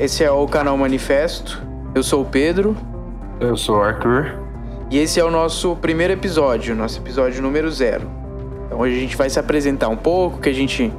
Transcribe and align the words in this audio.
esse 0.00 0.24
é 0.24 0.30
o 0.30 0.46
canal 0.46 0.78
Manifesto. 0.78 1.62
Eu 1.94 2.02
sou 2.02 2.22
o 2.22 2.24
Pedro. 2.24 2.74
Eu 3.38 3.54
sou 3.54 3.76
o 3.76 3.82
Arthur. 3.82 4.32
E 4.90 4.98
esse 4.98 5.20
é 5.20 5.24
o 5.24 5.30
nosso 5.30 5.76
primeiro 5.76 6.14
episódio, 6.14 6.74
nosso 6.74 6.98
episódio 6.98 7.42
número 7.42 7.70
zero. 7.70 8.08
Então 8.64 8.78
hoje 8.78 8.96
a 8.96 8.98
gente 8.98 9.14
vai 9.14 9.28
se 9.28 9.38
apresentar 9.38 9.88
um 9.88 9.98
pouco, 9.98 10.40
que 10.40 10.48
a 10.48 10.54
gente 10.54 10.90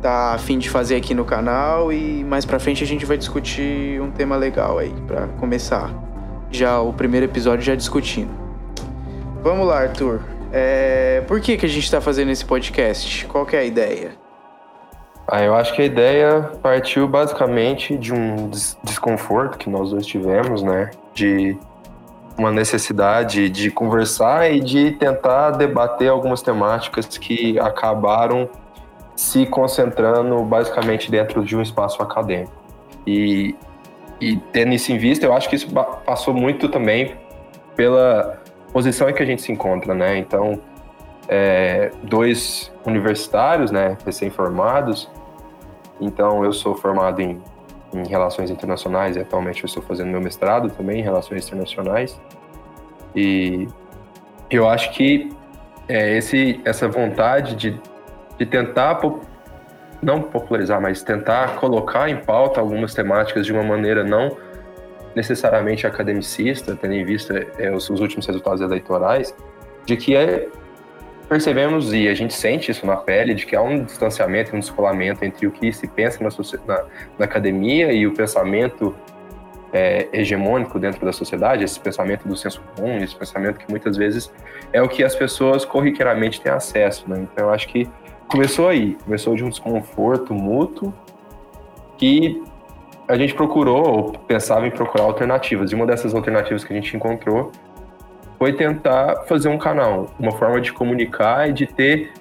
tá 0.00 0.32
a 0.32 0.38
fim 0.38 0.58
de 0.58 0.70
fazer 0.70 0.96
aqui 0.96 1.12
no 1.12 1.24
canal 1.24 1.92
e 1.92 2.24
mais 2.24 2.46
pra 2.46 2.58
frente 2.58 2.82
a 2.82 2.86
gente 2.86 3.04
vai 3.04 3.18
discutir 3.18 4.00
um 4.00 4.10
tema 4.10 4.36
legal 4.36 4.78
aí, 4.78 4.94
para 5.06 5.26
começar 5.38 5.92
já 6.50 6.80
o 6.80 6.94
primeiro 6.94 7.26
episódio 7.26 7.62
já 7.62 7.74
discutindo. 7.74 8.30
Vamos 9.42 9.66
lá, 9.66 9.80
Arthur. 9.80 10.20
É... 10.50 11.22
Por 11.28 11.42
que, 11.42 11.58
que 11.58 11.66
a 11.66 11.68
gente 11.68 11.84
está 11.84 12.00
fazendo 12.00 12.30
esse 12.30 12.44
podcast? 12.44 13.26
Qual 13.26 13.44
que 13.44 13.54
é 13.54 13.58
a 13.58 13.64
ideia? 13.64 14.27
Ah, 15.30 15.42
eu 15.42 15.54
acho 15.54 15.74
que 15.74 15.82
a 15.82 15.84
ideia 15.84 16.50
partiu 16.62 17.06
basicamente 17.06 17.98
de 17.98 18.14
um 18.14 18.48
des 18.48 18.78
desconforto 18.82 19.58
que 19.58 19.68
nós 19.68 19.90
dois 19.90 20.06
tivemos, 20.06 20.62
né? 20.62 20.90
De 21.12 21.54
uma 22.38 22.50
necessidade 22.50 23.50
de 23.50 23.70
conversar 23.70 24.50
e 24.50 24.60
de 24.60 24.92
tentar 24.92 25.50
debater 25.50 26.08
algumas 26.08 26.40
temáticas 26.40 27.18
que 27.18 27.58
acabaram 27.58 28.48
se 29.14 29.44
concentrando 29.44 30.42
basicamente 30.44 31.10
dentro 31.10 31.44
de 31.44 31.54
um 31.54 31.60
espaço 31.60 32.02
acadêmico. 32.02 32.52
E, 33.06 33.54
e 34.18 34.38
tendo 34.50 34.72
isso 34.72 34.90
em 34.92 34.96
vista, 34.96 35.26
eu 35.26 35.34
acho 35.34 35.46
que 35.50 35.56
isso 35.56 35.68
passou 36.06 36.32
muito 36.32 36.70
também 36.70 37.16
pela 37.76 38.40
posição 38.72 39.10
em 39.10 39.12
que 39.12 39.22
a 39.22 39.26
gente 39.26 39.42
se 39.42 39.52
encontra, 39.52 39.94
né? 39.94 40.16
Então, 40.16 40.58
é, 41.28 41.90
dois 42.02 42.72
universitários, 42.86 43.70
né, 43.70 43.98
recém-formados, 44.06 45.10
então, 46.00 46.44
eu 46.44 46.52
sou 46.52 46.74
formado 46.74 47.20
em, 47.20 47.40
em 47.92 48.06
Relações 48.06 48.50
Internacionais 48.50 49.16
e 49.16 49.20
atualmente 49.20 49.62
eu 49.62 49.66
estou 49.66 49.82
fazendo 49.82 50.08
meu 50.08 50.20
mestrado 50.20 50.70
também 50.70 51.00
em 51.00 51.02
Relações 51.02 51.46
Internacionais. 51.46 52.20
E 53.14 53.66
eu 54.50 54.68
acho 54.68 54.92
que 54.92 55.30
é, 55.88 56.16
esse, 56.16 56.60
essa 56.64 56.86
vontade 56.88 57.56
de, 57.56 57.80
de 58.38 58.46
tentar, 58.46 59.00
não 60.02 60.22
popularizar, 60.22 60.80
mas 60.80 61.02
tentar 61.02 61.56
colocar 61.56 62.08
em 62.08 62.16
pauta 62.16 62.60
algumas 62.60 62.94
temáticas 62.94 63.46
de 63.46 63.52
uma 63.52 63.62
maneira 63.62 64.04
não 64.04 64.36
necessariamente 65.14 65.86
academicista, 65.86 66.76
tendo 66.76 66.94
em 66.94 67.04
vista 67.04 67.46
é, 67.58 67.70
os, 67.72 67.88
os 67.90 68.00
últimos 68.00 68.26
resultados 68.26 68.60
eleitorais, 68.60 69.34
de 69.84 69.96
que 69.96 70.14
é 70.14 70.46
percebemos 71.28 71.92
e 71.92 72.08
a 72.08 72.14
gente 72.14 72.34
sente 72.34 72.70
isso 72.70 72.86
na 72.86 72.96
pele 72.96 73.34
de 73.34 73.44
que 73.44 73.54
há 73.54 73.62
um 73.62 73.84
distanciamento, 73.84 74.56
um 74.56 74.60
descolamento 74.60 75.24
entre 75.24 75.46
o 75.46 75.50
que 75.50 75.72
se 75.72 75.86
pensa 75.86 76.22
na, 76.22 76.30
na, 76.66 76.84
na 77.18 77.24
academia 77.24 77.92
e 77.92 78.06
o 78.06 78.14
pensamento 78.14 78.94
é, 79.72 80.08
hegemônico 80.12 80.78
dentro 80.78 81.04
da 81.04 81.12
sociedade, 81.12 81.64
esse 81.64 81.78
pensamento 81.78 82.26
do 82.26 82.36
senso 82.36 82.62
comum, 82.74 82.98
esse 82.98 83.14
pensamento 83.14 83.58
que 83.58 83.70
muitas 83.70 83.96
vezes 83.96 84.32
é 84.72 84.80
o 84.80 84.88
que 84.88 85.04
as 85.04 85.14
pessoas 85.14 85.64
corriqueiramente 85.64 86.40
têm 86.40 86.50
acesso. 86.50 87.08
Né? 87.08 87.20
Então 87.20 87.46
eu 87.46 87.50
acho 87.50 87.68
que 87.68 87.88
começou 88.26 88.68
aí, 88.68 88.96
começou 89.04 89.34
de 89.34 89.44
um 89.44 89.50
desconforto 89.50 90.32
mútuo 90.32 90.94
que 91.96 92.42
a 93.06 93.16
gente 93.16 93.34
procurou 93.34 93.88
ou 93.88 94.12
pensava 94.12 94.66
em 94.66 94.70
procurar 94.70 95.04
alternativas. 95.04 95.72
E 95.72 95.74
uma 95.74 95.86
dessas 95.86 96.14
alternativas 96.14 96.64
que 96.64 96.72
a 96.72 96.76
gente 96.76 96.94
encontrou 96.96 97.50
foi 98.38 98.52
tentar 98.52 99.24
fazer 99.26 99.48
um 99.48 99.58
canal, 99.58 100.10
uma 100.18 100.32
forma 100.32 100.60
de 100.60 100.72
comunicar 100.72 101.50
e 101.50 101.52
de 101.52 101.66
ter 101.66 102.12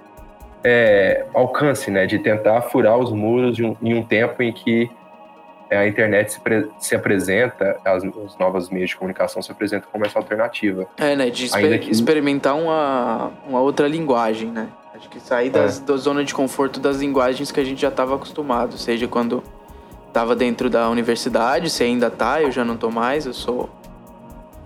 é, 0.64 1.26
alcance, 1.34 1.92
né? 1.92 2.06
De 2.06 2.18
tentar 2.20 2.62
furar 2.64 2.98
os 2.98 3.12
muros 3.12 3.60
um, 3.60 3.76
em 3.82 3.94
um 3.94 4.04
tempo 4.04 4.42
em 4.42 4.52
que 4.52 4.90
a 5.70 5.86
internet 5.86 6.32
se, 6.32 6.40
se 6.80 6.96
apresenta, 6.96 7.78
as, 7.86 8.04
os 8.04 8.38
novos 8.38 8.70
meios 8.70 8.90
de 8.90 8.96
comunicação 8.96 9.42
se 9.42 9.52
apresentam 9.52 9.90
como 9.92 10.06
essa 10.06 10.18
alternativa. 10.18 10.88
É, 10.98 11.16
né? 11.16 11.30
De 11.30 11.46
exper 11.46 11.80
que... 11.80 11.92
experimentar 11.92 12.56
uma, 12.56 13.32
uma 13.48 13.60
outra 13.60 13.88
linguagem, 13.88 14.50
né? 14.50 14.68
Acho 14.96 15.10
que 15.10 15.20
sair 15.20 15.52
das, 15.52 15.80
é. 15.80 15.84
da 15.84 15.96
zona 15.98 16.24
de 16.24 16.34
conforto 16.34 16.80
das 16.80 16.98
linguagens 16.98 17.52
que 17.52 17.60
a 17.60 17.64
gente 17.64 17.80
já 17.80 17.90
estava 17.90 18.16
acostumado, 18.16 18.78
seja 18.78 19.08
quando 19.08 19.44
estava 20.08 20.36
dentro 20.36 20.70
da 20.72 20.90
universidade, 20.90 21.70
se 21.70 21.84
ainda 21.84 22.10
tá, 22.10 22.42
eu 22.42 22.52
já 22.52 22.66
não 22.66 22.76
tô 22.76 22.90
mais, 22.90 23.28
eu 23.28 23.34
sou 23.34 23.70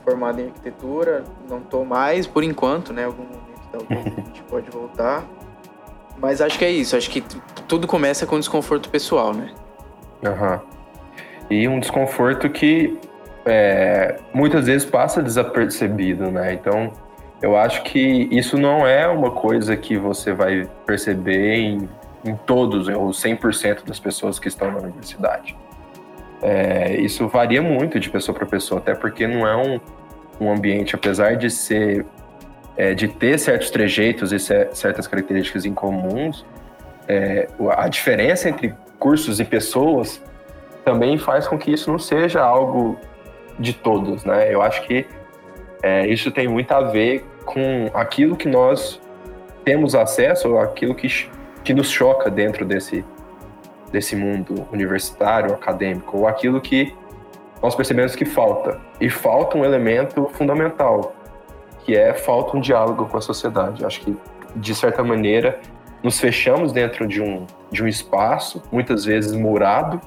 formado 0.03 0.39
em 0.39 0.45
arquitetura, 0.45 1.23
não 1.50 1.59
estou 1.59 1.85
mais 1.85 2.28
por 2.28 2.44
enquanto, 2.44 2.94
né? 2.94 3.06
Algum 3.06 3.23
momento 3.23 3.41
da 3.72 3.79
a 3.95 4.25
gente 4.25 4.44
pode 4.44 4.69
voltar. 4.69 5.23
Mas 6.17 6.41
acho 6.41 6.57
que 6.57 6.66
é 6.66 6.69
isso, 6.69 6.95
acho 6.95 7.09
que 7.09 7.22
tudo 7.67 7.88
começa 7.88 8.25
com 8.28 8.38
desconforto 8.38 8.89
pessoal, 8.89 9.34
né? 9.34 9.51
Uhum. 10.23 10.59
E 11.50 11.67
um 11.67 11.79
desconforto 11.79 12.50
que 12.50 12.97
é, 13.45 14.19
muitas 14.34 14.67
vezes 14.67 14.88
passa 14.88 15.22
desapercebido, 15.22 16.29
né? 16.29 16.53
Então, 16.53 16.91
eu 17.41 17.57
acho 17.57 17.81
que 17.83 18.28
isso 18.31 18.57
não 18.57 18.85
é 18.85 19.07
uma 19.07 19.31
coisa 19.31 19.75
que 19.75 19.97
você 19.97 20.31
vai 20.31 20.69
perceber 20.85 21.56
em, 21.56 21.89
em 22.23 22.35
todos, 22.35 22.88
ou 22.88 23.09
100% 23.09 23.83
das 23.85 24.00
pessoas 24.00 24.38
que 24.38 24.47
estão 24.47 24.72
na 24.72 24.78
universidade. 24.78 25.57
É, 26.41 26.96
isso 27.00 27.28
varia 27.28 27.62
muito 27.62 28.00
de 28.00 28.09
pessoa 28.09 28.35
para 28.35 28.47
pessoa, 28.47 28.79
até 28.79 28.96
porque 28.96 29.28
não 29.28 29.47
é 29.47 29.56
um, 29.56 29.79
um 30.40 30.52
ambiente, 30.52 30.96
apesar 30.96 31.35
de 31.35 31.50
ser 31.50 32.06
é, 32.78 32.94
de 32.94 33.07
ter 33.07 33.38
certos 33.38 33.69
trejeitos 33.69 34.31
e 34.31 34.40
certas 34.40 35.06
características 35.06 35.66
em 35.66 35.75
é, 37.07 37.47
a 37.75 37.88
diferença 37.88 38.50
entre 38.50 38.74
cursos 38.97 39.40
e 39.40 39.46
pessoas 39.46 40.24
também 40.84 41.18
faz 41.18 41.47
com 41.47 41.57
que 41.57 41.72
isso 41.72 41.91
não 41.91 42.00
seja 42.00 42.41
algo 42.41 42.97
de 43.59 43.74
todos, 43.74 44.24
né? 44.24 44.51
Eu 44.51 44.62
acho 44.62 44.81
que 44.84 45.06
é, 45.84 46.07
isso 46.07 46.31
tem 46.31 46.47
muito 46.47 46.72
a 46.72 46.81
ver 46.81 47.25
com 47.46 47.90
aquilo 47.94 48.35
que 48.35 48.47
nós 48.47 49.00
temos 49.63 49.94
acesso, 49.94 50.57
aquilo 50.57 50.96
que, 50.96 51.07
que 51.63 51.74
nos 51.74 51.90
choca 51.90 52.30
dentro 52.30 52.66
desse, 52.66 53.06
desse 53.91 54.16
mundo 54.16 54.68
universitário, 54.72 55.53
acadêmico, 55.53 56.18
ou 56.18 56.28
aquilo 56.28 56.62
que 56.62 56.96
nós 57.62 57.75
percebemos 57.75 58.16
que 58.16 58.25
falta. 58.25 58.79
E 59.00 59.09
falta 59.09 59.57
um 59.57 59.63
elemento 59.63 60.29
fundamental, 60.34 61.13
que 61.84 61.96
é 61.96 62.13
falta 62.13 62.57
um 62.57 62.62
diálogo 62.62 63.06
com 63.06 63.18
a 63.18 63.22
sociedade. 63.22 63.85
Acho 63.85 64.01
que, 64.01 64.18
de 64.56 64.74
certa 64.74 65.03
maneira, 65.03 65.59
nos 66.03 66.19
fechamos 66.19 66.72
dentro 66.72 67.07
de 67.07 67.22
um, 67.22 67.46
de 67.72 67.84
um 67.84 67.88
espaço, 67.88 68.63
muitas 68.72 69.06
vezes 69.06 69.34
murado, 69.34 70.01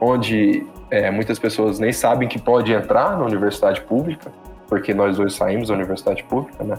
onde 0.00 0.66
é, 0.90 1.10
muitas 1.10 1.38
pessoas 1.38 1.78
nem 1.78 1.92
sabem 1.92 2.28
que 2.28 2.40
pode 2.40 2.72
entrar 2.72 3.18
na 3.18 3.24
universidade 3.24 3.80
pública, 3.82 4.32
porque 4.68 4.94
nós 4.94 5.16
dois 5.16 5.34
saímos 5.34 5.68
da 5.68 5.74
universidade 5.74 6.22
pública, 6.24 6.64
né? 6.64 6.78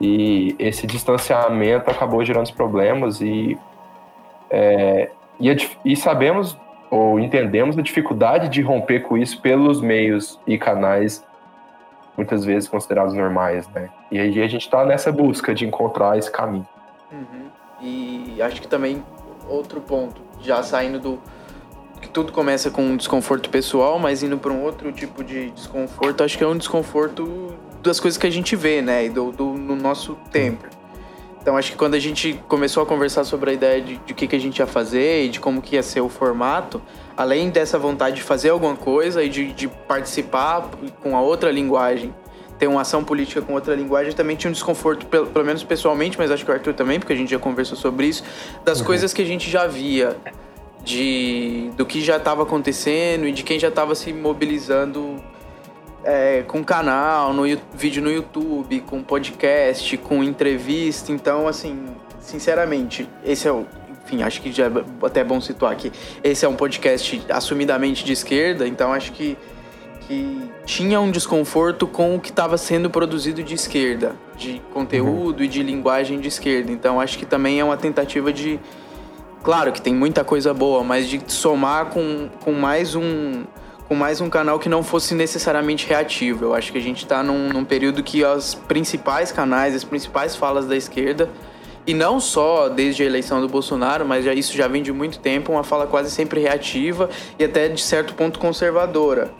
E 0.00 0.56
esse 0.58 0.86
distanciamento 0.86 1.88
acabou 1.88 2.24
gerando 2.24 2.52
problemas 2.52 3.20
e 3.20 3.56
é, 4.50 5.10
e, 5.40 5.54
e 5.84 5.96
sabemos 5.96 6.56
ou 6.90 7.18
entendemos 7.18 7.76
a 7.76 7.82
dificuldade 7.82 8.48
de 8.48 8.62
romper 8.62 9.00
com 9.00 9.16
isso 9.16 9.40
pelos 9.40 9.80
meios 9.80 10.38
e 10.46 10.56
canais 10.56 11.24
muitas 12.16 12.44
vezes 12.44 12.68
considerados 12.68 13.12
normais, 13.14 13.68
né? 13.68 13.90
E 14.10 14.18
aí 14.18 14.40
a 14.40 14.46
gente 14.46 14.62
está 14.62 14.84
nessa 14.84 15.10
busca 15.10 15.52
de 15.54 15.66
encontrar 15.66 16.16
esse 16.16 16.30
caminho. 16.30 16.66
Uhum. 17.10 17.48
E 17.80 18.40
acho 18.40 18.62
que 18.62 18.68
também 18.68 19.02
outro 19.48 19.80
ponto, 19.80 20.22
já 20.40 20.62
saindo 20.62 21.00
do 21.00 21.20
que 22.00 22.08
tudo 22.08 22.32
começa 22.32 22.70
com 22.70 22.82
um 22.82 22.96
desconforto 22.96 23.50
pessoal, 23.50 23.98
mas 23.98 24.22
indo 24.22 24.38
para 24.38 24.52
um 24.52 24.62
outro 24.62 24.92
tipo 24.92 25.24
de 25.24 25.50
desconforto, 25.50 26.22
acho 26.22 26.36
que 26.36 26.44
é 26.44 26.46
um 26.46 26.56
desconforto 26.56 27.54
das 27.82 27.98
coisas 27.98 28.18
que 28.18 28.26
a 28.26 28.30
gente 28.30 28.54
vê, 28.54 28.80
né? 28.80 29.06
E 29.06 29.08
do, 29.08 29.32
do 29.32 29.44
no 29.44 29.74
nosso 29.74 30.16
tempo. 30.30 30.68
Então 31.44 31.58
acho 31.58 31.72
que 31.72 31.76
quando 31.76 31.92
a 31.92 31.98
gente 31.98 32.40
começou 32.48 32.82
a 32.82 32.86
conversar 32.86 33.22
sobre 33.22 33.50
a 33.50 33.52
ideia 33.52 33.78
de, 33.78 33.98
de 33.98 34.12
o 34.14 34.16
que, 34.16 34.26
que 34.26 34.34
a 34.34 34.38
gente 34.38 34.60
ia 34.60 34.66
fazer 34.66 35.26
e 35.26 35.28
de 35.28 35.38
como 35.38 35.60
que 35.60 35.74
ia 35.74 35.82
ser 35.82 36.00
o 36.00 36.08
formato, 36.08 36.80
além 37.14 37.50
dessa 37.50 37.78
vontade 37.78 38.16
de 38.16 38.22
fazer 38.22 38.48
alguma 38.48 38.74
coisa 38.74 39.22
e 39.22 39.28
de, 39.28 39.52
de 39.52 39.68
participar 39.68 40.70
com 41.02 41.14
a 41.14 41.20
outra 41.20 41.50
linguagem, 41.50 42.14
ter 42.58 42.66
uma 42.66 42.80
ação 42.80 43.04
política 43.04 43.42
com 43.42 43.52
outra 43.52 43.74
linguagem, 43.74 44.14
também 44.14 44.36
tinha 44.36 44.48
um 44.48 44.54
desconforto, 44.54 45.04
pelo, 45.04 45.26
pelo 45.26 45.44
menos 45.44 45.62
pessoalmente, 45.62 46.16
mas 46.16 46.30
acho 46.30 46.46
que 46.46 46.50
o 46.50 46.54
Arthur 46.54 46.72
também, 46.72 46.98
porque 46.98 47.12
a 47.12 47.16
gente 47.16 47.30
já 47.30 47.38
conversou 47.38 47.76
sobre 47.76 48.06
isso, 48.06 48.24
das 48.64 48.80
uhum. 48.80 48.86
coisas 48.86 49.12
que 49.12 49.20
a 49.20 49.26
gente 49.26 49.50
já 49.50 49.66
via, 49.66 50.16
de 50.82 51.70
do 51.76 51.84
que 51.84 52.00
já 52.00 52.16
estava 52.16 52.42
acontecendo 52.42 53.26
e 53.26 53.32
de 53.32 53.42
quem 53.42 53.58
já 53.58 53.68
estava 53.68 53.94
se 53.94 54.14
mobilizando 54.14 55.22
é, 56.04 56.42
com 56.46 56.62
canal, 56.62 57.32
no 57.32 57.42
vídeo 57.74 58.02
no 58.02 58.10
YouTube, 58.10 58.80
com 58.80 59.02
podcast, 59.02 59.96
com 59.98 60.22
entrevista. 60.22 61.10
Então, 61.10 61.48
assim, 61.48 61.86
sinceramente, 62.20 63.08
esse 63.24 63.48
é 63.48 63.52
o. 63.52 63.66
Enfim, 64.04 64.22
acho 64.22 64.42
que 64.42 64.52
já 64.52 64.66
é 64.66 64.70
até 65.02 65.24
bom 65.24 65.40
situar 65.40 65.72
aqui. 65.72 65.90
Esse 66.22 66.44
é 66.44 66.48
um 66.48 66.54
podcast 66.54 67.24
assumidamente 67.30 68.04
de 68.04 68.12
esquerda, 68.12 68.68
então 68.68 68.92
acho 68.92 69.12
que, 69.12 69.34
que 70.02 70.50
tinha 70.66 71.00
um 71.00 71.10
desconforto 71.10 71.86
com 71.86 72.14
o 72.14 72.20
que 72.20 72.28
estava 72.28 72.58
sendo 72.58 72.90
produzido 72.90 73.42
de 73.42 73.54
esquerda, 73.54 74.14
de 74.36 74.60
conteúdo 74.74 75.38
uhum. 75.38 75.44
e 75.44 75.48
de 75.48 75.62
linguagem 75.62 76.20
de 76.20 76.28
esquerda. 76.28 76.70
Então 76.70 77.00
acho 77.00 77.16
que 77.16 77.24
também 77.24 77.60
é 77.60 77.64
uma 77.64 77.78
tentativa 77.78 78.30
de 78.30 78.60
claro 79.42 79.72
que 79.72 79.80
tem 79.80 79.94
muita 79.94 80.22
coisa 80.22 80.52
boa, 80.52 80.84
mas 80.84 81.08
de 81.08 81.22
somar 81.26 81.86
com, 81.86 82.28
com 82.44 82.52
mais 82.52 82.94
um 82.94 83.44
com 83.94 83.98
mais 83.98 84.20
um 84.20 84.28
canal 84.28 84.58
que 84.58 84.68
não 84.68 84.82
fosse 84.82 85.14
necessariamente 85.14 85.86
reativo. 85.86 86.46
Eu 86.46 86.54
acho 86.54 86.72
que 86.72 86.78
a 86.78 86.80
gente 86.80 87.04
está 87.04 87.22
num, 87.22 87.48
num 87.50 87.64
período 87.64 88.02
que 88.02 88.24
os 88.24 88.52
principais 88.52 89.30
canais, 89.30 89.72
as 89.72 89.84
principais 89.84 90.34
falas 90.34 90.66
da 90.66 90.76
esquerda 90.76 91.30
e 91.86 91.94
não 91.94 92.18
só 92.18 92.68
desde 92.68 93.04
a 93.04 93.06
eleição 93.06 93.40
do 93.40 93.48
Bolsonaro, 93.48 94.04
mas 94.04 94.24
já, 94.24 94.34
isso 94.34 94.56
já 94.56 94.66
vem 94.66 94.82
de 94.82 94.92
muito 94.92 95.20
tempo, 95.20 95.52
uma 95.52 95.62
fala 95.62 95.86
quase 95.86 96.10
sempre 96.10 96.40
reativa 96.40 97.08
e 97.38 97.44
até 97.44 97.68
de 97.68 97.80
certo 97.80 98.14
ponto 98.14 98.40
conservadora. 98.40 99.30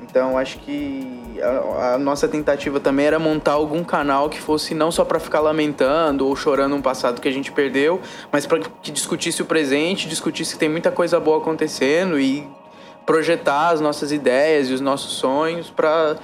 Então 0.00 0.38
acho 0.38 0.58
que 0.60 1.38
a, 1.42 1.94
a 1.94 1.98
nossa 1.98 2.26
tentativa 2.26 2.80
também 2.80 3.04
era 3.04 3.18
montar 3.18 3.52
algum 3.52 3.84
canal 3.84 4.30
que 4.30 4.40
fosse 4.40 4.74
não 4.74 4.90
só 4.90 5.04
para 5.04 5.20
ficar 5.20 5.40
lamentando 5.40 6.26
ou 6.26 6.34
chorando 6.34 6.74
um 6.74 6.80
passado 6.80 7.20
que 7.20 7.28
a 7.28 7.32
gente 7.32 7.52
perdeu, 7.52 8.00
mas 8.32 8.46
para 8.46 8.60
que 8.60 8.90
discutisse 8.90 9.42
o 9.42 9.44
presente, 9.44 10.08
discutisse 10.08 10.54
que 10.54 10.60
tem 10.60 10.68
muita 10.70 10.90
coisa 10.90 11.20
boa 11.20 11.36
acontecendo 11.36 12.18
e 12.18 12.48
projetar 13.08 13.70
as 13.70 13.80
nossas 13.80 14.12
ideias 14.12 14.68
e 14.68 14.74
os 14.74 14.82
nossos 14.82 15.14
sonhos 15.14 15.70
para 15.70 16.16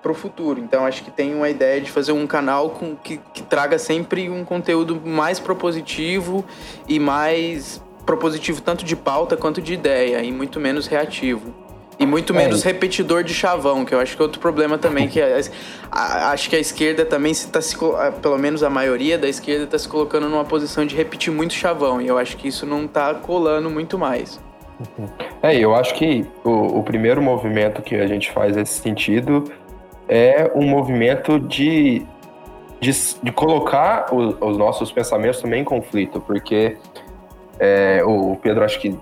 para 0.00 0.10
o 0.10 0.14
futuro. 0.14 0.58
Então 0.58 0.86
acho 0.86 1.04
que 1.04 1.10
tem 1.10 1.34
uma 1.34 1.50
ideia 1.50 1.78
de 1.78 1.90
fazer 1.90 2.12
um 2.12 2.26
canal 2.26 2.70
com, 2.70 2.96
que, 2.96 3.20
que 3.34 3.42
traga 3.42 3.78
sempre 3.78 4.30
um 4.30 4.46
conteúdo 4.46 4.98
mais 5.04 5.38
propositivo 5.38 6.42
e 6.88 6.98
mais 6.98 7.82
propositivo 8.06 8.62
tanto 8.62 8.82
de 8.82 8.96
pauta 8.96 9.36
quanto 9.36 9.60
de 9.60 9.74
ideia 9.74 10.22
e 10.22 10.32
muito 10.32 10.58
menos 10.58 10.86
reativo. 10.86 11.54
E 11.98 12.06
muito 12.06 12.32
menos 12.32 12.64
é. 12.64 12.68
repetidor 12.68 13.22
de 13.22 13.34
chavão, 13.34 13.84
que 13.84 13.94
eu 13.94 14.00
acho 14.00 14.16
que 14.16 14.22
é 14.22 14.24
outro 14.24 14.40
problema 14.40 14.78
também, 14.78 15.06
que 15.06 15.20
a, 15.20 15.38
a, 15.92 16.30
acho 16.30 16.48
que 16.48 16.56
a 16.56 16.58
esquerda 16.58 17.04
também 17.04 17.32
está 17.32 17.60
se 17.60 17.76
pelo 18.22 18.38
menos 18.38 18.62
a 18.62 18.70
maioria 18.70 19.18
da 19.18 19.28
esquerda 19.28 19.64
está 19.64 19.78
se 19.78 19.86
colocando 19.86 20.26
numa 20.26 20.46
posição 20.46 20.86
de 20.86 20.96
repetir 20.96 21.30
muito 21.30 21.52
chavão, 21.52 22.00
e 22.00 22.08
eu 22.08 22.16
acho 22.16 22.38
que 22.38 22.48
isso 22.48 22.64
não 22.64 22.86
está 22.86 23.12
colando 23.12 23.68
muito 23.68 23.98
mais. 23.98 24.40
É, 25.42 25.56
eu 25.56 25.74
acho 25.74 25.94
que 25.94 26.26
o, 26.44 26.78
o 26.78 26.82
primeiro 26.82 27.22
movimento 27.22 27.82
que 27.82 27.94
a 27.96 28.06
gente 28.06 28.30
faz 28.30 28.56
nesse 28.56 28.80
sentido 28.80 29.44
é 30.08 30.50
um 30.54 30.66
movimento 30.66 31.38
de, 31.38 32.04
de, 32.80 32.90
de 33.22 33.32
colocar 33.32 34.12
o, 34.12 34.48
os 34.48 34.56
nossos 34.56 34.90
pensamentos 34.90 35.40
também 35.40 35.62
em 35.62 35.64
conflito, 35.64 36.20
porque 36.20 36.76
é, 37.58 38.02
o 38.04 38.36
Pedro 38.42 38.64
acho 38.64 38.80
que 38.80 38.98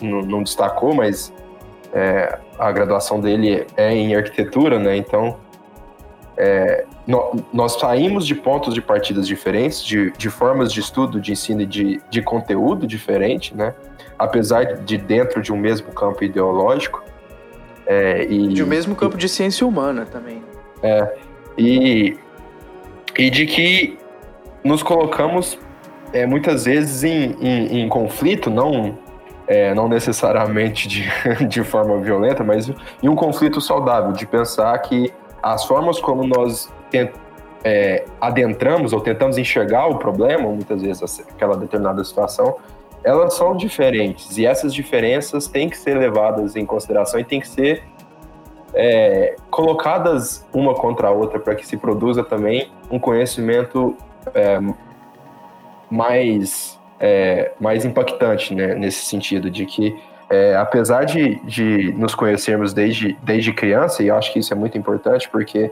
não, 0.00 0.22
não 0.22 0.42
destacou, 0.42 0.94
mas 0.94 1.32
é, 1.92 2.38
a 2.58 2.70
graduação 2.70 3.20
dele 3.20 3.66
é 3.76 3.92
em 3.92 4.14
arquitetura, 4.14 4.78
né? 4.78 4.96
Então, 4.96 5.36
é, 6.36 6.84
no, 7.06 7.32
nós 7.52 7.72
saímos 7.72 8.26
de 8.26 8.34
pontos 8.34 8.72
de 8.72 8.80
partidas 8.80 9.26
diferentes, 9.26 9.84
de, 9.84 10.12
de 10.12 10.30
formas 10.30 10.72
de 10.72 10.80
estudo, 10.80 11.20
de 11.20 11.32
ensino 11.32 11.62
e 11.62 11.66
de, 11.66 12.00
de 12.08 12.22
conteúdo 12.22 12.86
diferente, 12.86 13.56
né? 13.56 13.74
Apesar 14.18 14.64
de 14.78 14.98
dentro 14.98 15.40
de 15.40 15.52
um 15.52 15.56
mesmo 15.56 15.92
campo 15.92 16.24
ideológico, 16.24 17.02
é, 17.86 18.24
e, 18.24 18.48
de 18.48 18.62
o 18.62 18.66
mesmo 18.66 18.94
campo 18.94 19.16
e, 19.16 19.18
de 19.18 19.28
ciência 19.28 19.66
humana 19.66 20.04
também. 20.04 20.42
É, 20.82 21.16
e, 21.56 22.16
e 23.16 23.30
de 23.30 23.46
que 23.46 23.98
nos 24.62 24.82
colocamos 24.82 25.58
é, 26.12 26.26
muitas 26.26 26.64
vezes 26.64 27.04
em, 27.04 27.36
em, 27.40 27.80
em 27.80 27.88
conflito, 27.88 28.50
não, 28.50 28.98
é, 29.46 29.74
não 29.74 29.88
necessariamente 29.88 30.86
de, 30.86 31.08
de 31.48 31.64
forma 31.64 31.98
violenta, 31.98 32.44
mas 32.44 32.70
em 33.02 33.08
um 33.08 33.16
conflito 33.16 33.60
saudável, 33.60 34.12
de 34.12 34.26
pensar 34.26 34.76
que 34.80 35.12
as 35.42 35.64
formas 35.64 36.00
como 36.00 36.26
nós 36.26 36.70
tent, 36.90 37.10
é, 37.64 38.04
adentramos 38.20 38.92
ou 38.92 39.00
tentamos 39.00 39.38
enxergar 39.38 39.86
o 39.86 39.98
problema, 39.98 40.48
muitas 40.48 40.82
vezes 40.82 41.20
aquela 41.30 41.56
determinada 41.56 42.02
situação, 42.04 42.56
elas 43.04 43.34
são 43.34 43.56
diferentes 43.56 44.36
e 44.38 44.46
essas 44.46 44.74
diferenças 44.74 45.46
têm 45.46 45.68
que 45.68 45.76
ser 45.76 45.96
levadas 45.96 46.56
em 46.56 46.66
consideração 46.66 47.18
e 47.20 47.24
têm 47.24 47.40
que 47.40 47.48
ser 47.48 47.82
é, 48.74 49.36
colocadas 49.50 50.46
uma 50.52 50.74
contra 50.74 51.08
a 51.08 51.10
outra 51.10 51.38
para 51.38 51.54
que 51.54 51.66
se 51.66 51.76
produza 51.76 52.22
também 52.22 52.70
um 52.90 52.98
conhecimento 52.98 53.96
é, 54.34 54.58
mais, 55.90 56.78
é, 57.00 57.52
mais 57.58 57.84
impactante 57.84 58.54
né, 58.54 58.74
nesse 58.74 59.06
sentido, 59.06 59.50
de 59.50 59.64
que 59.64 59.96
é, 60.30 60.54
apesar 60.56 61.04
de, 61.04 61.36
de 61.44 61.92
nos 61.94 62.14
conhecermos 62.14 62.74
desde, 62.74 63.16
desde 63.22 63.52
criança, 63.52 64.02
e 64.02 64.08
eu 64.08 64.16
acho 64.16 64.32
que 64.32 64.38
isso 64.38 64.52
é 64.52 64.56
muito 64.56 64.76
importante 64.76 65.28
porque 65.30 65.70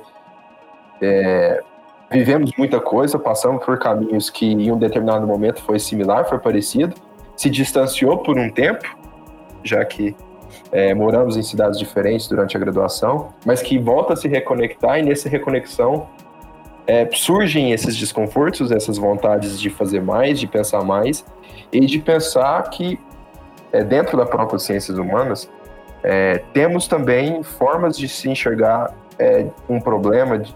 é, 1.00 1.62
vivemos 2.10 2.50
muita 2.56 2.80
coisa, 2.80 3.18
passamos 3.18 3.64
por 3.64 3.78
caminhos 3.78 4.30
que 4.30 4.46
em 4.46 4.72
um 4.72 4.78
determinado 4.78 5.26
momento 5.26 5.62
foi 5.62 5.78
similar, 5.78 6.26
foi 6.26 6.38
parecido, 6.38 6.94
se 7.36 7.50
distanciou 7.50 8.18
por 8.18 8.38
um 8.38 8.50
tempo, 8.50 8.96
já 9.62 9.84
que 9.84 10.14
é, 10.72 10.94
moramos 10.94 11.36
em 11.36 11.42
cidades 11.42 11.78
diferentes 11.78 12.28
durante 12.28 12.56
a 12.56 12.60
graduação, 12.60 13.32
mas 13.44 13.62
que 13.62 13.78
volta 13.78 14.14
a 14.14 14.16
se 14.16 14.26
reconectar 14.28 14.98
e 14.98 15.02
nessa 15.02 15.28
reconexão 15.28 16.08
é, 16.86 17.08
surgem 17.12 17.72
esses 17.72 17.96
desconfortos, 17.96 18.70
essas 18.70 18.96
vontades 18.96 19.60
de 19.60 19.68
fazer 19.68 20.00
mais, 20.00 20.38
de 20.38 20.46
pensar 20.46 20.84
mais 20.84 21.24
e 21.72 21.80
de 21.80 21.98
pensar 21.98 22.62
que 22.70 22.98
é, 23.72 23.82
dentro 23.82 24.16
da 24.16 24.24
própria 24.24 24.58
ciências 24.58 24.96
humanas 24.96 25.50
é, 26.02 26.42
temos 26.52 26.86
também 26.86 27.42
formas 27.42 27.98
de 27.98 28.08
se 28.08 28.30
enxergar 28.30 28.94
é, 29.18 29.46
um 29.68 29.80
problema 29.80 30.38
de, 30.38 30.54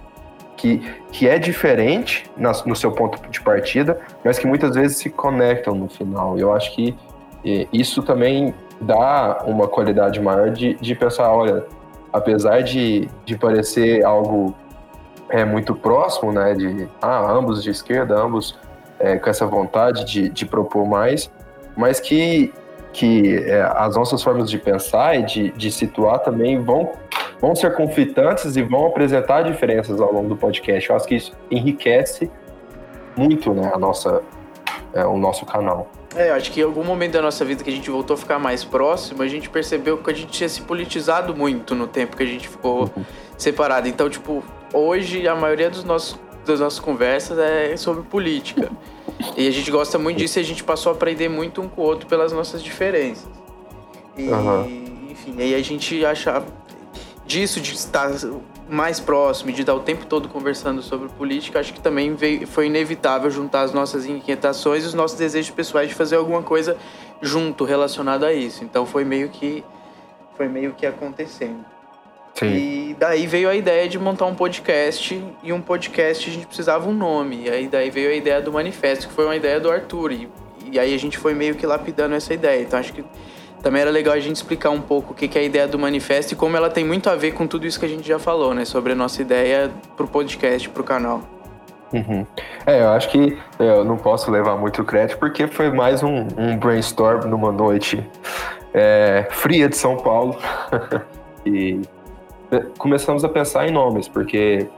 que, 0.61 0.79
que 1.11 1.27
é 1.27 1.39
diferente 1.39 2.31
na, 2.37 2.53
no 2.67 2.77
seu 2.77 2.93
ponto 2.93 3.19
de 3.31 3.41
partida, 3.41 3.99
mas 4.23 4.39
que 4.39 4.47
muitas 4.47 4.77
vezes 4.77 4.99
se 4.99 5.09
conectam 5.09 5.75
no 5.75 5.89
final. 5.89 6.39
Eu 6.39 6.53
acho 6.53 6.75
que 6.75 6.95
isso 7.73 8.03
também 8.03 8.55
dá 8.79 9.43
uma 9.47 9.67
qualidade 9.67 10.21
maior 10.21 10.51
de, 10.51 10.75
de 10.75 10.95
pensar, 10.95 11.33
olha, 11.33 11.65
apesar 12.13 12.63
de, 12.63 13.09
de 13.25 13.39
parecer 13.39 14.05
algo 14.05 14.55
é, 15.31 15.47
muito 15.47 15.75
próximo, 15.75 16.31
né, 16.31 16.53
de 16.53 16.87
ah, 17.01 17.33
ambos 17.33 17.63
de 17.63 17.71
esquerda, 17.71 18.21
ambos 18.21 18.59
é, 18.99 19.17
com 19.17 19.31
essa 19.31 19.47
vontade 19.47 20.05
de, 20.05 20.29
de 20.29 20.45
propor 20.45 20.87
mais, 20.87 21.33
mas 21.75 21.99
que, 22.01 22.53
que 22.93 23.39
é, 23.47 23.63
as 23.77 23.97
nossas 23.97 24.23
formas 24.23 24.51
de 24.51 24.59
pensar 24.59 25.19
e 25.19 25.23
de, 25.23 25.51
de 25.53 25.73
situar 25.73 26.19
também 26.19 26.61
vão, 26.61 26.93
vão 27.41 27.55
ser 27.55 27.75
conflitantes 27.75 28.57
e 28.57 28.63
vão 28.63 28.87
apresentar 28.87 29.43
diferenças 29.43 30.01
ao 30.01 30.13
longo 30.13 30.29
do 30.29 30.37
podcast. 30.37 30.89
Eu 30.89 30.97
acho 30.97 31.07
que 31.07 31.15
isso 31.15 31.33
enriquece 31.51 32.31
muito 33.17 33.53
né, 33.55 33.71
a 33.73 33.79
nossa, 33.79 34.23
é, 34.93 35.05
o 35.05 35.17
nosso 35.17 35.47
canal. 35.47 35.91
É, 36.15 36.31
acho 36.31 36.51
que 36.51 36.61
em 36.61 36.65
algum 36.65 36.85
momento 36.85 37.13
da 37.13 37.23
nossa 37.23 37.45
vida 37.45 37.63
que 37.63 37.71
a 37.71 37.73
gente 37.73 37.89
voltou 37.89 38.15
a 38.15 38.17
ficar 38.17 38.39
mais 38.39 38.65
próximo, 38.65 39.23
a 39.23 39.29
gente 39.29 39.49
percebeu 39.49 39.97
que 39.99 40.11
a 40.11 40.15
gente 40.15 40.31
tinha 40.31 40.49
se 40.49 40.61
politizado 40.63 41.35
muito 41.35 41.75
no 41.75 41.87
tempo 41.87 42.17
que 42.17 42.23
a 42.23 42.27
gente 42.27 42.49
ficou 42.49 42.83
uhum. 42.83 43.05
separado. 43.39 43.89
Então, 43.89 44.11
tipo, 44.11 44.43
hoje 44.73 45.27
a 45.29 45.35
maioria 45.35 45.71
dos 45.71 45.85
nossos, 45.85 46.19
das 46.45 46.61
nossas 46.61 46.81
conversas 46.81 47.39
é 47.39 47.77
sobre 47.77 48.03
política. 48.03 48.71
e 49.37 49.47
a 49.47 49.51
gente 49.51 49.71
gosta 49.71 49.99
muito 49.99 50.19
disso 50.19 50.39
e 50.39 50.43
a 50.43 50.45
gente 50.45 50.65
passou 50.65 50.91
a 50.91 50.95
aprender 50.95 51.29
muito 51.29 51.63
um 51.63 51.69
com 51.69 51.81
o 51.81 51.85
outro 51.85 52.09
pelas 52.09 52.33
nossas 52.33 52.63
diferenças. 52.63 53.29
E, 54.17 54.29
uhum. 54.29 55.09
enfim, 55.11 55.37
aí 55.39 55.55
a 55.55 55.63
gente 55.63 56.05
acha 56.05 56.43
disso, 57.31 57.61
de 57.61 57.75
estar 57.75 58.11
mais 58.69 58.99
próximo, 58.99 59.53
de 59.53 59.61
estar 59.61 59.73
o 59.73 59.81
tempo 59.81 60.05
todo 60.05 60.29
conversando 60.29 60.83
sobre 60.83 61.09
política, 61.11 61.61
acho 61.61 61.73
que 61.73 61.81
também 61.81 62.15
veio, 62.15 62.45
foi 62.47 62.67
inevitável 62.67 63.31
juntar 63.31 63.63
as 63.63 63.73
nossas 63.73 64.05
inquietações 64.05 64.83
e 64.83 64.87
os 64.89 64.95
nossos 64.95 65.17
desejos 65.17 65.51
pessoais 65.53 65.89
de 65.89 65.95
fazer 65.95 66.17
alguma 66.17 66.43
coisa 66.43 66.77
junto 67.23 67.65
relacionado 67.65 68.25
a 68.25 68.33
isso. 68.33 68.65
Então 68.65 68.85
foi 68.85 69.05
meio 69.05 69.29
que 69.29 69.63
foi 70.37 70.49
meio 70.49 70.73
que 70.73 70.85
acontecendo. 70.85 71.65
Sim. 72.35 72.47
E 72.47 72.97
daí 72.99 73.27
veio 73.27 73.49
a 73.49 73.55
ideia 73.55 73.89
de 73.89 73.99
montar 73.99 74.25
um 74.25 74.35
podcast 74.35 75.23
e 75.43 75.53
um 75.53 75.61
podcast 75.61 76.29
a 76.29 76.33
gente 76.33 76.47
precisava 76.47 76.89
um 76.89 76.95
nome. 76.95 77.45
E 77.45 77.51
aí 77.51 77.69
daí 77.69 77.91
veio 77.91 78.11
a 78.11 78.15
ideia 78.15 78.41
do 78.41 78.53
manifesto, 78.53 79.07
que 79.07 79.15
foi 79.15 79.25
uma 79.25 79.37
ideia 79.37 79.61
do 79.61 79.71
Arthur. 79.71 80.13
E, 80.13 80.29
e 80.73 80.79
aí 80.79 80.95
a 80.95 80.99
gente 80.99 81.17
foi 81.17 81.35
meio 81.35 81.55
que 81.55 81.65
lapidando 81.65 82.15
essa 82.15 82.35
ideia. 82.35 82.63
Então 82.63 82.79
acho 82.79 82.93
que 82.93 83.05
também 83.63 83.83
era 83.83 83.91
legal 83.91 84.15
a 84.15 84.21
gente 84.21 84.37
explicar 84.37 84.71
um 84.71 84.81
pouco 84.81 85.13
o 85.13 85.15
que 85.15 85.39
é 85.39 85.43
a 85.43 85.45
ideia 85.45 85.69
do 85.69 85.79
manifesto 85.79 86.33
e 86.33 86.37
como 86.37 86.57
ela 86.57 86.71
tem 86.71 86.85
muito 86.85 87.11
a 87.11 87.17
ver 87.17 87.33
com 87.33 87.47
tudo 87.47 87.67
isso 87.67 87.79
que 87.79 87.87
a 87.87 87.89
gente 87.89 88.07
já 88.07 88.19
falou, 88.19 88.55
né? 88.55 88.65
Sobre 88.65 88.93
a 88.93 88.95
nossa 88.95 89.21
ideia 89.21 89.71
pro 89.97 90.07
podcast, 90.07 90.69
pro 90.71 90.83
canal. 90.83 91.23
Uhum. 91.93 92.25
É, 92.67 92.83
eu 92.83 92.91
acho 92.91 93.09
que 93.11 93.37
eu 93.59 93.85
não 93.85 93.97
posso 93.97 94.31
levar 94.31 94.57
muito 94.57 94.85
crédito 94.85 95.19
porque 95.19 95.47
foi 95.49 95.71
mais 95.71 96.03
um, 96.03 96.27
um 96.39 96.57
brainstorm 96.57 97.29
numa 97.29 97.51
noite 97.51 98.09
é, 98.73 99.27
fria 99.31 99.69
de 99.69 99.77
São 99.77 99.97
Paulo 99.97 100.37
e 101.45 101.81
começamos 102.79 103.25
a 103.25 103.29
pensar 103.29 103.67
em 103.67 103.73
nomes 103.73 104.07
porque 104.07 104.69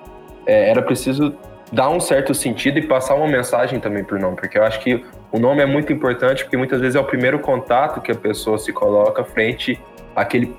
é, 0.47 0.71
era 0.71 0.81
preciso 0.81 1.35
dar 1.71 1.91
um 1.91 2.01
certo 2.01 2.35
sentido 2.35 2.79
e 2.79 2.83
passar 2.87 3.15
uma 3.15 3.29
mensagem 3.29 3.81
também 3.81 4.05
por 4.05 4.19
nome, 4.19 4.37
porque 4.37 4.59
eu 4.59 4.65
acho 4.65 4.81
que 4.81 5.05
o 5.33 5.39
nome 5.39 5.63
é 5.63 5.67
muito 5.67 5.93
importante 5.93 6.45
porque 6.45 6.57
muitas 6.57 6.81
vezes 6.81 6.95
é 6.95 7.01
o 7.01 7.05
primeiro 7.05 7.39
contato 7.39 8.01
que 8.03 8.13
a 8.13 8.15
pessoa 8.15 8.59
se 8.59 8.73
coloca 8.73 9.25
frente 9.25 9.81
àquele 10.15 10.55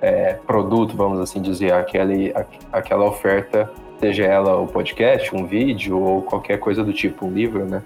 é, 0.00 0.34
produto, 0.46 0.96
vamos 0.96 1.20
assim 1.20 1.40
dizer, 1.40 1.72
aquele, 1.72 2.34
aquela 2.72 3.04
oferta, 3.04 3.70
seja 4.00 4.24
ela 4.24 4.56
o 4.56 4.66
podcast, 4.66 5.34
um 5.34 5.46
vídeo 5.46 5.98
ou 5.98 6.22
qualquer 6.22 6.58
coisa 6.58 6.82
do 6.82 6.92
tipo, 6.92 7.24
um 7.24 7.32
livro, 7.32 7.64
né? 7.64 7.82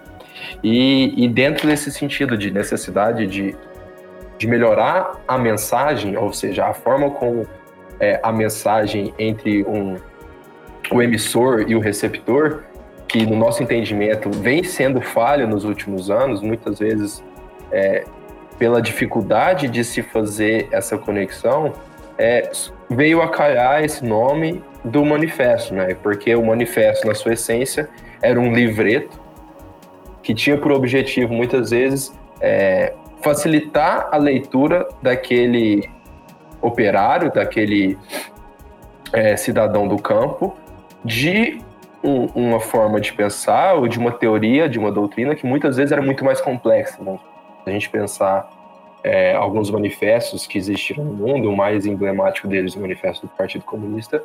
E, 0.64 1.24
e 1.24 1.28
dentro 1.28 1.68
desse 1.68 1.92
sentido 1.92 2.36
de 2.36 2.50
necessidade 2.50 3.26
de, 3.26 3.54
de 4.38 4.46
melhorar 4.46 5.20
a 5.28 5.36
mensagem, 5.36 6.16
ou 6.16 6.32
seja, 6.32 6.66
a 6.66 6.72
forma 6.72 7.10
como 7.10 7.46
é, 8.00 8.18
a 8.22 8.32
mensagem 8.32 9.12
entre 9.18 9.62
um, 9.64 9.96
o 10.90 11.02
emissor 11.02 11.66
e 11.68 11.76
o 11.76 11.80
receptor, 11.80 12.64
que 13.10 13.26
no 13.26 13.34
nosso 13.34 13.60
entendimento 13.60 14.30
vem 14.30 14.62
sendo 14.62 15.00
falha 15.00 15.44
nos 15.44 15.64
últimos 15.64 16.10
anos, 16.10 16.40
muitas 16.40 16.78
vezes 16.78 17.24
é, 17.72 18.04
pela 18.56 18.80
dificuldade 18.80 19.66
de 19.66 19.82
se 19.82 20.00
fazer 20.00 20.68
essa 20.70 20.96
conexão, 20.96 21.72
é, 22.16 22.52
veio 22.88 23.20
a 23.20 23.28
calhar 23.28 23.82
esse 23.82 24.04
nome 24.04 24.62
do 24.84 25.04
manifesto, 25.04 25.74
né? 25.74 25.96
Porque 26.00 26.36
o 26.36 26.46
manifesto, 26.46 27.04
na 27.04 27.14
sua 27.14 27.32
essência, 27.32 27.88
era 28.22 28.38
um 28.38 28.52
livreto 28.52 29.20
que 30.22 30.32
tinha 30.32 30.56
por 30.56 30.70
objetivo, 30.70 31.32
muitas 31.34 31.70
vezes, 31.70 32.12
é, 32.40 32.92
facilitar 33.20 34.08
a 34.12 34.18
leitura 34.18 34.86
daquele 35.02 35.90
operário, 36.62 37.32
daquele 37.32 37.98
é, 39.12 39.36
cidadão 39.36 39.88
do 39.88 39.96
campo, 39.96 40.54
de 41.04 41.60
um, 42.02 42.26
uma 42.34 42.60
forma 42.60 43.00
de 43.00 43.12
pensar 43.12 43.74
ou 43.74 43.86
de 43.86 43.98
uma 43.98 44.12
teoria, 44.12 44.68
de 44.68 44.78
uma 44.78 44.90
doutrina 44.90 45.34
que 45.34 45.46
muitas 45.46 45.76
vezes 45.76 45.92
era 45.92 46.02
muito 46.02 46.24
mais 46.24 46.40
complexa. 46.40 47.02
Né? 47.02 47.18
a 47.66 47.70
gente 47.70 47.90
pensar 47.90 48.50
é, 49.02 49.34
alguns 49.34 49.70
manifestos 49.70 50.46
que 50.46 50.58
existiram 50.58 51.04
no 51.04 51.12
mundo, 51.12 51.50
o 51.50 51.56
mais 51.56 51.86
emblemático 51.86 52.48
deles, 52.48 52.74
o 52.74 52.80
Manifesto 52.80 53.26
do 53.26 53.32
Partido 53.32 53.64
Comunista, 53.64 54.22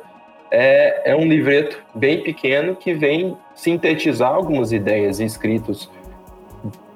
é, 0.50 1.12
é 1.12 1.16
um 1.16 1.26
livreto 1.26 1.82
bem 1.94 2.22
pequeno 2.22 2.76
que 2.76 2.94
vem 2.94 3.36
sintetizar 3.54 4.32
algumas 4.32 4.72
ideias 4.72 5.20
escritos 5.20 5.90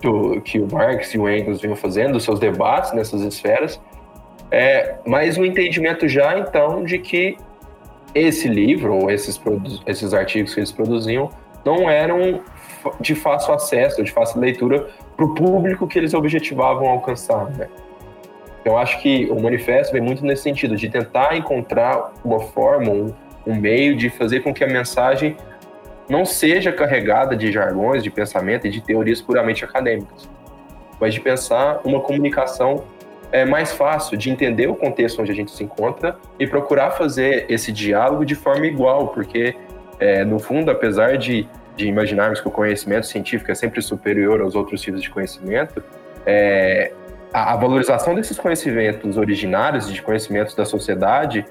do, 0.00 0.40
que 0.40 0.60
o 0.60 0.68
Marx 0.70 1.14
e 1.14 1.18
o 1.18 1.28
Engels 1.28 1.60
vinham 1.60 1.76
fazendo, 1.76 2.18
seus 2.20 2.38
debates 2.38 2.92
nessas 2.92 3.22
esferas, 3.22 3.80
é, 4.50 4.96
mas 5.06 5.36
um 5.36 5.44
entendimento 5.44 6.08
já 6.08 6.38
então 6.38 6.84
de 6.84 6.98
que 6.98 7.36
esse 8.14 8.48
livro 8.48 8.94
ou 8.94 9.10
esses, 9.10 9.40
esses 9.86 10.14
artigos 10.14 10.54
que 10.54 10.60
eles 10.60 10.72
produziam 10.72 11.30
não 11.64 11.90
eram 11.90 12.40
de 13.00 13.14
fácil 13.14 13.54
acesso, 13.54 14.02
de 14.02 14.10
fácil 14.10 14.40
leitura 14.40 14.88
para 15.16 15.24
o 15.24 15.34
público 15.34 15.86
que 15.86 15.98
eles 15.98 16.14
objetivavam 16.14 16.88
alcançar. 16.88 17.50
Né? 17.50 17.68
Eu 18.64 18.76
acho 18.76 19.00
que 19.00 19.26
o 19.30 19.40
manifesto 19.40 19.92
vem 19.92 20.02
muito 20.02 20.24
nesse 20.24 20.42
sentido, 20.42 20.76
de 20.76 20.88
tentar 20.88 21.36
encontrar 21.36 22.12
uma 22.24 22.40
forma, 22.40 22.90
um, 22.90 23.14
um 23.46 23.54
meio 23.54 23.96
de 23.96 24.10
fazer 24.10 24.40
com 24.40 24.52
que 24.52 24.64
a 24.64 24.66
mensagem 24.66 25.36
não 26.08 26.24
seja 26.24 26.72
carregada 26.72 27.36
de 27.36 27.52
jargões, 27.52 28.02
de 28.02 28.10
pensamento 28.10 28.66
e 28.66 28.70
de 28.70 28.80
teorias 28.80 29.20
puramente 29.20 29.64
acadêmicas, 29.64 30.28
mas 31.00 31.14
de 31.14 31.20
pensar 31.20 31.80
uma 31.84 32.00
comunicação 32.00 32.84
é 33.32 33.44
mais 33.44 33.72
fácil 33.72 34.16
de 34.16 34.30
entender 34.30 34.68
o 34.68 34.74
contexto 34.74 35.20
onde 35.20 35.30
a 35.30 35.34
gente 35.34 35.50
se 35.50 35.62
encontra 35.62 36.16
e 36.38 36.46
procurar 36.46 36.90
fazer 36.92 37.46
esse 37.48 37.70
diálogo 37.72 38.24
de 38.24 38.34
forma 38.34 38.66
igual, 38.66 39.08
porque 39.08 39.54
é, 39.98 40.24
no 40.24 40.38
fundo, 40.38 40.70
apesar 40.70 41.16
de 41.16 41.48
de 41.80 41.86
imaginarmos 41.86 42.40
que 42.40 42.48
o 42.48 42.50
conhecimento 42.50 43.06
científico 43.06 43.50
é 43.50 43.54
sempre 43.54 43.80
superior 43.80 44.40
aos 44.40 44.54
outros 44.54 44.80
tipos 44.80 45.02
de 45.02 45.08
conhecimento, 45.08 45.82
é, 46.26 46.92
a, 47.32 47.54
a, 47.54 47.56
valorização 47.56 48.14
desses 48.14 48.38
conhecimentos 48.38 49.16
originários, 49.16 49.90
de 49.90 50.02
conhecimentos 50.02 50.54
da 50.54 50.64
sociedade, 50.64 51.44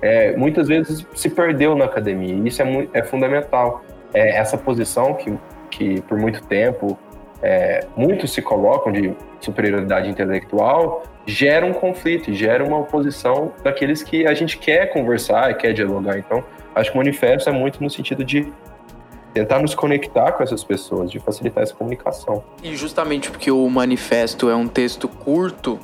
é, 0.00 0.34
muitas 0.36 0.68
vezes 0.68 1.06
se 1.14 1.28
perdeu 1.28 1.74
na 1.76 1.84
academia. 1.84 2.34
E 2.34 2.48
isso 2.48 2.62
é, 2.62 2.88
é 2.94 3.02
fundamental. 3.02 3.84
É, 4.12 4.36
essa 4.36 4.56
posição 4.56 5.14
que, 5.14 5.36
que, 5.70 6.00
por 6.02 6.18
muito 6.18 6.42
tempo, 6.44 6.98
é, 7.44 7.86
muitos 7.94 8.32
se 8.32 8.40
colocam 8.40 8.90
de 8.90 9.14
superioridade 9.38 10.08
intelectual, 10.08 11.02
gera 11.26 11.66
um 11.66 11.74
conflito, 11.74 12.32
gera 12.32 12.64
uma 12.64 12.78
oposição 12.78 13.52
daqueles 13.62 14.02
que 14.02 14.26
a 14.26 14.32
gente 14.32 14.56
quer 14.56 14.86
conversar 14.90 15.50
e 15.50 15.54
quer 15.54 15.74
dialogar. 15.74 16.18
Então, 16.18 16.42
acho 16.74 16.90
que 16.90 16.96
o 16.96 16.98
manifesto 16.98 17.50
é 17.50 17.52
muito 17.52 17.82
no 17.82 17.90
sentido 17.90 18.24
de 18.24 18.50
tentar 19.34 19.58
nos 19.58 19.74
conectar 19.74 20.32
com 20.32 20.42
essas 20.42 20.64
pessoas, 20.64 21.10
de 21.10 21.18
facilitar 21.18 21.62
essa 21.62 21.74
comunicação. 21.74 22.42
E 22.62 22.74
justamente 22.74 23.30
porque 23.30 23.50
o 23.50 23.68
manifesto 23.68 24.48
é 24.48 24.56
um 24.56 24.66
texto 24.66 25.06
curto 25.06 25.78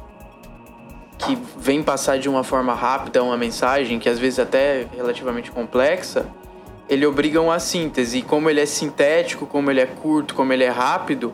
que 1.18 1.36
vem 1.58 1.82
passar 1.82 2.18
de 2.18 2.26
uma 2.26 2.42
forma 2.42 2.72
rápida 2.72 3.22
uma 3.22 3.36
mensagem 3.36 3.98
que 3.98 4.08
às 4.08 4.18
vezes 4.18 4.38
até 4.38 4.80
é 4.80 4.86
relativamente 4.96 5.50
complexa, 5.50 6.24
ele 6.90 7.06
obriga 7.06 7.40
uma 7.40 7.60
síntese. 7.60 8.18
E 8.18 8.22
como 8.22 8.50
ele 8.50 8.60
é 8.60 8.66
sintético, 8.66 9.46
como 9.46 9.70
ele 9.70 9.80
é 9.80 9.86
curto, 9.86 10.34
como 10.34 10.52
ele 10.52 10.64
é 10.64 10.68
rápido, 10.68 11.32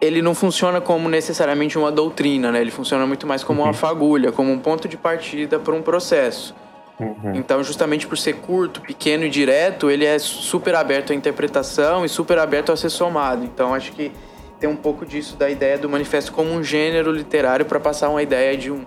ele 0.00 0.22
não 0.22 0.34
funciona 0.34 0.80
como 0.80 1.06
necessariamente 1.08 1.76
uma 1.76 1.92
doutrina, 1.92 2.50
né? 2.50 2.62
Ele 2.62 2.70
funciona 2.70 3.06
muito 3.06 3.26
mais 3.26 3.44
como 3.44 3.60
uhum. 3.60 3.68
uma 3.68 3.74
fagulha, 3.74 4.32
como 4.32 4.50
um 4.50 4.58
ponto 4.58 4.88
de 4.88 4.96
partida 4.96 5.58
para 5.58 5.74
um 5.74 5.82
processo. 5.82 6.54
Uhum. 6.98 7.34
Então, 7.34 7.62
justamente 7.62 8.06
por 8.06 8.16
ser 8.16 8.36
curto, 8.36 8.80
pequeno 8.80 9.24
e 9.24 9.28
direto, 9.28 9.90
ele 9.90 10.06
é 10.06 10.18
super 10.18 10.74
aberto 10.74 11.12
à 11.12 11.14
interpretação 11.14 12.04
e 12.04 12.08
super 12.08 12.38
aberto 12.38 12.72
a 12.72 12.76
ser 12.76 12.88
somado. 12.88 13.44
Então, 13.44 13.74
acho 13.74 13.92
que 13.92 14.10
tem 14.58 14.70
um 14.70 14.76
pouco 14.76 15.04
disso 15.04 15.36
da 15.36 15.50
ideia 15.50 15.76
do 15.76 15.90
manifesto 15.90 16.32
como 16.32 16.50
um 16.50 16.62
gênero 16.62 17.12
literário 17.12 17.66
para 17.66 17.78
passar 17.78 18.08
uma 18.08 18.22
ideia 18.22 18.56
de 18.56 18.70
um, 18.70 18.86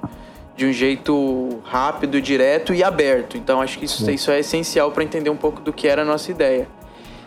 de 0.57 0.65
um 0.65 0.73
jeito 0.73 1.59
rápido, 1.63 2.19
direto 2.19 2.73
e 2.73 2.83
aberto. 2.83 3.37
Então, 3.37 3.61
acho 3.61 3.77
que 3.77 3.85
isso, 3.85 4.09
isso 4.09 4.31
é 4.31 4.39
essencial 4.39 4.91
para 4.91 5.03
entender 5.03 5.29
um 5.29 5.37
pouco 5.37 5.61
do 5.61 5.71
que 5.71 5.87
era 5.87 6.01
a 6.01 6.05
nossa 6.05 6.31
ideia. 6.31 6.67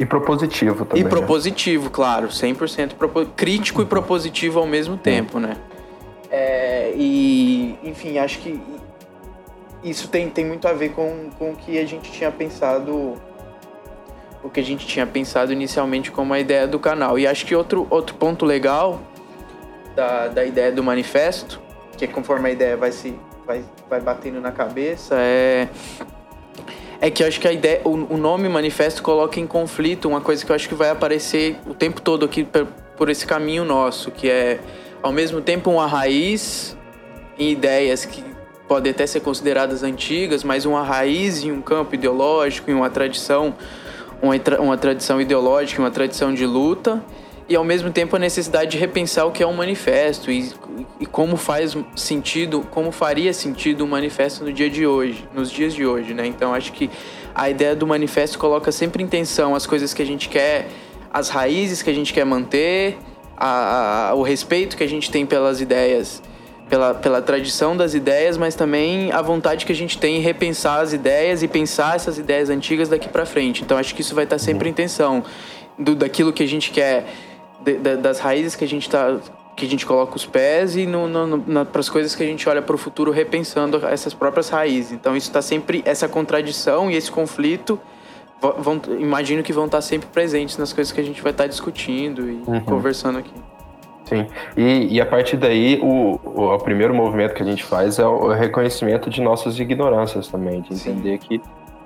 E 0.01 0.05
propositivo 0.05 0.85
também. 0.85 1.01
E 1.01 1.05
né? 1.05 1.09
propositivo, 1.09 1.85
né? 1.85 1.91
claro, 1.93 2.29
100% 2.29 2.95
propo... 2.95 3.25
crítico 3.37 3.83
e 3.83 3.87
propositivo 3.87 4.59
ao 4.59 4.67
mesmo 4.67 4.97
tempo, 4.97 5.39
né? 5.39 5.57
É, 6.29 6.93
e, 6.97 7.79
enfim, 7.85 8.19
acho 8.19 8.41
que 8.41 8.61
isso 9.85 10.09
tem, 10.09 10.29
tem 10.29 10.45
muito 10.45 10.67
a 10.67 10.73
ver 10.73 10.91
com, 10.91 11.31
com 11.39 11.53
o 11.53 11.57
que 11.57 11.79
a 11.79 11.87
gente 11.87 12.11
tinha 12.11 12.33
pensado 12.33 13.15
o 14.43 14.49
que 14.49 14.59
a 14.59 14.63
gente 14.63 14.87
tinha 14.87 15.07
pensado 15.07 15.53
inicialmente 15.53 16.11
como 16.11 16.33
a 16.33 16.41
ideia 16.41 16.67
do 16.67 16.79
canal. 16.79 17.19
E 17.19 17.27
acho 17.27 17.45
que 17.45 17.55
outro, 17.55 17.87
outro 17.91 18.17
ponto 18.17 18.45
legal 18.45 19.01
da, 19.95 20.29
da 20.29 20.45
ideia 20.45 20.73
do 20.73 20.83
manifesto, 20.83 21.61
que 22.07 22.13
conforme 22.15 22.49
a 22.49 22.53
ideia 22.53 22.77
vai 22.77 22.93
se 22.93 23.15
vai, 23.47 23.65
vai 23.89 24.01
batendo 24.01 24.41
na 24.41 24.53
cabeça, 24.53 25.17
é 25.19 25.69
é 27.01 27.11
que 27.11 27.23
eu 27.23 27.27
acho 27.27 27.41
que 27.41 27.49
a 27.49 27.53
ideia, 27.53 27.81
o, 27.83 28.17
nome 28.19 28.47
manifesto 28.47 29.03
coloca 29.03 29.41
em 29.41 29.47
conflito 29.47 30.07
uma 30.07 30.21
coisa 30.21 30.45
que 30.45 30.53
eu 30.53 30.55
acho 30.55 30.69
que 30.69 30.75
vai 30.75 30.91
aparecer 30.91 31.57
o 31.67 31.73
tempo 31.73 31.99
todo 32.03 32.27
aqui 32.27 32.45
por, 32.45 32.67
por 32.95 33.09
esse 33.09 33.27
caminho 33.27 33.65
nosso, 33.65 34.11
que 34.11 34.29
é 34.29 34.61
ao 35.03 35.11
mesmo 35.11 35.41
tempo 35.41 35.71
uma 35.71 35.87
raiz 35.87 36.77
em 37.39 37.51
ideias 37.51 38.05
que 38.05 38.23
podem 38.69 38.93
até 38.93 39.07
ser 39.07 39.21
consideradas 39.21 39.83
antigas, 39.83 40.45
mas 40.45 40.67
uma 40.67 40.83
raiz 40.83 41.43
em 41.43 41.51
um 41.51 41.63
campo 41.63 41.95
ideológico, 41.95 42.71
em 42.71 42.75
uma 42.75 42.91
tradição, 42.91 43.55
uma, 44.21 44.35
uma 44.61 44.77
tradição 44.77 45.19
ideológica, 45.19 45.81
uma 45.81 45.91
tradição 45.91 46.35
de 46.35 46.45
luta, 46.45 47.03
e 47.51 47.57
ao 47.57 47.65
mesmo 47.65 47.91
tempo 47.91 48.15
a 48.15 48.19
necessidade 48.19 48.71
de 48.71 48.79
repensar 48.79 49.27
o 49.27 49.33
que 49.33 49.43
é 49.43 49.47
um 49.47 49.53
manifesto 49.53 50.31
e, 50.31 50.53
e 51.01 51.05
como 51.05 51.37
faz 51.37 51.77
sentido, 51.97 52.65
como 52.71 52.93
faria 52.93 53.35
sentido 53.35 53.85
um 53.85 53.89
manifesto 53.89 54.45
no 54.45 54.53
dia 54.53 54.71
de 54.71 54.87
hoje, 54.87 55.29
nos 55.35 55.51
dias 55.51 55.75
de 55.75 55.85
hoje, 55.85 56.15
né? 56.15 56.25
Então 56.29 56.55
acho 56.55 56.73
que 56.73 56.89
a 57.35 57.51
ideia 57.51 57.75
do 57.75 57.89
manifesto 57.89 58.39
coloca 58.39 58.71
sempre 58.71 59.03
em 59.03 59.09
tensão 59.09 59.57
as 59.57 59.67
coisas 59.67 59.93
que 59.93 60.01
a 60.01 60.05
gente 60.05 60.29
quer, 60.29 60.69
as 61.13 61.29
raízes 61.29 61.83
que 61.83 61.91
a 61.91 61.93
gente 61.93 62.15
quer 62.15 62.25
manter, 62.25 62.97
a, 63.37 64.11
a, 64.11 64.15
o 64.15 64.23
respeito 64.23 64.77
que 64.77 64.85
a 64.85 64.89
gente 64.89 65.11
tem 65.11 65.27
pelas 65.27 65.61
ideias 65.61 66.23
pela, 66.69 66.95
pela 66.95 67.21
tradição 67.21 67.77
das 67.77 67.95
ideias, 67.95 68.37
mas 68.37 68.55
também 68.55 69.11
a 69.11 69.21
vontade 69.21 69.67
que 69.67 69.73
a 69.73 69.75
gente 69.75 69.99
tem 69.99 70.19
em 70.19 70.21
repensar 70.21 70.83
as 70.83 70.93
ideias 70.93 71.43
e 71.43 71.49
pensar 71.49 71.97
essas 71.97 72.17
ideias 72.17 72.49
antigas 72.49 72.89
daqui 72.89 73.09
para 73.09 73.27
frente. 73.27 73.65
Então 73.65 73.77
acho 73.77 73.93
que 73.93 74.03
isso 74.03 74.15
vai 74.15 74.23
estar 74.23 74.39
sempre 74.39 74.69
em 74.69 74.73
tensão 74.73 75.25
do, 75.77 75.97
daquilo 75.97 76.33
que 76.33 76.45
a 76.45 76.47
gente 76.47 76.71
quer, 76.71 77.07
de, 77.63 77.75
de, 77.79 77.97
das 77.97 78.19
raízes 78.19 78.55
que 78.57 78.65
a 78.65 78.69
gente 78.69 78.89
tá 78.89 79.19
que 79.57 79.67
a 79.67 79.69
gente 79.69 79.85
coloca 79.85 80.17
os 80.17 80.25
pés 80.25 80.75
e 80.75 80.89
para 81.71 81.81
as 81.81 81.89
coisas 81.91 82.15
que 82.15 82.23
a 82.23 82.27
gente 82.27 82.49
olha 82.49 82.63
para 82.63 82.75
o 82.75 82.79
futuro 82.79 83.11
repensando 83.11 83.85
essas 83.87 84.15
próprias 84.15 84.49
raízes. 84.49 84.93
Então 84.93 85.15
isso 85.15 85.29
está 85.29 85.43
sempre 85.43 85.83
essa 85.85 86.09
contradição 86.09 86.91
e 86.91 86.97
esse 86.97 87.11
conflito 87.11 87.79
vão, 88.41 88.81
imagino 88.99 89.43
que 89.43 89.53
vão 89.53 89.67
estar 89.67 89.83
sempre 89.83 90.09
presentes 90.09 90.57
nas 90.57 90.73
coisas 90.73 90.93
que 90.93 91.01
a 91.01 91.05
gente 91.05 91.21
vai 91.21 91.33
estar 91.33 91.47
discutindo 91.47 92.31
e 92.31 92.43
uhum. 92.47 92.61
conversando 92.61 93.19
aqui. 93.19 93.35
Sim, 94.05 94.27
e, 94.57 94.95
e 94.95 95.01
a 95.01 95.07
partir 95.07 95.37
daí, 95.37 95.79
o, 95.81 96.19
o, 96.25 96.55
o, 96.55 96.59
primeiro 96.59 96.93
movimento 96.95 97.35
que 97.35 97.43
a 97.43 97.47
gente 97.47 97.63
faz 97.63 97.99
é 97.99 98.07
o 98.07 98.33
reconhecimento 98.33 99.09
de 99.09 99.21
nossas 99.21 99.59
ignorâncias 99.59 100.27
também, 100.27 100.63
de 100.63 100.75
entender 100.75 101.21
Sim. 101.21 101.29
que 101.29 101.43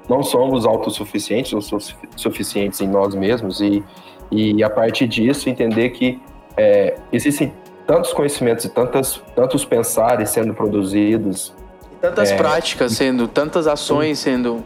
não 0.08 0.22
somos 0.22 0.64
autossuficientes 0.64 1.52
ou 1.52 1.80
suficientes 2.16 2.80
em 2.80 2.88
nós 2.88 3.14
mesmos, 3.14 3.60
e, 3.60 3.84
e 4.34 4.64
a 4.64 4.70
partir 4.70 5.06
disso 5.06 5.48
entender 5.48 5.90
que 5.90 6.20
é, 6.56 6.96
existem 7.12 7.52
tantos 7.86 8.12
conhecimentos 8.12 8.64
e 8.64 8.68
tantas, 8.68 9.22
tantos 9.34 9.64
pensares 9.64 10.30
sendo 10.30 10.54
produzidos. 10.54 11.54
E 11.92 11.96
tantas 11.96 12.30
é, 12.30 12.36
práticas 12.36 12.92
sendo, 12.92 13.28
tantas 13.28 13.66
ações 13.66 14.18
sendo 14.18 14.64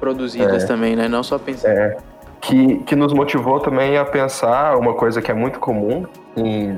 produzidas 0.00 0.64
é, 0.64 0.66
também, 0.66 0.96
né? 0.96 1.08
Não 1.08 1.22
só 1.22 1.38
pensar. 1.38 1.70
É, 1.70 1.96
que, 2.40 2.78
que 2.84 2.96
nos 2.96 3.12
motivou 3.12 3.60
também 3.60 3.96
a 3.96 4.04
pensar 4.04 4.76
uma 4.76 4.94
coisa 4.94 5.20
que 5.20 5.30
é 5.30 5.34
muito 5.34 5.58
comum 5.58 6.06
em, 6.36 6.76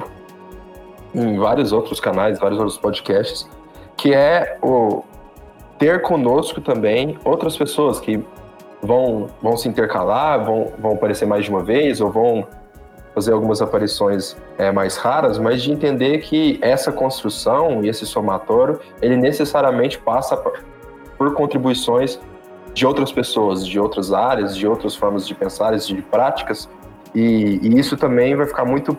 em 1.15 1.39
vários 1.39 1.73
outros 1.73 2.01
canais, 2.01 2.39
vários 2.39 2.59
outros 2.59 2.79
podcasts, 2.79 3.49
que 3.97 4.15
é 4.15 4.57
o 4.63 5.05
ter 5.79 6.03
conosco 6.03 6.61
também 6.61 7.19
outras 7.25 7.57
pessoas 7.57 8.01
que 8.01 8.23
vão, 8.83 9.29
vão 9.41 9.57
se 9.57 9.69
intercalar, 9.69 10.45
vão, 10.45 10.73
vão 10.79 10.93
aparecer 10.93 11.27
mais 11.27 11.45
de 11.45 11.51
uma 11.51 11.63
vez 11.63 12.01
ou 12.01 12.11
vão 12.11 12.47
fazer 13.15 13.33
algumas 13.33 13.61
aparições 13.61 14.37
é, 14.57 14.71
mais 14.71 14.97
raras, 14.97 15.39
mas 15.39 15.63
de 15.63 15.73
entender 15.73 16.19
que 16.19 16.59
essa 16.63 16.93
construção 16.93 17.85
e 17.85 17.89
esse 17.89 18.07
somatório, 18.07 18.81
ele 19.03 19.17
necessariamente 19.17 19.99
passa 19.99 20.37
por 21.19 21.35
contribuições 21.35 22.21
de 22.73 22.87
outras 22.87 23.11
pessoas, 23.11 23.67
de 23.67 23.81
outras 23.81 24.13
áreas, 24.13 24.57
de 24.57 24.67
outras 24.67 24.95
formas 24.95 25.27
de 25.27 25.35
pensar, 25.35 25.77
de 25.77 26.03
práticas, 26.03 26.69
e, 27.15 27.59
e 27.63 27.79
isso 27.79 27.97
também 27.97 28.37
vai 28.37 28.47
ficar 28.47 28.65
muito 28.65 28.97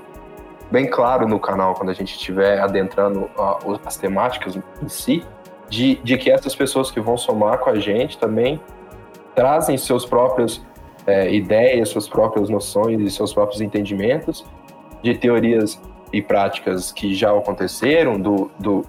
bem 0.69 0.89
claro 0.89 1.27
no 1.27 1.39
canal 1.39 1.73
quando 1.73 1.89
a 1.89 1.93
gente 1.93 2.15
estiver 2.15 2.59
adentrando 2.59 3.29
as 3.85 3.97
temáticas 3.97 4.55
em 4.55 4.89
si, 4.89 5.23
de, 5.69 5.95
de 6.03 6.17
que 6.17 6.29
essas 6.29 6.53
pessoas 6.53 6.91
que 6.91 6.99
vão 6.99 7.17
somar 7.17 7.59
com 7.59 7.69
a 7.69 7.79
gente 7.79 8.17
também 8.17 8.59
trazem 9.35 9.77
seus 9.77 10.05
próprios 10.05 10.61
é, 11.05 11.33
ideias, 11.33 11.89
suas 11.89 12.07
próprias 12.07 12.49
noções 12.49 12.99
e 13.01 13.09
seus 13.09 13.33
próprios 13.33 13.61
entendimentos 13.61 14.45
de 15.01 15.15
teorias 15.17 15.81
e 16.13 16.21
práticas 16.21 16.91
que 16.91 17.13
já 17.13 17.35
aconteceram, 17.35 18.19
do, 18.19 18.51
do, 18.59 18.85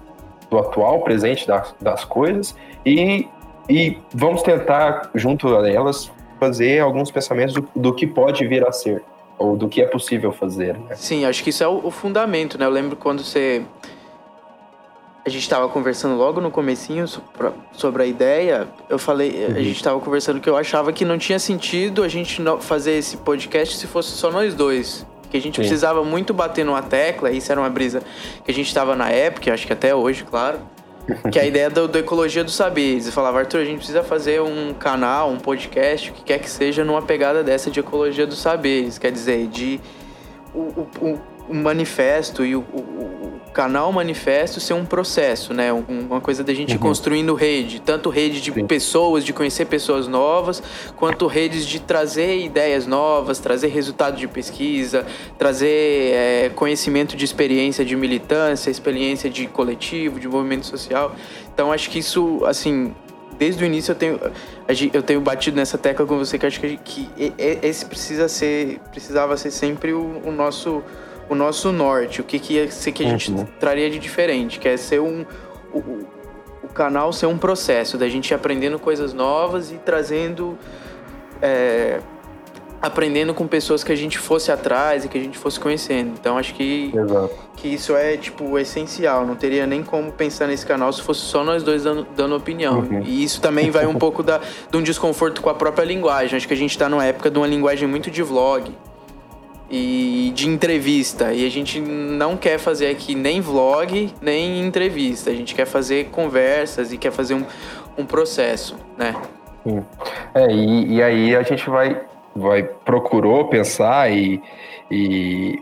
do 0.49 0.57
atual 0.59 1.01
presente 1.01 1.47
das, 1.47 1.73
das 1.81 2.05
coisas, 2.05 2.55
e, 2.85 3.27
e 3.69 3.97
vamos 4.13 4.43
tentar, 4.43 5.09
junto 5.15 5.55
a 5.55 5.69
elas, 5.69 6.11
fazer 6.39 6.79
alguns 6.79 7.09
pensamentos 7.09 7.53
do, 7.53 7.67
do 7.75 7.93
que 7.93 8.05
pode 8.05 8.45
vir 8.45 8.67
a 8.67 8.71
ser, 8.71 9.01
ou 9.37 9.55
do 9.55 9.67
que 9.67 9.81
é 9.81 9.87
possível 9.87 10.31
fazer. 10.31 10.77
Né? 10.77 10.95
Sim, 10.95 11.25
acho 11.25 11.43
que 11.43 11.49
isso 11.49 11.63
é 11.63 11.67
o, 11.67 11.87
o 11.87 11.91
fundamento, 11.91 12.57
né? 12.57 12.65
Eu 12.65 12.69
lembro 12.69 12.95
quando 12.95 13.23
você 13.23 13.63
a 15.25 15.29
gente 15.29 15.43
estava 15.43 15.69
conversando 15.69 16.15
logo 16.15 16.41
no 16.41 16.51
comecinho 16.51 17.05
sobre 17.71 18.03
a 18.03 18.05
ideia, 18.05 18.67
eu 18.89 18.99
falei, 18.99 19.45
uhum. 19.45 19.55
a 19.55 19.61
gente 19.61 19.77
estava 19.77 19.99
conversando 19.99 20.41
que 20.41 20.49
eu 20.49 20.57
achava 20.57 20.91
que 20.91 21.05
não 21.05 21.17
tinha 21.17 21.39
sentido 21.39 22.03
a 22.03 22.09
gente 22.09 22.41
fazer 22.59 22.93
esse 22.93 23.17
podcast 23.17 23.77
se 23.77 23.87
fosse 23.87 24.11
só 24.11 24.29
nós 24.29 24.53
dois. 24.53 25.05
Que 25.31 25.37
a 25.37 25.41
gente 25.41 25.55
Sim. 25.55 25.61
precisava 25.61 26.03
muito 26.03 26.33
bater 26.33 26.65
numa 26.65 26.81
tecla, 26.81 27.31
isso 27.31 27.51
era 27.51 27.59
uma 27.59 27.69
brisa 27.69 28.03
que 28.43 28.51
a 28.51 28.53
gente 28.53 28.67
estava 28.67 28.95
na 28.95 29.09
época, 29.09 29.53
acho 29.53 29.65
que 29.65 29.73
até 29.73 29.95
hoje, 29.95 30.25
claro. 30.25 30.59
que 31.31 31.39
é 31.39 31.43
a 31.43 31.45
ideia 31.45 31.69
do, 31.69 31.87
do 31.87 31.97
Ecologia 31.97 32.43
dos 32.43 32.55
Saberes. 32.55 33.07
Eu 33.07 33.13
falava, 33.13 33.39
Arthur, 33.39 33.61
a 33.61 33.65
gente 33.65 33.77
precisa 33.77 34.03
fazer 34.03 34.41
um 34.41 34.73
canal, 34.73 35.29
um 35.29 35.37
podcast, 35.37 36.11
o 36.11 36.13
que 36.13 36.23
quer 36.23 36.39
que 36.39 36.49
seja, 36.49 36.83
numa 36.83 37.01
pegada 37.01 37.43
dessa 37.43 37.71
de 37.71 37.79
Ecologia 37.79 38.27
dos 38.27 38.39
Saberes. 38.39 38.97
Quer 38.97 39.11
dizer, 39.11 39.47
de 39.47 39.79
o, 40.53 40.87
o, 41.01 41.19
o 41.47 41.53
manifesto 41.53 42.45
e 42.45 42.55
o, 42.55 42.61
o, 42.61 42.79
o, 42.79 43.33
canal 43.53 43.91
manifesto 43.91 44.59
ser 44.59 44.73
um 44.73 44.83
processo, 44.83 45.53
né? 45.53 45.71
uma 45.71 46.19
coisa 46.19 46.43
da 46.43 46.51
gente 46.55 46.73
uhum. 46.73 46.79
construindo 46.79 47.35
rede, 47.35 47.79
tanto 47.79 48.09
rede 48.09 48.41
de 48.41 48.51
Sim. 48.51 48.65
pessoas, 48.65 49.23
de 49.23 49.31
conhecer 49.31 49.65
pessoas 49.65 50.07
novas, 50.07 50.63
quanto 50.95 51.27
redes 51.27 51.67
de 51.67 51.79
trazer 51.79 52.39
ideias 52.39 52.87
novas, 52.87 53.37
trazer 53.37 53.67
resultado 53.67 54.17
de 54.17 54.27
pesquisa, 54.27 55.05
trazer 55.37 56.13
é, 56.15 56.51
conhecimento 56.55 57.15
de 57.15 57.23
experiência 57.23 57.85
de 57.85 57.95
militância, 57.95 58.71
experiência 58.71 59.29
de 59.29 59.45
coletivo, 59.45 60.19
de 60.19 60.27
movimento 60.27 60.65
social. 60.65 61.15
Então 61.53 61.71
acho 61.71 61.91
que 61.91 61.99
isso, 61.99 62.43
assim, 62.47 62.95
desde 63.37 63.63
o 63.63 63.67
início 63.67 63.91
eu 63.91 63.95
tenho 63.95 64.19
eu 64.93 65.03
tenho 65.03 65.21
batido 65.21 65.57
nessa 65.57 65.77
tecla 65.77 66.05
com 66.05 66.17
você 66.17 66.39
que 66.39 66.45
acho 66.45 66.59
que, 66.59 66.77
que 66.77 67.09
esse 67.61 67.85
precisa 67.85 68.29
ser 68.29 68.79
precisava 68.91 69.35
ser 69.37 69.51
sempre 69.51 69.91
o, 69.93 70.21
o 70.23 70.31
nosso 70.31 70.81
o 71.33 71.35
nosso 71.35 71.71
norte, 71.71 72.21
o 72.21 72.23
que, 72.23 72.39
que 72.39 72.53
ia 72.53 72.71
ser 72.71 72.91
que 72.91 73.03
a 73.03 73.09
gente 73.09 73.31
uhum. 73.31 73.45
traria 73.59 73.89
de 73.89 73.99
diferente, 73.99 74.59
que 74.59 74.67
é 74.67 74.77
ser 74.77 75.01
um. 75.01 75.25
O, 75.73 75.79
o, 76.63 76.67
canal 76.73 77.13
ser 77.13 77.27
um 77.27 77.37
processo 77.37 77.99
da 77.99 78.09
gente 78.09 78.31
ir 78.31 78.33
aprendendo 78.33 78.79
coisas 78.79 79.13
novas 79.13 79.71
e 79.71 79.75
trazendo. 79.75 80.57
É, 81.41 81.99
aprendendo 82.81 83.33
com 83.33 83.47
pessoas 83.47 83.81
que 83.81 83.91
a 83.93 83.95
gente 83.95 84.17
fosse 84.17 84.51
atrás 84.51 85.05
e 85.05 85.07
que 85.07 85.17
a 85.17 85.21
gente 85.21 85.37
fosse 85.37 85.57
conhecendo. 85.57 86.15
Então 86.19 86.37
acho 86.37 86.53
que, 86.53 86.91
que 87.55 87.69
isso 87.69 87.95
é 87.95 88.17
tipo 88.17 88.59
essencial. 88.59 89.25
Não 89.25 89.35
teria 89.35 89.65
nem 89.65 89.83
como 89.83 90.11
pensar 90.11 90.47
nesse 90.47 90.65
canal 90.65 90.91
se 90.91 91.01
fosse 91.01 91.21
só 91.21 91.45
nós 91.45 91.63
dois 91.63 91.83
dando, 91.83 92.05
dando 92.15 92.35
opinião. 92.35 92.79
Uhum. 92.79 93.01
E 93.05 93.23
isso 93.23 93.39
também 93.39 93.71
vai 93.71 93.85
um 93.85 93.95
pouco 93.95 94.21
da, 94.21 94.41
de 94.69 94.77
um 94.77 94.83
desconforto 94.83 95.41
com 95.41 95.49
a 95.49 95.53
própria 95.53 95.85
linguagem. 95.85 96.35
Acho 96.35 96.47
que 96.47 96.53
a 96.53 96.57
gente 96.57 96.71
está 96.71 96.89
numa 96.89 97.05
época 97.05 97.31
de 97.31 97.37
uma 97.37 97.47
linguagem 97.47 97.87
muito 97.87 98.11
de 98.11 98.21
vlog 98.21 98.73
e 99.75 100.31
de 100.35 100.47
entrevista. 100.47 101.33
E 101.33 101.47
a 101.47 101.49
gente 101.49 101.81
não 101.81 102.37
quer 102.37 102.59
fazer 102.59 102.91
aqui 102.91 103.15
nem 103.15 103.41
vlog, 103.41 104.13
nem 104.21 104.63
entrevista. 104.63 105.31
A 105.31 105.33
gente 105.33 105.55
quer 105.55 105.65
fazer 105.65 106.11
conversas 106.11 106.93
e 106.93 106.97
quer 106.97 107.11
fazer 107.11 107.33
um, 107.33 107.43
um 107.97 108.05
processo, 108.05 108.77
né? 108.95 109.15
Sim. 109.63 109.83
É, 110.35 110.45
e, 110.51 110.93
e 110.93 111.01
aí 111.01 111.35
a 111.35 111.41
gente 111.41 111.67
vai, 111.71 111.99
vai 112.35 112.61
procurou 112.61 113.47
pensar 113.47 114.11
e, 114.11 114.39
e 114.91 115.59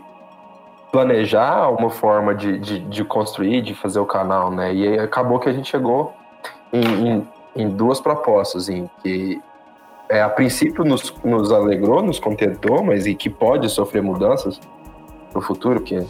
planejar 0.92 1.70
uma 1.70 1.88
forma 1.88 2.34
de, 2.34 2.58
de, 2.58 2.80
de, 2.80 3.04
construir, 3.06 3.62
de 3.62 3.74
fazer 3.74 3.98
o 3.98 4.04
canal, 4.04 4.50
né? 4.50 4.74
E 4.74 4.98
acabou 4.98 5.38
que 5.38 5.48
a 5.48 5.52
gente 5.54 5.70
chegou 5.70 6.12
em, 6.70 6.82
em, 6.82 7.28
em 7.56 7.68
duas 7.70 7.98
propostas, 7.98 8.68
em 8.68 8.90
que 9.02 9.40
é, 10.12 10.20
a 10.20 10.28
princípio 10.28 10.84
nos, 10.84 11.10
nos 11.24 11.50
alegrou, 11.50 12.02
nos 12.02 12.20
contentou, 12.20 12.84
mas 12.84 13.06
e 13.06 13.14
que 13.14 13.30
pode 13.30 13.70
sofrer 13.70 14.02
mudanças 14.02 14.60
no 15.34 15.40
futuro, 15.40 15.80
que 15.80 16.06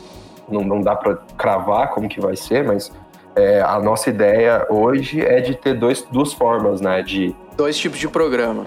não, 0.50 0.64
não 0.64 0.80
dá 0.80 0.96
para 0.96 1.18
cravar 1.38 1.90
como 1.90 2.08
que 2.08 2.20
vai 2.20 2.34
ser, 2.34 2.64
mas 2.64 2.90
é, 3.36 3.60
a 3.60 3.78
nossa 3.78 4.10
ideia 4.10 4.66
hoje 4.68 5.24
é 5.24 5.40
de 5.40 5.54
ter 5.54 5.74
dois, 5.74 6.02
duas 6.10 6.32
formas, 6.32 6.80
né? 6.80 7.00
De 7.00 7.32
dois 7.56 7.78
tipos 7.78 8.00
de 8.00 8.08
programa. 8.08 8.66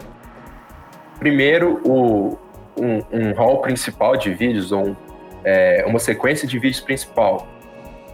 Primeiro, 1.20 1.82
o, 1.84 2.38
um, 2.78 3.02
um 3.12 3.34
hall 3.34 3.60
principal 3.60 4.16
de 4.16 4.34
vídeos, 4.34 4.72
ou 4.72 4.88
um, 4.88 4.96
é, 5.44 5.84
uma 5.86 6.00
sequência 6.00 6.48
de 6.48 6.58
vídeos 6.58 6.80
principal, 6.80 7.46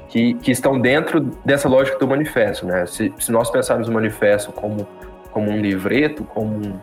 que, 0.09 0.33
que 0.33 0.49
estão 0.49 0.79
dentro 0.79 1.19
dessa 1.45 1.69
lógica 1.69 1.99
do 1.99 2.07
manifesto, 2.07 2.65
né? 2.65 2.83
Se, 2.87 3.13
se 3.19 3.31
nós 3.31 3.51
pensarmos 3.51 3.87
o 3.87 3.91
manifesto 3.91 4.51
como, 4.51 4.87
como 5.29 5.51
um 5.51 5.61
livreto, 5.61 6.23
como 6.23 6.55
um, 6.55 6.79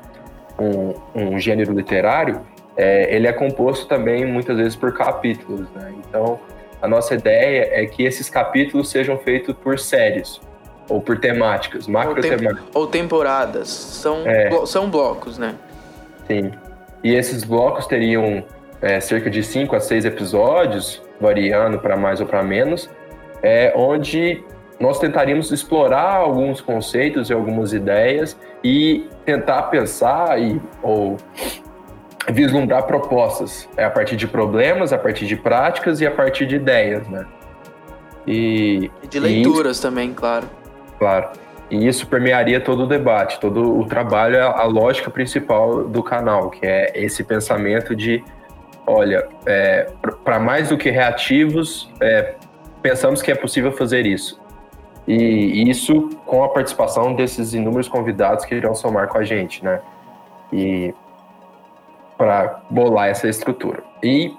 um, 0.58 0.94
um 1.14 1.38
gênero 1.38 1.72
literário, 1.72 2.40
é, 2.76 3.14
ele 3.14 3.26
é 3.26 3.32
composto 3.32 3.86
também 3.86 4.24
muitas 4.26 4.56
vezes 4.56 4.76
por 4.76 4.92
capítulos. 4.94 5.68
Né? 5.74 5.94
Então, 5.98 6.38
a 6.80 6.88
nossa 6.88 7.14
ideia 7.14 7.68
é 7.72 7.86
que 7.86 8.04
esses 8.04 8.30
capítulos 8.30 8.88
sejam 8.88 9.18
feitos 9.18 9.54
por 9.54 9.78
séries 9.78 10.40
ou 10.88 11.00
por 11.00 11.18
temáticas, 11.18 11.86
macro 11.86 12.20
temáticas. 12.20 12.64
Ou 12.72 12.86
temporadas, 12.86 13.68
são, 13.68 14.26
é. 14.26 14.48
blo 14.48 14.66
são 14.66 14.88
blocos, 14.88 15.36
né? 15.36 15.54
Sim. 16.26 16.50
E 17.04 17.14
esses 17.14 17.44
blocos 17.44 17.86
teriam 17.86 18.42
é, 18.80 18.98
cerca 19.00 19.28
de 19.28 19.42
cinco 19.42 19.76
a 19.76 19.80
seis 19.80 20.04
episódios, 20.04 21.02
variando 21.20 21.78
para 21.78 21.96
mais 21.96 22.20
ou 22.20 22.26
para 22.26 22.42
menos, 22.42 22.88
é, 23.42 23.72
onde 23.76 24.42
nós 24.80 24.98
tentaríamos 24.98 25.50
explorar 25.50 26.14
alguns 26.14 26.60
conceitos 26.60 27.30
e 27.30 27.32
algumas 27.32 27.72
ideias 27.72 28.38
e 28.62 29.08
tentar 29.24 29.64
pensar 29.64 30.40
e, 30.40 30.60
ou 30.82 31.16
vislumbrar 32.30 32.84
propostas 32.84 33.68
é 33.76 33.84
a 33.84 33.90
partir 33.90 34.16
de 34.16 34.26
problemas, 34.26 34.92
a 34.92 34.98
partir 34.98 35.26
de 35.26 35.36
práticas 35.36 36.00
e 36.00 36.06
a 36.06 36.10
partir 36.10 36.46
de 36.46 36.56
ideias, 36.56 37.08
né? 37.08 37.26
E, 38.26 38.90
e 39.02 39.06
de 39.06 39.18
leituras 39.18 39.68
e 39.68 39.70
isso, 39.72 39.82
também, 39.82 40.12
claro. 40.12 40.46
Claro. 40.98 41.30
E 41.70 41.86
isso 41.86 42.06
permearia 42.06 42.60
todo 42.60 42.84
o 42.84 42.86
debate, 42.86 43.40
todo 43.40 43.78
o 43.78 43.84
trabalho, 43.86 44.42
a, 44.42 44.60
a 44.60 44.64
lógica 44.64 45.10
principal 45.10 45.84
do 45.84 46.02
canal, 46.02 46.50
que 46.50 46.64
é 46.64 46.92
esse 46.94 47.24
pensamento 47.24 47.96
de, 47.96 48.22
olha, 48.86 49.26
é, 49.46 49.90
para 50.24 50.38
mais 50.38 50.68
do 50.68 50.78
que 50.78 50.90
reativos, 50.90 51.90
é, 52.00 52.34
pensamos 52.82 53.20
que 53.20 53.30
é 53.30 53.34
possível 53.34 53.72
fazer 53.72 54.06
isso. 54.06 54.40
E 55.08 55.70
isso 55.70 56.10
com 56.26 56.44
a 56.44 56.50
participação 56.50 57.14
desses 57.14 57.54
inúmeros 57.54 57.88
convidados 57.88 58.44
que 58.44 58.54
irão 58.54 58.74
somar 58.74 59.08
com 59.08 59.16
a 59.16 59.24
gente, 59.24 59.64
né? 59.64 59.80
E 60.52 60.94
para 62.18 62.60
bolar 62.68 63.08
essa 63.08 63.26
estrutura. 63.26 63.82
E 64.02 64.34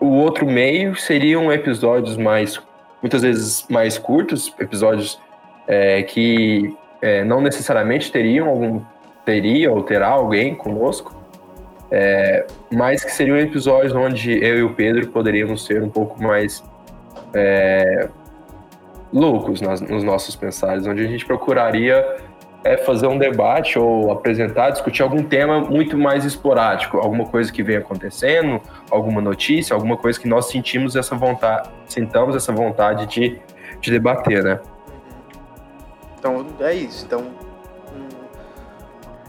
o 0.00 0.08
outro 0.08 0.46
meio 0.46 0.96
seriam 0.96 1.52
episódios 1.52 2.16
mais, 2.16 2.60
muitas 3.00 3.22
vezes 3.22 3.64
mais 3.68 3.98
curtos, 3.98 4.52
episódios 4.58 5.20
é, 5.68 6.02
que 6.02 6.76
é, 7.00 7.22
não 7.22 7.40
necessariamente 7.40 8.10
teriam 8.10 8.48
algum, 8.48 8.80
teria 9.24 9.70
ou 9.70 9.84
terá 9.84 10.08
alguém 10.08 10.56
conosco, 10.56 11.14
é, 11.88 12.46
mas 12.72 13.04
que 13.04 13.12
seriam 13.12 13.38
episódios 13.38 13.94
onde 13.94 14.44
eu 14.44 14.58
e 14.58 14.62
o 14.64 14.74
Pedro 14.74 15.06
poderíamos 15.08 15.64
ser 15.64 15.82
um 15.84 15.88
pouco 15.88 16.20
mais 16.20 16.64
é, 17.32 18.08
loucos 19.12 19.60
nas, 19.60 19.80
nos 19.80 20.02
nossos 20.02 20.36
pensares, 20.36 20.86
onde 20.86 21.02
a 21.02 21.06
gente 21.06 21.24
procuraria 21.24 22.04
é 22.62 22.76
fazer 22.76 23.06
um 23.06 23.18
debate 23.18 23.78
ou 23.78 24.12
apresentar, 24.12 24.70
discutir 24.70 25.02
algum 25.02 25.22
tema 25.22 25.60
muito 25.60 25.96
mais 25.96 26.24
esporádico, 26.24 26.98
alguma 26.98 27.24
coisa 27.24 27.50
que 27.50 27.62
vem 27.62 27.76
acontecendo, 27.76 28.60
alguma 28.90 29.20
notícia, 29.20 29.74
alguma 29.74 29.96
coisa 29.96 30.20
que 30.20 30.28
nós 30.28 30.46
sentimos 30.46 30.94
essa 30.94 31.16
vontade, 31.16 31.70
sintamos 31.86 32.36
essa 32.36 32.52
vontade 32.52 33.06
de, 33.06 33.38
de 33.80 33.90
debater, 33.90 34.44
né? 34.44 34.60
Então 36.18 36.46
é 36.60 36.74
isso. 36.74 37.06
Então 37.06 37.24
hum, 37.94 38.08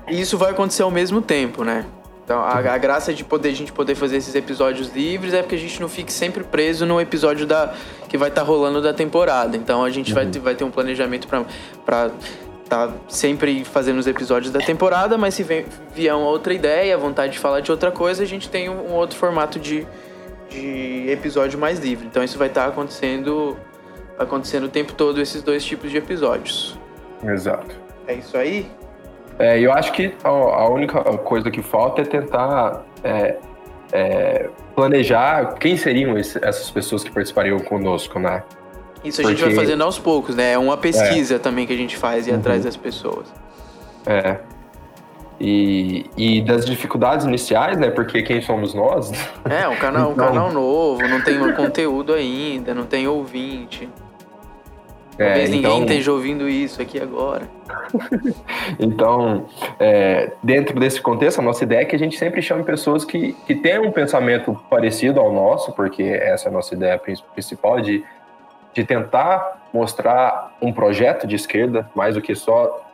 isso 0.09 0.37
vai 0.37 0.51
acontecer 0.51 0.83
ao 0.83 0.91
mesmo 0.91 1.21
tempo, 1.21 1.63
né? 1.63 1.85
Então, 2.23 2.39
a, 2.39 2.53
a, 2.53 2.77
graça 2.77 3.13
de 3.13 3.23
poder 3.23 3.49
a 3.49 3.53
gente 3.53 3.71
poder 3.71 3.95
fazer 3.95 4.17
esses 4.17 4.33
episódios 4.35 4.93
livres 4.93 5.33
é 5.33 5.41
porque 5.41 5.55
a 5.55 5.57
gente 5.57 5.81
não 5.81 5.89
fique 5.89 6.13
sempre 6.13 6.43
preso 6.43 6.85
no 6.85 7.01
episódio 7.01 7.45
da 7.45 7.73
que 8.07 8.17
vai 8.17 8.29
estar 8.29 8.41
tá 8.41 8.47
rolando 8.47 8.81
da 8.81 8.93
temporada. 8.93 9.57
Então, 9.57 9.83
a 9.83 9.89
gente 9.89 10.09
uhum. 10.09 10.15
vai, 10.15 10.25
ter, 10.27 10.39
vai 10.39 10.55
ter 10.55 10.63
um 10.63 10.71
planejamento 10.71 11.27
para 11.27 12.11
tá 12.69 12.89
sempre 13.09 13.65
fazendo 13.65 13.99
os 13.99 14.07
episódios 14.07 14.49
da 14.49 14.59
temporada, 14.59 15.17
mas 15.17 15.33
se 15.33 15.43
vem, 15.43 15.65
vier 15.93 16.15
uma 16.15 16.27
outra 16.27 16.53
ideia, 16.53 16.97
vontade 16.97 17.33
de 17.33 17.39
falar 17.39 17.59
de 17.59 17.69
outra 17.69 17.91
coisa, 17.91 18.23
a 18.23 18.25
gente 18.25 18.47
tem 18.49 18.69
um, 18.69 18.91
um 18.91 18.93
outro 18.93 19.17
formato 19.17 19.59
de, 19.59 19.85
de 20.49 21.09
episódio 21.09 21.59
mais 21.59 21.79
livre. 21.79 22.07
Então, 22.07 22.23
isso 22.23 22.37
vai 22.37 22.47
estar 22.47 22.63
tá 22.63 22.67
acontecendo 22.69 23.57
acontecendo 24.17 24.65
o 24.65 24.69
tempo 24.69 24.93
todo 24.93 25.19
esses 25.19 25.41
dois 25.41 25.65
tipos 25.65 25.91
de 25.91 25.97
episódios. 25.97 26.77
Exato. 27.23 27.75
É 28.07 28.13
isso 28.13 28.37
aí? 28.37 28.69
É, 29.41 29.59
eu 29.59 29.73
acho 29.73 29.91
que 29.91 30.13
a, 30.23 30.69
única 30.69 31.01
coisa 31.17 31.49
que 31.49 31.63
falta 31.63 32.03
é 32.03 32.05
tentar 32.05 32.83
é, 33.03 33.37
é, 33.91 34.49
planejar 34.75 35.55
quem 35.55 35.75
seriam 35.75 36.15
esse, 36.15 36.37
essas 36.45 36.69
pessoas 36.69 37.03
que 37.03 37.09
participariam 37.09 37.57
conosco, 37.57 38.19
né? 38.19 38.43
Isso 39.03 39.19
a 39.19 39.23
Porque... 39.23 39.37
gente 39.37 39.55
vai 39.55 39.65
fazendo 39.65 39.83
aos 39.83 39.97
poucos, 39.97 40.35
né? 40.35 40.51
É 40.51 40.59
uma 40.59 40.77
pesquisa 40.77 41.37
é. 41.37 41.39
também 41.39 41.65
que 41.65 41.73
a 41.73 41.75
gente 41.75 41.97
faz 41.97 42.27
e 42.27 42.29
uhum. 42.29 42.37
atrás 42.37 42.65
das 42.65 42.77
pessoas. 42.77 43.33
É. 44.05 44.37
E, 45.39 46.05
e 46.15 46.41
das 46.43 46.63
dificuldades 46.63 47.25
iniciais, 47.25 47.79
né? 47.79 47.89
Porque 47.89 48.21
quem 48.21 48.43
somos 48.43 48.75
nós? 48.75 49.11
É, 49.49 49.67
um 49.67 49.75
canal, 49.77 50.11
então... 50.11 50.25
um 50.25 50.29
canal 50.29 50.51
novo, 50.51 51.07
não 51.07 51.19
tem 51.19 51.41
um 51.41 51.51
conteúdo 51.53 52.13
ainda, 52.13 52.75
não 52.75 52.85
tem 52.85 53.07
ouvinte. 53.07 53.89
Talvez 55.17 55.49
é, 55.49 55.51
ninguém 55.51 55.71
então... 55.71 55.81
esteja 55.81 56.11
ouvindo 56.11 56.47
isso 56.47 56.81
aqui 56.81 56.99
agora. 56.99 57.47
então, 58.79 59.45
é, 59.79 60.31
dentro 60.41 60.79
desse 60.79 61.01
contexto, 61.01 61.39
a 61.39 61.41
nossa 61.41 61.63
ideia 61.63 61.81
é 61.81 61.85
que 61.85 61.95
a 61.95 61.99
gente 61.99 62.17
sempre 62.17 62.41
chame 62.41 62.63
pessoas 62.63 63.03
que, 63.03 63.33
que 63.45 63.55
têm 63.55 63.79
um 63.79 63.91
pensamento 63.91 64.59
parecido 64.69 65.19
ao 65.19 65.31
nosso, 65.31 65.73
porque 65.73 66.03
essa 66.03 66.47
é 66.47 66.49
a 66.49 66.53
nossa 66.53 66.73
ideia 66.73 66.99
principal 67.33 67.81
de, 67.81 68.03
de 68.73 68.83
tentar 68.83 69.61
mostrar 69.73 70.55
um 70.61 70.71
projeto 70.71 71.27
de 71.27 71.35
esquerda, 71.35 71.89
mais 71.93 72.15
do 72.15 72.21
que 72.21 72.33
só 72.33 72.87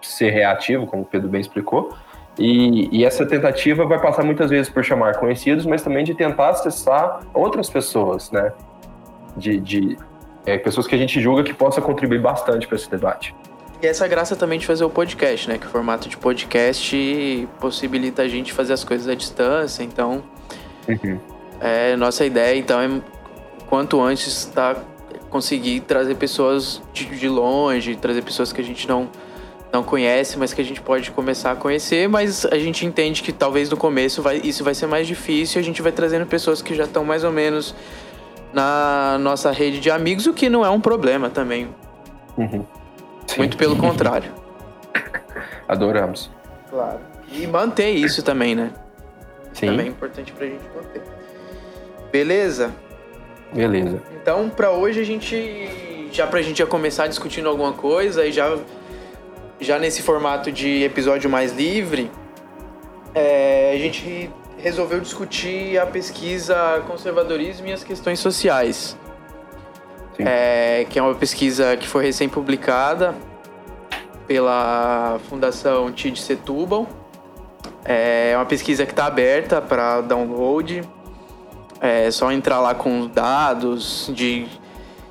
ser 0.00 0.30
reativo, 0.30 0.86
como 0.86 1.02
o 1.02 1.06
Pedro 1.06 1.28
bem 1.28 1.40
explicou. 1.40 1.94
E, 2.38 2.88
e, 2.90 3.04
essa 3.04 3.26
tentativa 3.26 3.84
vai 3.84 4.00
passar 4.00 4.24
muitas 4.24 4.48
vezes 4.48 4.70
por 4.70 4.82
chamar 4.82 5.16
conhecidos, 5.18 5.66
mas 5.66 5.82
também 5.82 6.02
de 6.02 6.14
tentar 6.14 6.48
acessar 6.48 7.20
outras 7.34 7.68
pessoas, 7.68 8.30
né? 8.30 8.52
De, 9.36 9.60
de 9.60 9.98
é, 10.46 10.58
pessoas 10.58 10.86
que 10.86 10.94
a 10.94 10.98
gente 10.98 11.20
julga 11.20 11.42
que 11.42 11.54
possa 11.54 11.80
contribuir 11.80 12.20
bastante 12.20 12.66
para 12.66 12.76
esse 12.76 12.90
debate. 12.90 13.34
E 13.82 13.86
essa 13.86 14.04
é 14.04 14.08
graça 14.08 14.36
também 14.36 14.58
de 14.58 14.66
fazer 14.66 14.84
o 14.84 14.90
podcast, 14.90 15.48
né? 15.48 15.58
Que 15.58 15.66
o 15.66 15.68
formato 15.68 16.08
de 16.08 16.16
podcast 16.16 17.48
possibilita 17.58 18.22
a 18.22 18.28
gente 18.28 18.52
fazer 18.52 18.72
as 18.72 18.84
coisas 18.84 19.08
à 19.08 19.14
distância. 19.14 19.82
Então, 19.82 20.22
uhum. 20.88 21.18
é, 21.60 21.96
nossa 21.96 22.24
ideia 22.24 22.56
então 22.56 22.80
é 22.80 22.88
quanto 23.68 24.00
antes 24.00 24.44
tá, 24.44 24.76
conseguir 25.28 25.80
trazer 25.80 26.14
pessoas 26.14 26.80
de, 26.92 27.06
de 27.06 27.28
longe, 27.28 27.96
trazer 27.96 28.22
pessoas 28.22 28.52
que 28.52 28.60
a 28.60 28.64
gente 28.64 28.86
não 28.86 29.08
não 29.72 29.82
conhece, 29.82 30.38
mas 30.38 30.52
que 30.52 30.60
a 30.60 30.64
gente 30.64 30.82
pode 30.82 31.10
começar 31.10 31.52
a 31.52 31.56
conhecer, 31.56 32.06
mas 32.06 32.44
a 32.44 32.58
gente 32.58 32.84
entende 32.84 33.22
que 33.22 33.32
talvez 33.32 33.70
no 33.70 33.76
começo 33.76 34.20
vai, 34.20 34.38
isso 34.44 34.62
vai 34.62 34.74
ser 34.74 34.86
mais 34.86 35.06
difícil, 35.06 35.58
a 35.58 35.64
gente 35.64 35.80
vai 35.80 35.90
trazendo 35.90 36.26
pessoas 36.26 36.60
que 36.60 36.74
já 36.74 36.84
estão 36.84 37.06
mais 37.06 37.24
ou 37.24 37.32
menos 37.32 37.74
na 38.52 39.16
nossa 39.18 39.50
rede 39.50 39.80
de 39.80 39.90
amigos, 39.90 40.26
o 40.26 40.34
que 40.34 40.48
não 40.48 40.64
é 40.64 40.70
um 40.70 40.80
problema 40.80 41.30
também. 41.30 41.68
Uhum. 42.36 42.64
Muito 43.36 43.56
pelo 43.56 43.76
contrário. 43.76 44.32
Adoramos. 45.68 46.30
Claro. 46.70 47.00
E 47.32 47.46
manter 47.46 47.90
isso 47.90 48.22
também, 48.22 48.54
né? 48.54 48.70
Sim. 49.52 49.66
Também 49.66 49.86
é 49.86 49.88
importante 49.88 50.32
pra 50.32 50.46
gente 50.46 50.64
manter. 50.74 51.02
Beleza? 52.10 52.74
Beleza. 53.52 54.02
Então, 54.20 54.48
para 54.48 54.70
hoje 54.70 55.00
a 55.00 55.04
gente 55.04 56.08
já 56.12 56.26
pra 56.26 56.42
gente 56.42 56.58
já 56.58 56.66
começar 56.66 57.06
discutindo 57.06 57.48
alguma 57.48 57.72
coisa 57.72 58.26
e 58.26 58.32
já 58.32 58.58
já 59.60 59.78
nesse 59.78 60.02
formato 60.02 60.50
de 60.50 60.82
episódio 60.82 61.30
mais 61.30 61.52
livre, 61.52 62.10
é, 63.14 63.72
a 63.74 63.78
gente 63.78 64.28
resolveu 64.62 65.00
discutir 65.00 65.76
a 65.78 65.84
pesquisa 65.84 66.82
Conservadorismo 66.86 67.66
e 67.66 67.72
as 67.72 67.82
Questões 67.82 68.20
Sociais. 68.20 68.96
É, 70.18 70.86
que 70.88 70.98
é 70.98 71.02
uma 71.02 71.14
pesquisa 71.16 71.76
que 71.76 71.88
foi 71.88 72.04
recém-publicada 72.04 73.14
pela 74.26 75.18
Fundação 75.28 75.90
TID 75.90 76.16
Setúbal. 76.20 76.86
É 77.84 78.34
uma 78.36 78.46
pesquisa 78.46 78.86
que 78.86 78.92
está 78.92 79.06
aberta 79.06 79.60
para 79.60 80.00
download. 80.00 80.82
É 81.80 82.08
só 82.12 82.30
entrar 82.30 82.60
lá 82.60 82.72
com 82.72 83.08
dados 83.08 84.12
de 84.14 84.46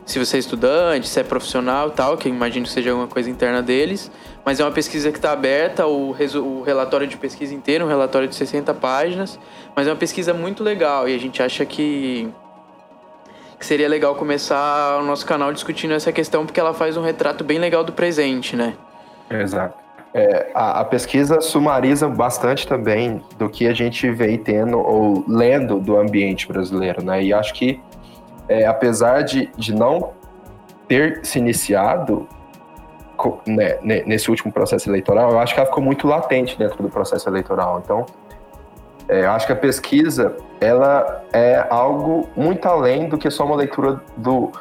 se 0.05 0.17
você 0.17 0.37
é 0.37 0.39
estudante, 0.39 1.09
se 1.09 1.19
é 1.19 1.23
profissional 1.23 1.89
e 1.89 1.91
tal, 1.91 2.17
que 2.17 2.29
eu 2.29 2.33
imagino 2.33 2.65
que 2.65 2.71
seja 2.71 2.91
alguma 2.91 3.07
coisa 3.07 3.29
interna 3.29 3.61
deles. 3.61 4.09
Mas 4.43 4.59
é 4.59 4.63
uma 4.63 4.71
pesquisa 4.71 5.11
que 5.11 5.17
está 5.17 5.31
aberta, 5.31 5.85
o, 5.85 6.11
o, 6.11 6.61
relatório 6.63 7.05
de 7.05 7.15
pesquisa 7.15 7.53
inteiro, 7.53 7.85
um 7.85 7.87
relatório 7.87 8.27
de 8.27 8.35
60 8.35 8.73
páginas. 8.73 9.39
Mas 9.75 9.87
é 9.87 9.91
uma 9.91 9.97
pesquisa 9.97 10.33
muito 10.33 10.63
legal 10.63 11.07
e 11.07 11.15
a 11.15 11.19
gente 11.19 11.43
acha 11.43 11.63
que, 11.65 12.27
que 13.59 13.65
seria 13.65 13.87
legal 13.87 14.15
começar 14.15 14.99
o 14.99 15.03
nosso 15.03 15.25
canal 15.25 15.53
discutindo 15.53 15.93
essa 15.93 16.11
questão, 16.11 16.45
porque 16.45 16.59
ela 16.59 16.73
faz 16.73 16.97
um 16.97 17.03
retrato 17.03 17.43
bem 17.43 17.59
legal 17.59 17.83
do 17.83 17.93
presente, 17.93 18.55
né? 18.55 18.73
Exato. 19.29 19.79
É, 20.13 20.51
a, 20.53 20.81
a, 20.81 20.85
pesquisa 20.85 21.39
sumariza 21.39 22.09
bastante 22.09 22.67
também 22.67 23.23
do 23.37 23.49
que 23.49 23.65
a 23.65 23.73
gente 23.73 24.09
vem 24.09 24.37
tendo 24.37 24.77
ou 24.77 25.23
lendo 25.25 25.79
do 25.79 25.97
ambiente 25.97 26.47
brasileiro, 26.47 27.01
né? 27.01 27.23
E 27.23 27.31
acho 27.31 27.53
que, 27.53 27.79
é, 28.49 28.65
apesar 28.65 29.21
de, 29.21 29.49
de 29.55 29.73
não 29.73 30.11
ter 30.85 31.21
se 31.23 31.39
iniciado 31.39 32.27
né, 33.45 33.79
nesse 34.05 34.29
último 34.29 34.51
processo 34.51 34.89
eleitoral, 34.89 35.31
eu 35.31 35.39
acho 35.39 35.53
que 35.53 35.59
ela 35.59 35.67
ficou 35.67 35.83
muito 35.83 36.07
latente 36.07 36.57
dentro 36.57 36.81
do 36.81 36.89
processo 36.89 37.29
eleitoral. 37.29 37.81
Então, 37.83 38.05
é, 39.07 39.25
eu 39.25 39.31
acho 39.31 39.45
que 39.45 39.53
a 39.53 39.55
pesquisa 39.55 40.35
ela 40.59 41.23
é 41.33 41.65
algo 41.69 42.29
muito 42.35 42.65
além 42.67 43.09
do 43.09 43.17
que 43.17 43.29
só 43.29 43.45
uma 43.45 43.55
leitura 43.55 44.01
do, 44.15 44.51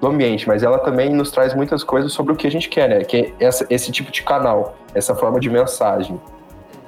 do 0.00 0.06
ambiente, 0.06 0.48
mas 0.48 0.62
ela 0.62 0.78
também 0.78 1.10
nos 1.10 1.30
traz 1.30 1.54
muitas 1.54 1.84
coisas 1.84 2.12
sobre 2.12 2.32
o 2.32 2.36
que 2.36 2.46
a 2.46 2.50
gente 2.50 2.68
quer, 2.68 2.88
né? 2.88 3.04
Que 3.04 3.34
é 3.38 3.44
essa, 3.44 3.66
esse 3.68 3.92
tipo 3.92 4.10
de 4.10 4.22
canal, 4.22 4.76
essa 4.94 5.14
forma 5.14 5.38
de 5.38 5.50
mensagem. 5.50 6.20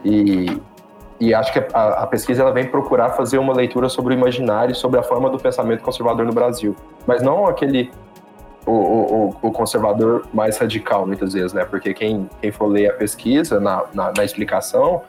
E, 0.05 0.61
e 1.21 1.35
acho 1.35 1.53
que 1.53 1.59
a, 1.73 2.03
a, 2.03 2.07
pesquisa 2.07 2.43
ela 2.43 2.53
vem 2.53 2.67
procurar 2.67 3.11
fazer 3.11 3.39
uma 3.39 3.55
leitura 3.55 3.89
sobre 3.89 4.15
o 4.15 4.17
imaginário, 4.17 4.75
sobre 4.75 4.99
a 4.99 5.03
forma 5.03 5.31
do 5.31 5.39
pensamento 5.39 5.83
conservador 5.83 6.27
no 6.27 6.33
Brasil, 6.33 6.75
mas 7.07 7.23
não 7.23 7.47
aquele 7.47 7.91
o, 8.67 8.73
o, 8.73 9.37
o, 9.43 9.53
conservador 9.53 10.27
mais 10.33 10.57
radical, 10.57 11.07
muitas 11.07 11.35
vezes, 11.35 11.53
né? 11.53 11.65
Porque 11.65 11.93
quem, 11.93 12.29
quem 12.41 12.51
for 12.51 12.67
ler 12.67 12.91
a 12.91 12.95
pesquisa, 12.95 13.61
na, 13.61 13.85
na, 13.93 14.13
na 14.17 14.25
explicação 14.25 15.03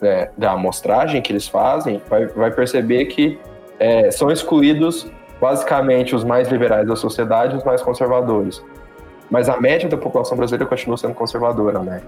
né, 0.00 0.30
da 0.36 0.52
amostragem 0.52 1.22
que 1.22 1.32
eles 1.32 1.48
fazem, 1.48 2.02
vai, 2.08 2.26
vai 2.26 2.50
perceber 2.50 3.06
que 3.06 3.38
é, 3.78 4.10
são 4.10 4.30
excluídos 4.30 5.10
basicamente 5.40 6.14
os 6.14 6.24
mais 6.24 6.48
liberais 6.48 6.86
da 6.86 6.96
sociedade 6.96 7.54
e 7.54 7.58
os 7.58 7.64
mais 7.64 7.80
conservadores. 7.80 8.62
Mas 9.30 9.48
a 9.48 9.60
média 9.60 9.88
da 9.88 9.96
população 9.96 10.36
brasileira 10.36 10.66
continua 10.66 10.96
sendo 10.96 11.14
conservadora, 11.14 11.80
né? 11.80 12.02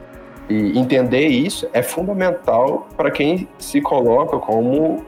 E 0.49 0.79
entender 0.79 1.29
isso 1.29 1.69
é 1.73 1.83
fundamental 1.83 2.89
para 2.97 3.11
quem 3.11 3.49
se 3.59 3.81
coloca 3.81 4.39
como 4.39 5.05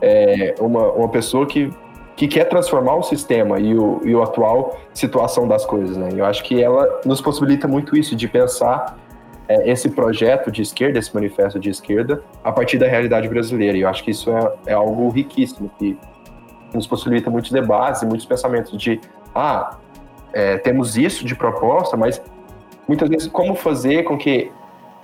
é, 0.00 0.54
uma, 0.60 0.92
uma 0.92 1.08
pessoa 1.08 1.44
que 1.46 1.72
que 2.20 2.28
quer 2.28 2.44
transformar 2.44 2.96
o 2.96 3.02
sistema 3.02 3.58
e 3.58 3.74
o, 3.74 4.02
e 4.04 4.14
o 4.14 4.22
atual 4.22 4.78
situação 4.92 5.48
das 5.48 5.64
coisas, 5.64 5.96
né? 5.96 6.10
Eu 6.14 6.26
acho 6.26 6.44
que 6.44 6.62
ela 6.62 7.00
nos 7.02 7.18
possibilita 7.18 7.66
muito 7.66 7.96
isso, 7.96 8.14
de 8.14 8.28
pensar 8.28 8.98
é, 9.48 9.70
esse 9.70 9.88
projeto 9.88 10.52
de 10.52 10.60
esquerda, 10.60 10.98
esse 10.98 11.14
manifesto 11.14 11.58
de 11.58 11.70
esquerda, 11.70 12.22
a 12.44 12.52
partir 12.52 12.76
da 12.76 12.86
realidade 12.86 13.26
brasileira. 13.26 13.78
E 13.78 13.80
eu 13.80 13.88
acho 13.88 14.04
que 14.04 14.10
isso 14.10 14.30
é, 14.30 14.52
é 14.66 14.72
algo 14.74 15.08
riquíssimo, 15.08 15.70
que 15.78 15.96
nos 16.74 16.86
possibilita 16.86 17.30
muitos 17.30 17.52
debates 17.52 18.02
e 18.02 18.06
muitos 18.06 18.26
pensamentos 18.26 18.78
de, 18.78 19.00
ah, 19.34 19.78
é, 20.34 20.58
temos 20.58 20.98
isso 20.98 21.24
de 21.24 21.34
proposta, 21.34 21.96
mas 21.96 22.22
muitas 22.86 23.08
vezes 23.08 23.28
como 23.28 23.54
fazer 23.54 24.02
com 24.02 24.18
que 24.18 24.52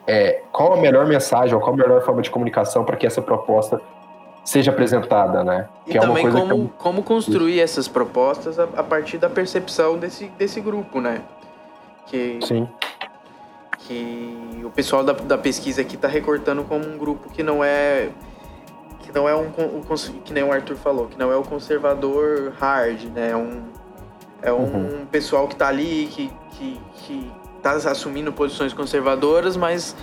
é, 0.07 0.43
qual 0.53 0.75
a 0.75 0.77
melhor 0.77 1.07
mensagem 1.07 1.55
ou 1.55 1.63
qual 1.63 1.73
a 1.73 1.77
melhor 1.79 2.03
forma 2.03 2.21
de 2.21 2.31
comunicação 2.31 2.85
para 2.85 2.95
que 2.95 3.07
essa 3.07 3.23
proposta 3.23 3.81
seja 4.47 4.71
apresentada, 4.71 5.43
né? 5.43 5.69
E 5.87 5.93
que 5.93 5.99
também 5.99 6.25
é 6.25 6.31
como, 6.31 6.53
eu... 6.53 6.71
como 6.79 7.03
construir 7.03 7.61
essas 7.61 7.89
propostas 7.89 8.59
a, 8.61 8.63
a, 8.77 8.83
partir 8.83 9.19
da 9.19 9.29
percepção 9.29 9.99
desse, 9.99 10.27
desse 10.39 10.61
grupo, 10.61 11.01
né? 11.01 11.23
Que, 12.07 12.39
Sim. 12.43 12.69
que 13.81 14.63
o 14.65 14.71
pessoal 14.71 15.03
da, 15.03 15.13
da 15.13 15.37
pesquisa 15.37 15.83
aqui 15.83 15.97
está 15.97 16.07
recortando 16.07 16.63
como 16.63 16.87
um 16.87 16.97
grupo 16.97 17.29
que 17.29 17.43
não 17.43 17.63
é 17.65 18.11
que 19.01 19.13
não 19.13 19.29
é 19.29 19.35
um 19.35 19.51
que 20.25 20.33
nem 20.33 20.45
o 20.45 20.53
Arthur 20.53 20.77
falou, 20.77 21.09
que 21.09 21.19
não 21.19 21.33
é 21.33 21.37
o 21.37 21.43
conservador 21.43 22.53
hard, 22.61 23.03
né? 23.13 23.33
É 23.33 23.37
um, 23.37 23.63
é 24.43 24.53
um 24.53 24.63
uhum. 24.63 25.07
pessoal 25.11 25.49
que 25.49 25.55
está 25.55 25.67
ali, 25.67 26.09
que, 26.13 26.33
que, 26.53 26.81
que 26.99 27.33
tá 27.61 27.73
assumindo 27.73 28.33
posições 28.33 28.73
conservadoras, 28.73 29.57
mas 29.57 29.97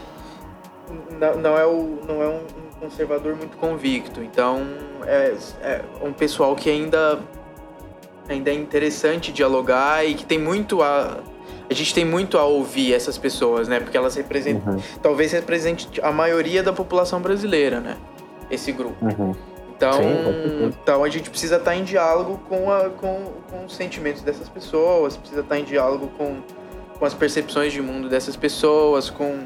não, 1.18 1.36
não 1.38 1.58
é, 1.58 1.66
o, 1.66 2.00
não 2.06 2.22
é 2.22 2.28
um 2.28 2.63
conservador 2.84 3.36
muito 3.36 3.56
convicto. 3.58 4.22
Então 4.22 4.62
é, 5.06 5.34
é 5.62 5.82
um 6.02 6.12
pessoal 6.12 6.56
que 6.56 6.70
ainda, 6.70 7.20
ainda 8.28 8.52
é 8.52 8.54
interessante 8.54 9.32
dialogar 9.32 10.06
e 10.06 10.14
que 10.16 10.26
tem 10.26 10.38
muito 10.38 10.82
a. 10.82 11.20
A 11.70 11.74
gente 11.74 11.96
tem 11.96 12.04
muito 12.04 12.38
a 12.38 12.44
ouvir 12.44 12.94
essas 12.94 13.18
pessoas, 13.18 13.68
né? 13.68 13.80
Porque 13.80 13.98
elas 13.98 14.16
representam. 14.16 14.74
Uhum. 14.74 14.82
Talvez 15.02 15.32
represente 15.32 15.88
a 16.02 16.12
maioria 16.12 16.62
da 16.62 16.74
população 16.74 17.22
brasileira, 17.22 17.80
né? 17.80 17.98
Esse 18.52 18.72
grupo. 18.72 19.04
Uhum. 19.04 19.34
Então, 19.76 19.94
Sim, 19.94 20.66
então 20.66 21.04
a 21.04 21.10
gente 21.10 21.30
precisa 21.30 21.56
estar 21.56 21.76
em 21.76 21.84
diálogo 21.84 22.40
com, 22.48 22.72
a, 22.72 22.90
com, 22.90 23.32
com 23.50 23.66
os 23.66 23.76
sentimentos 23.76 24.22
dessas 24.22 24.48
pessoas, 24.48 25.18
precisa 25.18 25.42
estar 25.42 25.58
em 25.58 25.64
diálogo 25.64 26.12
com, 26.18 26.42
com 27.00 27.06
as 27.06 27.14
percepções 27.14 27.74
de 27.74 27.82
mundo 27.82 28.08
dessas 28.08 28.36
pessoas, 28.36 29.10
com, 29.10 29.40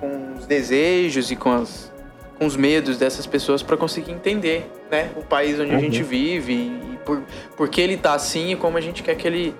com 0.00 0.34
os 0.38 0.46
desejos 0.46 1.30
e 1.30 1.36
com, 1.36 1.52
as, 1.52 1.92
com 2.38 2.46
os 2.46 2.56
medos 2.56 2.98
dessas 2.98 3.26
pessoas 3.26 3.62
para 3.62 3.76
conseguir 3.76 4.12
entender 4.12 4.70
né, 4.90 5.10
o 5.16 5.22
país 5.22 5.58
onde 5.58 5.72
uhum. 5.72 5.76
a 5.76 5.80
gente 5.80 6.02
vive 6.02 6.52
e 6.52 6.98
por, 7.04 7.22
por 7.56 7.68
que 7.68 7.80
ele 7.80 7.94
está 7.94 8.14
assim 8.14 8.52
e 8.52 8.56
como 8.56 8.78
a 8.78 8.80
gente 8.80 9.02
quer 9.02 9.16
que 9.16 9.26
ele 9.26 9.54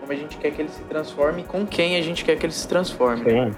como 0.00 0.12
a 0.12 0.16
gente 0.16 0.36
quer 0.38 0.50
que 0.50 0.62
ele 0.62 0.68
se 0.68 0.82
transforme 0.82 1.42
e 1.42 1.44
com 1.44 1.66
quem 1.66 1.96
a 1.96 2.00
gente 2.00 2.24
quer 2.24 2.36
que 2.36 2.46
ele 2.46 2.52
se 2.52 2.66
transforme. 2.66 3.24
Sim. 3.28 3.50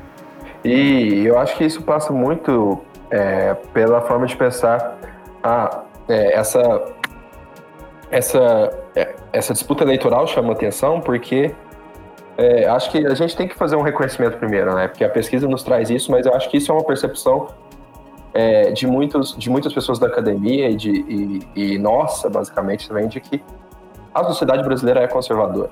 E 0.64 1.24
eu 1.24 1.38
acho 1.38 1.56
que 1.56 1.64
isso 1.64 1.82
passa 1.82 2.12
muito 2.12 2.80
é, 3.10 3.54
pela 3.72 4.00
forma 4.00 4.26
de 4.26 4.36
pensar 4.36 4.98
ah, 5.42 5.84
é, 6.08 6.34
essa 6.34 6.86
essa 8.10 8.70
é, 8.96 9.14
essa 9.32 9.52
disputa 9.52 9.84
eleitoral 9.84 10.26
chama 10.26 10.52
atenção 10.52 11.00
porque 11.00 11.54
é, 12.36 12.66
acho 12.66 12.90
que 12.90 13.06
a 13.06 13.14
gente 13.14 13.36
tem 13.36 13.46
que 13.46 13.54
fazer 13.54 13.76
um 13.76 13.82
reconhecimento 13.82 14.38
primeiro, 14.38 14.74
né? 14.74 14.88
Porque 14.88 15.04
a 15.04 15.08
pesquisa 15.08 15.46
nos 15.46 15.62
traz 15.62 15.90
isso, 15.90 16.10
mas 16.10 16.24
eu 16.24 16.32
acho 16.34 16.48
que 16.48 16.56
isso 16.56 16.72
é 16.72 16.74
uma 16.74 16.84
percepção 16.84 17.48
é, 18.38 18.70
de, 18.70 18.86
muitos, 18.86 19.36
de 19.36 19.50
muitas 19.50 19.72
pessoas 19.72 19.98
da 19.98 20.06
academia 20.06 20.70
e, 20.70 20.76
de, 20.76 20.90
e, 20.92 21.72
e 21.72 21.78
nossa, 21.78 22.30
basicamente, 22.30 22.86
também, 22.86 23.08
de 23.08 23.18
que 23.18 23.42
a 24.14 24.22
sociedade 24.22 24.62
brasileira 24.62 25.00
é 25.00 25.08
conservadora. 25.08 25.70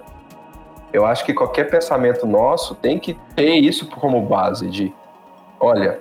Eu 0.93 1.07
acho 1.07 1.25
que 1.25 1.33
qualquer 1.33 1.71
pensamento 1.71 2.27
nosso 2.27 2.75
tem 2.75 2.99
que 2.99 3.15
ter 3.37 3.55
isso 3.55 3.89
como 3.89 4.21
base 4.21 4.69
de, 4.69 4.93
olha, 5.61 6.01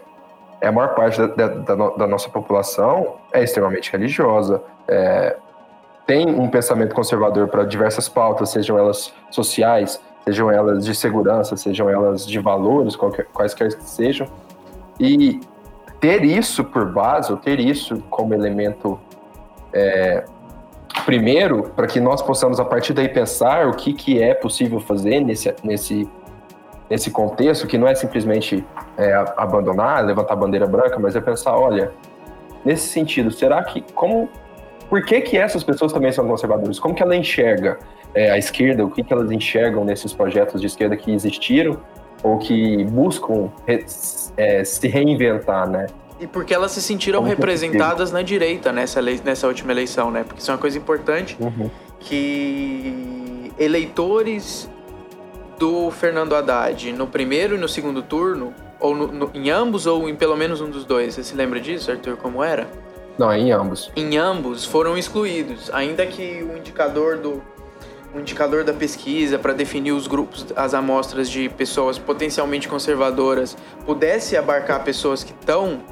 a 0.60 0.72
maior 0.72 0.96
parte 0.96 1.20
da, 1.20 1.48
da, 1.48 1.76
da 1.76 2.08
nossa 2.08 2.30
população 2.30 3.18
é 3.32 3.44
extremamente 3.44 3.92
religiosa, 3.92 4.60
é, 4.88 5.38
tem 6.08 6.28
um 6.28 6.50
pensamento 6.50 6.96
conservador 6.96 7.48
para 7.48 7.64
diversas 7.64 8.10
pautas, 8.10 8.50
sejam 8.50 8.76
elas 8.76 9.14
sociais, 9.30 10.02
sejam 10.24 10.50
elas 10.50 10.84
de 10.84 10.96
segurança, 10.96 11.56
sejam 11.56 11.88
elas 11.88 12.26
de 12.26 12.40
valores, 12.40 12.96
qualquer, 12.96 13.26
quaisquer 13.26 13.68
que 13.68 13.84
sejam. 13.84 14.26
E 15.00 15.42
ter 16.06 16.24
isso 16.24 16.64
por 16.64 16.86
base, 16.92 17.32
ou 17.32 17.38
ter 17.38 17.60
isso 17.60 17.98
como 18.12 18.32
elemento 18.32 19.00
é, 19.74 20.24
primeiro, 21.04 21.64
para 21.76 21.88
que 21.88 22.00
nós 22.00 22.22
possamos 22.22 22.60
a 22.60 22.66
partir 22.66 22.94
daí 22.94 23.10
pensar 23.10 23.68
o 23.68 23.74
que, 23.74 23.92
que 23.92 24.22
é 24.22 24.36
possível 24.36 24.80
fazer 24.80 25.20
nesse, 25.22 25.52
nesse, 25.64 26.08
nesse 26.88 27.10
contexto, 27.10 27.66
que 27.66 27.76
não 27.76 27.88
é 27.88 27.96
simplesmente 27.96 28.64
é, 28.96 29.14
abandonar, 29.36 30.06
levantar 30.06 30.34
a 30.34 30.38
bandeira 30.38 30.68
branca, 30.68 31.00
mas 31.00 31.16
é 31.16 31.22
pensar, 31.22 31.58
olha, 31.58 31.92
nesse 32.64 32.88
sentido, 32.88 33.32
será 33.32 33.64
que, 33.64 33.82
como, 33.96 34.30
por 34.88 35.04
que 35.04 35.22
que 35.22 35.36
essas 35.36 35.64
pessoas 35.64 35.92
também 35.92 36.12
são 36.12 36.28
conservadoras? 36.28 36.80
Como 36.80 36.94
que 36.94 37.02
ela 37.02 37.16
enxerga 37.16 37.80
é, 38.14 38.30
a 38.30 38.38
esquerda, 38.38 38.86
o 38.86 38.92
que, 38.92 39.04
que 39.04 39.12
elas 39.12 39.32
enxergam 39.32 39.84
nesses 39.84 40.14
projetos 40.14 40.62
de 40.62 40.68
esquerda 40.68 40.96
que 40.96 41.12
existiram 41.12 41.80
ou 42.26 42.40
que 42.40 42.84
buscam 42.86 43.52
é, 43.68 44.64
se 44.64 44.88
reinventar, 44.88 45.70
né? 45.70 45.86
E 46.20 46.26
porque 46.26 46.56
elas 46.56 46.72
se 46.72 46.82
sentiram 46.82 47.20
Como 47.20 47.30
representadas 47.30 48.12
na 48.12 48.24
direita 48.24 48.72
nessa, 48.72 49.00
nessa 49.00 49.46
última 49.46 49.72
eleição, 49.72 50.10
né? 50.10 50.24
Porque 50.24 50.42
isso 50.42 50.50
é 50.50 50.54
uma 50.56 50.60
coisa 50.60 50.76
importante 50.76 51.38
uhum. 51.40 51.70
que 52.00 53.54
eleitores 53.60 54.68
do 55.60 55.92
Fernando 55.92 56.36
Haddad 56.36 56.92
no 56.94 57.06
primeiro 57.06 57.56
e 57.56 57.60
no 57.60 57.70
segundo 57.70 58.02
turno, 58.02 58.56
ou 58.80 58.96
no, 58.96 59.08
no, 59.08 59.32
em 59.36 59.52
ambos 59.52 59.86
ou 59.86 60.10
em 60.10 60.16
pelo 60.16 60.36
menos 60.36 60.60
um 60.62 60.70
dos 60.70 60.84
dois, 60.84 61.14
você 61.14 61.24
se 61.24 61.36
lembra 61.36 61.60
disso, 61.60 61.92
Arthur, 61.92 62.18
como 62.18 62.44
era? 62.44 62.68
Não, 63.20 63.32
é 63.32 63.38
em 63.38 63.52
ambos. 63.52 63.92
Em 63.96 64.18
ambos 64.18 64.66
foram 64.66 64.98
excluídos, 64.98 65.70
ainda 65.72 66.08
que 66.08 66.44
o 66.44 66.58
indicador 66.58 67.18
do 67.20 67.42
um 68.16 68.22
indicador 68.22 68.64
da 68.64 68.74
pesquisa 68.74 69.38
para 69.38 69.54
definir 69.54 69.92
os 69.92 70.08
grupos, 70.08 70.46
as 70.56 70.74
amostras 70.74 71.30
de 71.30 71.50
pessoas 71.50 72.00
potencialmente 72.00 72.68
conservadoras, 72.68 73.58
pudesse 73.86 74.38
abarcar 74.38 74.84
pessoas 74.84 75.24
que 75.24 75.34
estão. 75.34 75.84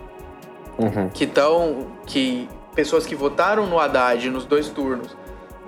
Uhum. 0.78 1.10
que 1.10 1.26
estão. 1.26 1.88
que 2.08 2.50
pessoas 2.74 3.06
que 3.06 3.14
votaram 3.14 3.68
no 3.68 3.80
Haddad 3.80 4.28
nos 4.32 4.46
dois 4.46 4.68
turnos 4.70 5.16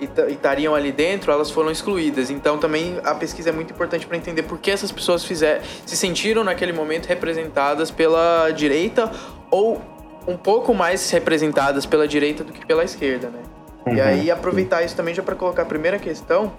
e 0.00 0.08
estariam 0.32 0.74
ali 0.74 0.90
dentro, 0.90 1.30
elas 1.30 1.50
foram 1.50 1.70
excluídas. 1.70 2.30
Então 2.30 2.58
também 2.58 2.98
a 3.04 3.14
pesquisa 3.14 3.50
é 3.50 3.52
muito 3.52 3.72
importante 3.72 4.06
para 4.06 4.16
entender 4.16 4.42
por 4.42 4.58
que 4.58 4.70
essas 4.70 4.90
pessoas 4.90 5.24
fizer, 5.24 5.62
se 5.84 5.96
sentiram 5.96 6.42
naquele 6.42 6.72
momento 6.72 7.06
representadas 7.06 7.90
pela 7.90 8.50
direita 8.50 9.10
ou 9.50 9.80
um 10.26 10.36
pouco 10.36 10.74
mais 10.74 11.08
representadas 11.10 11.86
pela 11.86 12.08
direita 12.08 12.42
do 12.42 12.52
que 12.52 12.66
pela 12.66 12.82
esquerda, 12.82 13.28
né? 13.28 13.40
Uhum. 13.86 13.94
E 13.94 14.00
aí 14.00 14.30
aproveitar 14.30 14.82
isso 14.82 14.96
também 14.96 15.14
já 15.14 15.22
para 15.22 15.36
colocar 15.36 15.62
a 15.62 15.66
primeira 15.66 15.98
questão, 15.98 16.52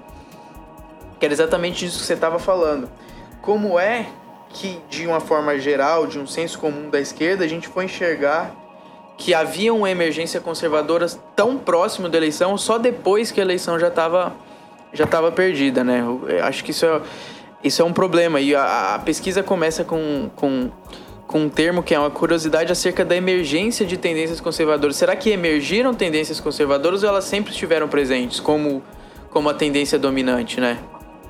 que 1.19 1.25
era 1.25 1.33
exatamente 1.33 1.85
isso 1.85 1.99
que 1.99 2.05
você 2.05 2.13
estava 2.13 2.39
falando. 2.39 2.89
Como 3.41 3.77
é 3.77 4.07
que, 4.49 4.81
de 4.89 5.05
uma 5.05 5.19
forma 5.19 5.59
geral, 5.59 6.07
de 6.07 6.17
um 6.17 6.25
senso 6.25 6.57
comum 6.57 6.89
da 6.89 6.99
esquerda, 6.99 7.43
a 7.43 7.47
gente 7.47 7.67
foi 7.67 7.85
enxergar 7.85 8.51
que 9.17 9.33
havia 9.33 9.73
uma 9.73 9.89
emergência 9.89 10.39
conservadora 10.39 11.07
tão 11.35 11.57
próximo 11.57 12.07
da 12.07 12.17
eleição 12.17 12.57
só 12.57 12.77
depois 12.77 13.31
que 13.31 13.41
a 13.41 13.43
eleição 13.43 13.79
já 13.79 13.87
estava 13.87 14.33
já 14.93 15.05
tava 15.05 15.31
perdida, 15.31 15.83
né? 15.83 15.99
Eu 15.99 16.45
acho 16.45 16.63
que 16.63 16.71
isso 16.71 16.85
é, 16.85 17.01
isso 17.63 17.81
é 17.81 17.85
um 17.85 17.91
problema. 17.91 18.39
E 18.39 18.55
a, 18.55 18.95
a 18.95 18.99
pesquisa 18.99 19.43
começa 19.43 19.83
com, 19.83 20.29
com 20.35 20.71
com 21.27 21.41
um 21.41 21.49
termo 21.49 21.83
que 21.83 21.93
é 21.93 21.99
uma 21.99 22.09
curiosidade 22.09 22.71
acerca 22.71 23.03
da 23.03 23.15
emergência 23.15 23.85
de 23.85 23.97
tendências 23.97 24.39
conservadoras. 24.39 24.95
Será 24.95 25.15
que 25.15 25.29
emergiram 25.29 25.93
tendências 25.93 26.39
conservadoras 26.39 27.03
ou 27.03 27.09
elas 27.09 27.25
sempre 27.25 27.51
estiveram 27.51 27.89
presentes 27.89 28.39
como, 28.39 28.81
como 29.29 29.49
a 29.49 29.53
tendência 29.53 29.99
dominante, 29.99 30.61
né? 30.61 30.79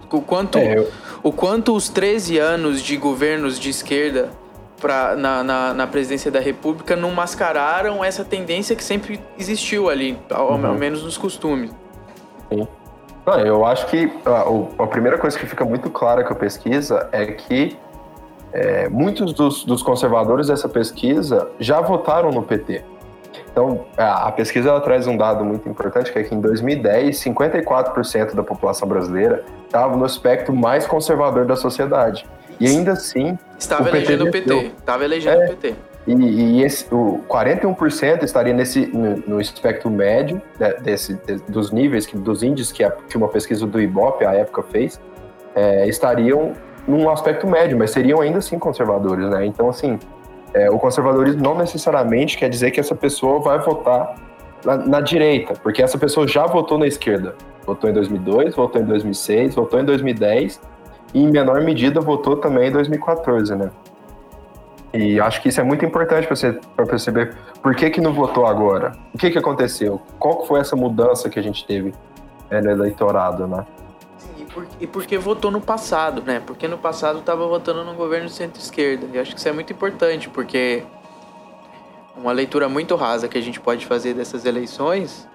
O 0.09 0.21
quanto, 0.21 0.59
é, 0.59 0.77
eu... 0.77 0.89
o 1.23 1.31
quanto 1.31 1.75
os 1.75 1.89
13 1.89 2.37
anos 2.37 2.81
de 2.81 2.95
governos 2.95 3.59
de 3.59 3.71
esquerda 3.71 4.29
pra, 4.79 5.15
na, 5.15 5.43
na, 5.43 5.73
na, 5.73 5.87
presidência 5.87 6.31
da 6.31 6.39
República 6.39 6.95
não 6.95 7.11
mascararam 7.11 8.05
essa 8.05 8.23
tendência 8.23 8.75
que 8.75 8.83
sempre 8.83 9.19
existiu 9.37 9.89
ali, 9.89 10.17
ao, 10.29 10.53
uhum. 10.53 10.67
ao 10.67 10.75
menos 10.75 11.03
nos 11.03 11.17
costumes. 11.17 11.71
Sim. 12.49 12.67
Não, 13.25 13.39
eu 13.39 13.65
acho 13.65 13.87
que 13.87 14.09
a, 14.25 14.83
a 14.83 14.87
primeira 14.87 15.17
coisa 15.17 15.37
que 15.37 15.45
fica 15.45 15.65
muito 15.65 15.89
clara 15.89 16.23
com 16.23 16.31
a 16.31 16.35
pesquisa 16.35 17.09
é 17.11 17.25
que 17.25 17.75
é, 18.57 18.89
muitos 18.89 19.33
dos, 19.33 19.63
dos, 19.63 19.83
conservadores 19.83 20.47
dessa 20.47 20.67
pesquisa 20.67 21.47
já 21.59 21.79
votaram 21.79 22.31
no 22.31 22.41
PT. 22.41 22.83
Então, 23.51 23.85
a, 23.95 24.29
a 24.29 24.31
pesquisa 24.31 24.69
ela 24.69 24.81
traz 24.81 25.05
um 25.05 25.15
dado 25.15 25.45
muito 25.45 25.69
importante, 25.69 26.11
que 26.11 26.17
é 26.17 26.23
que 26.23 26.33
em 26.33 26.41
2010, 26.41 27.15
54% 27.17 28.33
da 28.33 28.43
população 28.43 28.87
brasileira 28.87 29.43
estava 29.63 29.95
no 29.95 30.05
espectro 30.07 30.55
mais 30.55 30.87
conservador 30.87 31.45
da 31.45 31.55
sociedade. 31.55 32.25
E 32.59 32.65
ainda 32.65 32.93
assim. 32.93 33.37
Estava 33.59 33.89
elegendo 33.89 34.25
o 34.25 34.31
PT. 34.31 34.55
Estava 34.79 35.05
elegendo 35.05 35.41
é, 35.41 35.45
o 35.45 35.49
PT. 35.49 35.75
E, 36.07 36.13
e 36.13 36.63
esse, 36.63 36.91
o 36.91 37.21
41% 37.29 38.23
estaria 38.23 38.53
nesse, 38.53 38.87
no, 38.87 39.17
no 39.27 39.39
espectro 39.39 39.91
médio 39.91 40.41
né, 40.59 40.73
desse, 40.81 41.13
de, 41.13 41.35
dos 41.47 41.69
níveis, 41.69 42.07
que, 42.07 42.17
dos 42.17 42.41
índices 42.41 42.71
que, 42.71 42.83
a, 42.83 42.89
que 42.89 43.15
uma 43.17 43.27
pesquisa 43.27 43.67
do 43.67 43.79
IBOP, 43.79 44.25
à 44.25 44.33
época, 44.33 44.63
fez, 44.63 44.99
é, 45.53 45.87
estariam 45.87 46.53
num 46.87 47.09
aspecto 47.09 47.45
médio, 47.45 47.77
mas 47.77 47.91
seriam 47.91 48.21
ainda 48.21 48.37
assim 48.37 48.57
conservadores, 48.57 49.29
né? 49.29 49.45
Então, 49.45 49.69
assim, 49.69 49.99
é, 50.53 50.69
o 50.69 50.79
conservadorismo 50.79 51.41
não 51.41 51.55
necessariamente 51.55 52.37
quer 52.37 52.49
dizer 52.49 52.71
que 52.71 52.79
essa 52.79 52.95
pessoa 52.95 53.39
vai 53.39 53.59
votar 53.59 54.15
na, 54.63 54.77
na, 54.77 55.01
direita, 55.01 55.53
porque 55.61 55.83
essa 55.83 55.97
pessoa 55.97 56.27
já 56.27 56.45
votou 56.45 56.77
na 56.77 56.87
esquerda. 56.87 57.35
Votou 57.65 57.89
em 57.89 57.93
2002, 57.93 58.55
votou 58.55 58.81
em 58.81 58.85
2006, 58.85 59.55
votou 59.55 59.79
em 59.79 59.85
2010 59.85 60.61
e, 61.13 61.21
em 61.21 61.29
menor 61.29 61.61
medida, 61.61 61.99
votou 61.99 62.37
também 62.37 62.69
em 62.69 62.71
2014, 62.71 63.55
né? 63.55 63.69
E 64.93 65.19
acho 65.19 65.41
que 65.41 65.49
isso 65.49 65.59
é 65.59 65.63
muito 65.63 65.85
importante 65.85 66.25
para 66.25 66.35
você 66.35 66.57
perceber 66.87 67.35
por 67.61 67.75
que, 67.75 67.89
que 67.89 67.99
não 67.99 68.13
votou 68.13 68.45
agora. 68.45 68.93
O 69.13 69.17
que, 69.17 69.29
que 69.29 69.37
aconteceu? 69.37 70.01
Qual 70.17 70.45
foi 70.45 70.61
essa 70.61 70.75
mudança 70.75 71.29
que 71.29 71.37
a 71.37 71.43
gente 71.43 71.67
teve 71.67 71.93
é, 72.49 72.61
no 72.61 72.71
eleitorado, 72.71 73.45
né? 73.45 73.65
Por, 74.57 74.67
e 74.81 74.87
porque 74.87 75.17
votou 75.19 75.51
no 75.51 75.61
passado, 75.61 76.23
né? 76.25 76.41
Porque 76.43 76.67
no 76.67 76.79
passado 76.79 77.19
estava 77.19 77.45
votando 77.45 77.83
no 77.83 77.93
governo 77.93 78.27
centro-esquerda. 78.27 79.05
E 79.13 79.19
acho 79.19 79.33
que 79.33 79.39
isso 79.39 79.47
é 79.47 79.51
muito 79.51 79.71
importante, 79.71 80.29
porque 80.29 80.83
uma 82.15 82.31
leitura 82.31 82.67
muito 82.67 82.95
rasa 82.95 83.27
que 83.27 83.37
a 83.37 83.41
gente 83.41 83.59
pode 83.59 83.85
fazer 83.85 84.15
dessas 84.15 84.45
eleições, 84.45 85.27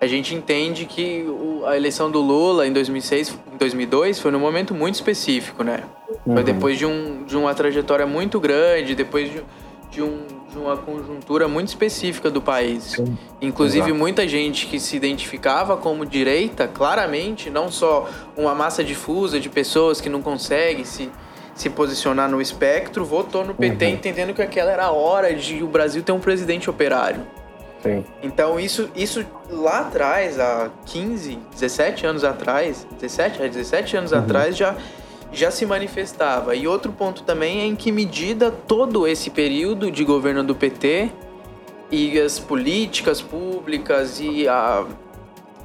a 0.00 0.06
gente 0.06 0.34
entende 0.34 0.86
que 0.86 1.26
o, 1.28 1.66
a 1.66 1.76
eleição 1.76 2.10
do 2.10 2.22
Lula 2.22 2.66
em 2.66 2.72
2006, 2.72 3.38
em 3.52 3.56
2002 3.58 4.18
foi 4.18 4.30
num 4.30 4.40
momento 4.40 4.74
muito 4.74 4.94
específico, 4.94 5.62
né? 5.62 5.84
Uhum. 6.24 6.34
Foi 6.34 6.42
depois 6.42 6.78
de, 6.78 6.86
um, 6.86 7.24
de 7.24 7.36
uma 7.36 7.54
trajetória 7.54 8.06
muito 8.06 8.40
grande, 8.40 8.94
depois 8.94 9.30
de, 9.30 9.44
de, 9.90 10.02
um, 10.02 10.26
de 10.50 10.58
uma 10.58 10.76
conjuntura 10.76 11.46
muito 11.46 11.68
específica 11.68 12.30
do 12.30 12.42
país. 12.42 12.84
Sim. 12.84 13.16
Inclusive, 13.40 13.86
Exato. 13.86 13.98
muita 13.98 14.28
gente 14.28 14.66
que 14.66 14.80
se 14.80 14.96
identificava 14.96 15.76
como 15.76 16.04
direita, 16.04 16.66
claramente, 16.66 17.48
não 17.48 17.70
só 17.70 18.08
uma 18.36 18.54
massa 18.54 18.82
difusa 18.82 19.38
de 19.38 19.48
pessoas 19.48 20.00
que 20.00 20.08
não 20.08 20.20
conseguem 20.20 20.84
se 20.84 21.10
se 21.60 21.68
posicionar 21.68 22.30
no 22.30 22.40
espectro, 22.40 23.04
votou 23.04 23.44
no 23.44 23.54
PT 23.54 23.84
uhum. 23.84 23.92
entendendo 23.92 24.32
que 24.32 24.40
aquela 24.40 24.70
era 24.70 24.86
a 24.86 24.92
hora 24.92 25.34
de 25.34 25.62
o 25.62 25.66
Brasil 25.66 26.02
ter 26.02 26.12
um 26.12 26.18
presidente 26.18 26.70
operário. 26.70 27.20
Sim. 27.82 28.04
Então 28.22 28.58
isso, 28.58 28.90
isso 28.96 29.24
lá 29.50 29.80
atrás, 29.80 30.38
há 30.38 30.70
15, 30.86 31.38
17 31.52 32.06
anos 32.06 32.24
atrás, 32.24 32.86
17, 32.98 33.38
17 33.48 33.96
anos 33.96 34.12
uhum. 34.12 34.18
atrás 34.18 34.56
já, 34.56 34.74
já 35.32 35.50
se 35.50 35.64
manifestava. 35.64 36.54
E 36.54 36.66
outro 36.66 36.92
ponto 36.92 37.22
também 37.22 37.60
é 37.60 37.64
em 37.66 37.76
que 37.76 37.92
medida 37.92 38.50
todo 38.50 39.06
esse 39.06 39.30
período 39.30 39.90
de 39.90 40.04
governo 40.04 40.42
do 40.42 40.54
PT 40.54 41.10
e 41.90 42.18
as 42.20 42.38
políticas 42.38 43.20
públicas 43.20 44.20
e 44.20 44.48
a 44.48 44.86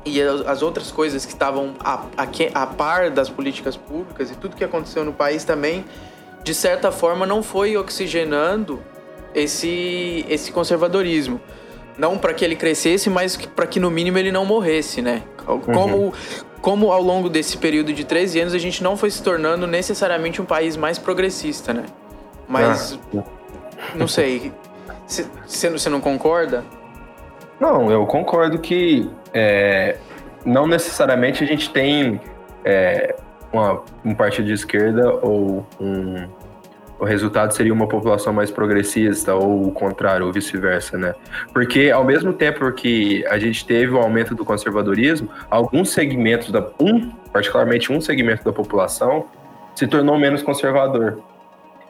e 0.06 0.22
as 0.22 0.62
outras 0.62 0.92
coisas 0.92 1.26
que 1.26 1.32
estavam 1.32 1.74
a, 1.80 2.06
a, 2.16 2.28
a, 2.54 2.68
par 2.68 3.10
das 3.10 3.28
políticas 3.28 3.76
públicas 3.76 4.30
e 4.30 4.36
tudo 4.36 4.56
que 4.56 4.64
aconteceu 4.64 5.04
no 5.04 5.12
país 5.12 5.44
também, 5.44 5.84
de 6.44 6.54
certa 6.54 6.92
forma, 6.92 7.26
não 7.26 7.42
foi 7.42 7.76
oxigenando 7.76 8.80
esse, 9.34 10.24
esse 10.30 10.52
conservadorismo. 10.52 11.42
Não 11.98 12.20
para 12.20 12.36
que 12.36 12.46
ele 12.46 12.56
crescesse, 12.56 13.10
mas 13.10 13.36
para 13.36 13.66
que 13.66 13.80
no 13.80 13.90
mínimo 13.90 14.18
ele 14.20 14.32
não 14.32 14.46
morresse, 14.46 15.02
né? 15.02 15.24
Como, 15.44 15.98
uhum. 15.98 16.12
Como 16.66 16.92
ao 16.92 17.00
longo 17.00 17.30
desse 17.30 17.60
período 17.60 17.94
de 17.94 18.04
13 18.04 18.40
anos 18.40 18.54
a 18.56 18.58
gente 18.58 18.84
não 18.84 18.98
foi 18.98 19.12
se 19.12 19.22
tornando 19.22 19.68
necessariamente 19.68 20.42
um 20.42 20.46
país 20.46 20.76
mais 20.76 20.98
progressista, 20.98 21.72
né? 21.72 21.86
Mas, 22.48 22.98
ah. 23.16 23.22
não 23.94 24.08
sei, 24.08 24.52
você 25.46 25.90
não 25.92 26.02
concorda? 26.02 26.64
Não, 27.60 27.92
eu 27.92 28.04
concordo 28.08 28.58
que 28.58 29.08
é, 29.32 29.98
não 30.44 30.66
necessariamente 30.66 31.44
a 31.44 31.46
gente 31.46 31.70
tem 31.70 32.20
é, 32.64 33.16
uma, 33.54 33.84
um 34.04 34.16
partido 34.16 34.48
de 34.48 34.54
esquerda 34.54 35.14
ou 35.22 35.64
um, 35.80 36.28
o 37.00 37.06
resultado 37.06 37.52
seria 37.52 37.74
uma 37.74 37.88
população 37.88 38.32
mais 38.32 38.50
progressista 38.50 39.34
ou 39.34 39.68
o 39.68 39.72
contrário, 39.72 40.26
ou 40.26 40.32
vice-versa, 40.32 40.98
né? 40.98 41.14
Porque 41.54 41.90
ao 41.92 42.04
mesmo 42.04 42.34
tempo 42.34 42.72
que 42.72 43.26
a 43.28 43.38
gente 43.38 43.66
teve 43.66 43.92
o 43.92 43.98
aumento 43.98 44.34
do 44.34 44.46
conservadorismo, 44.46 45.30
alguns 45.50 45.90
segmentos 45.90 46.52
da 46.52 46.66
um, 46.80 47.12
particularmente 47.32 47.92
um 47.92 48.00
segmento 48.00 48.44
da 48.44 48.54
população 48.54 49.26
se 49.76 49.88
tornou 49.88 50.18
menos 50.18 50.42
conservador. 50.42 51.20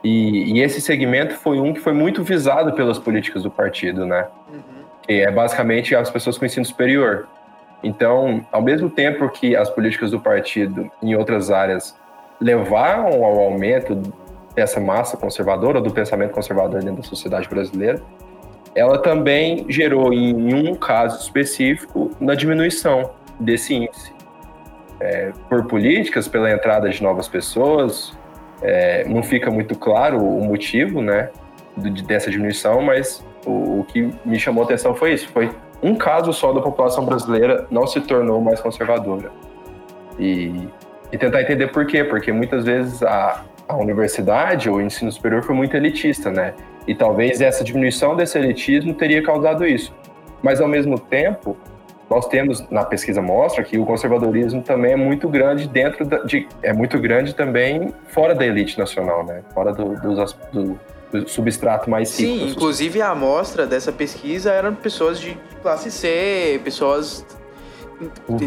E, 0.03 0.53
e 0.53 0.61
esse 0.61 0.81
segmento 0.81 1.35
foi 1.35 1.59
um 1.59 1.73
que 1.73 1.79
foi 1.79 1.93
muito 1.93 2.23
visado 2.23 2.73
pelas 2.73 2.97
políticas 2.97 3.43
do 3.43 3.51
partido, 3.51 4.05
né? 4.05 4.27
Uhum 4.51 4.75
que 5.05 5.21
é 5.21 5.31
basicamente 5.31 5.95
as 5.95 6.09
pessoas 6.09 6.37
com 6.37 6.45
ensino 6.45 6.65
superior. 6.65 7.27
Então, 7.83 8.45
ao 8.51 8.61
mesmo 8.61 8.89
tempo 8.89 9.29
que 9.29 9.55
as 9.55 9.69
políticas 9.69 10.11
do 10.11 10.19
partido 10.19 10.89
em 11.01 11.15
outras 11.15 11.51
áreas 11.51 11.95
levaram 12.41 13.23
ao 13.23 13.39
aumento 13.39 13.95
dessa 14.55 14.79
massa 14.79 15.17
conservadora, 15.17 15.81
do 15.81 15.91
pensamento 15.91 16.31
conservador 16.31 16.81
dentro 16.81 17.01
da 17.01 17.07
sociedade 17.07 17.47
brasileira, 17.49 18.01
ela 18.73 18.97
também 18.97 19.65
gerou, 19.69 20.13
em 20.13 20.53
um 20.53 20.75
caso 20.75 21.21
específico, 21.21 22.11
na 22.19 22.35
diminuição 22.35 23.11
desse 23.39 23.73
índice. 23.73 24.13
É, 24.99 25.31
por 25.49 25.65
políticas, 25.65 26.27
pela 26.27 26.51
entrada 26.51 26.89
de 26.89 27.01
novas 27.03 27.27
pessoas, 27.27 28.17
é, 28.61 29.05
não 29.05 29.21
fica 29.21 29.51
muito 29.51 29.77
claro 29.77 30.17
o 30.17 30.43
motivo 30.43 31.01
né, 31.01 31.29
dessa 32.07 32.31
diminuição, 32.31 32.81
mas 32.81 33.25
o, 33.45 33.79
o 33.79 33.85
que 33.85 34.09
me 34.25 34.39
chamou 34.39 34.63
a 34.63 34.65
atenção 34.65 34.95
foi 34.95 35.13
isso, 35.13 35.27
foi 35.29 35.51
um 35.83 35.95
caso 35.95 36.33
só 36.33 36.51
da 36.51 36.61
população 36.61 37.05
brasileira 37.05 37.67
não 37.69 37.85
se 37.85 37.99
tornou 38.01 38.41
mais 38.41 38.59
conservadora. 38.59 39.31
E, 40.17 40.69
e 41.11 41.17
tentar 41.17 41.41
entender 41.41 41.67
por 41.67 41.85
quê, 41.85 42.03
porque 42.03 42.31
muitas 42.31 42.63
vezes 42.65 43.03
a, 43.03 43.43
a 43.67 43.75
universidade 43.75 44.69
ou 44.69 44.77
o 44.77 44.81
ensino 44.81 45.11
superior 45.11 45.43
foi 45.43 45.55
muito 45.55 45.75
elitista, 45.75 46.31
né? 46.31 46.53
E 46.87 46.93
talvez 46.93 47.41
essa 47.41 47.63
diminuição 47.63 48.15
desse 48.15 48.37
elitismo 48.37 48.93
teria 48.93 49.23
causado 49.23 49.65
isso. 49.65 49.93
Mas 50.41 50.61
ao 50.61 50.67
mesmo 50.67 50.99
tempo, 50.99 51.57
nós 52.09 52.27
temos 52.27 52.69
na 52.69 52.85
pesquisa 52.85 53.21
mostra 53.21 53.63
que 53.63 53.77
o 53.77 53.85
conservadorismo 53.85 54.61
também 54.61 54.93
é 54.93 54.95
muito 54.95 55.27
grande 55.27 55.67
dentro 55.67 56.05
da, 56.05 56.19
de 56.19 56.47
é 56.61 56.71
muito 56.71 56.99
grande 56.99 57.33
também 57.33 57.93
fora 58.07 58.35
da 58.35 58.45
elite 58.45 58.77
nacional, 58.77 59.25
né? 59.25 59.41
Fora 59.53 59.73
do, 59.73 59.95
dos, 59.95 60.37
do, 60.51 60.79
substrato 61.27 61.89
mais 61.89 62.19
rico. 62.19 62.37
Sim, 62.37 62.51
inclusive 62.51 63.01
a 63.01 63.09
amostra 63.09 63.65
dessa 63.65 63.91
pesquisa 63.91 64.51
eram 64.51 64.75
pessoas 64.75 65.19
de 65.19 65.37
classe 65.61 65.89
C, 65.89 66.59
pessoas 66.63 67.25
uhum. 68.27 68.37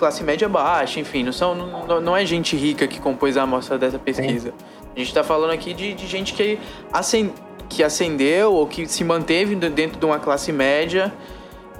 De 0.00 0.06
classe 0.06 0.24
média 0.24 0.48
baixa, 0.48 0.98
enfim, 0.98 1.22
não, 1.22 1.32
são, 1.32 1.54
não, 1.54 2.00
não 2.00 2.16
é 2.16 2.24
gente 2.24 2.56
rica 2.56 2.88
que 2.88 2.98
compôs 2.98 3.36
a 3.36 3.42
amostra 3.42 3.76
dessa 3.76 3.98
pesquisa. 3.98 4.48
Sim. 4.50 4.64
A 4.96 4.98
gente 4.98 5.08
está 5.08 5.22
falando 5.22 5.50
aqui 5.50 5.74
de, 5.74 5.92
de 5.92 6.06
gente 6.06 6.32
que, 6.32 6.58
ascend, 6.90 7.32
que 7.68 7.84
ascendeu 7.84 8.54
ou 8.54 8.66
que 8.66 8.88
se 8.88 9.04
manteve 9.04 9.54
dentro 9.54 10.00
de 10.00 10.06
uma 10.06 10.18
classe 10.18 10.50
média 10.50 11.12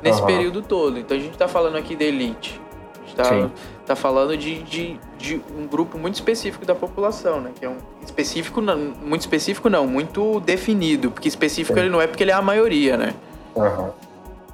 nesse 0.02 0.20
uhum. 0.20 0.26
período 0.26 0.62
todo. 0.62 0.98
Então 0.98 1.16
a 1.16 1.20
gente 1.20 1.32
está 1.32 1.48
falando 1.48 1.76
aqui 1.76 1.96
da 1.96 2.04
elite. 2.04 2.60
A 2.94 2.98
gente 3.00 3.10
está 3.10 3.50
tá 3.86 3.96
falando 3.96 4.36
de, 4.36 4.62
de, 4.62 5.00
de, 5.18 5.42
um 5.58 5.66
grupo 5.66 5.98
muito 5.98 6.14
específico 6.14 6.64
da 6.64 6.74
população, 6.74 7.40
né? 7.40 7.50
Que 7.58 7.64
é 7.64 7.68
um 7.68 7.78
específico, 8.04 8.60
não, 8.60 8.76
muito 9.02 9.22
específico 9.22 9.68
não, 9.68 9.86
muito 9.86 10.40
definido. 10.40 11.10
Porque 11.10 11.26
específico 11.26 11.74
Sim. 11.74 11.86
ele 11.86 11.90
não 11.90 12.00
é 12.00 12.06
porque 12.06 12.22
ele 12.22 12.30
é 12.30 12.34
a 12.34 12.42
maioria, 12.42 12.96
né? 12.96 13.14
Uhum. 13.56 13.90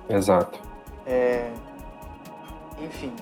Exato. 0.08 0.58
É... 1.04 1.50
Enfim. 2.80 3.12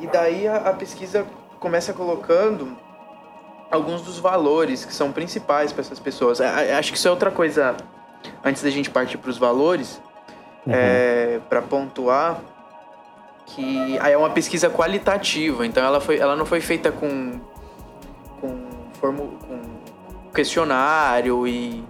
E 0.00 0.06
daí 0.06 0.46
a, 0.46 0.56
a 0.56 0.72
pesquisa 0.72 1.26
começa 1.58 1.92
colocando 1.92 2.76
alguns 3.70 4.02
dos 4.02 4.18
valores 4.18 4.84
que 4.84 4.94
são 4.94 5.12
principais 5.12 5.72
para 5.72 5.82
essas 5.82 5.98
pessoas. 5.98 6.40
Acho 6.40 6.92
que 6.92 6.98
isso 6.98 7.08
é 7.08 7.10
outra 7.10 7.30
coisa, 7.30 7.76
antes 8.44 8.62
da 8.62 8.70
gente 8.70 8.90
partir 8.90 9.18
para 9.18 9.30
os 9.30 9.38
valores, 9.38 10.00
uhum. 10.66 10.72
é, 10.72 11.40
para 11.48 11.60
pontuar 11.62 12.40
que 13.48 13.98
aí 14.00 14.12
é 14.12 14.18
uma 14.18 14.30
pesquisa 14.30 14.68
qualitativa, 14.68 15.66
então 15.66 15.82
ela, 15.82 16.00
foi, 16.00 16.18
ela 16.18 16.36
não 16.36 16.44
foi 16.44 16.60
feita 16.60 16.92
com, 16.92 17.40
com, 18.40 18.66
formu, 19.00 19.38
com 19.46 19.60
questionário 20.34 21.46
e, 21.46 21.82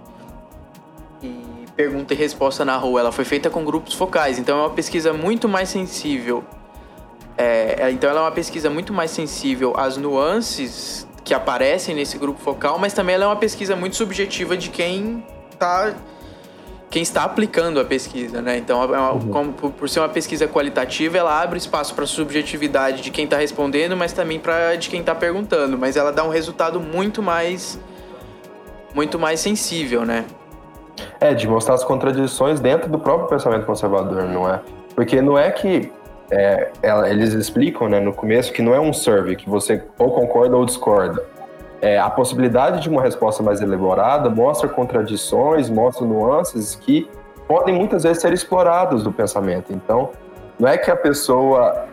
e 1.21 1.65
pergunta 1.75 2.13
e 2.13 2.17
resposta 2.17 2.63
na 2.63 2.77
rua, 2.77 3.01
ela 3.01 3.11
foi 3.11 3.25
feita 3.25 3.49
com 3.49 3.65
grupos 3.65 3.93
focais, 3.93 4.39
então 4.39 4.57
é 4.57 4.61
uma 4.61 4.69
pesquisa 4.69 5.11
muito 5.11 5.49
mais 5.49 5.69
sensível. 5.69 6.43
É, 7.39 7.83
é 7.83 7.91
então 7.91 8.09
ela 8.09 8.19
é 8.19 8.23
uma 8.23 8.31
pesquisa 8.31 8.69
muito 8.69 8.91
mais 8.91 9.11
sensível 9.11 9.73
às 9.77 9.95
nuances 9.95 11.07
que 11.23 11.33
aparecem 11.33 11.95
nesse 11.95 12.17
grupo 12.17 12.39
focal, 12.41 12.77
mas 12.77 12.93
também 12.93 13.15
ela 13.15 13.23
é 13.23 13.27
uma 13.27 13.35
pesquisa 13.35 13.75
muito 13.75 13.95
subjetiva 13.95 14.57
de 14.57 14.69
quem 14.69 15.23
está 15.51 15.93
quem 16.89 17.03
está 17.03 17.23
aplicando 17.23 17.79
a 17.79 17.85
pesquisa, 17.85 18.41
né? 18.41 18.57
Então, 18.57 18.81
é 18.81 18.87
uma, 18.87 19.11
uhum. 19.11 19.29
como, 19.29 19.53
por 19.53 19.87
ser 19.87 19.99
uma 19.99 20.09
pesquisa 20.09 20.47
qualitativa, 20.47 21.19
ela 21.19 21.39
abre 21.39 21.59
espaço 21.59 21.93
para 21.93 22.05
subjetividade 22.07 23.03
de 23.03 23.11
quem 23.11 23.25
está 23.25 23.37
respondendo, 23.37 23.95
mas 23.95 24.11
também 24.11 24.39
para 24.39 24.75
de 24.75 24.89
quem 24.89 25.01
está 25.01 25.13
perguntando. 25.13 25.77
Mas 25.77 25.95
ela 25.95 26.11
dá 26.11 26.23
um 26.23 26.29
resultado 26.29 26.79
muito 26.79 27.21
mais, 27.21 27.79
muito 28.95 29.19
mais 29.19 29.39
sensível, 29.39 30.03
né? 30.03 30.25
É, 31.19 31.35
de 31.35 31.47
mostrar 31.47 31.75
as 31.75 31.83
contradições 31.83 32.59
dentro 32.59 32.89
do 32.89 32.97
próprio 32.97 33.29
pensamento 33.29 33.67
conservador, 33.67 34.23
não 34.23 34.49
é? 34.51 34.59
Porque 34.95 35.21
não 35.21 35.37
é 35.37 35.51
que 35.51 35.91
é, 36.31 36.71
eles 37.09 37.33
explicam, 37.33 37.89
né, 37.89 37.99
no 37.99 38.13
começo, 38.13 38.53
que 38.53 38.61
não 38.61 38.73
é 38.73 38.79
um 38.79 38.93
survey 38.93 39.35
que 39.35 39.49
você 39.49 39.83
ou 39.97 40.11
concorda 40.11 40.55
ou 40.55 40.65
discorda 40.65 41.23
é, 41.81 41.97
a 41.97 42.09
possibilidade 42.09 42.81
de 42.81 42.89
uma 42.89 43.01
resposta 43.01 43.41
mais 43.41 43.61
elaborada 43.61 44.29
mostra 44.29 44.67
contradições, 44.67 45.69
mostra 45.69 46.05
nuances 46.05 46.75
que 46.75 47.09
podem 47.47 47.73
muitas 47.73 48.03
vezes 48.03 48.21
ser 48.21 48.33
exploradas 48.33 49.03
do 49.03 49.11
pensamento. 49.11 49.71
Então, 49.73 50.09
não 50.59 50.67
é 50.67 50.77
que 50.77 50.91
a 50.91 50.95
pessoa 50.95 51.85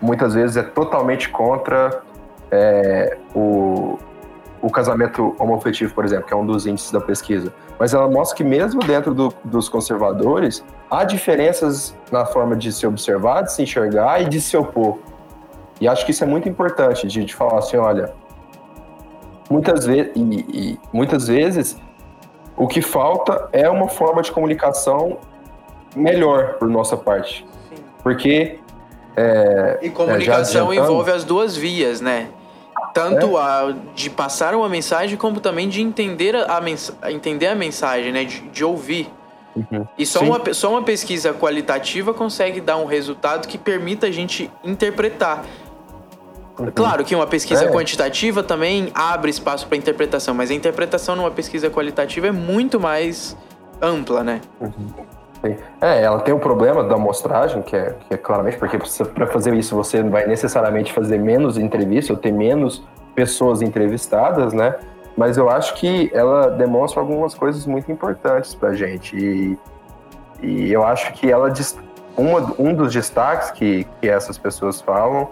muitas 0.00 0.34
vezes 0.34 0.56
é 0.56 0.62
totalmente 0.62 1.28
contra 1.28 2.02
é, 2.50 3.16
o, 3.34 3.98
o 4.62 4.70
casamento 4.70 5.34
homoafetivo, 5.38 5.92
por 5.92 6.04
exemplo, 6.04 6.26
que 6.26 6.32
é 6.32 6.36
um 6.36 6.46
dos 6.46 6.66
índices 6.66 6.92
da 6.92 7.00
pesquisa, 7.00 7.52
mas 7.78 7.92
ela 7.92 8.08
mostra 8.08 8.36
que 8.36 8.44
mesmo 8.44 8.80
dentro 8.80 9.12
do, 9.12 9.34
dos 9.44 9.68
conservadores, 9.68 10.64
há 10.88 11.02
diferenças 11.02 11.94
na 12.12 12.24
forma 12.24 12.54
de 12.54 12.72
se 12.72 12.86
observar, 12.86 13.42
de 13.42 13.52
se 13.52 13.62
enxergar 13.62 14.22
e 14.22 14.28
de 14.28 14.40
se 14.40 14.56
opor. 14.56 14.98
E 15.80 15.88
acho 15.88 16.04
que 16.04 16.12
isso 16.12 16.22
é 16.22 16.26
muito 16.26 16.48
importante, 16.48 17.08
de, 17.08 17.24
de 17.24 17.34
falar 17.34 17.58
assim, 17.58 17.76
olha, 17.76 18.14
muitas 19.50 19.84
vezes, 19.84 20.12
e, 20.14 20.20
e, 20.20 20.80
muitas 20.92 21.26
vezes 21.26 21.76
o 22.56 22.68
que 22.68 22.80
falta 22.80 23.48
é 23.52 23.68
uma 23.68 23.88
forma 23.88 24.22
de 24.22 24.30
comunicação 24.30 25.18
melhor 25.96 26.54
por 26.54 26.68
nossa 26.68 26.96
parte. 26.96 27.44
Sim. 27.68 27.82
Porque. 28.00 28.60
É, 29.16 29.78
e 29.82 29.90
comunicação 29.90 30.72
envolve 30.72 31.10
as 31.10 31.24
duas 31.24 31.56
vias, 31.56 32.00
né? 32.00 32.28
Tanto 32.92 33.38
é. 33.38 33.40
a 33.40 33.74
de 33.94 34.10
passar 34.10 34.54
uma 34.54 34.68
mensagem, 34.68 35.16
como 35.16 35.40
também 35.40 35.68
de 35.68 35.80
entender 35.80 36.36
a, 36.36 36.60
mens 36.60 36.92
entender 37.08 37.46
a 37.46 37.54
mensagem, 37.54 38.12
né? 38.12 38.24
De, 38.24 38.40
de 38.40 38.64
ouvir. 38.64 39.10
Uhum. 39.54 39.86
E 39.98 40.06
só 40.06 40.20
uma, 40.20 40.54
só 40.54 40.70
uma 40.70 40.82
pesquisa 40.82 41.32
qualitativa 41.34 42.14
consegue 42.14 42.60
dar 42.60 42.76
um 42.78 42.86
resultado 42.86 43.46
que 43.46 43.58
permita 43.58 44.06
a 44.06 44.10
gente 44.10 44.50
interpretar. 44.64 45.44
Uhum. 46.58 46.70
Claro 46.70 47.04
que 47.04 47.14
uma 47.14 47.26
pesquisa 47.26 47.64
é. 47.64 47.70
quantitativa 47.70 48.42
também 48.42 48.90
abre 48.94 49.30
espaço 49.30 49.66
para 49.66 49.76
interpretação, 49.76 50.34
mas 50.34 50.50
a 50.50 50.54
interpretação 50.54 51.16
numa 51.16 51.30
pesquisa 51.30 51.70
qualitativa 51.70 52.28
é 52.28 52.32
muito 52.32 52.78
mais 52.78 53.36
ampla, 53.80 54.22
né? 54.22 54.40
Uhum. 54.60 54.72
É, 55.80 56.02
ela 56.02 56.20
tem 56.20 56.32
o 56.32 56.36
um 56.36 56.40
problema 56.40 56.84
da 56.84 56.94
amostragem, 56.94 57.62
que 57.62 57.74
é, 57.74 57.94
que 58.08 58.14
é 58.14 58.16
claramente, 58.16 58.58
porque 58.58 58.78
para 59.12 59.26
fazer 59.26 59.52
isso 59.54 59.74
você 59.74 60.02
vai 60.02 60.26
necessariamente 60.26 60.92
fazer 60.92 61.18
menos 61.18 61.58
entrevistas 61.58 62.10
ou 62.10 62.16
ter 62.16 62.32
menos 62.32 62.84
pessoas 63.14 63.60
entrevistadas, 63.60 64.52
né? 64.52 64.76
Mas 65.16 65.36
eu 65.36 65.50
acho 65.50 65.74
que 65.74 66.10
ela 66.14 66.48
demonstra 66.48 67.00
algumas 67.00 67.34
coisas 67.34 67.66
muito 67.66 67.90
importantes 67.90 68.54
para 68.54 68.72
gente. 68.72 69.16
E, 69.16 69.58
e 70.40 70.72
eu 70.72 70.84
acho 70.84 71.12
que 71.12 71.30
ela 71.30 71.52
uma, 72.16 72.54
um 72.58 72.74
dos 72.74 72.92
destaques 72.92 73.50
que, 73.50 73.86
que 74.00 74.08
essas 74.08 74.38
pessoas 74.38 74.80
falam, 74.80 75.28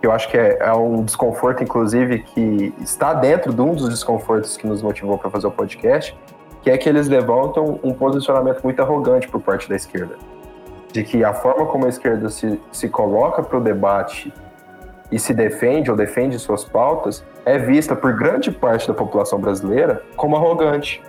que 0.00 0.06
eu 0.06 0.12
acho 0.12 0.28
que 0.28 0.36
é, 0.36 0.58
é 0.60 0.72
um 0.72 1.02
desconforto, 1.02 1.62
inclusive, 1.62 2.20
que 2.20 2.72
está 2.80 3.12
dentro 3.12 3.52
de 3.52 3.60
um 3.60 3.74
dos 3.74 3.88
desconfortos 3.88 4.56
que 4.56 4.66
nos 4.66 4.82
motivou 4.82 5.18
para 5.18 5.30
fazer 5.30 5.46
o 5.46 5.50
podcast, 5.50 6.16
que 6.62 6.70
é 6.70 6.76
que 6.76 6.88
eles 6.88 7.08
levantam 7.08 7.78
um 7.82 7.92
posicionamento 7.92 8.62
muito 8.62 8.80
arrogante 8.80 9.28
por 9.28 9.40
parte 9.40 9.68
da 9.68 9.76
esquerda. 9.76 10.16
De 10.92 11.04
que 11.04 11.22
a 11.22 11.32
forma 11.32 11.66
como 11.66 11.86
a 11.86 11.88
esquerda 11.88 12.28
se, 12.28 12.60
se 12.72 12.88
coloca 12.88 13.42
para 13.42 13.58
o 13.58 13.60
debate 13.60 14.32
e 15.10 15.18
se 15.18 15.32
defende 15.32 15.90
ou 15.90 15.96
defende 15.96 16.38
suas 16.38 16.64
pautas 16.64 17.24
é 17.44 17.58
vista 17.58 17.94
por 17.96 18.12
grande 18.14 18.50
parte 18.50 18.88
da 18.88 18.94
população 18.94 19.38
brasileira 19.38 20.02
como 20.16 20.36
arrogante, 20.36 21.02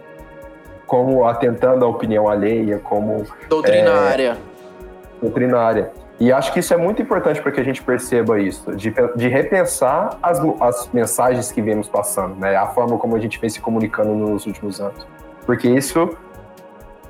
como 0.86 1.26
atentando 1.26 1.86
à 1.86 1.88
opinião 1.88 2.28
alheia, 2.28 2.80
como. 2.80 3.26
Doutrinária. 3.50 4.38
É, 4.38 5.22
doutrinária. 5.22 5.91
E 6.20 6.34
acho 6.34 6.52
que 6.52 6.60
isso 6.60 6.74
é 6.74 6.78
muito 6.78 7.02
importante 7.02 7.41
para 7.41 7.52
que 7.52 7.62
a 7.62 7.64
gente 7.64 7.82
perceba 7.82 8.39
isso, 8.39 8.76
de, 8.76 8.93
de 9.16 9.28
repensar 9.30 10.18
as, 10.22 10.41
as 10.60 10.89
mensagens 10.91 11.50
que 11.50 11.62
vemos 11.62 11.88
passando, 11.88 12.36
né? 12.36 12.58
a 12.58 12.68
forma 12.68 12.97
como 12.97 13.16
a 13.16 13.20
gente 13.20 13.39
vem 13.39 13.50
se 13.50 13.62
comunicando 13.62 14.14
nos 14.14 14.45
últimos 14.45 14.82
anos 14.82 15.08
porque 15.50 15.68
isso 15.68 16.16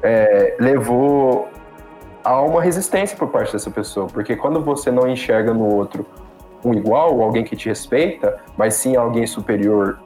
é, 0.02 0.56
levou 0.62 1.50
a 2.24 2.42
uma 2.42 2.62
resistência 2.62 3.18
por 3.18 3.28
parte 3.28 3.52
dessa 3.52 3.70
pessoa, 3.70 4.08
porque 4.08 4.34
quando 4.34 4.62
você 4.62 4.90
não 4.90 5.10
enxerga 5.10 5.54
no 5.54 5.66
outro 5.66 6.06
um 6.64 6.74
igual, 6.74 7.22
alguém 7.22 7.44
que 7.44 7.54
te 7.58 7.68
respeita, 7.68 8.42
mas 8.56 8.76
sim 8.76 8.96
alguém 8.96 9.28
superior 9.28 10.00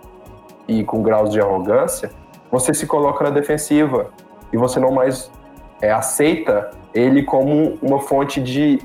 e 0.67 0.83
com 0.83 1.03
graus 1.03 1.29
de 1.29 1.39
arrogância, 1.39 2.09
você 2.49 2.73
se 2.73 2.87
coloca 2.87 3.23
na 3.23 3.29
defensiva 3.29 4.09
e 4.51 4.57
você 4.57 4.79
não 4.79 4.91
mais 4.91 5.31
é, 5.79 5.91
aceita 5.91 6.71
ele 6.91 7.21
como 7.21 7.77
uma 7.83 7.99
fonte 7.99 8.41
de, 8.41 8.81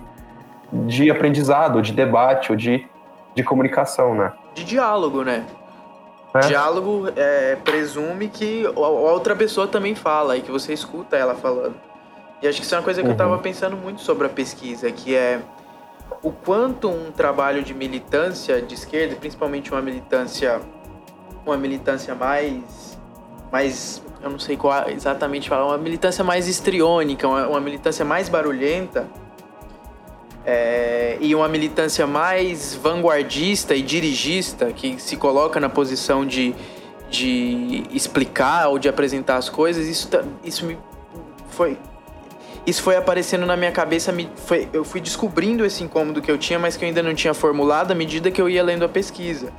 de 0.70 1.10
aprendizado, 1.10 1.80
de 1.80 1.94
debate 1.94 2.52
ou 2.52 2.56
de, 2.56 2.86
de 3.34 3.42
comunicação, 3.42 4.14
né? 4.14 4.30
De 4.52 4.62
diálogo, 4.62 5.24
né? 5.24 5.46
É. 6.34 6.40
Diálogo 6.40 7.08
é, 7.16 7.56
presume 7.56 8.28
que 8.28 8.66
a 8.66 8.70
outra 8.80 9.34
pessoa 9.34 9.66
também 9.66 9.94
fala 9.94 10.36
e 10.36 10.42
que 10.42 10.50
você 10.50 10.72
escuta 10.72 11.16
ela 11.16 11.34
falando. 11.34 11.74
E 12.42 12.46
acho 12.46 12.58
que 12.58 12.64
isso 12.64 12.74
é 12.74 12.78
uma 12.78 12.84
coisa 12.84 13.00
que 13.00 13.06
uhum. 13.06 13.12
eu 13.12 13.14
estava 13.14 13.38
pensando 13.38 13.76
muito 13.76 14.00
sobre 14.00 14.26
a 14.26 14.30
pesquisa, 14.30 14.90
que 14.92 15.14
é 15.14 15.40
o 16.22 16.30
quanto 16.30 16.88
um 16.88 17.10
trabalho 17.10 17.62
de 17.62 17.74
militância 17.74 18.60
de 18.60 18.74
esquerda, 18.74 19.16
principalmente 19.16 19.70
uma 19.72 19.82
militância 19.82 20.60
uma 21.44 21.56
militância 21.56 22.14
mais 22.14 22.98
mais 23.50 24.02
eu 24.22 24.30
não 24.30 24.38
sei 24.38 24.56
qual 24.56 24.88
exatamente 24.88 25.48
falar, 25.48 25.66
uma 25.66 25.78
militância 25.78 26.24
mais 26.24 26.48
histriônica, 26.48 27.26
uma, 27.26 27.46
uma 27.46 27.60
militância 27.60 28.04
mais 28.04 28.28
barulhenta, 28.28 29.06
é, 30.50 31.18
e 31.20 31.34
uma 31.34 31.46
militância 31.46 32.06
mais 32.06 32.74
vanguardista 32.74 33.74
e 33.74 33.82
dirigista, 33.82 34.72
que 34.72 34.98
se 34.98 35.14
coloca 35.14 35.60
na 35.60 35.68
posição 35.68 36.24
de, 36.24 36.54
de 37.10 37.82
explicar 37.92 38.68
ou 38.68 38.78
de 38.78 38.88
apresentar 38.88 39.36
as 39.36 39.50
coisas, 39.50 39.86
isso, 39.86 40.08
isso 40.42 40.64
me 40.64 40.78
foi. 41.50 41.76
Isso 42.66 42.82
foi 42.82 42.96
aparecendo 42.96 43.44
na 43.44 43.58
minha 43.58 43.70
cabeça, 43.70 44.10
me, 44.10 44.30
foi, 44.36 44.70
eu 44.72 44.86
fui 44.86 45.02
descobrindo 45.02 45.66
esse 45.66 45.84
incômodo 45.84 46.22
que 46.22 46.30
eu 46.30 46.38
tinha, 46.38 46.58
mas 46.58 46.78
que 46.78 46.84
eu 46.84 46.88
ainda 46.88 47.02
não 47.02 47.14
tinha 47.14 47.34
formulado 47.34 47.92
à 47.92 47.94
medida 47.94 48.30
que 48.30 48.40
eu 48.40 48.48
ia 48.48 48.62
lendo 48.62 48.86
a 48.86 48.88
pesquisa. 48.88 49.52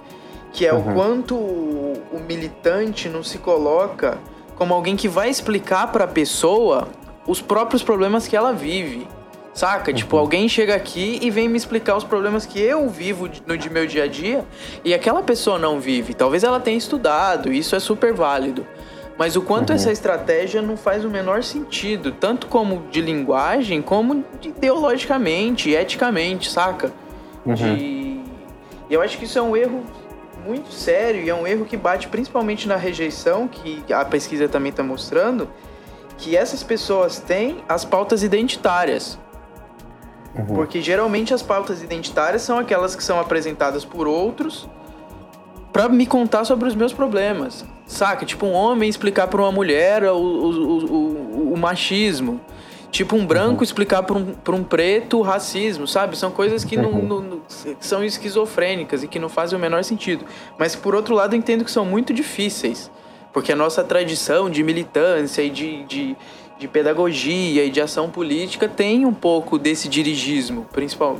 Que 0.52 0.66
é 0.66 0.74
uhum. 0.74 0.80
o 0.80 0.94
quanto 0.96 1.36
o, 1.36 2.02
o 2.14 2.20
militante 2.20 3.08
não 3.08 3.22
se 3.22 3.38
coloca 3.38 4.18
como 4.56 4.74
alguém 4.74 4.96
que 4.96 5.08
vai 5.08 5.30
explicar 5.30 5.92
para 5.92 6.06
a 6.06 6.08
pessoa 6.08 6.88
os 7.28 7.40
próprios 7.44 7.84
problemas 7.84 8.28
que 8.28 8.36
ela 8.36 8.52
vive. 8.52 9.08
Saca? 9.54 9.91
Tipo, 9.91 10.16
uhum. 10.16 10.22
Alguém 10.22 10.47
chega 10.47 10.76
aqui 10.76 11.20
e 11.22 11.30
vem 11.30 11.50
me 11.50 11.58
explicar 11.58 11.95
os 11.97 12.04
problemas 12.04 12.45
que 12.45 12.60
eu 12.60 12.88
vivo 12.89 13.30
no 13.45 13.58
de 13.58 13.70
meu 13.70 13.86
dia 13.86 14.04
a 14.04 14.08
dia 14.08 14.45
e 14.84 14.93
aquela 14.93 15.22
pessoa 15.22 15.58
não 15.58 15.80
vive. 15.80 16.14
Talvez 16.14 16.43
ela 16.43 16.60
tenha 16.60 16.78
estudado, 16.78 17.52
isso 17.52 17.76
é 17.76 17.80
super 17.80 18.14
válido. 18.14 18.66
Mas 19.18 19.36
o 19.36 19.41
quanto 19.41 19.72
uhum. 19.72 19.76
essa 19.76 19.91
estratégia 19.91 20.62
não 20.62 20.78
faz 20.78 21.04
o 21.04 21.10
menor 21.10 21.43
sentido, 21.43 22.14
tanto 22.14 22.47
como 22.47 22.84
de 22.89 23.02
linguagem, 23.02 23.82
como 23.82 24.24
ideologicamente, 24.41 25.72
eticamente, 25.72 26.50
saca? 26.50 26.93
Uhum. 27.45 27.54
De... 27.54 28.22
Eu 28.89 29.02
acho 29.02 29.18
que 29.18 29.26
isso 29.26 29.38
é 29.38 29.41
um 29.41 29.58
erro 29.58 29.84
muito 30.45 30.72
sério 30.72 31.22
e 31.22 31.30
é 31.30 31.36
um 31.36 31.45
erro 31.45 31.66
que 31.66 31.76
bate 31.76 32.08
principalmente 32.08 32.66
na 32.66 32.78
rejeição, 32.78 33.45
que 33.45 33.84
a 33.91 34.06
pesquisa 34.06 34.47
também 34.47 34.70
está 34.70 34.84
mostrando, 34.84 35.50
que 36.18 36.38
essas 36.38 36.64
pessoas 36.64 37.20
têm 37.20 37.58
as 37.68 37.84
pautas 37.84 38.24
identitárias. 38.24 39.20
Uhum. 40.36 40.46
Porque 40.46 40.82
geralmente 40.82 41.34
as 41.34 41.42
pautas 41.42 41.82
identitárias 41.82 42.42
são 42.42 42.58
aquelas 42.58 42.96
que 42.96 43.04
são 43.04 43.20
apresentadas 43.20 43.84
por 43.84 44.08
outros 44.08 44.68
para 45.72 45.88
me 45.90 46.06
contar 46.06 46.46
sobre 46.46 46.68
os 46.68 46.76
meus 46.76 46.94
problemas. 46.94 47.66
Saca? 47.86 48.26
Tipo 48.26 48.46
um 48.46 48.54
homem 48.54 48.90
explicar 48.90 49.28
para 49.28 49.42
uma 49.42 49.52
mulher 49.52 50.04
o, 50.04 50.16
o, 50.16 50.86
o, 50.86 51.54
o, 51.54 51.58
machismo. 51.58 52.40
Tipo 52.92 53.16
um 53.16 53.26
branco 53.26 53.58
uhum. 53.58 53.64
explicar 53.64 54.04
para 54.04 54.18
um, 54.18 54.36
um 54.50 54.64
preto 54.64 55.20
o 55.20 55.22
racismo, 55.22 55.88
sabe? 55.88 56.18
São 56.18 56.32
coisas 56.32 56.64
que 56.64 56.76
não, 56.76 56.92
não, 56.92 57.22
não, 57.22 57.42
são 57.80 58.04
esquizofrênicas 58.04 59.04
e 59.04 59.08
que 59.08 59.20
não 59.20 59.30
fazem 59.30 59.58
o 59.58 59.62
menor 59.62 59.84
sentido. 59.84 60.26
Mas 60.58 60.76
por 60.76 60.96
outro 60.96 61.14
lado, 61.16 61.36
eu 61.36 61.40
entendo 61.40 61.64
que 61.64 61.72
são 61.72 61.86
muito 61.86 62.14
difíceis. 62.14 62.92
Porque 63.32 63.52
a 63.52 63.56
nossa 63.56 63.84
tradição 63.84 64.50
de 64.50 64.64
militância 64.64 65.44
e 65.44 65.52
de, 65.52 65.84
de 65.84 66.18
de 66.60 66.68
pedagogia 66.68 67.64
e 67.64 67.70
de 67.70 67.80
ação 67.80 68.10
política 68.10 68.68
tem 68.68 69.05
um 69.05 69.14
pouco 69.14 69.57
desse 69.57 69.88
dirigismo, 69.88 70.66
principal, 70.66 71.18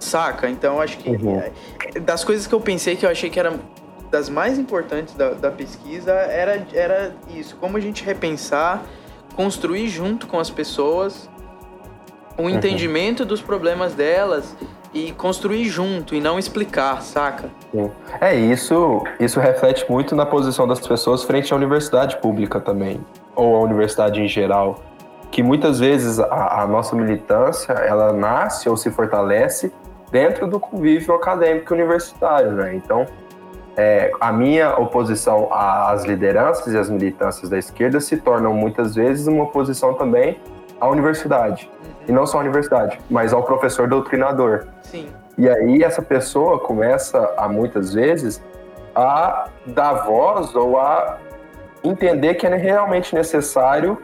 saca? 0.00 0.48
Então 0.48 0.80
acho 0.80 0.96
que 0.96 1.10
uhum. 1.10 1.38
É, 1.38 2.00
das 2.00 2.24
coisas 2.24 2.46
que 2.46 2.54
eu 2.54 2.60
pensei 2.60 2.96
que 2.96 3.04
eu 3.04 3.10
achei 3.10 3.28
que 3.28 3.38
eram 3.38 3.60
das 4.10 4.28
mais 4.28 4.58
importantes 4.58 5.14
da, 5.14 5.30
da 5.30 5.50
pesquisa 5.50 6.12
era, 6.12 6.66
era 6.72 7.14
isso, 7.32 7.56
como 7.56 7.76
a 7.76 7.80
gente 7.80 8.02
repensar, 8.02 8.82
construir 9.36 9.86
junto 9.88 10.26
com 10.26 10.40
as 10.40 10.50
pessoas 10.50 11.28
o 12.36 12.42
um 12.42 12.44
uhum. 12.46 12.50
entendimento 12.50 13.24
dos 13.24 13.42
problemas 13.42 13.94
delas 13.94 14.56
e 14.92 15.12
construir 15.12 15.64
junto 15.64 16.14
e 16.14 16.20
não 16.20 16.38
explicar, 16.38 17.00
saca? 17.02 17.50
É 18.20 18.34
isso, 18.34 19.02
isso 19.18 19.38
reflete 19.38 19.88
muito 19.88 20.16
na 20.16 20.26
posição 20.26 20.66
das 20.66 20.80
pessoas 20.80 21.22
frente 21.22 21.52
à 21.52 21.56
universidade 21.56 22.16
pública 22.16 22.60
também 22.60 23.00
ou 23.34 23.56
a 23.56 23.60
universidade 23.60 24.20
em 24.20 24.28
geral, 24.28 24.82
que 25.30 25.42
muitas 25.42 25.78
vezes 25.78 26.18
a, 26.18 26.62
a 26.62 26.66
nossa 26.66 26.96
militância 26.96 27.72
ela 27.72 28.12
nasce 28.12 28.68
ou 28.68 28.76
se 28.76 28.90
fortalece 28.90 29.72
dentro 30.10 30.46
do 30.48 30.58
convívio 30.58 31.14
acadêmico 31.14 31.72
universitário, 31.72 32.50
né? 32.52 32.74
Então, 32.74 33.06
é, 33.76 34.10
a 34.20 34.32
minha 34.32 34.76
oposição 34.76 35.48
às 35.52 36.04
lideranças 36.04 36.74
e 36.74 36.76
às 36.76 36.90
militâncias 36.90 37.48
da 37.48 37.56
esquerda 37.56 38.00
se 38.00 38.16
tornam 38.16 38.52
muitas 38.52 38.94
vezes 38.94 39.26
uma 39.28 39.44
oposição 39.44 39.94
também 39.94 40.38
à 40.80 40.88
universidade. 40.88 41.70
E 42.10 42.12
não 42.12 42.26
só 42.26 42.38
à 42.38 42.40
universidade, 42.40 42.98
mas 43.08 43.32
ao 43.32 43.44
professor 43.44 43.86
doutrinador. 43.86 44.66
Sim. 44.82 45.06
E 45.38 45.48
aí 45.48 45.84
essa 45.84 46.02
pessoa 46.02 46.58
começa 46.58 47.32
a 47.36 47.48
muitas 47.48 47.94
vezes 47.94 48.42
a 48.96 49.46
dar 49.64 49.92
voz 50.04 50.52
ou 50.56 50.76
a 50.76 51.18
entender 51.84 52.34
que 52.34 52.48
é 52.48 52.56
realmente 52.56 53.14
necessário 53.14 53.96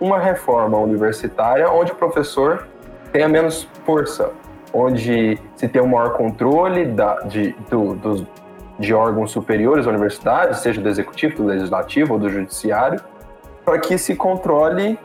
uma 0.00 0.18
reforma 0.18 0.76
universitária 0.76 1.70
onde 1.70 1.92
o 1.92 1.94
professor 1.94 2.66
tenha 3.12 3.28
menos 3.28 3.68
força, 3.86 4.32
onde 4.74 5.38
se 5.54 5.68
tem 5.68 5.80
um 5.80 5.86
maior 5.86 6.14
controle 6.14 6.86
da, 6.86 7.20
de, 7.20 7.54
do, 7.70 7.94
dos, 7.94 8.26
de 8.76 8.92
órgãos 8.92 9.30
superiores 9.30 9.84
da 9.84 9.92
universidade, 9.92 10.58
seja 10.58 10.80
do 10.80 10.88
executivo, 10.88 11.36
do 11.36 11.44
legislativo 11.44 12.14
ou 12.14 12.18
do 12.18 12.28
judiciário, 12.28 13.00
para 13.64 13.78
que 13.78 13.96
se 13.96 14.16
controle 14.16 14.98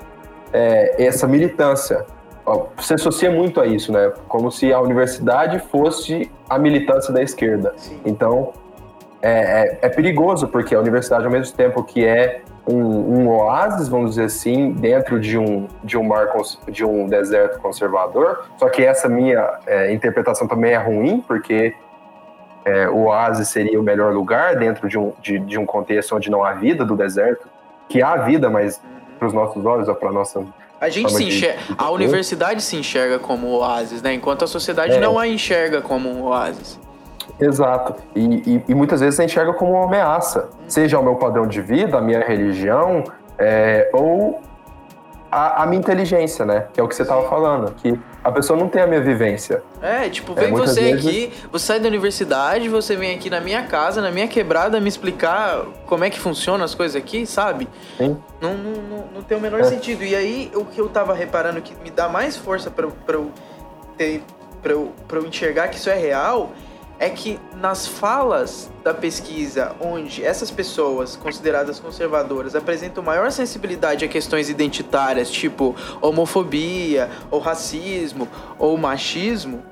é, 0.52 1.06
essa 1.06 1.28
militância. 1.28 2.17
Você 2.78 2.94
associa 2.94 3.30
muito 3.30 3.60
a 3.60 3.66
isso, 3.66 3.92
né? 3.92 4.12
Como 4.28 4.52
se 4.52 4.72
a 4.72 4.80
universidade 4.80 5.60
fosse 5.60 6.32
a 6.50 6.58
militância 6.58 7.14
da 7.14 7.22
esquerda. 7.22 7.74
Sim. 7.76 8.00
Então, 8.06 8.54
é, 9.22 9.32
é, 9.32 9.80
é, 9.82 9.90
perigoso, 9.90 10.48
porque 10.48 10.74
a 10.74 10.80
universidade, 10.80 11.26
ao 11.26 11.32
mesmo 11.32 11.56
tempo 11.56 11.84
que 11.84 12.06
é 12.06 12.42
um, 12.68 12.76
um, 12.76 13.30
oásis, 13.30 13.88
vamos 13.88 14.12
dizer 14.12 14.26
assim, 14.26 14.72
dentro 14.72 15.20
de 15.20 15.38
um, 15.38 15.68
de 15.84 15.98
um 15.98 16.04
mar, 16.04 16.28
de 16.70 16.86
um 16.86 17.08
deserto 17.08 17.60
conservador, 17.60 18.46
só 18.58 18.70
que 18.70 18.84
essa 18.84 19.10
minha 19.10 19.60
é, 19.66 19.92
interpretação 19.92 20.48
também 20.48 20.74
é 20.74 20.78
ruim, 20.78 21.24
porque 21.28 21.74
é, 22.64 22.88
o 22.90 23.06
oásis 23.06 23.50
seria 23.50 23.80
o 23.80 23.84
melhor 23.84 24.14
lugar 24.14 24.56
dentro 24.56 24.88
de 24.88 24.98
um, 24.98 25.14
de, 25.22 25.40
de 25.40 25.58
um 25.58 25.66
contexto 25.66 26.16
onde 26.16 26.30
não 26.30 26.44
há 26.44 26.54
vida 26.54 26.86
do 26.86 26.96
deserto, 26.96 27.48
que 27.90 28.02
há 28.02 28.18
vida, 28.18 28.50
mas 28.50 28.82
para 29.18 29.28
os 29.28 29.34
nossos 29.34 29.66
olhos 29.66 29.88
ou 29.88 29.96
para 29.96 30.12
nossa 30.12 30.44
a 30.80 30.90
gente 30.90 31.12
se 31.12 31.24
enxerga, 31.24 31.60
a 31.78 31.90
universidade 31.92 32.62
se 32.62 32.76
enxerga 32.76 33.20
como 33.20 33.48
oásis, 33.48 34.02
né? 34.02 34.14
Enquanto 34.14 34.44
a 34.44 34.48
sociedade 34.48 34.94
é. 34.94 35.00
não 35.00 35.18
a 35.18 35.28
enxerga 35.28 35.82
como 35.82 36.10
um 36.10 36.24
oásis. 36.24 36.80
Exato. 37.40 37.96
E, 38.16 38.22
e, 38.22 38.64
e, 38.68 38.76
muitas 38.76 39.00
vezes 39.00 39.20
a 39.20 39.24
enxerga 39.24 39.54
como 39.54 39.74
uma 39.74 39.86
ameaça, 39.86 40.50
seja 40.68 41.00
o 41.00 41.04
meu 41.04 41.16
padrão 41.16 41.48
de 41.48 41.62
vida, 41.62 41.98
a 41.98 42.02
minha 42.02 42.20
religião, 42.20 43.04
é, 43.38 43.90
ou 43.94 44.42
a, 45.38 45.62
a, 45.62 45.66
minha 45.68 45.80
inteligência, 45.80 46.44
né? 46.44 46.66
Que 46.74 46.80
é 46.80 46.84
o 46.84 46.88
que 46.88 46.96
você 46.96 47.04
estava 47.04 47.30
falando, 47.30 47.72
que 47.76 47.98
a 48.24 48.32
pessoa 48.32 48.58
não 48.58 48.68
tem 48.68 48.82
a 48.82 48.88
minha 48.88 49.02
vivência. 49.02 49.62
É, 49.80 50.10
tipo, 50.10 50.34
vem 50.34 50.48
é, 50.48 50.52
você 50.52 50.82
vezes... 50.82 51.06
aqui, 51.06 51.34
você 51.52 51.66
sai 51.68 51.80
da 51.80 51.88
universidade, 51.88 52.68
você 52.68 52.96
vem 52.96 53.16
aqui 53.16 53.30
na 53.30 53.40
minha 53.40 53.62
casa, 53.64 54.02
na 54.02 54.10
minha 54.10 54.28
quebrada, 54.28 54.80
me 54.80 54.90
explicar 54.90 55.64
como 55.86 56.04
é 56.04 56.10
que 56.10 56.20
funcionam 56.20 56.66
as 56.66 56.74
coisas 56.74 56.96
aqui, 56.96 57.28
sabe? 57.28 57.70
Sim. 57.98 58.18
Não, 58.42 58.56
não, 58.56 58.82
não, 58.82 59.08
não 59.14 59.22
tem 59.22 59.38
o 59.38 59.42
menor 59.42 59.60
é. 59.60 59.64
sentido. 59.66 60.04
E 60.04 60.16
aí, 60.16 60.52
o 60.56 60.66
que 60.66 60.82
eu 60.82 60.90
tava 60.90 61.14
reparando 61.14 61.62
que 61.62 61.76
me 61.84 61.92
dá 61.92 62.10
mais 62.10 62.36
força 62.36 62.72
para 62.72 62.86
eu 63.16 63.32
ter, 63.96 64.24
pra 64.64 64.74
eu, 64.74 64.92
pra 65.08 65.20
eu 65.20 65.28
enxergar 65.28 65.68
que 65.68 65.76
isso 65.76 65.90
é 65.90 65.96
real 65.96 66.52
é 67.00 67.10
que 67.10 67.40
nas 67.56 67.88
falas 67.88 68.72
da 68.84 68.94
pesquisa, 68.94 69.76
onde 69.80 70.24
essas 70.24 70.50
pessoas 70.50 71.16
consideradas 71.16 71.80
conservadoras 71.80 72.56
apresentam 72.56 73.04
maior 73.04 73.32
sensibilidade 73.32 74.04
a 74.04 74.08
questões 74.08 74.50
identitárias, 74.50 75.30
tipo 75.30 75.76
homofobia, 76.02 77.10
ou 77.30 77.40
racismo, 77.40 78.28
ou 78.58 78.78
machismo, 78.78 79.64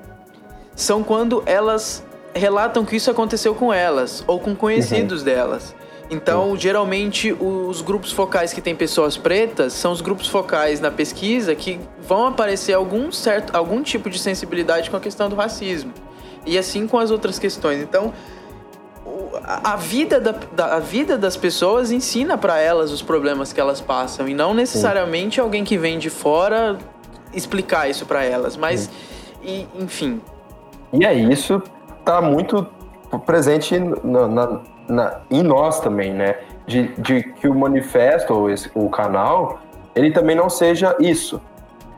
são 0.74 1.02
quando 1.02 1.42
elas 1.46 2.04
relatam 2.34 2.84
que 2.84 2.96
isso 2.96 3.10
aconteceu 3.10 3.54
com 3.54 3.72
elas 3.72 4.22
ou 4.26 4.38
com 4.38 4.54
conhecidos 4.54 5.20
uhum. 5.20 5.24
delas. 5.24 5.74
Então, 6.08 6.50
uhum. 6.50 6.56
geralmente, 6.56 7.32
os 7.32 7.82
grupos 7.82 8.12
focais 8.12 8.52
que 8.52 8.60
têm 8.60 8.76
pessoas 8.76 9.16
pretas 9.16 9.72
são 9.72 9.90
os 9.90 10.00
grupos 10.00 10.28
focais 10.28 10.78
na 10.78 10.90
pesquisa 10.90 11.54
que 11.54 11.80
vão 12.00 12.26
aparecer 12.26 12.74
algum 12.74 13.10
certo, 13.10 13.56
algum 13.56 13.82
tipo 13.82 14.08
de 14.08 14.18
sensibilidade 14.18 14.88
com 14.88 14.96
a 14.96 15.00
questão 15.00 15.28
do 15.28 15.34
racismo. 15.34 15.92
E 16.46 16.56
assim 16.56 16.86
com 16.86 16.98
as 16.98 17.10
outras 17.10 17.38
questões. 17.38 17.82
Então, 17.82 18.12
a 19.42 19.76
vida, 19.76 20.20
da, 20.20 20.32
da, 20.52 20.76
a 20.76 20.78
vida 20.78 21.18
das 21.18 21.36
pessoas 21.36 21.90
ensina 21.90 22.38
para 22.38 22.58
elas 22.58 22.90
os 22.92 23.02
problemas 23.02 23.52
que 23.52 23.60
elas 23.60 23.80
passam. 23.80 24.28
E 24.28 24.34
não 24.34 24.54
necessariamente 24.54 25.40
alguém 25.40 25.64
que 25.64 25.76
vem 25.76 25.98
de 25.98 26.08
fora 26.08 26.78
explicar 27.34 27.90
isso 27.90 28.06
para 28.06 28.24
elas. 28.24 28.56
Mas, 28.56 28.88
e, 29.42 29.66
enfim. 29.78 30.20
E 30.92 31.04
é 31.04 31.12
isso 31.12 31.62
tá 32.06 32.22
muito 32.22 32.64
presente 33.26 33.76
na, 33.78 34.28
na, 34.28 34.60
na, 34.88 35.20
em 35.28 35.42
nós 35.42 35.80
também, 35.80 36.14
né? 36.14 36.36
De, 36.64 36.88
de 36.98 37.22
que 37.22 37.48
o 37.48 37.54
manifesto, 37.54 38.32
ou 38.32 38.48
esse, 38.48 38.70
o 38.74 38.88
canal, 38.88 39.60
ele 39.94 40.12
também 40.12 40.36
não 40.36 40.48
seja 40.48 40.96
isso. 41.00 41.42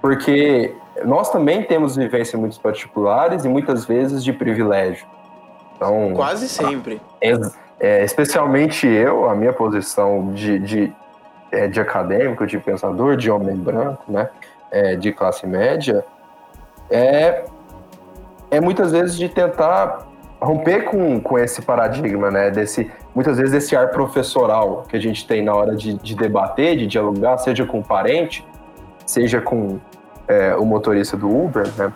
Porque 0.01 0.74
nós 1.05 1.30
também 1.30 1.62
temos 1.62 1.96
vivências 1.96 2.40
muito 2.40 2.59
particulares 2.61 3.44
e 3.44 3.49
muitas 3.49 3.84
vezes 3.84 4.22
de 4.24 4.32
privilégio. 4.32 5.07
Então, 5.76 6.12
Quase 6.14 6.49
sempre. 6.49 7.01
É, 7.20 7.32
é, 7.80 8.05
especialmente 8.05 8.86
eu, 8.86 9.28
a 9.28 9.34
minha 9.34 9.53
posição 9.53 10.32
de, 10.32 10.59
de, 10.59 10.92
é, 11.53 11.68
de 11.68 11.80
acadêmico, 11.80 12.46
de 12.46 12.59
pensador, 12.59 13.16
de 13.16 13.30
homem 13.30 13.57
branco, 13.57 14.03
né, 14.09 14.28
é, 14.70 14.96
de 14.96 15.12
classe 15.12 15.46
média, 15.46 16.05
é, 16.90 17.44
é 18.51 18.61
muitas 18.61 18.92
vezes 18.92 19.16
de 19.16 19.28
tentar 19.28 20.07
romper 20.40 20.84
com, 20.84 21.20
com 21.20 21.38
esse 21.38 21.62
paradigma, 21.62 22.30
né, 22.30 22.51
desse, 22.51 22.90
muitas 23.14 23.38
vezes 23.38 23.55
esse 23.55 23.76
ar 23.76 23.90
professoral 23.90 24.84
que 24.88 24.96
a 24.96 25.01
gente 25.01 25.26
tem 25.26 25.42
na 25.42 25.55
hora 25.55 25.74
de, 25.76 25.94
de 25.94 26.14
debater, 26.14 26.76
de 26.76 26.86
dialogar, 26.86 27.38
seja 27.38 27.64
com 27.64 27.82
parente, 27.82 28.44
seja 29.07 29.40
com 29.40 29.78
é, 30.29 30.55
o 30.55 30.64
motorista 30.64 31.16
do 31.16 31.29
Uber, 31.29 31.66
né? 31.76 31.93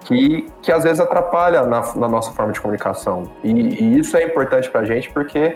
Que, 0.00 0.50
que 0.62 0.72
às 0.72 0.82
vezes 0.82 0.98
atrapalha 0.98 1.62
na, 1.62 1.82
na 1.94 2.08
nossa 2.08 2.32
forma 2.32 2.52
de 2.52 2.60
comunicação. 2.60 3.30
E, 3.44 3.50
e 3.50 3.98
isso 3.98 4.16
é 4.16 4.24
importante 4.24 4.68
para 4.70 4.80
a 4.80 4.84
gente 4.84 5.10
porque 5.10 5.54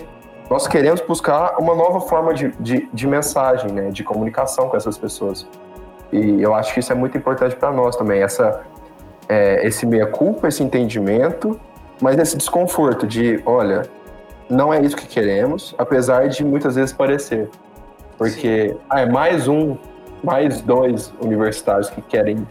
nós 0.51 0.69
queremos 0.69 1.01
buscar 1.01 1.57
uma 1.59 1.75
nova 1.75 2.03
forma 2.03 2.35
de, 2.35 2.51
de, 2.61 2.89
de, 2.93 3.07
mensagem, 3.07 3.73
né? 3.73 3.91
De 3.91 4.05
comunicação 4.05 4.69
com 4.69 4.77
essas 4.77 4.99
pessoas. 4.99 5.47
E 6.13 6.43
eu 6.43 6.55
acho 6.55 6.73
que 6.75 6.81
isso 6.81 6.93
é 6.93 6.95
muito 6.95 7.17
importante 7.17 7.57
para 7.57 7.73
nós 7.73 7.97
também, 7.97 8.23
essa, 8.23 8.63
é, 9.29 9.67
esse 9.67 9.87
meia-culpa, 9.87 10.47
esse 10.47 10.63
entendimento, 10.63 11.59
mas 12.01 12.19
esse 12.19 12.37
desconforto 12.37 13.07
de, 13.07 13.43
olha, 13.47 13.89
não 14.49 14.73
é 14.73 14.81
isso 14.81 14.97
que 14.97 15.07
queremos, 15.07 15.75
apesar 15.79 16.29
de 16.29 16.45
muitas 16.45 16.77
vezes 16.77 16.93
parecer. 16.93 17.49
Porque 18.19 18.77
ah, 18.89 19.01
é 19.01 19.07
mais 19.07 19.49
um 19.49 19.77
mais 20.25 20.61
dois 20.61 21.13
universitários 21.21 21.91
que 21.91 22.01
querem 22.03 22.47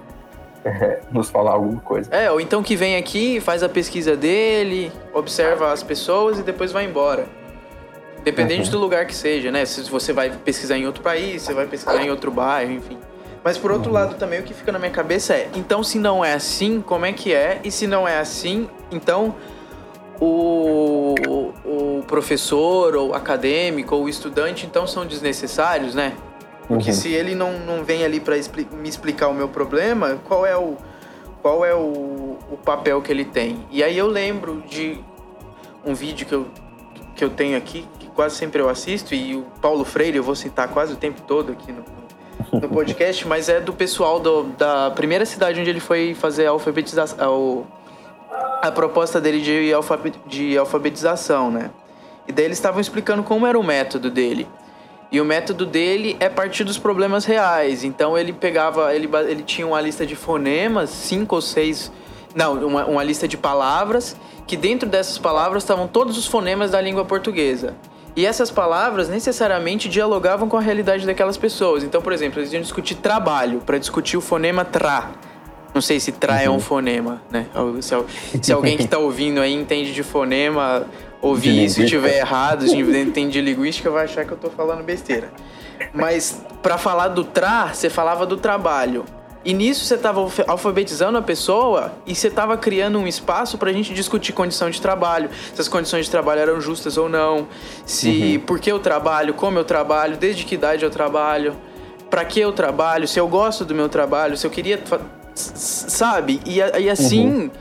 é, 0.63 1.01
nos 1.11 1.29
falar 1.29 1.51
alguma 1.51 1.81
coisa. 1.81 2.09
É, 2.13 2.31
ou 2.31 2.39
então 2.39 2.63
que 2.63 2.75
vem 2.75 2.95
aqui, 2.95 3.39
faz 3.39 3.63
a 3.63 3.69
pesquisa 3.69 4.15
dele, 4.15 4.91
observa 5.13 5.71
as 5.71 5.83
pessoas 5.83 6.39
e 6.39 6.43
depois 6.43 6.71
vai 6.71 6.85
embora. 6.85 7.25
Dependente 8.23 8.65
uhum. 8.65 8.71
do 8.71 8.79
lugar 8.79 9.05
que 9.05 9.13
seja, 9.13 9.51
né? 9.51 9.65
Se 9.65 9.81
você 9.89 10.13
vai 10.13 10.29
pesquisar 10.29 10.77
em 10.77 10.85
outro 10.85 11.03
país, 11.03 11.41
você 11.41 11.53
vai 11.53 11.65
pesquisar 11.65 12.01
em 12.01 12.09
outro 12.09 12.31
bairro, 12.31 12.71
enfim. 12.71 12.97
Mas 13.43 13.57
por 13.57 13.71
outro 13.71 13.89
uhum. 13.89 13.95
lado 13.95 14.15
também 14.15 14.39
o 14.39 14.43
que 14.43 14.53
fica 14.53 14.71
na 14.71 14.79
minha 14.79 14.91
cabeça 14.91 15.33
é, 15.33 15.49
então 15.53 15.83
se 15.83 15.99
não 15.99 16.23
é 16.23 16.33
assim, 16.33 16.79
como 16.79 17.05
é 17.05 17.11
que 17.11 17.33
é? 17.33 17.59
E 17.63 17.69
se 17.69 17.85
não 17.85 18.07
é 18.07 18.17
assim, 18.17 18.69
então 18.89 19.35
o, 20.21 21.13
o 21.65 22.03
professor 22.07 22.95
ou 22.95 23.13
acadêmico 23.13 23.93
ou 23.95 24.07
estudante 24.07 24.65
então 24.65 24.87
são 24.87 25.05
desnecessários, 25.05 25.93
né? 25.93 26.13
Porque 26.67 26.89
uhum. 26.89 26.95
se 26.95 27.11
ele 27.11 27.35
não, 27.35 27.59
não 27.59 27.83
vem 27.83 28.03
ali 28.03 28.19
para 28.19 28.37
expli 28.37 28.67
me 28.71 28.87
explicar 28.87 29.27
o 29.27 29.33
meu 29.33 29.49
problema, 29.49 30.19
qual 30.25 30.45
é 30.45 30.55
o 30.55 30.77
qual 31.43 31.65
é 31.65 31.75
o, 31.75 32.37
o 32.49 32.57
papel 32.63 33.01
que 33.01 33.11
ele 33.11 33.25
tem? 33.25 33.67
E 33.69 33.83
aí 33.83 33.97
eu 33.97 34.07
lembro 34.07 34.63
de 34.65 34.97
um 35.85 35.93
vídeo 35.93 36.25
que 36.25 36.33
eu, 36.33 36.47
que 37.13 37.23
eu 37.23 37.29
tenho 37.29 37.57
aqui, 37.57 37.85
que 37.99 38.07
quase 38.07 38.37
sempre 38.37 38.61
eu 38.61 38.69
assisto, 38.69 39.13
e 39.13 39.35
o 39.35 39.41
Paulo 39.61 39.83
Freire, 39.83 40.15
eu 40.15 40.23
vou 40.23 40.35
citar 40.35 40.69
quase 40.69 40.93
o 40.93 40.95
tempo 40.95 41.21
todo 41.23 41.51
aqui 41.51 41.73
no, 41.73 42.61
no 42.61 42.69
podcast, 42.69 43.27
mas 43.27 43.49
é 43.49 43.59
do 43.59 43.73
pessoal 43.73 44.21
do, 44.21 44.43
da 44.57 44.89
primeira 44.91 45.25
cidade 45.25 45.59
onde 45.59 45.69
ele 45.69 45.81
foi 45.81 46.13
fazer 46.13 46.45
a 46.47 46.51
alfabetização, 46.51 47.67
a 48.61 48.71
proposta 48.71 49.19
dele 49.19 49.41
de, 49.41 49.73
alfabet, 49.73 50.17
de 50.25 50.57
alfabetização, 50.57 51.51
né? 51.51 51.71
E 52.25 52.31
daí 52.31 52.45
eles 52.45 52.57
estavam 52.57 52.79
explicando 52.79 53.21
como 53.21 53.45
era 53.45 53.59
o 53.59 53.63
método 53.63 54.09
dele. 54.09 54.47
E 55.13 55.21
o 55.21 55.25
método 55.25 55.63
dele 55.67 56.17
é 56.19 56.27
partir 56.27 56.63
dos 56.63 56.79
problemas 56.79 57.23
reais. 57.23 57.83
Então 57.83 58.17
ele 58.17 58.33
pegava, 58.33 58.95
ele, 58.95 59.07
ele 59.29 59.43
tinha 59.43 59.67
uma 59.67 59.79
lista 59.79 60.07
de 60.07 60.15
fonemas, 60.15 60.89
cinco 60.89 61.35
ou 61.35 61.41
seis. 61.41 61.91
Não, 62.33 62.55
uma, 62.65 62.85
uma 62.85 63.03
lista 63.03 63.27
de 63.27 63.37
palavras, 63.37 64.17
que 64.47 64.57
dentro 64.57 64.89
dessas 64.89 65.19
palavras 65.19 65.61
estavam 65.61 65.87
todos 65.87 66.17
os 66.17 66.25
fonemas 66.25 66.71
da 66.71 66.81
língua 66.81 67.05
portuguesa. 67.05 67.75
E 68.15 68.25
essas 68.25 68.49
palavras 68.49 69.07
necessariamente 69.07 69.87
dialogavam 69.87 70.49
com 70.49 70.57
a 70.57 70.61
realidade 70.61 71.05
daquelas 71.05 71.37
pessoas. 71.37 71.83
Então, 71.83 72.01
por 72.01 72.11
exemplo, 72.11 72.39
eles 72.39 72.51
iam 72.51 72.61
discutir 72.63 72.95
trabalho, 72.95 73.61
para 73.63 73.77
discutir 73.77 74.17
o 74.17 74.21
fonema 74.21 74.65
tra. 74.65 75.11
Não 75.75 75.81
sei 75.81 75.99
se 75.99 76.11
tra 76.11 76.33
uhum. 76.33 76.39
é 76.39 76.49
um 76.49 76.53
uhum. 76.53 76.59
fonema, 76.59 77.21
né? 77.29 77.45
Se, 77.81 77.95
se 78.41 78.51
alguém 78.51 78.77
que 78.77 78.83
está 78.83 78.97
ouvindo 78.97 79.39
aí 79.39 79.53
entende 79.53 79.93
de 79.93 80.01
fonema, 80.01 80.87
ouvir 81.23 81.69
se 81.69 81.83
estiver 81.83 82.17
errado, 82.17 82.67
se 82.67 82.77
entende 82.77 83.31
de 83.31 83.41
linguística, 83.41 83.89
vai 83.89 84.03
achar 84.03 84.25
que 84.25 84.33
eu 84.33 84.37
tô 84.37 84.49
falando 84.49 84.83
besteira. 84.83 85.31
Mas 85.93 86.41
para 86.61 86.77
falar 86.77 87.07
do 87.07 87.23
tra, 87.23 87.73
você 87.73 87.89
falava 87.89 88.25
do 88.25 88.37
trabalho. 88.37 89.05
E 89.45 89.53
nisso 89.53 89.83
você 89.83 89.95
estava 89.95 90.21
alfabetizando 90.47 91.17
a 91.17 91.21
pessoa 91.21 91.93
e 92.05 92.15
você 92.15 92.27
estava 92.27 92.55
criando 92.57 92.97
um 92.97 93.05
espaço 93.05 93.57
para 93.57 93.69
a 93.69 93.73
gente 93.73 93.93
discutir 93.93 94.31
condição 94.31 94.69
de 94.69 94.81
trabalho, 94.81 95.29
se 95.53 95.59
as 95.59 95.67
condições 95.67 96.05
de 96.05 96.11
trabalho 96.11 96.39
eram 96.39 96.61
justas 96.61 96.97
ou 96.97 97.09
não, 97.09 97.47
se 97.85 98.37
uhum. 98.37 98.45
por 98.45 98.59
que 98.59 98.71
eu 98.71 98.79
trabalho, 98.79 99.33
como 99.33 99.59
eu 99.59 99.65
trabalho, 99.65 100.15
desde 100.15 100.45
que 100.45 100.55
idade 100.55 100.85
eu 100.85 100.89
trabalho, 100.89 101.55
para 102.09 102.23
que 102.23 102.39
eu 102.39 102.53
trabalho, 102.53 103.05
se 103.05 103.19
eu 103.19 103.27
gosto 103.27 103.65
do 103.65 103.75
meu 103.75 103.89
trabalho, 103.89 104.37
se 104.37 104.47
eu 104.47 104.51
queria, 104.51 104.81
sabe? 105.35 106.39
E, 106.45 106.59
e 106.59 106.89
assim 106.89 107.27
uhum. 107.27 107.51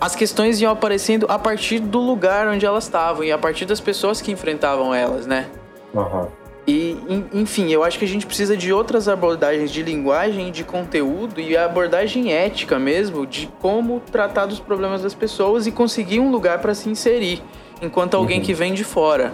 As 0.00 0.16
questões 0.16 0.60
iam 0.60 0.72
aparecendo 0.72 1.26
a 1.28 1.38
partir 1.38 1.78
do 1.78 1.98
lugar 1.98 2.48
onde 2.48 2.64
elas 2.64 2.84
estavam 2.84 3.22
e 3.22 3.30
a 3.30 3.36
partir 3.36 3.66
das 3.66 3.80
pessoas 3.80 4.22
que 4.22 4.32
enfrentavam 4.32 4.94
elas, 4.94 5.26
né? 5.26 5.46
Uhum. 5.92 6.26
E, 6.66 6.96
enfim, 7.32 7.70
eu 7.70 7.82
acho 7.82 7.98
que 7.98 8.04
a 8.04 8.08
gente 8.08 8.24
precisa 8.24 8.56
de 8.56 8.72
outras 8.72 9.08
abordagens 9.08 9.70
de 9.70 9.82
linguagem, 9.82 10.52
de 10.52 10.62
conteúdo 10.62 11.40
e 11.40 11.56
abordagem 11.56 12.32
ética 12.32 12.78
mesmo 12.78 13.26
de 13.26 13.48
como 13.60 14.00
tratar 14.00 14.46
dos 14.46 14.60
problemas 14.60 15.02
das 15.02 15.14
pessoas 15.14 15.66
e 15.66 15.72
conseguir 15.72 16.20
um 16.20 16.30
lugar 16.30 16.60
para 16.60 16.74
se 16.74 16.88
inserir, 16.88 17.42
enquanto 17.82 18.14
alguém 18.14 18.38
uhum. 18.38 18.44
que 18.44 18.54
vem 18.54 18.72
de 18.72 18.84
fora. 18.84 19.32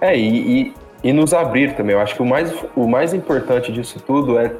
É, 0.00 0.16
e, 0.16 0.60
e, 0.60 0.74
e, 1.02 1.12
nos 1.12 1.34
abrir 1.34 1.74
também. 1.74 1.94
Eu 1.94 2.00
acho 2.00 2.14
que 2.14 2.22
o 2.22 2.26
mais, 2.26 2.54
o 2.76 2.86
mais 2.86 3.12
importante 3.12 3.72
disso 3.72 3.98
tudo 4.06 4.38
é 4.38 4.54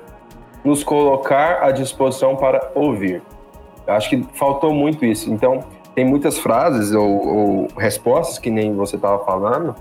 nos 0.65 0.83
colocar 0.83 1.63
à 1.63 1.71
disposição 1.71 2.35
para 2.37 2.73
ouvir. 2.75 3.23
Acho 3.87 4.11
que 4.11 4.23
faltou 4.35 4.73
muito 4.73 5.05
isso. 5.05 5.31
Então, 5.31 5.65
tem 5.95 6.05
muitas 6.05 6.39
frases 6.39 6.93
ou, 6.93 7.37
ou 7.37 7.69
respostas, 7.79 8.39
que 8.39 8.51
nem 8.51 8.75
você 8.75 8.97
estava 8.97 9.25
falando, 9.25 9.75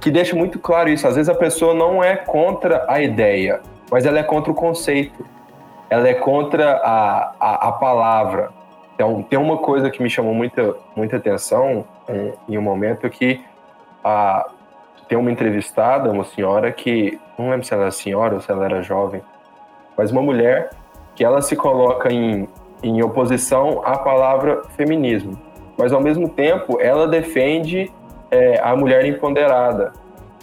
que 0.00 0.10
deixa 0.10 0.34
muito 0.34 0.58
claro 0.58 0.88
isso. 0.88 1.06
Às 1.06 1.16
vezes 1.16 1.28
a 1.28 1.34
pessoa 1.34 1.74
não 1.74 2.02
é 2.02 2.16
contra 2.16 2.84
a 2.88 3.00
ideia, 3.00 3.60
mas 3.90 4.06
ela 4.06 4.18
é 4.18 4.22
contra 4.22 4.50
o 4.50 4.54
conceito. 4.54 5.24
Ela 5.90 6.08
é 6.08 6.14
contra 6.14 6.76
a, 6.76 7.34
a, 7.40 7.68
a 7.68 7.72
palavra. 7.72 8.50
Então, 8.94 9.22
tem 9.22 9.38
uma 9.38 9.58
coisa 9.58 9.90
que 9.90 10.02
me 10.02 10.10
chamou 10.10 10.34
muita, 10.34 10.74
muita 10.96 11.16
atenção 11.16 11.84
em, 12.08 12.54
em 12.54 12.58
um 12.58 12.62
momento 12.62 13.08
que 13.08 13.44
a, 14.02 14.48
tem 15.08 15.16
uma 15.16 15.30
entrevistada, 15.30 16.10
uma 16.10 16.24
senhora 16.24 16.72
que, 16.72 17.18
não 17.38 17.50
lembro 17.50 17.64
se 17.64 17.72
ela 17.72 17.84
era 17.84 17.90
senhora 17.90 18.34
ou 18.34 18.40
se 18.40 18.50
ela 18.50 18.64
era 18.64 18.82
jovem, 18.82 19.22
mas 19.96 20.10
uma 20.10 20.22
mulher 20.22 20.70
que 21.14 21.24
ela 21.24 21.40
se 21.40 21.56
coloca 21.56 22.12
em, 22.12 22.48
em 22.82 23.02
oposição 23.02 23.82
à 23.84 23.98
palavra 23.98 24.62
feminismo. 24.76 25.38
Mas, 25.76 25.92
ao 25.92 26.00
mesmo 26.00 26.28
tempo, 26.28 26.78
ela 26.80 27.06
defende 27.06 27.92
é 28.30 28.60
a 28.62 28.76
mulher 28.76 29.04
empoderada. 29.06 29.92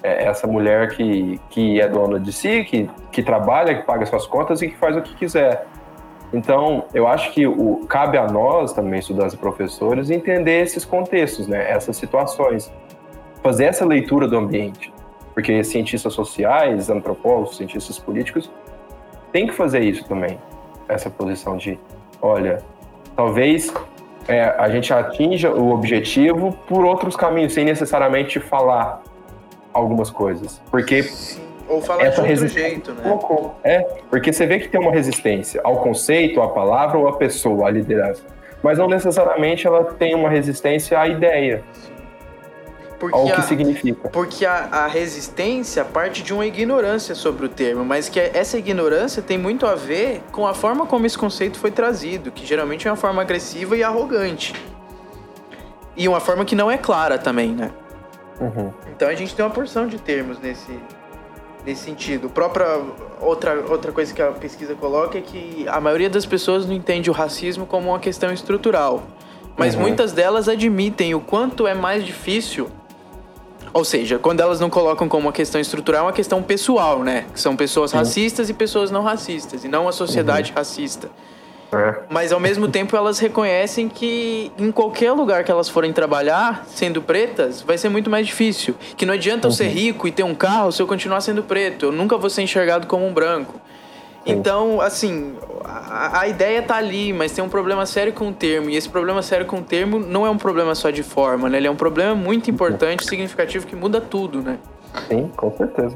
É 0.03 0.25
essa 0.25 0.45
mulher 0.45 0.89
que, 0.95 1.39
que 1.49 1.79
é 1.79 1.87
dona 1.87 2.19
de 2.19 2.31
si, 2.31 2.63
que, 2.63 2.89
que 3.11 3.23
trabalha, 3.23 3.75
que 3.75 3.83
paga 3.83 4.05
suas 4.05 4.25
contas 4.25 4.61
e 4.61 4.67
que 4.67 4.75
faz 4.75 4.95
o 4.95 5.01
que 5.01 5.15
quiser. 5.15 5.65
Então, 6.33 6.85
eu 6.93 7.07
acho 7.07 7.31
que 7.31 7.47
o, 7.47 7.85
cabe 7.87 8.17
a 8.17 8.27
nós, 8.27 8.73
também, 8.73 8.99
estudantes 8.99 9.33
e 9.33 9.37
professores, 9.37 10.09
entender 10.09 10.61
esses 10.61 10.83
contextos, 10.83 11.47
né? 11.47 11.69
essas 11.69 11.95
situações. 11.97 12.71
Fazer 13.41 13.65
essa 13.65 13.85
leitura 13.85 14.27
do 14.27 14.37
ambiente. 14.37 14.93
Porque 15.33 15.63
cientistas 15.63 16.13
sociais, 16.13 16.89
antropólogos, 16.89 17.57
cientistas 17.57 17.99
políticos, 17.99 18.49
têm 19.31 19.47
que 19.47 19.53
fazer 19.53 19.81
isso 19.81 20.07
também. 20.07 20.37
Essa 20.87 21.09
posição 21.09 21.57
de, 21.57 21.79
olha, 22.21 22.61
talvez 23.15 23.73
é, 24.27 24.43
a 24.57 24.69
gente 24.69 24.93
atinja 24.93 25.51
o 25.51 25.71
objetivo 25.71 26.51
por 26.67 26.85
outros 26.85 27.15
caminhos, 27.15 27.53
sem 27.53 27.65
necessariamente 27.65 28.39
falar 28.39 29.01
algumas 29.73 30.09
coisas. 30.09 30.61
Porque. 30.71 31.05
Ou 31.67 31.81
falar 31.81 32.03
essa 32.03 32.21
de 32.21 32.31
outro 32.31 32.47
jeito, 32.47 32.93
né? 32.93 33.19
É, 33.63 33.79
porque 34.09 34.31
você 34.31 34.45
vê 34.45 34.59
que 34.59 34.67
tem 34.67 34.79
uma 34.79 34.91
resistência 34.91 35.61
ao 35.63 35.77
conceito, 35.77 36.39
à 36.41 36.47
palavra 36.47 36.97
ou 36.97 37.07
à 37.07 37.17
pessoa, 37.17 37.67
à 37.67 37.71
liderança. 37.71 38.23
Mas 38.61 38.77
não 38.77 38.87
necessariamente 38.87 39.65
ela 39.65 39.83
tem 39.83 40.13
uma 40.13 40.29
resistência 40.29 40.99
à 40.99 41.07
ideia. 41.07 41.63
Porque 43.11 43.29
ao 43.31 43.35
que 43.35 43.41
a, 43.41 43.43
significa. 43.43 44.09
Porque 44.09 44.45
a, 44.45 44.67
a, 44.71 44.87
resistência 44.87 45.83
parte 45.83 46.23
de 46.23 46.33
uma 46.33 46.45
ignorância 46.45 47.15
sobre 47.15 47.45
o 47.45 47.49
termo, 47.49 47.83
mas 47.85 48.09
que 48.09 48.19
essa 48.19 48.57
ignorância 48.57 49.21
tem 49.21 49.37
muito 49.37 49.65
a 49.65 49.75
ver 49.75 50.21
com 50.31 50.45
a 50.47 50.53
forma 50.53 50.85
como 50.85 51.05
esse 51.05 51.17
conceito 51.17 51.57
foi 51.59 51.71
trazido, 51.71 52.31
que 52.31 52.45
geralmente 52.45 52.87
é 52.87 52.91
uma 52.91 52.97
forma 52.97 53.21
agressiva 53.21 53.75
e 53.75 53.83
arrogante. 53.83 54.53
E 55.97 56.07
uma 56.07 56.19
forma 56.19 56.43
que 56.43 56.55
não 56.55 56.69
é 56.69 56.77
clara 56.77 57.17
também, 57.17 57.49
né? 57.49 57.71
Uhum. 58.39 58.73
Então 58.93 59.07
a 59.07 59.15
gente 59.15 59.33
tem 59.33 59.45
uma 59.45 59.51
porção 59.51 59.87
de 59.87 59.97
termos 59.97 60.39
nesse, 60.39 60.77
nesse 61.65 61.83
sentido. 61.83 62.29
Própria 62.29 62.81
outra, 63.21 63.65
outra 63.69 63.91
coisa 63.91 64.13
que 64.13 64.21
a 64.21 64.31
pesquisa 64.31 64.75
coloca 64.75 65.17
é 65.17 65.21
que 65.21 65.65
a 65.67 65.79
maioria 65.79 66.09
das 66.09 66.25
pessoas 66.25 66.65
não 66.65 66.73
entende 66.73 67.09
o 67.09 67.13
racismo 67.13 67.65
como 67.65 67.89
uma 67.89 67.99
questão 67.99 68.31
estrutural. 68.31 69.03
Mas 69.57 69.73
uhum. 69.75 69.81
muitas 69.81 70.11
delas 70.11 70.49
admitem 70.49 71.15
o 71.15 71.21
quanto 71.21 71.65
é 71.65 71.73
mais 71.73 72.05
difícil 72.05 72.69
ou 73.75 73.83
seja, 73.83 74.17
quando 74.17 74.39
elas 74.39 74.61
não 74.61 74.69
colocam 74.69 75.09
como 75.09 75.27
uma 75.27 75.33
questão 75.33 75.59
estrutural, 75.59 76.03
é 76.03 76.05
uma 76.05 76.13
questão 76.13 76.41
pessoal, 76.41 77.03
né? 77.03 77.25
Que 77.33 77.41
são 77.41 77.57
pessoas 77.57 77.91
Sim. 77.91 77.97
racistas 77.97 78.49
e 78.49 78.53
pessoas 78.53 78.89
não 78.89 79.03
racistas, 79.03 79.65
e 79.65 79.67
não 79.67 79.85
a 79.85 79.91
sociedade 79.91 80.51
uhum. 80.51 80.57
racista. 80.57 81.09
É. 81.73 81.95
Mas 82.09 82.31
ao 82.31 82.39
mesmo 82.39 82.69
tempo 82.69 82.95
elas 82.95 83.19
reconhecem 83.19 83.89
que 83.89 84.49
em 84.57 84.71
qualquer 84.71 85.11
lugar 85.11 85.43
que 85.43 85.51
elas 85.51 85.67
forem 85.67 85.91
trabalhar, 85.91 86.65
sendo 86.69 87.01
pretas, 87.01 87.61
vai 87.61 87.77
ser 87.77 87.89
muito 87.89 88.09
mais 88.09 88.25
difícil. 88.25 88.75
Que 88.95 89.05
não 89.05 89.13
adianta 89.13 89.49
uhum. 89.49 89.51
eu 89.51 89.57
ser 89.57 89.67
rico 89.67 90.07
e 90.07 90.11
ter 90.11 90.23
um 90.23 90.33
carro 90.33 90.71
se 90.71 90.81
eu 90.81 90.87
continuar 90.87 91.19
sendo 91.19 91.43
preto. 91.43 91.87
Eu 91.87 91.91
nunca 91.91 92.17
vou 92.17 92.29
ser 92.29 92.43
enxergado 92.43 92.87
como 92.87 93.05
um 93.05 93.13
branco. 93.13 93.59
Então, 94.25 94.81
assim, 94.81 95.35
a, 95.63 96.21
a, 96.21 96.27
ideia 96.27 96.61
tá 96.63 96.75
ali, 96.75 97.13
mas 97.13 97.31
tem 97.31 97.43
um 97.43 97.49
problema 97.49 97.85
sério 97.85 98.11
com 98.11 98.29
o 98.29 98.33
termo. 98.33 98.69
E 98.69 98.75
esse 98.75 98.89
problema 98.89 99.21
sério 99.21 99.45
com 99.45 99.57
o 99.57 99.61
termo 99.61 99.99
não 99.99 100.25
é 100.25 100.29
um 100.29 100.37
problema 100.37 100.73
só 100.73 100.89
de 100.89 101.03
forma, 101.03 101.47
né? 101.47 101.57
Ele 101.57 101.67
é 101.67 101.71
um 101.71 101.75
problema 101.75 102.15
muito 102.15 102.49
importante, 102.49 103.05
significativo, 103.05 103.67
que 103.67 103.75
muda 103.75 104.01
tudo, 104.01 104.41
né? 104.41 104.57
Sim, 105.07 105.29
com 105.35 105.51
certeza. 105.51 105.95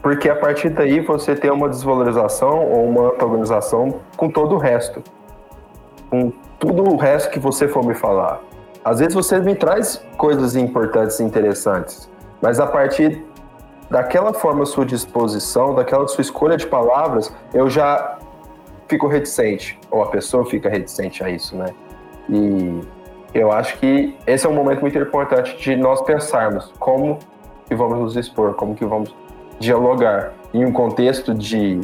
Porque 0.00 0.28
a 0.28 0.36
partir 0.36 0.68
daí 0.68 1.00
você 1.00 1.34
tem 1.34 1.50
uma 1.50 1.68
desvalorização 1.68 2.64
ou 2.64 2.88
uma 2.88 3.08
antagonização 3.08 4.00
com 4.16 4.28
todo 4.28 4.54
o 4.54 4.58
resto. 4.58 5.02
Com 6.10 6.30
tudo 6.60 6.82
o 6.84 6.96
resto 6.96 7.30
que 7.30 7.40
você 7.40 7.66
for 7.66 7.84
me 7.84 7.94
falar. 7.94 8.40
Às 8.84 8.98
vezes 9.00 9.14
você 9.14 9.40
me 9.40 9.54
traz 9.54 10.04
coisas 10.16 10.54
importantes 10.54 11.18
e 11.18 11.24
interessantes, 11.24 12.08
mas 12.40 12.60
a 12.60 12.66
partir 12.66 13.24
daquela 13.94 14.34
forma 14.34 14.66
sua 14.66 14.84
disposição, 14.84 15.72
daquela 15.72 16.08
sua 16.08 16.20
escolha 16.20 16.56
de 16.56 16.66
palavras, 16.66 17.32
eu 17.54 17.70
já 17.70 18.18
fico 18.88 19.06
reticente, 19.06 19.78
ou 19.88 20.02
a 20.02 20.08
pessoa 20.08 20.44
fica 20.44 20.68
reticente 20.68 21.22
a 21.22 21.30
isso, 21.30 21.54
né? 21.56 21.66
E 22.28 22.80
eu 23.32 23.52
acho 23.52 23.78
que 23.78 24.16
esse 24.26 24.44
é 24.44 24.50
um 24.50 24.52
momento 24.52 24.80
muito 24.80 24.98
importante 24.98 25.56
de 25.56 25.76
nós 25.76 26.02
pensarmos 26.02 26.72
como 26.80 27.20
que 27.68 27.74
vamos 27.76 28.00
nos 28.00 28.16
expor, 28.16 28.54
como 28.54 28.74
que 28.74 28.84
vamos 28.84 29.14
dialogar. 29.60 30.32
Em 30.52 30.64
um 30.64 30.72
contexto 30.72 31.32
de, 31.32 31.80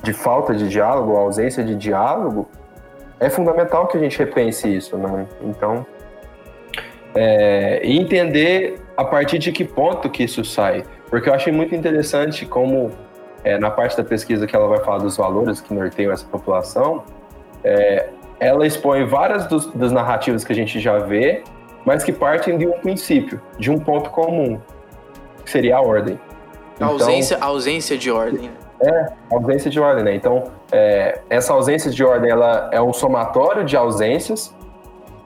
de 0.00 0.12
falta 0.12 0.54
de 0.54 0.68
diálogo, 0.68 1.16
ausência 1.16 1.64
de 1.64 1.74
diálogo, 1.74 2.48
é 3.18 3.28
fundamental 3.28 3.88
que 3.88 3.96
a 3.96 4.00
gente 4.00 4.16
repense 4.16 4.72
isso, 4.72 4.96
né? 4.96 5.26
Então, 5.42 5.84
é, 7.16 7.80
entender 7.82 8.80
a 8.96 9.04
partir 9.04 9.40
de 9.40 9.50
que 9.50 9.64
ponto 9.64 10.08
que 10.08 10.22
isso 10.22 10.44
sai. 10.44 10.84
Porque 11.12 11.28
eu 11.28 11.34
achei 11.34 11.52
muito 11.52 11.74
interessante 11.74 12.46
como, 12.46 12.90
é, 13.44 13.58
na 13.58 13.70
parte 13.70 13.94
da 13.94 14.02
pesquisa 14.02 14.46
que 14.46 14.56
ela 14.56 14.66
vai 14.66 14.78
falar 14.78 14.96
dos 14.96 15.14
valores 15.14 15.60
que 15.60 15.74
norteiam 15.74 16.10
essa 16.10 16.24
população, 16.24 17.04
é, 17.62 18.08
ela 18.40 18.66
expõe 18.66 19.04
várias 19.04 19.46
dos, 19.46 19.66
das 19.74 19.92
narrativas 19.92 20.42
que 20.42 20.54
a 20.54 20.56
gente 20.56 20.80
já 20.80 21.00
vê, 21.00 21.44
mas 21.84 22.02
que 22.02 22.14
partem 22.14 22.56
de 22.56 22.66
um 22.66 22.72
princípio, 22.78 23.42
de 23.58 23.70
um 23.70 23.78
ponto 23.78 24.08
comum, 24.08 24.58
que 25.44 25.50
seria 25.50 25.76
a 25.76 25.82
ordem. 25.82 26.18
A 26.80 26.86
ausência, 26.86 27.34
então, 27.34 27.48
ausência 27.48 27.98
de 27.98 28.10
ordem. 28.10 28.48
Né? 28.48 28.54
É, 28.80 29.12
ausência 29.30 29.70
de 29.70 29.78
ordem, 29.78 30.04
né? 30.04 30.14
Então, 30.14 30.44
é, 30.72 31.20
essa 31.28 31.52
ausência 31.52 31.90
de 31.90 32.02
ordem, 32.02 32.30
ela 32.30 32.70
é 32.72 32.80
um 32.80 32.92
somatório 32.94 33.66
de 33.66 33.76
ausências. 33.76 34.56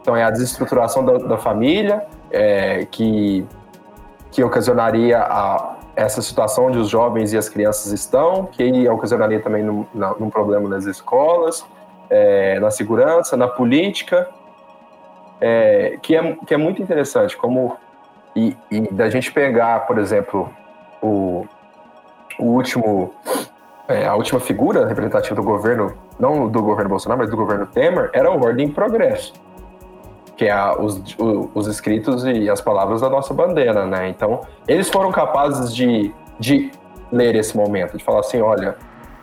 Então, 0.03 0.17
é 0.17 0.25
a 0.25 0.31
desestruturação 0.31 1.05
da, 1.05 1.13
da 1.19 1.39
família, 1.39 2.05
é, 2.33 2.87
que, 2.91 3.47
que 4.33 4.43
ocasionaria 4.43 5.21
a, 5.21 5.76
essa 5.97 6.21
situação 6.21 6.67
onde 6.67 6.79
os 6.79 6.91
jovens 6.91 7.33
e 7.33 7.39
as 7.39 7.49
crianças 7.49 7.91
estão, 7.91 8.45
que 8.45 8.89
ocasionaria 8.89 9.41
também 9.41 9.65
num, 9.65 9.87
num 10.21 10.29
problema 10.29 10.69
nas 10.69 10.85
escolas, 10.85 11.65
é, 12.11 12.61
na 12.61 12.71
segurança, 12.71 13.37
na 13.37 13.49
política, 13.49 14.29
é, 15.41 15.99
que, 16.03 16.15
é, 16.15 16.37
que 16.47 16.53
é 16.53 16.57
muito 16.59 16.83
interessante, 16.83 17.37
como 17.37 17.77
e, 18.37 18.55
e, 18.71 18.81
da 18.93 19.09
gente 19.09 19.33
pegar, 19.33 19.87
por 19.87 19.97
exemplo, 19.99 20.51
o, 21.03 21.47
o 22.39 22.45
último, 22.45 23.15
é, 23.89 24.07
a 24.07 24.15
última 24.15 24.39
figura 24.39 24.87
representativa 24.87 25.35
do 25.35 25.43
governo, 25.43 25.95
não 26.21 26.47
do 26.47 26.63
governo 26.63 26.91
Bolsonaro, 26.91 27.23
mas 27.23 27.31
do 27.31 27.37
governo 27.37 27.67
Temer, 27.67 28.11
era 28.13 28.31
o 28.31 28.45
Ordem 28.45 28.69
e 28.69 28.71
Progresso 28.71 29.46
que 30.37 30.45
é 30.45 30.51
a, 30.51 30.77
os, 30.79 31.01
os 31.55 31.67
escritos 31.67 32.25
e 32.25 32.49
as 32.51 32.61
palavras 32.61 33.01
da 33.01 33.09
nossa 33.09 33.33
bandeira, 33.33 33.87
né? 33.87 34.09
Então, 34.09 34.43
eles 34.69 34.89
foram 34.89 35.11
capazes 35.11 35.75
de, 35.75 36.15
de 36.39 36.71
ler 37.11 37.35
esse 37.35 37.57
momento, 37.57 37.97
de 37.97 38.05
falar 38.05 38.21
assim, 38.21 38.41
olha, 38.41 38.77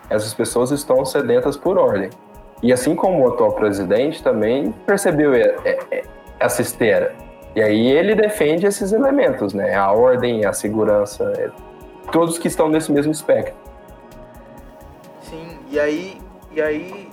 Essas 0.10 0.34
pessoas 0.34 0.72
estão 0.72 1.06
sedentas 1.06 1.58
por 1.58 1.78
ordem. 1.78 2.10
E 2.62 2.72
assim 2.72 2.96
como 2.96 3.24
o 3.24 3.28
atual 3.28 3.54
presidente 3.54 4.24
também 4.24 4.72
percebeu 4.86 5.32
essa 6.40 6.62
esteira. 6.62 7.14
E 7.56 7.62
aí 7.62 7.88
ele 7.88 8.16
defende 8.16 8.66
esses 8.66 8.92
elementos, 8.92 9.54
né? 9.54 9.76
A 9.76 9.92
ordem, 9.92 10.46
a 10.46 10.54
segurança, 10.54 11.32
é, 11.38 11.50
todos 12.12 12.38
que 12.38 12.48
estão 12.48 12.70
nesse 12.70 12.92
mesmo 12.92 13.12
espectro. 13.12 13.54
Sim, 15.22 15.58
e 15.70 15.80
aí, 15.80 16.18
e 16.52 16.62
aí 16.62 17.10
é, 17.12 17.13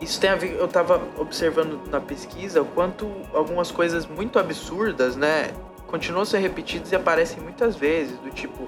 isso 0.00 0.20
tem 0.20 0.30
a 0.30 0.36
ver, 0.36 0.56
eu 0.58 0.64
estava 0.64 1.00
observando 1.18 1.80
na 1.90 2.00
pesquisa 2.00 2.62
o 2.62 2.64
quanto 2.64 3.10
algumas 3.34 3.70
coisas 3.70 4.06
muito 4.06 4.38
absurdas, 4.38 5.16
né, 5.16 5.50
continuam 5.86 6.22
a 6.22 6.26
ser 6.26 6.38
repetidas 6.38 6.90
e 6.92 6.96
aparecem 6.96 7.42
muitas 7.42 7.76
vezes, 7.76 8.16
do 8.18 8.30
tipo 8.30 8.66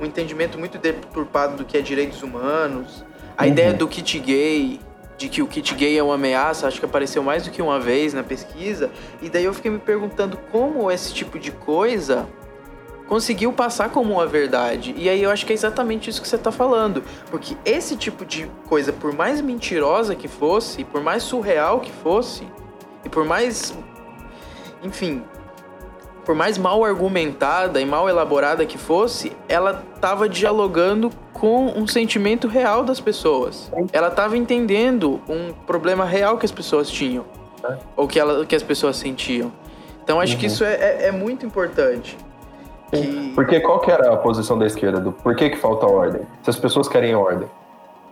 um 0.00 0.04
entendimento 0.04 0.58
muito 0.58 0.78
deturpado 0.78 1.56
do 1.56 1.64
que 1.64 1.76
é 1.76 1.80
direitos 1.80 2.22
humanos, 2.22 3.04
a 3.36 3.44
uhum. 3.44 3.48
ideia 3.48 3.72
do 3.72 3.86
kit 3.86 4.18
gay, 4.18 4.80
de 5.16 5.28
que 5.28 5.42
o 5.42 5.46
kit 5.46 5.74
gay 5.74 5.98
é 5.98 6.02
uma 6.02 6.14
ameaça, 6.14 6.66
acho 6.66 6.80
que 6.80 6.86
apareceu 6.86 7.22
mais 7.22 7.44
do 7.44 7.50
que 7.50 7.60
uma 7.60 7.78
vez 7.78 8.14
na 8.14 8.22
pesquisa, 8.22 8.90
e 9.20 9.28
daí 9.28 9.44
eu 9.44 9.54
fiquei 9.54 9.70
me 9.70 9.78
perguntando 9.78 10.36
como 10.50 10.90
esse 10.90 11.12
tipo 11.12 11.38
de 11.38 11.52
coisa 11.52 12.26
conseguiu 13.12 13.52
passar 13.52 13.90
como 13.90 14.14
uma 14.14 14.26
verdade. 14.26 14.94
E 14.96 15.06
aí 15.06 15.22
eu 15.22 15.28
acho 15.28 15.44
que 15.44 15.52
é 15.52 15.54
exatamente 15.54 16.08
isso 16.08 16.22
que 16.22 16.26
você 16.26 16.36
está 16.36 16.50
falando, 16.50 17.04
porque 17.30 17.54
esse 17.62 17.94
tipo 17.94 18.24
de 18.24 18.50
coisa, 18.66 18.90
por 18.90 19.12
mais 19.12 19.42
mentirosa 19.42 20.14
que 20.14 20.26
fosse, 20.26 20.82
por 20.82 21.02
mais 21.02 21.22
surreal 21.22 21.80
que 21.80 21.92
fosse, 21.92 22.48
e 23.04 23.10
por 23.10 23.22
mais 23.26 23.74
enfim, 24.82 25.22
por 26.24 26.34
mais 26.34 26.56
mal 26.56 26.82
argumentada 26.82 27.82
e 27.82 27.84
mal 27.84 28.08
elaborada 28.08 28.64
que 28.64 28.78
fosse, 28.78 29.36
ela 29.46 29.84
estava 29.94 30.26
dialogando 30.26 31.10
com 31.34 31.66
um 31.66 31.86
sentimento 31.86 32.48
real 32.48 32.82
das 32.82 32.98
pessoas. 32.98 33.70
Ela 33.92 34.08
estava 34.08 34.38
entendendo 34.38 35.20
um 35.28 35.52
problema 35.66 36.06
real 36.06 36.38
que 36.38 36.46
as 36.46 36.52
pessoas 36.52 36.88
tinham. 36.88 37.26
É. 37.62 37.76
Ou 37.94 38.08
que, 38.08 38.18
ela, 38.18 38.46
que 38.46 38.56
as 38.56 38.62
pessoas 38.62 38.96
sentiam. 38.96 39.52
Então 40.02 40.18
acho 40.18 40.32
uhum. 40.32 40.38
que 40.38 40.46
isso 40.46 40.64
é, 40.64 40.72
é, 40.72 41.06
é 41.08 41.12
muito 41.12 41.44
importante. 41.44 42.16
Que... 42.92 43.32
Porque 43.34 43.60
qual 43.60 43.80
que 43.80 43.90
era 43.90 44.12
a 44.12 44.16
posição 44.16 44.58
da 44.58 44.66
esquerda? 44.66 45.00
Do 45.00 45.12
por 45.12 45.34
que, 45.34 45.50
que 45.50 45.56
falta 45.56 45.86
ordem? 45.86 46.22
Se 46.42 46.50
as 46.50 46.56
pessoas 46.56 46.88
querem 46.88 47.14
ordem 47.14 47.48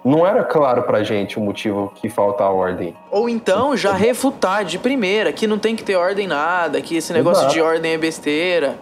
não 0.05 0.27
era 0.27 0.43
claro 0.45 0.83
pra 0.83 1.03
gente 1.03 1.39
o 1.39 1.43
motivo 1.43 1.93
que 1.95 2.09
falta 2.09 2.45
a 2.45 2.51
ordem. 2.51 2.95
Ou 3.11 3.29
então 3.29 3.77
já 3.77 3.93
refutar 3.93 4.65
de 4.65 4.79
primeira 4.79 5.33
que 5.33 5.47
não 5.47 5.59
tem 5.59 5.77
que 5.77 5.85
ter 5.85 5.97
ordem 5.97 6.27
nada, 6.27 6.81
que 6.81 6.97
esse 6.97 7.13
negócio 7.13 7.43
Exato. 7.43 7.55
de 7.55 7.61
ordem 7.61 7.93
é 7.93 7.99
besteira. 7.99 8.77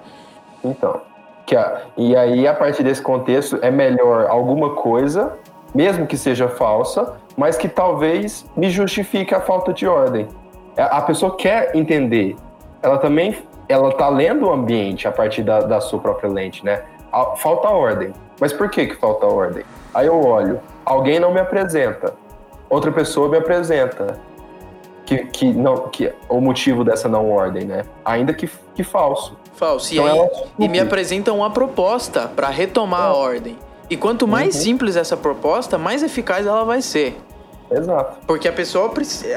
Então, 0.63 1.01
que 1.45 1.57
a, 1.57 1.83
e 1.97 2.17
aí 2.17 2.47
a 2.47 2.55
partir 2.55 2.83
desse 2.83 3.03
contexto 3.03 3.59
é 3.63 3.71
melhor 3.71 4.27
alguma 4.29 4.75
coisa, 4.75 5.33
mesmo 5.75 6.07
que 6.07 6.17
seja 6.17 6.49
falsa, 6.49 7.15
mas 7.37 7.57
que 7.57 7.69
talvez 7.69 8.47
me 8.57 8.71
justifique 8.71 9.35
a 9.35 9.41
falta 9.41 9.73
de 9.73 9.87
ordem. 9.87 10.29
A, 10.77 10.99
a 10.99 11.03
pessoa 11.03 11.37
quer 11.37 11.75
entender. 11.75 12.37
Ela 12.81 12.99
também 12.99 13.37
ela 13.69 13.93
tá 13.93 14.09
lendo 14.09 14.47
o 14.47 14.53
ambiente 14.53 15.07
a 15.07 15.13
partir 15.13 15.43
da, 15.43 15.61
da 15.61 15.81
sua 15.81 15.99
própria 15.99 16.31
lente, 16.31 16.65
né? 16.65 16.83
Falta 17.37 17.69
ordem. 17.69 18.13
Mas 18.41 18.53
por 18.53 18.71
que 18.71 18.87
que 18.87 18.95
falta 18.97 19.27
ordem? 19.27 19.65
Aí 19.95 20.07
eu 20.07 20.25
olho, 20.25 20.61
alguém 20.85 21.19
não 21.19 21.33
me 21.33 21.41
apresenta, 21.41 22.15
outra 22.69 22.91
pessoa 22.93 23.29
me 23.29 23.37
apresenta. 23.37 24.19
Que, 25.05 25.25
que 25.25 25.47
não 25.55 25.89
que 25.89 26.13
o 26.29 26.39
motivo 26.39 26.85
dessa 26.85 27.09
não 27.09 27.31
ordem, 27.31 27.65
né? 27.65 27.83
Ainda 28.05 28.35
que, 28.35 28.47
que 28.75 28.85
falso. 28.85 29.39
Falso. 29.55 29.95
Então, 29.95 30.07
e, 30.07 30.11
aí, 30.11 30.29
e 30.59 30.69
me 30.69 30.79
apresentam 30.79 31.39
uma 31.39 31.51
proposta 31.51 32.29
para 32.29 32.51
retomar 32.51 33.01
é. 33.01 33.05
a 33.05 33.15
ordem. 33.15 33.59
E 33.89 33.97
quanto 33.97 34.29
mais 34.29 34.55
uhum. 34.55 34.61
simples 34.61 34.97
essa 34.97 35.17
proposta, 35.17 35.79
mais 35.79 36.03
eficaz 36.03 36.45
ela 36.45 36.63
vai 36.63 36.83
ser. 36.83 37.19
Exato. 37.71 38.19
Porque 38.27 38.49
a 38.49 38.53
pessoa 38.53 38.89
precisa. 38.91 39.29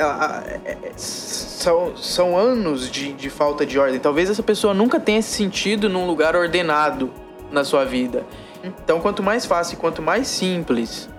É, 0.66 0.78
são, 0.96 1.96
são 1.98 2.38
anos 2.38 2.90
de, 2.90 3.14
de 3.14 3.30
falta 3.30 3.66
de 3.66 3.78
ordem. 3.78 4.00
Talvez 4.00 4.30
essa 4.30 4.44
pessoa 4.44 4.74
nunca 4.74 5.00
tenha 5.00 5.22
se 5.22 5.30
sentido 5.30 5.90
num 5.90 6.06
lugar 6.06 6.36
ordenado 6.36 7.12
na 7.52 7.64
sua 7.64 7.84
vida. 7.84 8.24
Então, 8.64 9.00
quanto 9.00 9.22
mais 9.22 9.46
fácil, 9.46 9.78
quanto 9.78 10.02
mais 10.02 10.28
simples 10.28 11.10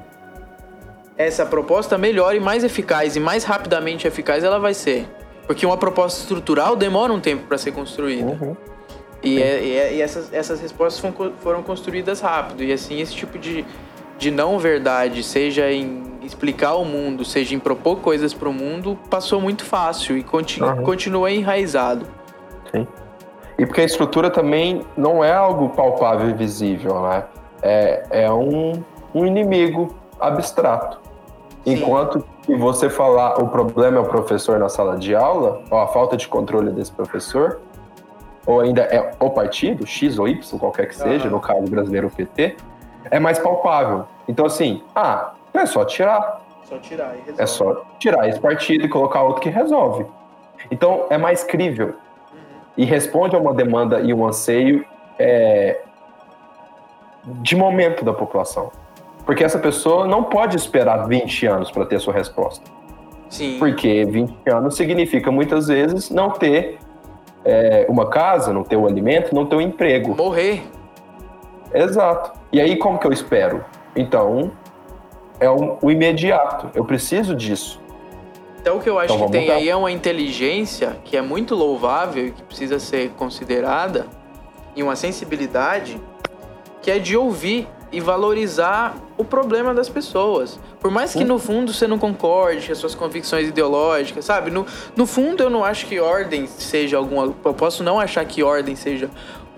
essa 1.16 1.44
proposta, 1.44 1.98
melhor 1.98 2.34
e 2.34 2.40
mais 2.40 2.64
eficaz 2.64 3.16
e 3.16 3.20
mais 3.20 3.44
rapidamente 3.44 4.06
eficaz 4.06 4.42
ela 4.42 4.58
vai 4.58 4.74
ser. 4.74 5.06
Porque 5.46 5.66
uma 5.66 5.76
proposta 5.76 6.20
estrutural 6.20 6.74
demora 6.76 7.12
um 7.12 7.20
tempo 7.20 7.46
para 7.46 7.58
ser 7.58 7.72
construída. 7.72 8.30
Uhum. 8.30 8.56
E, 9.22 9.40
é, 9.40 9.62
e, 9.62 9.76
é, 9.76 9.94
e, 9.94 10.02
essas, 10.02 10.32
essas 10.32 10.60
respostas 10.60 11.02
foram 11.38 11.62
construídas 11.62 12.20
rápido. 12.20 12.64
E 12.64 12.72
assim, 12.72 13.00
esse 13.00 13.14
tipo 13.14 13.38
de, 13.38 13.64
de 14.18 14.30
não 14.30 14.58
verdade, 14.58 15.22
seja 15.22 15.70
em 15.70 16.11
explicar 16.24 16.74
o 16.74 16.84
mundo, 16.84 17.24
seja 17.24 17.54
em 17.54 17.58
propor 17.58 17.96
coisas 18.00 18.32
para 18.32 18.48
o 18.48 18.52
mundo, 18.52 18.98
passou 19.10 19.40
muito 19.40 19.64
fácil 19.64 20.16
e 20.16 20.22
continu, 20.22 20.66
uhum. 20.68 20.82
continua 20.82 21.30
enraizado. 21.30 22.06
Sim. 22.70 22.86
E 23.58 23.66
porque 23.66 23.80
a 23.80 23.84
estrutura 23.84 24.30
também 24.30 24.82
não 24.96 25.22
é 25.22 25.32
algo 25.32 25.70
palpável 25.70 26.28
e 26.30 26.32
visível, 26.32 27.02
né? 27.02 27.24
É, 27.62 28.06
é 28.10 28.32
um, 28.32 28.82
um 29.14 29.26
inimigo 29.26 29.94
abstrato. 30.20 31.00
Sim. 31.64 31.74
Enquanto 31.74 32.24
que 32.42 32.56
você 32.56 32.90
falar 32.90 33.40
o 33.40 33.48
problema 33.48 33.98
é 33.98 34.00
o 34.00 34.06
professor 34.06 34.58
na 34.58 34.68
sala 34.68 34.96
de 34.96 35.14
aula, 35.14 35.62
ou 35.70 35.78
a 35.78 35.86
falta 35.86 36.16
de 36.16 36.26
controle 36.26 36.72
desse 36.72 36.90
professor, 36.90 37.60
ou 38.44 38.60
ainda 38.60 38.82
é 38.82 39.12
o 39.20 39.30
partido, 39.30 39.86
X 39.86 40.18
ou 40.18 40.26
Y, 40.26 40.58
qualquer 40.58 40.88
que 40.88 40.96
seja, 40.96 41.28
no 41.28 41.40
caso 41.40 41.62
brasileiro 41.70 42.08
o 42.08 42.10
PT, 42.10 42.56
é 43.10 43.20
mais 43.20 43.38
palpável. 43.38 44.06
Então, 44.26 44.46
assim, 44.46 44.82
ah, 44.94 45.34
é 45.60 45.66
só 45.66 45.84
tirar. 45.84 46.40
Só 46.64 46.78
tirar. 46.78 47.14
É 47.36 47.46
só 47.46 47.84
tirar 47.98 48.28
esse 48.28 48.40
partido 48.40 48.84
e 48.84 48.88
colocar 48.88 49.22
outro 49.22 49.42
que 49.42 49.50
resolve. 49.50 50.06
Então, 50.70 51.06
é 51.10 51.18
mais 51.18 51.44
crível. 51.44 51.88
Uhum. 51.88 52.38
E 52.76 52.84
responde 52.84 53.36
a 53.36 53.38
uma 53.38 53.52
demanda 53.52 54.00
e 54.00 54.14
um 54.14 54.26
anseio 54.26 54.84
é, 55.18 55.80
de 57.24 57.56
momento 57.56 58.04
da 58.04 58.12
população. 58.12 58.70
Porque 59.24 59.44
essa 59.44 59.58
pessoa 59.58 60.06
não 60.06 60.24
pode 60.24 60.56
esperar 60.56 61.06
20 61.06 61.46
anos 61.46 61.70
para 61.70 61.86
ter 61.86 62.00
sua 62.00 62.12
resposta. 62.12 62.68
Sim. 63.28 63.56
Porque 63.58 64.04
20 64.04 64.50
anos 64.50 64.76
significa 64.76 65.30
muitas 65.30 65.68
vezes 65.68 66.10
não 66.10 66.30
ter 66.30 66.78
é, 67.44 67.86
uma 67.88 68.08
casa, 68.10 68.52
não 68.52 68.64
ter 68.64 68.76
o 68.76 68.82
um 68.82 68.86
alimento, 68.86 69.34
não 69.34 69.46
ter 69.46 69.56
o 69.56 69.58
um 69.58 69.62
emprego. 69.62 70.14
Morrer. 70.16 70.62
Exato. 71.72 72.32
E 72.52 72.60
aí 72.60 72.76
como 72.76 72.98
que 72.98 73.06
eu 73.06 73.12
espero? 73.12 73.64
Então, 73.94 74.50
é 75.42 75.50
o, 75.50 75.78
o 75.82 75.90
imediato. 75.90 76.70
Eu 76.74 76.84
preciso 76.84 77.34
disso. 77.34 77.80
Então 78.60 78.76
o 78.76 78.80
que 78.80 78.88
eu 78.88 78.98
acho 78.98 79.12
então, 79.12 79.26
que 79.26 79.32
tem 79.32 79.50
aí 79.50 79.68
é 79.68 79.74
uma 79.74 79.90
inteligência 79.90 80.96
que 81.04 81.16
é 81.16 81.22
muito 81.22 81.54
louvável 81.54 82.28
e 82.28 82.30
que 82.30 82.42
precisa 82.42 82.78
ser 82.78 83.10
considerada 83.18 84.06
e 84.76 84.82
uma 84.82 84.94
sensibilidade 84.94 86.00
que 86.80 86.90
é 86.90 86.98
de 86.98 87.16
ouvir 87.16 87.68
e 87.90 88.00
valorizar 88.00 88.96
o 89.18 89.24
problema 89.24 89.74
das 89.74 89.88
pessoas. 89.88 90.58
Por 90.80 90.90
mais 90.90 91.12
que 91.12 91.24
no 91.24 91.38
fundo 91.38 91.72
você 91.72 91.86
não 91.86 91.98
concorde 91.98 92.66
com 92.66 92.72
as 92.72 92.78
suas 92.78 92.94
convicções 92.94 93.48
ideológicas, 93.48 94.24
sabe? 94.24 94.50
No, 94.50 94.64
no 94.96 95.06
fundo 95.06 95.42
eu 95.42 95.50
não 95.50 95.64
acho 95.64 95.86
que 95.86 96.00
ordem 96.00 96.46
seja 96.46 96.96
alguma. 96.96 97.34
Eu 97.44 97.54
posso 97.54 97.84
não 97.84 98.00
achar 98.00 98.24
que 98.24 98.42
ordem 98.42 98.74
seja 98.74 99.10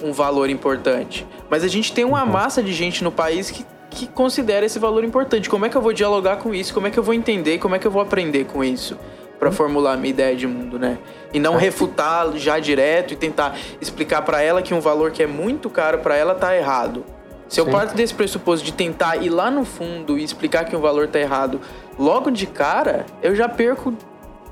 um 0.03 0.13
valor 0.13 0.51
importante. 0.51 1.27
Mas 1.49 1.63
a 1.63 1.69
gente 1.69 1.93
tem 1.93 2.05
uma 2.05 2.25
uhum. 2.25 2.31
massa 2.31 2.63
de 2.63 2.73
gente 2.73 3.05
no 3.05 3.13
país 3.13 3.51
que, 3.51 3.65
que 3.91 4.07
considera 4.07 4.67
esse 4.67 4.79
valor 4.79 5.05
importante. 5.05 5.49
Como 5.49 5.65
é 5.67 5.69
que 5.69 5.77
eu 5.77 5.83
vou 5.83 5.93
dialogar 5.93 6.37
com 6.37 6.55
isso? 6.55 6.75
Como 6.75 6.87
é 6.87 6.91
que 6.91 6.99
eu 6.99 7.03
vou 7.03 7.15
entender? 7.15 7.59
Como 7.59 7.75
é 7.75 7.79
que 7.79 7.87
eu 7.87 7.91
vou 7.91 8.03
aprender 8.03 8.45
com 8.45 8.63
isso? 8.63 8.99
para 9.39 9.51
uhum. 9.51 9.55
formular 9.55 9.97
minha 9.97 10.11
ideia 10.11 10.35
de 10.35 10.47
mundo, 10.47 10.79
né? 10.79 10.97
E 11.33 11.39
não 11.39 11.57
refutar 11.57 12.33
já 12.37 12.59
direto 12.59 13.13
e 13.13 13.17
tentar 13.17 13.57
explicar 13.81 14.23
para 14.23 14.41
ela 14.41 14.63
que 14.63 14.73
um 14.73 14.81
valor 14.81 15.11
que 15.11 15.23
é 15.23 15.27
muito 15.27 15.69
caro 15.69 15.99
para 15.99 16.17
ela 16.17 16.35
tá 16.35 16.57
errado. 16.57 17.05
Se 17.49 17.61
eu 17.61 17.67
parto 17.67 17.95
desse 17.95 18.15
pressuposto 18.15 18.65
de 18.65 18.73
tentar 18.73 19.17
ir 19.17 19.29
lá 19.29 19.51
no 19.51 19.65
fundo 19.65 20.19
e 20.19 20.25
explicar 20.25 20.65
que 20.65 20.75
um 20.75 20.81
valor 20.81 21.09
tá 21.09 21.21
errado 21.21 21.61
logo 21.99 22.31
de 22.31 22.47
cara, 22.47 23.05
eu 23.23 23.37
já 23.37 23.49
perco 23.49 23.95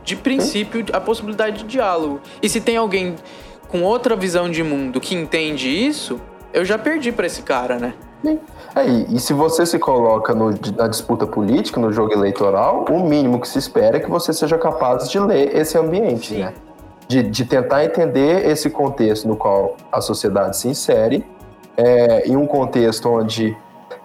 de 0.04 0.14
princípio 0.14 0.84
a 0.92 1.00
possibilidade 1.00 1.58
de 1.58 1.64
diálogo. 1.64 2.20
E 2.42 2.48
se 2.48 2.60
tem 2.60 2.76
alguém 2.76 3.16
com 3.68 3.82
outra 3.82 4.14
visão 4.14 4.50
de 4.50 4.62
mundo 4.62 5.00
que 5.00 5.14
entende 5.14 5.68
isso, 5.68 6.20
eu 6.52 6.64
já 6.64 6.76
perdi 6.76 7.10
para 7.10 7.26
esse 7.26 7.42
cara, 7.42 7.78
né? 7.78 7.94
É, 8.74 8.84
e 8.84 9.18
se 9.18 9.32
você 9.32 9.66
se 9.66 9.78
coloca 9.78 10.34
no, 10.34 10.50
na 10.76 10.88
disputa 10.88 11.26
política, 11.26 11.80
no 11.80 11.92
jogo 11.92 12.12
eleitoral, 12.12 12.86
o 12.88 13.00
mínimo 13.06 13.40
que 13.40 13.48
se 13.48 13.58
espera 13.58 13.96
é 13.96 14.00
que 14.00 14.08
você 14.08 14.32
seja 14.32 14.56
capaz 14.56 15.08
de 15.10 15.18
ler 15.18 15.54
esse 15.56 15.76
ambiente, 15.76 16.34
Sim. 16.34 16.40
né? 16.40 16.54
De, 17.08 17.22
de 17.22 17.44
tentar 17.44 17.84
entender 17.84 18.48
esse 18.48 18.70
contexto 18.70 19.28
no 19.28 19.36
qual 19.36 19.76
a 19.90 20.00
sociedade 20.00 20.56
se 20.56 20.68
insere 20.68 21.26
é, 21.76 22.26
em 22.26 22.36
um 22.36 22.46
contexto 22.46 23.08
onde 23.08 23.56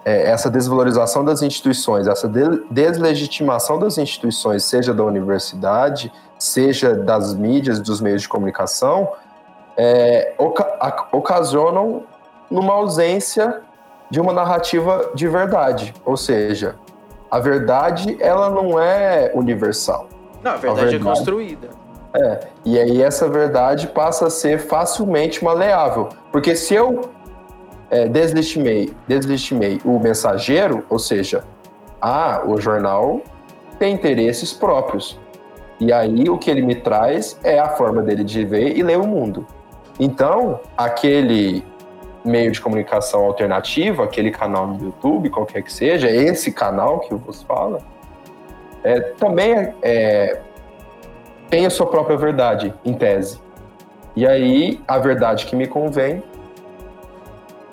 é, 0.04 0.30
essa 0.30 0.50
desvalorização 0.50 1.24
das 1.24 1.42
instituições, 1.42 2.06
essa 2.06 2.28
de, 2.28 2.42
deslegitimação 2.70 3.78
das 3.78 3.98
instituições, 3.98 4.64
seja 4.64 4.92
da 4.92 5.04
universidade, 5.04 6.12
seja 6.38 6.94
das 6.94 7.34
mídias, 7.34 7.80
dos 7.80 8.00
meios 8.00 8.22
de 8.22 8.28
comunicação, 8.28 9.10
é, 9.76 10.34
oca 10.38 11.08
ocasionam 11.12 12.02
numa 12.50 12.72
ausência 12.72 13.60
de 14.10 14.20
uma 14.20 14.32
narrativa 14.32 15.10
de 15.14 15.28
verdade. 15.28 15.94
Ou 16.04 16.16
seja, 16.16 16.76
a 17.30 17.38
verdade 17.38 18.16
ela 18.20 18.50
não 18.50 18.80
é 18.80 19.30
universal. 19.34 20.08
Não, 20.42 20.52
a 20.52 20.56
verdade, 20.56 20.80
a 20.80 20.90
verdade 20.90 20.96
é 20.96 21.14
construída. 21.14 21.68
É, 22.14 22.40
e 22.64 22.78
aí 22.78 23.02
essa 23.02 23.28
verdade 23.28 23.88
passa 23.88 24.26
a 24.26 24.30
ser 24.30 24.58
facilmente 24.58 25.44
maleável. 25.44 26.08
Porque 26.32 26.56
se 26.56 26.74
eu 26.74 27.10
é, 27.90 28.08
deslegitimei, 28.08 28.92
deslegitimei 29.06 29.80
o 29.84 29.98
mensageiro, 29.98 30.84
ou 30.88 30.98
seja, 30.98 31.44
ah, 32.00 32.42
o 32.46 32.60
jornal 32.60 33.20
tem 33.78 33.94
interesses 33.94 34.52
próprios. 34.52 35.18
E 35.80 35.92
aí 35.92 36.28
o 36.28 36.38
que 36.38 36.50
ele 36.50 36.62
me 36.62 36.74
traz 36.74 37.38
é 37.44 37.58
a 37.58 37.68
forma 37.68 38.02
dele 38.02 38.24
de 38.24 38.44
ver 38.44 38.76
e 38.76 38.82
ler 38.82 38.98
o 38.98 39.06
mundo. 39.06 39.46
Então, 40.00 40.60
aquele 40.76 41.64
meio 42.28 42.52
de 42.52 42.60
comunicação 42.60 43.24
alternativo, 43.24 44.02
aquele 44.02 44.30
canal 44.30 44.66
no 44.66 44.84
YouTube, 44.84 45.30
qualquer 45.30 45.62
que 45.62 45.72
seja, 45.72 46.10
esse 46.10 46.52
canal 46.52 47.00
que 47.00 47.14
você 47.14 47.44
fala, 47.44 47.80
é, 48.84 49.00
também 49.00 49.74
é, 49.82 50.40
tem 51.50 51.66
a 51.66 51.70
sua 51.70 51.86
própria 51.86 52.16
verdade, 52.16 52.72
em 52.84 52.94
tese. 52.94 53.40
E 54.14 54.26
aí, 54.26 54.80
a 54.86 54.98
verdade 54.98 55.46
que 55.46 55.56
me 55.56 55.66
convém, 55.66 56.22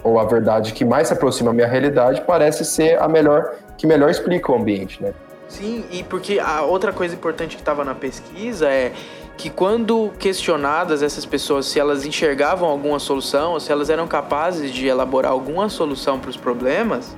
ou 0.04 0.20
a 0.20 0.26
verdade 0.26 0.74
que 0.74 0.86
mais 0.86 1.08
se 1.08 1.14
aproxima 1.14 1.50
da 1.50 1.56
minha 1.56 1.68
realidade, 1.68 2.22
parece 2.22 2.64
ser 2.64 3.02
a 3.02 3.08
melhor, 3.08 3.56
que 3.78 3.88
melhor 3.88 4.10
explica 4.10 4.52
o 4.52 4.56
ambiente, 4.56 5.02
né? 5.02 5.14
Sim, 5.48 5.86
e 5.92 6.04
porque 6.04 6.40
a 6.40 6.62
outra 6.64 6.92
coisa 6.92 7.16
importante 7.16 7.56
que 7.56 7.62
estava 7.62 7.84
na 7.84 7.96
pesquisa 7.96 8.68
é 8.68 8.92
que 9.38 9.50
quando 9.50 10.12
questionadas 10.18 11.04
essas 11.04 11.26
pessoas 11.26 11.66
se 11.66 11.80
elas 11.80 12.06
enxergavam 12.06 12.70
alguma 12.70 13.00
solução, 13.00 13.54
ou 13.54 13.60
se 13.60 13.72
elas 13.72 13.90
eram 13.90 14.08
capazes 14.08 14.72
de 14.72 14.88
elaborar 14.88 15.32
alguma 15.32 15.68
solução 15.70 16.20
para 16.20 16.30
os 16.30 16.38
problemas, 16.38 17.16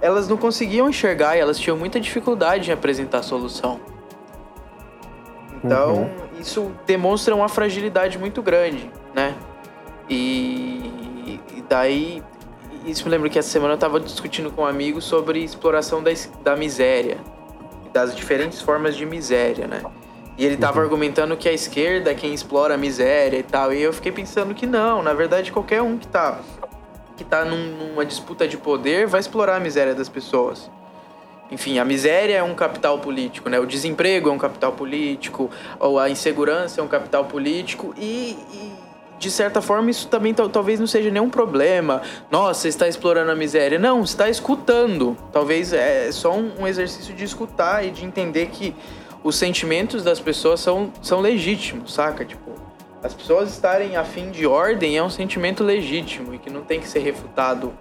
elas 0.00 0.28
não 0.28 0.36
conseguiam 0.36 0.88
enxergar 0.88 1.36
e 1.36 1.40
elas 1.40 1.58
tinham 1.58 1.76
muita 1.76 2.00
dificuldade 2.00 2.70
em 2.70 2.72
apresentar 2.72 3.22
solução. 3.22 3.80
Então, 5.62 5.94
uhum. 5.94 6.10
isso 6.38 6.72
demonstra 6.86 7.34
uma 7.34 7.48
fragilidade 7.48 8.18
muito 8.18 8.42
grande, 8.42 8.90
né? 9.14 9.34
E, 10.10 11.40
e 11.56 11.64
daí, 11.66 12.22
isso 12.84 13.04
me 13.04 13.10
lembra 13.10 13.30
que 13.30 13.38
essa 13.38 13.48
semana 13.48 13.72
eu 13.72 13.76
estava 13.76 13.98
discutindo 13.98 14.50
com 14.50 14.62
um 14.62 14.66
amigo 14.66 15.00
sobre 15.00 15.42
exploração 15.42 16.02
da, 16.02 16.10
da 16.42 16.54
miséria, 16.54 17.16
das 17.92 18.14
diferentes 18.14 18.60
formas 18.60 18.94
de 18.94 19.06
miséria, 19.06 19.66
né? 19.66 19.80
E 20.36 20.44
ele 20.44 20.54
estava 20.54 20.78
uhum. 20.78 20.84
argumentando 20.84 21.36
que 21.36 21.48
a 21.48 21.52
esquerda 21.52 22.10
é 22.10 22.14
quem 22.14 22.34
explora 22.34 22.74
a 22.74 22.76
miséria 22.76 23.38
e 23.38 23.42
tal. 23.42 23.72
E 23.72 23.80
eu 23.80 23.92
fiquei 23.92 24.10
pensando 24.10 24.54
que 24.54 24.66
não, 24.66 25.02
na 25.02 25.12
verdade, 25.12 25.52
qualquer 25.52 25.80
um 25.82 25.96
que 25.96 26.06
está 26.06 26.40
que 27.16 27.22
tá 27.22 27.44
num, 27.44 27.76
numa 27.76 28.04
disputa 28.04 28.46
de 28.48 28.56
poder 28.56 29.06
vai 29.06 29.20
explorar 29.20 29.56
a 29.56 29.60
miséria 29.60 29.94
das 29.94 30.08
pessoas. 30.08 30.68
Enfim, 31.50 31.78
a 31.78 31.84
miséria 31.84 32.36
é 32.36 32.42
um 32.42 32.54
capital 32.54 32.98
político, 32.98 33.48
né? 33.48 33.60
O 33.60 33.66
desemprego 33.66 34.28
é 34.28 34.32
um 34.32 34.38
capital 34.38 34.72
político, 34.72 35.50
ou 35.78 35.98
a 35.98 36.10
insegurança 36.10 36.80
é 36.80 36.84
um 36.84 36.88
capital 36.88 37.26
político 37.26 37.94
e, 37.96 38.36
e 38.52 38.72
de 39.18 39.30
certa 39.30 39.60
forma 39.60 39.90
isso 39.90 40.08
também 40.08 40.34
talvez 40.34 40.80
não 40.80 40.86
seja 40.86 41.10
nenhum 41.10 41.30
problema. 41.30 42.02
Nossa, 42.30 42.62
você 42.62 42.68
está 42.68 42.88
explorando 42.88 43.30
a 43.30 43.36
miséria. 43.36 43.78
Não, 43.78 44.04
você 44.04 44.14
está 44.14 44.28
escutando. 44.28 45.16
Talvez 45.32 45.72
é 45.72 46.10
só 46.10 46.34
um, 46.34 46.50
um 46.60 46.66
exercício 46.66 47.14
de 47.14 47.24
escutar 47.24 47.84
e 47.84 47.90
de 47.90 48.04
entender 48.04 48.46
que 48.46 48.74
os 49.24 49.36
sentimentos 49.36 50.04
das 50.04 50.20
pessoas 50.20 50.60
são, 50.60 50.92
são 51.00 51.20
legítimos, 51.20 51.94
saca? 51.94 52.26
Tipo, 52.26 52.52
as 53.02 53.14
pessoas 53.14 53.50
estarem 53.50 53.96
afim 53.96 54.30
de 54.30 54.46
ordem 54.46 54.98
é 54.98 55.02
um 55.02 55.08
sentimento 55.08 55.64
legítimo 55.64 56.34
e 56.34 56.38
que 56.38 56.50
não 56.50 56.62
tem 56.62 56.78
que 56.78 56.86
ser 56.86 57.00
refutado 57.00 57.72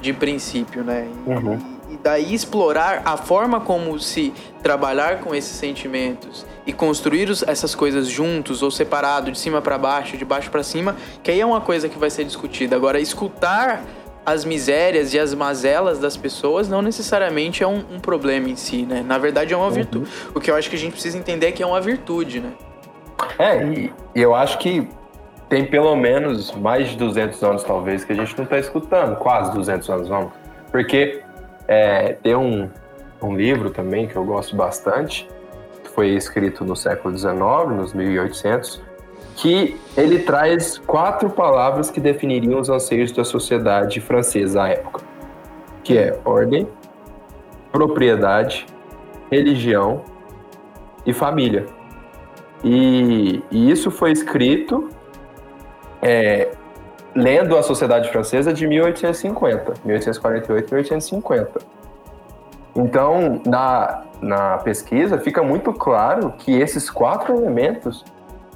de 0.00 0.12
princípio, 0.12 0.82
né? 0.82 1.08
E, 1.08 1.30
uhum. 1.30 1.58
e 1.90 1.96
daí 1.96 2.34
explorar 2.34 3.02
a 3.04 3.16
forma 3.16 3.60
como 3.60 3.98
se 4.00 4.34
trabalhar 4.60 5.20
com 5.20 5.34
esses 5.34 5.56
sentimentos 5.56 6.44
e 6.66 6.72
construir 6.72 7.30
os, 7.30 7.44
essas 7.44 7.74
coisas 7.74 8.08
juntos 8.08 8.60
ou 8.60 8.70
separado, 8.70 9.30
de 9.30 9.38
cima 9.38 9.62
para 9.62 9.78
baixo, 9.78 10.16
de 10.16 10.24
baixo 10.24 10.50
para 10.50 10.64
cima, 10.64 10.96
que 11.22 11.30
aí 11.30 11.40
é 11.40 11.46
uma 11.46 11.60
coisa 11.60 11.88
que 11.88 11.98
vai 11.98 12.10
ser 12.10 12.24
discutida. 12.24 12.74
Agora, 12.74 13.00
escutar 13.00 13.84
as 14.26 14.44
misérias 14.44 15.14
e 15.14 15.18
as 15.20 15.32
mazelas 15.32 16.00
das 16.00 16.16
pessoas 16.16 16.68
não 16.68 16.82
necessariamente 16.82 17.62
é 17.62 17.66
um, 17.66 17.84
um 17.92 18.00
problema 18.00 18.48
em 18.48 18.56
si, 18.56 18.82
né? 18.82 19.04
Na 19.06 19.18
verdade 19.18 19.54
é 19.54 19.56
uma 19.56 19.66
uhum. 19.66 19.72
virtude. 19.72 20.10
O 20.34 20.40
que 20.40 20.50
eu 20.50 20.56
acho 20.56 20.68
que 20.68 20.74
a 20.74 20.78
gente 20.78 20.92
precisa 20.92 21.16
entender 21.16 21.46
é 21.46 21.52
que 21.52 21.62
é 21.62 21.66
uma 21.66 21.80
virtude, 21.80 22.40
né? 22.40 22.52
É, 23.38 23.64
e 23.64 23.92
eu 24.14 24.34
acho 24.34 24.58
que 24.58 24.88
tem 25.48 25.64
pelo 25.64 25.94
menos 25.94 26.50
mais 26.52 26.88
de 26.88 26.96
200 26.96 27.42
anos, 27.44 27.62
talvez, 27.62 28.04
que 28.04 28.12
a 28.12 28.16
gente 28.16 28.36
não 28.36 28.44
está 28.44 28.58
escutando. 28.58 29.16
Quase 29.16 29.52
200 29.52 29.88
anos, 29.88 30.08
vamos. 30.08 30.32
Porque 30.72 31.22
é, 31.68 32.14
tem 32.14 32.34
um, 32.34 32.68
um 33.22 33.36
livro 33.36 33.70
também 33.70 34.08
que 34.08 34.16
eu 34.16 34.24
gosto 34.24 34.56
bastante, 34.56 35.28
que 35.84 35.90
foi 35.90 36.08
escrito 36.08 36.64
no 36.64 36.74
século 36.74 37.16
XIX, 37.16 37.32
nos 37.76 37.94
1800, 37.94 38.82
que 39.36 39.78
ele 39.96 40.20
traz 40.20 40.78
quatro 40.78 41.28
palavras 41.28 41.90
que 41.90 42.00
definiriam 42.00 42.58
os 42.58 42.70
anseios 42.70 43.12
da 43.12 43.22
sociedade 43.22 44.00
francesa 44.00 44.62
à 44.62 44.68
época, 44.70 45.02
que 45.84 45.96
é 45.96 46.18
ordem, 46.24 46.66
propriedade, 47.70 48.66
religião 49.30 50.02
e 51.04 51.12
família. 51.12 51.66
E, 52.64 53.42
e 53.50 53.70
isso 53.70 53.90
foi 53.90 54.10
escrito 54.10 54.88
é, 56.00 56.48
lendo 57.14 57.58
a 57.58 57.62
Sociedade 57.62 58.08
Francesa 58.10 58.54
de 58.54 58.66
1850, 58.66 59.74
1848, 59.84 60.74
1850. 60.74 61.60
Então, 62.74 63.40
na, 63.46 64.02
na 64.22 64.58
pesquisa, 64.58 65.18
fica 65.18 65.42
muito 65.42 65.74
claro 65.74 66.32
que 66.38 66.52
esses 66.52 66.88
quatro 66.88 67.34
elementos 67.34 68.02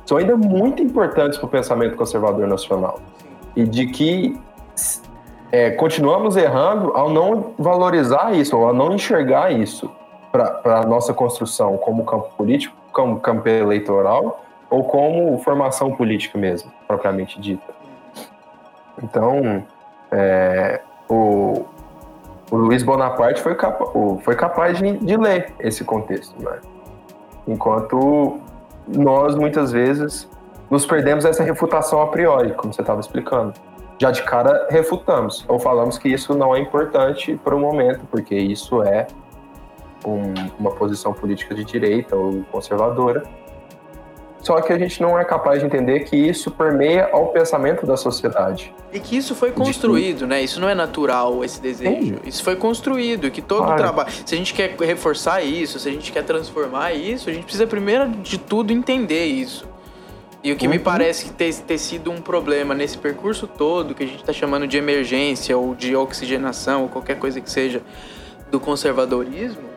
são 0.05 0.19
ainda 0.19 0.37
muito 0.37 0.83
importantes 0.83 1.39
para 1.39 1.47
o 1.47 1.49
pensamento 1.49 1.97
conservador 1.97 2.47
nacional. 2.47 3.01
E 3.55 3.65
de 3.65 3.87
que 3.87 4.41
é, 5.53 5.71
continuamos 5.73 6.37
errando 6.37 6.93
ao 6.97 7.11
não 7.11 7.53
valorizar 7.59 8.33
isso, 8.35 8.57
ao 8.57 8.73
não 8.73 8.93
enxergar 8.93 9.53
isso 9.53 9.91
para 10.31 10.61
a 10.65 10.87
nossa 10.87 11.13
construção 11.13 11.77
como 11.77 12.05
campo 12.05 12.31
político 12.37 12.81
como 12.93 13.21
campo 13.21 13.49
eleitoral 13.49 14.45
ou 14.69 14.85
como 14.85 15.39
formação 15.39 15.93
política 15.97 16.39
mesmo, 16.39 16.71
propriamente 16.87 17.41
dita. 17.41 17.73
Então, 19.03 19.65
é, 20.11 20.81
o, 21.09 21.65
o 22.51 22.57
Luiz 22.57 22.83
Bonaparte 22.83 23.41
foi, 23.41 23.55
capa, 23.55 23.87
foi 24.23 24.37
capaz 24.37 24.79
de, 24.79 24.99
de, 24.99 25.17
ler 25.17 25.53
esse 25.59 25.85
contexto, 25.85 26.41
né? 26.43 26.61
Enquanto 27.49 28.39
nós, 28.89 29.35
muitas 29.35 29.73
vezes, 29.73 30.29
nos 30.71 30.87
perdemos 30.87 31.25
essa 31.25 31.43
refutação 31.43 32.01
a 32.01 32.07
priori, 32.07 32.53
como 32.55 32.73
você 32.73 32.81
estava 32.81 33.01
explicando. 33.01 33.55
Já 33.99 34.11
de 34.11 34.23
cara, 34.23 34.67
refutamos, 34.71 35.45
ou 35.47 35.59
falamos 35.59 35.99
que 35.99 36.09
isso 36.09 36.35
não 36.35 36.55
é 36.55 36.61
importante 36.61 37.39
para 37.45 37.55
o 37.55 37.59
momento, 37.59 38.07
porque 38.11 38.35
isso 38.35 38.83
é 38.83 39.07
um, 40.07 40.33
uma 40.59 40.71
posição 40.71 41.13
política 41.13 41.55
de 41.55 41.65
direita 41.65 42.17
ou 42.17 42.43
conservadora. 42.51 43.23
Só 44.43 44.61
que 44.61 44.73
a 44.73 44.79
gente 44.79 45.03
não 45.03 45.19
é 45.19 45.25
capaz 45.25 45.61
de 45.61 45.67
entender 45.67 46.01
que 46.01 46.17
isso 46.17 46.51
permeia 46.51 47.11
ao 47.13 47.29
pensamento 47.29 47.87
da 47.87 47.97
sociedade. 47.97 48.75
E 48.93 48.99
que 48.99 49.17
isso 49.17 49.35
foi 49.35 49.53
construído, 49.53 50.27
né? 50.27 50.43
Isso 50.43 50.61
não 50.61 50.69
é 50.69 50.75
natural, 50.75 51.45
esse 51.45 51.61
desejo. 51.61 52.15
Sim. 52.15 52.19
Isso 52.25 52.43
foi 52.43 52.57
construído, 52.57 53.31
que 53.31 53.43
todo 53.43 53.65
claro. 53.65 53.77
trabalho. 53.77 54.11
Se 54.25 54.35
a 54.35 54.39
gente 54.39 54.55
quer 54.55 54.75
reforçar 54.81 55.43
isso, 55.43 55.79
se 55.79 55.89
a 55.89 55.93
gente 55.93 56.11
quer 56.11 56.25
transformar 56.25 56.93
isso, 56.93 57.29
a 57.29 57.33
gente 57.33 57.45
precisa 57.45 57.67
primeiro 57.67 58.09
de 58.09 58.39
tudo 58.39 58.73
entender 58.73 59.27
isso. 59.27 59.69
E 60.43 60.51
o 60.53 60.57
que 60.57 60.67
uhum. 60.67 60.73
me 60.73 60.79
parece 60.79 61.27
que 61.27 61.33
ter, 61.33 61.55
ter 61.55 61.79
sido 61.79 62.11
um 62.11 62.21
problema 62.21 62.75
nesse 62.75 62.97
percurso 62.97 63.47
todo, 63.47 63.95
que 63.95 64.03
a 64.03 64.07
gente 64.07 64.21
está 64.21 64.33
chamando 64.33 64.67
de 64.67 64.79
emergência 64.79 65.57
ou 65.57 65.75
de 65.75 65.95
oxigenação 65.95 66.85
ou 66.85 66.89
qualquer 66.89 67.19
coisa 67.19 67.41
que 67.41 67.51
seja 67.51 67.83
do 68.51 68.59
conservadorismo, 68.59 69.70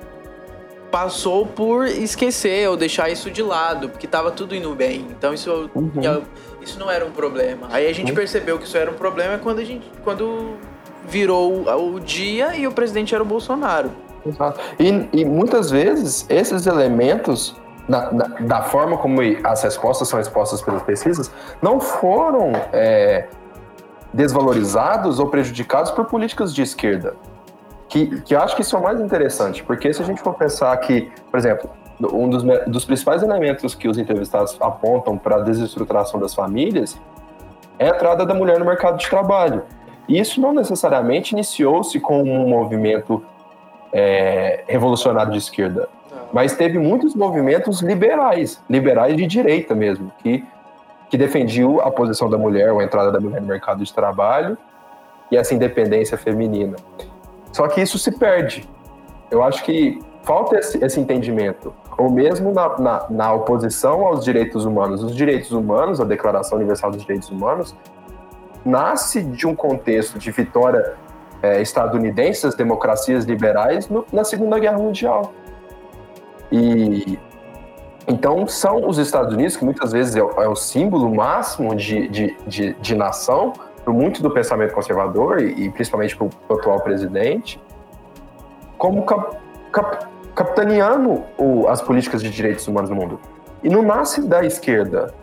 passou 0.94 1.44
por 1.44 1.88
esquecer 1.88 2.70
ou 2.70 2.78
deixar 2.78 3.10
isso 3.10 3.32
de 3.32 3.41
lado, 3.41 3.89
porque 3.89 4.06
estava 4.06 4.30
tudo 4.30 4.54
indo 4.54 4.76
bem. 4.76 5.08
Então 5.10 5.34
isso, 5.34 5.68
uhum. 5.74 6.22
isso 6.62 6.78
não 6.78 6.91
era 6.91 7.04
um 7.04 7.10
problema. 7.10 7.68
Aí 7.72 7.88
a 7.88 7.94
gente 7.94 8.12
uhum. 8.12 8.16
percebeu 8.16 8.60
que 8.60 8.66
isso 8.66 8.78
era 8.78 8.91
um 8.91 8.94
problema 8.94 9.39
quando 9.39 9.58
a 9.58 9.64
gente 9.64 9.91
quando 10.04 10.52
virou 11.08 11.66
o 11.68 12.00
dia 12.00 12.56
e 12.56 12.68
o 12.68 12.72
presidente 12.72 13.16
era 13.16 13.24
o 13.24 13.26
Bolsonaro. 13.26 13.89
Exato. 14.24 14.60
E, 14.80 15.10
e 15.12 15.26
muitas 15.26 15.72
vezes 15.72 16.28
esses 16.30 16.68
elementos 16.68 17.56
da, 17.89 18.12
da, 18.12 18.28
da, 18.28 18.62
forma 18.62 18.96
como 18.96 19.20
as 19.44 19.64
respostas 19.64 20.08
são 20.08 20.20
expostas 20.20 20.62
pelas 20.62 20.84
pesquisas 20.84 21.32
não 21.60 21.80
foram 21.80 22.52
é, 22.72 23.26
desvalorizados 24.14 25.20
ou 25.20 25.28
prejudicados 25.28 25.89
por 25.89 26.06
políticas 26.06 26.54
de 26.54 26.62
esquerda. 26.62 27.16
Que, 27.94 28.22
que 28.22 28.34
eu 28.34 28.41
acho 28.41 28.56
que 28.56 28.64
isso 28.64 28.76
é 28.76 28.80
o 28.80 28.82
mais 28.82 29.00
interessante, 29.00 29.64
porque 29.64 29.94
se 29.94 30.02
a 30.02 30.06
gente 30.06 30.20
for 30.20 30.34
pensar 30.34 30.76
que, 30.78 31.12
por 31.30 31.38
exemplo, 31.38 31.70
um 32.02 32.28
dos, 32.28 32.41
dos 32.66 32.86
principais 32.86 33.22
elementos 33.22 33.76
que 33.76 33.88
os 33.88 34.00
entrevistados 34.00 34.58
apontam 34.60 35.16
para 35.16 35.36
a 35.36 35.39
desestruturação 35.41 36.20
das 36.20 36.34
famílias 36.34 37.00
é 37.78 37.86
a 37.86 37.89
entrada 37.89 38.26
da 38.26 38.34
mulher 38.34 38.58
no 38.58 38.66
mercado 38.66 38.98
de 38.98 39.08
trabalho. 39.08 39.62
E 40.08 40.20
isso 40.20 40.41
não 40.41 40.54
necessariamente 40.54 41.34
iniciou-se 41.34 42.00
com 42.00 42.24
um 42.24 42.50
movimento 42.50 43.24
é, 43.94 44.64
revolucionário 44.68 45.32
de 45.32 45.38
esquerda. 45.38 45.88
Mas 46.34 46.56
teve 46.56 46.80
muitos 46.80 47.14
movimentos 47.14 47.84
liberais, 47.84 48.60
liberais 48.68 49.16
de 49.16 49.28
direita 49.28 49.76
mesmo, 49.76 50.12
que, 50.18 50.44
que 51.12 51.16
defendiam 51.16 51.80
a 51.80 51.91
posição 51.91 52.28
da 52.28 52.39
mulher, 52.39 52.72
a 52.72 52.84
entrada 52.84 53.12
da 53.12 53.20
mulher 53.20 53.39
no 53.39 53.48
mercado 53.48 53.84
de 53.84 53.94
trabalho 53.94 54.58
e 55.30 55.38
essa 55.38 55.54
independência 55.54 56.18
feminina. 56.18 56.76
Só 57.54 57.68
que 57.68 57.80
isso 57.82 57.97
se 57.97 58.12
perde. 58.12 58.68
Eu 59.32 59.41
acho 59.41 59.64
que 59.64 59.99
falta 60.24 60.58
esse, 60.58 60.84
esse 60.84 60.99
entendimento. 60.99 61.74
Ou 61.97 62.12
mesmo 62.12 62.51
na, 62.51 62.78
na, 62.80 63.06
na, 63.10 63.34
oposição 63.34 64.06
aos 64.06 64.26
direitos 64.26 64.66
humanos. 64.66 65.04
Os 65.04 65.16
direitos 65.16 65.51
humanos, 65.51 66.01
a 66.01 66.04
Declaração 66.04 66.58
Universal 66.58 66.91
dos 66.91 67.01
Direitos 67.01 67.30
Humanos, 67.30 67.76
nasce 68.66 69.22
de 69.24 69.45
um 69.45 69.56
contexto 69.56 70.18
de 70.18 70.32
vitória 70.32 70.95
é, 71.41 71.62
estadunidense 71.62 72.43
das 72.43 72.56
democracias 72.56 73.26
liberais 73.26 73.88
no, 73.88 74.06
na 74.12 74.24
Segunda 74.24 74.58
Guerra 74.58 74.80
Mundial. 74.80 75.32
E 76.51 77.20
então 78.08 78.47
são 78.47 78.88
os 78.88 78.97
Estados 78.97 79.34
Unidos, 79.34 79.56
que 79.56 79.64
muitas 79.64 79.91
vezes 79.91 80.16
é 80.16 80.24
o, 80.24 80.41
é 80.41 80.47
o 80.47 80.56
símbolo 80.56 81.14
máximo 81.14 81.76
de, 81.76 82.08
de, 82.08 82.38
de, 82.47 82.74
de 82.74 82.95
nação, 82.95 83.54
por 83.84 83.94
muito 83.94 84.22
do 84.22 84.32
pensamento 84.32 84.74
conservador 84.74 85.42
e, 85.42 85.66
e 85.66 85.70
principalmente 85.70 86.16
para 86.16 86.28
o 86.28 86.54
atual 86.54 86.80
presidente, 86.82 87.60
como 88.78 89.06
cap, 89.06 89.38
cap, 89.72 90.08
capitaneando 90.34 91.24
o, 91.38 91.68
as 91.68 91.82
políticas 91.82 92.22
de 92.22 92.30
direitos 92.30 92.68
humanos 92.68 92.90
no 92.90 92.96
mundo. 92.96 93.20
E 93.64 93.70
não 93.70 93.82
nasce 93.82 94.22
da 94.22 94.46
esquerda, 94.46 95.14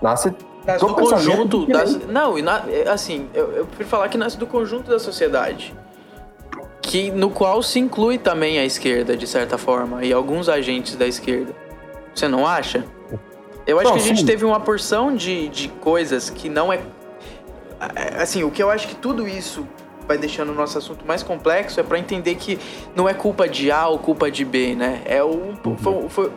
nasce 0.00 0.34
Nasce 0.66 0.84
do 0.84 0.94
conjunto 0.94 1.66
das. 1.66 1.96
Não, 2.06 2.36
é, 2.36 2.88
assim, 2.88 3.28
eu, 3.32 3.52
eu 3.52 3.66
prefiro 3.66 3.88
falar 3.88 4.08
que 4.08 4.18
nasce 4.18 4.36
do 4.36 4.48
conjunto 4.48 4.90
da 4.90 4.98
sociedade. 4.98 5.72
Que, 6.82 7.10
no 7.10 7.30
qual 7.30 7.62
se 7.62 7.78
inclui 7.78 8.18
também 8.18 8.58
a 8.58 8.64
esquerda, 8.64 9.16
de 9.16 9.26
certa 9.26 9.56
forma, 9.56 10.04
e 10.04 10.12
alguns 10.12 10.48
agentes 10.48 10.96
da 10.96 11.06
esquerda. 11.06 11.54
Você 12.12 12.26
não 12.26 12.46
acha? 12.46 12.84
Eu 13.66 13.78
acho 13.78 13.88
não, 13.88 13.96
que 13.96 14.02
a 14.02 14.06
gente 14.06 14.20
sim. 14.20 14.26
teve 14.26 14.44
uma 14.44 14.58
porção 14.58 15.14
de, 15.14 15.48
de 15.48 15.68
coisas 15.68 16.30
que 16.30 16.48
não 16.48 16.72
é. 16.72 16.80
É 17.94 18.22
assim, 18.22 18.42
o 18.42 18.50
que 18.50 18.62
eu 18.62 18.70
acho 18.70 18.88
que 18.88 18.94
tudo 18.94 19.26
isso 19.26 19.66
vai 20.06 20.16
deixando 20.16 20.52
o 20.52 20.54
nosso 20.54 20.78
assunto 20.78 21.04
mais 21.04 21.22
complexo 21.22 21.80
é 21.80 21.82
para 21.82 21.98
entender 21.98 22.36
que 22.36 22.58
não 22.94 23.08
é 23.08 23.14
culpa 23.14 23.48
de 23.48 23.70
A 23.70 23.88
ou 23.88 23.98
culpa 23.98 24.30
de 24.30 24.44
B, 24.44 24.74
né? 24.74 25.02
É 25.04 25.22
o. 25.22 25.54
Uhum. 25.64 25.76
Foi, 25.76 26.08
foi, 26.08 26.32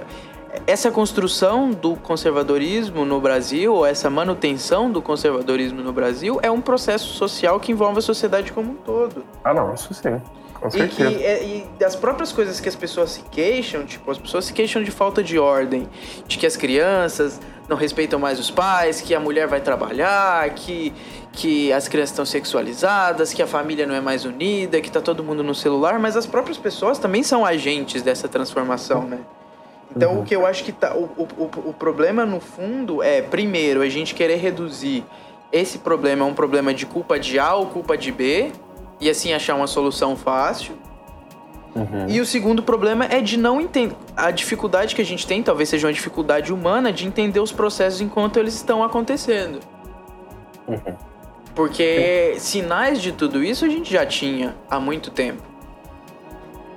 essa 0.65 0.89
construção 0.89 1.69
do 1.69 1.95
conservadorismo 1.95 3.05
no 3.05 3.21
Brasil, 3.21 3.73
ou 3.73 3.85
essa 3.85 4.09
manutenção 4.09 4.91
do 4.91 5.01
conservadorismo 5.01 5.81
no 5.81 5.93
Brasil, 5.93 6.39
é 6.41 6.49
um 6.49 6.61
processo 6.61 7.13
social 7.13 7.59
que 7.59 7.71
envolve 7.71 7.99
a 7.99 8.01
sociedade 8.01 8.51
como 8.51 8.71
um 8.71 8.75
todo. 8.75 9.23
Ah, 9.43 9.53
não, 9.53 9.73
isso 9.73 9.93
sim. 9.93 10.19
Com 10.59 10.69
certeza. 10.69 11.09
E, 11.09 11.15
que, 11.15 11.23
é, 11.23 11.43
e 11.43 11.67
das 11.79 11.95
próprias 11.95 12.31
coisas 12.33 12.59
que 12.59 12.67
as 12.67 12.75
pessoas 12.75 13.11
se 13.11 13.21
queixam, 13.31 13.85
tipo, 13.85 14.09
as 14.11 14.17
pessoas 14.17 14.45
se 14.45 14.53
queixam 14.53 14.83
de 14.83 14.91
falta 14.91 15.23
de 15.23 15.39
ordem, 15.39 15.87
de 16.27 16.37
que 16.37 16.45
as 16.45 16.57
crianças 16.57 17.39
não 17.67 17.77
respeitam 17.77 18.19
mais 18.19 18.39
os 18.39 18.51
pais, 18.51 18.99
que 18.99 19.13
a 19.13 19.19
mulher 19.19 19.47
vai 19.47 19.61
trabalhar, 19.61 20.49
que, 20.49 20.91
que 21.31 21.71
as 21.71 21.87
crianças 21.87 22.11
estão 22.11 22.25
sexualizadas, 22.25 23.33
que 23.33 23.41
a 23.41 23.47
família 23.47 23.85
não 23.85 23.95
é 23.95 24.01
mais 24.01 24.25
unida, 24.25 24.81
que 24.81 24.91
tá 24.91 24.99
todo 24.99 25.23
mundo 25.23 25.43
no 25.43 25.53
celular, 25.53 25.99
mas 25.99 26.17
as 26.17 26.25
próprias 26.25 26.57
pessoas 26.57 26.97
também 26.97 27.23
são 27.23 27.45
agentes 27.45 28.01
dessa 28.01 28.27
transformação, 28.27 29.03
né? 29.03 29.19
Então, 29.95 30.13
uhum. 30.13 30.21
o 30.21 30.23
que 30.23 30.35
eu 30.35 30.45
acho 30.45 30.63
que 30.63 30.71
tá. 30.71 30.93
O, 30.95 31.05
o, 31.17 31.69
o 31.69 31.73
problema, 31.73 32.25
no 32.25 32.39
fundo, 32.39 33.01
é, 33.01 33.21
primeiro, 33.21 33.81
a 33.81 33.89
gente 33.89 34.13
querer 34.13 34.35
reduzir 34.35 35.03
esse 35.51 35.79
problema 35.79 36.25
a 36.25 36.27
um 36.27 36.33
problema 36.33 36.73
de 36.73 36.85
culpa 36.85 37.19
de 37.19 37.39
A 37.39 37.55
ou 37.55 37.65
culpa 37.67 37.97
de 37.97 38.11
B, 38.11 38.51
e 38.99 39.09
assim 39.09 39.33
achar 39.33 39.55
uma 39.55 39.67
solução 39.67 40.15
fácil. 40.15 40.75
Uhum. 41.75 42.07
E 42.07 42.19
o 42.19 42.25
segundo 42.25 42.61
problema 42.61 43.05
é 43.05 43.21
de 43.21 43.37
não 43.37 43.61
entender. 43.61 43.95
A 44.15 44.31
dificuldade 44.31 44.95
que 44.95 45.01
a 45.01 45.05
gente 45.05 45.25
tem, 45.25 45.41
talvez 45.41 45.69
seja 45.69 45.87
uma 45.87 45.93
dificuldade 45.93 46.51
humana, 46.51 46.91
de 46.91 47.07
entender 47.07 47.39
os 47.39 47.51
processos 47.51 48.01
enquanto 48.01 48.37
eles 48.37 48.55
estão 48.55 48.83
acontecendo. 48.83 49.59
Uhum. 50.67 51.08
Porque 51.59 52.35
sinais 52.37 53.01
de 53.01 53.11
tudo 53.11 53.43
isso 53.43 53.65
a 53.65 53.67
gente 53.67 53.91
já 53.91 54.05
tinha 54.05 54.55
há 54.69 54.79
muito 54.79 55.11
tempo. 55.11 55.43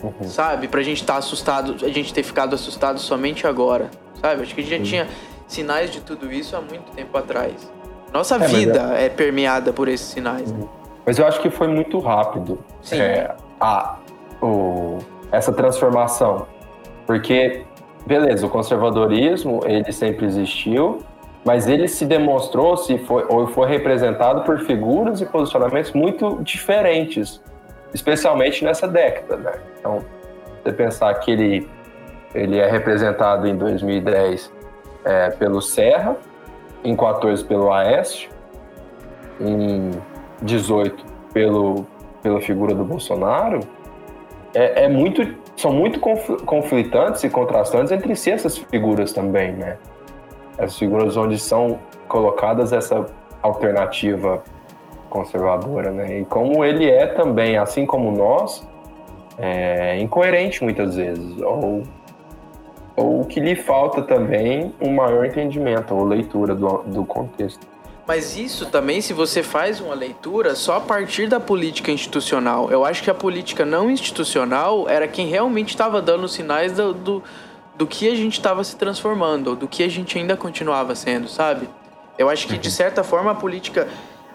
Uhum. 0.03 0.25
Sabe? 0.25 0.67
Pra 0.67 0.83
gente 0.83 1.03
estar 1.03 1.13
tá 1.13 1.19
assustado, 1.21 1.77
a 1.87 1.89
gente 1.89 2.13
ter 2.13 2.25
ficado 2.25 2.57
assustado 2.57 2.99
somente 2.99 3.47
agora. 3.47 3.89
Sabe? 4.21 4.43
Acho 4.43 4.53
que 4.53 4.61
a 4.61 4.65
gente 4.65 4.85
já 4.85 4.85
tinha 4.85 5.09
sinais 5.47 5.93
de 5.93 6.01
tudo 6.01 6.33
isso 6.33 6.57
há 6.57 6.61
muito 6.61 6.91
tempo 6.97 7.17
atrás. 7.17 7.71
Nossa 8.13 8.35
é, 8.35 8.49
vida 8.49 8.93
é... 8.97 9.05
é... 9.05 9.09
permeada 9.09 9.73
por 9.73 9.87
esses 9.87 10.09
sinais. 10.09 10.51
Uhum. 10.51 10.69
Mas 11.07 11.17
eu 11.17 11.29
acho 11.29 11.41
que 11.41 11.49
foi 11.49 11.69
muito 11.69 12.01
rápido 12.01 12.59
é, 12.91 13.37
a, 13.61 13.99
o, 14.43 14.99
essa 15.31 15.53
transformação. 15.53 16.45
Porque, 17.07 17.65
beleza, 18.05 18.45
o 18.45 18.51
conservadorismo, 18.51 19.61
ele 19.65 19.93
sempre 19.93 20.27
existiu, 20.27 21.05
mas 21.45 21.67
ele 21.67 21.89
se 21.89 22.05
demonstrou, 22.05 22.77
se 22.77 22.99
foi, 22.99 23.25
ou 23.29 23.47
foi 23.49 23.69
representado 23.69 24.43
por 24.43 24.61
figuras 24.61 25.21
e 25.21 25.27
posicionamentos 25.27 25.93
muito 25.93 26.41
diferentes 26.43 27.41
especialmente 27.95 28.65
nessa 28.65 28.89
década, 28.89 29.37
né? 29.37 29.53
Então, 29.79 30.05
você 30.63 30.73
pensar 30.73 31.13
que 31.15 31.31
ele, 31.31 31.69
ele 32.35 32.59
é 32.59 32.71
representado 32.71 33.47
em 33.47 33.57
2010 33.57 34.53
é, 35.05 35.31
pelo 35.31 35.61
Serra, 35.61 36.17
em 36.83 36.97
14 36.97 37.45
pelo 37.45 37.73
Aécio, 37.73 38.31
em 39.41 39.91
18 40.41 41.05
pelo, 41.33 41.87
pela 42.23 42.41
figura 42.41 42.75
do 42.75 42.85
Bolsonaro, 42.85 43.61
é, 44.55 44.85
é 44.85 44.89
muito, 44.89 45.35
são 45.57 45.73
muito 45.73 46.01
conflitantes 46.45 47.25
e 47.25 47.31
contrastantes 47.31 47.93
entre 47.93 48.15
si 48.17 48.31
essas 48.31 48.59
figuras 48.59 49.13
também, 49.13 49.53
né? 49.53 49.79
Essas 50.59 50.79
figuras 50.79 51.17
onde 51.17 51.39
são 51.39 51.79
colocadas 52.09 52.73
essa 52.73 53.07
alternativa 53.43 54.43
conservadora, 55.09 55.91
né? 55.91 56.21
E 56.21 56.25
como 56.25 56.65
ele 56.65 56.89
é 56.89 57.07
também, 57.07 57.57
assim 57.57 57.85
como 57.85 58.11
nós, 58.13 58.67
é 59.39 59.99
incoerente 59.99 60.63
muitas 60.63 60.97
vezes, 60.97 61.41
ou 61.43 61.83
ou 62.95 63.25
que 63.25 63.41
lhe 63.41 63.57
falta 63.57 64.03
também 64.03 64.73
um 64.81 64.93
maior 64.95 65.25
entendimento 65.25 65.95
ou 65.95 66.05
leitura 66.05 66.55
do, 66.55 66.83
do 66.87 67.05
contexto. 67.05 67.67
Mas 68.07 68.37
isso 68.37 68.67
também, 68.67 69.01
se 69.01 69.13
você 69.13 69.43
faz 69.43 69.81
uma 69.81 69.95
leitura 69.95 70.55
só 70.55 70.77
a 70.77 70.81
partir 70.81 71.29
da 71.29 71.39
política 71.39 71.91
institucional. 71.91 72.71
Eu 72.71 72.85
acho 72.85 73.03
que 73.03 73.11
a 73.11 73.15
política 73.15 73.65
não 73.65 73.89
institucional 73.89 74.89
era 74.89 75.07
quem 75.07 75.29
realmente 75.29 75.71
estava 75.71 76.03
dando 76.03 76.29
sinais 76.29 76.73
do, 76.73 76.93
do, 76.93 77.23
do 77.83 77.87
que 77.89 78.09
a 78.09 78.15
gente 78.15 78.35
estava 78.35 78.63
se 78.63 78.77
transformando, 78.77 79.57
do 79.57 79.67
que 79.67 79.83
a 79.83 79.89
gente 79.89 80.17
ainda 80.17 80.37
continuava 80.37 80.95
sendo, 80.95 81.27
sabe? 81.27 81.69
Eu 82.17 82.29
acho 82.29 82.47
que, 82.47 82.57
de 82.57 82.69
uhum. 82.69 82.75
certa 82.75 83.03
forma, 83.03 83.33
a 83.33 83.35
política 83.35 83.89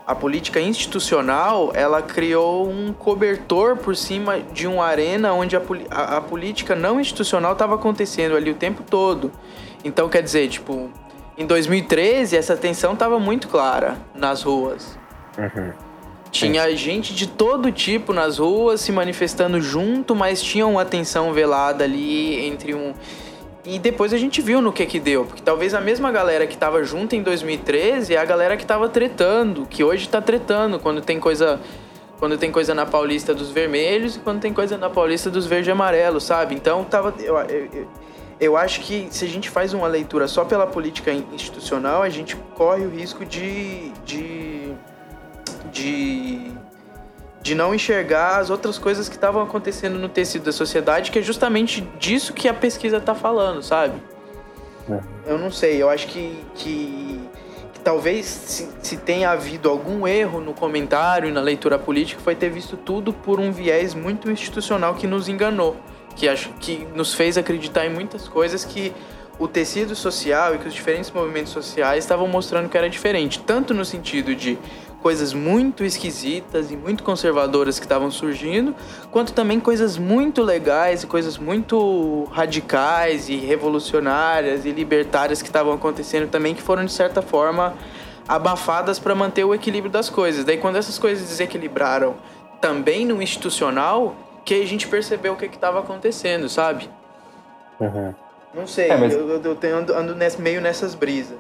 a 0.06 0.14
política 0.16 0.60
institucional 0.60 1.72
ela 1.74 2.02
criou 2.02 2.70
um 2.70 2.94
cobertor 2.94 3.78
por 3.78 3.96
cima 3.96 4.40
de 4.40 4.66
uma 4.68 4.86
arena 4.86 5.34
onde 5.34 5.56
a, 5.56 5.62
a, 5.90 6.18
a 6.18 6.22
política 6.22 6.76
não 6.76 7.00
institucional 7.00 7.54
estava 7.54 7.76
acontecendo 7.76 8.36
ali 8.36 8.52
o 8.52 8.56
tempo 8.56 8.84
todo. 8.84 9.32
Então, 9.84 10.10
quer 10.10 10.24
dizer, 10.24 10.50
tipo, 10.50 10.90
em 11.38 11.46
2013 11.46 12.36
essa 12.36 12.58
tensão 12.58 12.94
estava 12.94 13.18
muito 13.18 13.48
clara 13.48 13.98
nas 14.14 14.44
ruas. 14.44 14.98
Uhum. 15.38 15.72
Tinha 16.32 16.76
gente 16.76 17.14
de 17.14 17.28
todo 17.28 17.72
tipo 17.72 18.12
nas 18.12 18.40
ruas 18.40 18.82
se 18.82 18.92
manifestando 18.92 19.62
junto, 19.62 20.16
mas 20.16 20.42
tinha 20.42 20.68
uma 20.68 20.84
tensão 20.84 21.32
velada 21.34 21.84
ali 21.84 22.46
entre 22.46 22.74
um 22.74 22.94
e 23.70 23.78
depois 23.78 24.14
a 24.14 24.18
gente 24.18 24.42
viu 24.42 24.62
no 24.62 24.72
que 24.72 24.86
que 24.86 24.98
deu, 24.98 25.26
porque 25.26 25.42
talvez 25.42 25.74
a 25.74 25.82
mesma 25.82 26.10
galera 26.10 26.48
que 26.48 26.58
tava 26.58 26.82
junto 26.86 27.18
em 27.18 27.22
2013 27.22 28.16
é 28.16 28.18
a 28.18 28.24
galera 28.24 28.56
que 28.56 28.66
tava 28.66 28.88
tretando, 28.88 29.66
que 29.66 29.84
hoje 29.84 30.08
tá 30.08 30.22
tretando 30.22 30.80
quando 30.80 31.02
tem 31.02 31.20
coisa 31.20 31.60
quando 32.18 32.38
tem 32.38 32.50
coisa 32.50 32.74
na 32.74 32.86
Paulista 32.86 33.34
dos 33.34 33.52
vermelhos 33.52 34.16
e 34.16 34.20
quando 34.20 34.40
tem 34.40 34.54
coisa 34.54 34.78
na 34.78 34.90
Paulista 34.90 35.30
dos 35.30 35.46
verde 35.46 35.70
e 35.70 35.72
amarelo, 35.72 36.22
sabe? 36.22 36.56
Então 36.56 36.86
tava 36.86 37.14
eu, 37.20 37.36
eu, 37.36 37.88
eu 38.40 38.56
acho 38.56 38.80
que 38.80 39.10
se 39.12 39.26
a 39.26 39.28
gente 39.28 39.50
faz 39.50 39.74
uma 39.74 39.88
leitura 39.88 40.30
só 40.30 40.46
pela 40.46 40.66
política 40.66 41.12
institucional, 41.12 42.02
a 42.02 42.10
gente 42.10 42.38
corre 42.56 42.86
o 42.86 42.90
risco 42.90 43.26
de 43.26 43.92
de 44.06 44.72
de 45.74 46.52
de 47.42 47.56
não 47.56 47.74
enxergar 47.74 48.40
as 48.40 48.50
outras 48.50 48.78
coisas 48.78 49.08
que 49.08 49.16
estavam 49.16 49.42
acontecendo 49.42 49.98
no 49.98 50.10
tecido 50.10 50.46
da 50.46 50.52
sociedade, 50.52 51.12
que 51.12 51.20
é 51.20 51.22
justamente 51.22 51.82
disso 52.00 52.34
que 52.34 52.48
a 52.48 52.54
pesquisa 52.54 52.98
está 52.98 53.16
falando, 53.16 53.62
sabe? 53.62 54.02
É. 54.90 55.00
Eu 55.34 55.38
não 55.38 55.52
sei, 55.52 55.82
eu 55.82 55.90
acho 55.90 56.08
que, 56.08 56.44
que, 56.56 57.20
que 57.74 57.80
talvez 57.82 58.26
se, 58.26 58.70
se, 58.82 58.98
tenha 58.98 59.30
havido 59.32 59.70
algum 59.70 60.08
erro 60.08 60.40
no 60.40 60.54
comentário 60.54 61.28
e 61.28 61.32
na 61.32 61.42
leitura 61.42 61.78
política 61.78 62.22
foi 62.22 62.36
ter 62.36 62.50
visto 62.50 62.78
tudo 62.78 63.12
por 63.12 63.40
um 63.40 63.52
viés 63.52 63.94
muito 63.94 64.32
institucional 64.32 64.96
que 64.96 65.06
nos 65.06 65.28
enganou, 65.28 65.76
que 66.16 66.28
acho 66.28 66.50
que 66.60 66.88
nos 66.96 67.14
fez 67.14 67.38
acreditar 67.38 67.86
em 67.86 67.90
muitas 67.90 68.28
coisas 68.28 68.64
que 68.64 68.94
o 69.40 69.48
tecido 69.48 69.96
social 69.96 70.56
e 70.56 70.58
que 70.58 70.68
os 70.68 70.74
diferentes 70.74 71.12
movimentos 71.12 71.54
sociais 71.54 72.04
estavam 72.04 72.28
mostrando 72.28 72.70
que 72.70 72.78
era 72.78 72.90
diferente, 72.90 73.40
tanto 73.40 73.74
no 73.74 73.86
sentido 73.86 74.34
de 74.34 74.58
coisas 75.02 75.34
muito 75.34 75.84
esquisitas 75.84 76.72
e 76.72 76.76
muito 76.76 77.04
conservadoras 77.04 77.80
que 77.80 77.86
estavam 77.86 78.12
surgindo, 78.12 78.76
quanto 79.12 79.34
também 79.34 79.60
coisas 79.60 79.98
muito 79.98 80.42
legais 80.42 81.04
e 81.04 81.08
coisas 81.08 81.38
muito 81.38 82.26
radicais 82.32 83.30
e 83.30 83.38
revolucionárias 83.38 84.66
e 84.66 84.72
libertárias 84.72 85.42
que 85.42 85.48
estavam 85.48 85.74
acontecendo 85.74 86.30
também, 86.30 86.54
que 86.54 86.62
foram 86.62 86.86
de 86.86 86.92
certa 86.92 87.22
forma 87.22 87.74
abafadas 88.28 89.00
para 89.00 89.16
manter 89.16 89.44
o 89.44 89.54
equilíbrio 89.54 89.92
das 89.92 90.10
coisas. 90.10 90.44
Daí, 90.44 90.58
quando 90.58 90.76
essas 90.76 91.00
coisas 91.00 91.28
desequilibraram 91.28 92.16
também 92.60 93.06
no 93.06 93.22
institucional, 93.22 94.16
que 94.44 94.62
a 94.62 94.66
gente 94.66 94.88
percebeu 94.88 95.34
o 95.34 95.36
que 95.38 95.46
estava 95.46 95.80
acontecendo, 95.80 96.50
sabe? 96.50 96.90
Uhum. 97.80 98.14
Não 98.54 98.66
sei, 98.66 98.90
é, 98.90 98.98
mas... 98.98 99.14
eu, 99.14 99.30
eu, 99.30 99.58
eu 99.62 99.78
ando, 99.78 99.94
ando 99.94 100.16
nesse, 100.16 100.42
meio 100.42 100.60
nessas 100.60 100.96
brisas. 100.96 101.38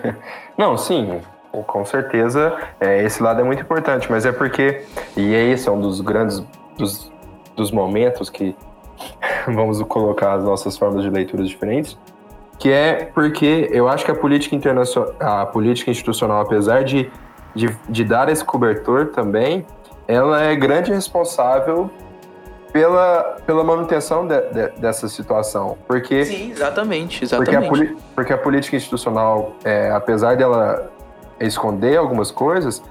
Não, 0.56 0.78
sim, 0.78 1.20
com 1.62 1.84
certeza 1.84 2.56
é, 2.80 3.02
esse 3.04 3.22
lado 3.22 3.40
é 3.40 3.44
muito 3.44 3.62
importante, 3.62 4.10
mas 4.10 4.26
é 4.26 4.32
porque, 4.32 4.82
e 5.16 5.34
é 5.34 5.44
esse 5.50 5.68
é 5.68 5.72
um 5.72 5.80
dos 5.80 6.00
grandes 6.00 6.44
dos, 6.76 7.12
dos 7.54 7.70
momentos 7.70 8.28
que 8.28 8.56
vamos 9.46 9.80
colocar 9.82 10.34
as 10.34 10.44
nossas 10.44 10.76
formas 10.76 11.02
de 11.02 11.10
leituras 11.10 11.48
diferentes, 11.48 11.96
que 12.58 12.70
é 12.70 13.10
porque 13.14 13.68
eu 13.72 13.88
acho 13.88 14.04
que 14.04 14.10
a 14.10 14.14
política 14.14 14.54
internacional, 14.54 15.14
a 15.20 15.46
política 15.46 15.90
institucional, 15.90 16.40
apesar 16.40 16.84
de, 16.84 17.10
de, 17.54 17.76
de 17.88 18.04
dar 18.04 18.28
esse 18.28 18.44
cobertor 18.44 19.08
também, 19.08 19.66
ela 20.06 20.42
é 20.42 20.54
grande 20.54 20.92
responsável 20.92 21.90
pela, 22.72 23.36
pela 23.46 23.62
manutenção 23.62 24.26
de, 24.26 24.40
de, 24.50 24.68
dessa 24.80 25.08
situação. 25.08 25.78
Porque, 25.86 26.24
Sim, 26.24 26.50
exatamente. 26.50 27.22
exatamente. 27.22 27.68
Porque, 27.68 27.84
a, 27.84 27.96
porque 28.14 28.32
a 28.32 28.38
política 28.38 28.76
institucional, 28.76 29.52
é, 29.64 29.90
apesar 29.92 30.36
dela 30.36 30.90
esconder 31.40 31.96
algumas 31.96 32.30
coisas, 32.30 32.82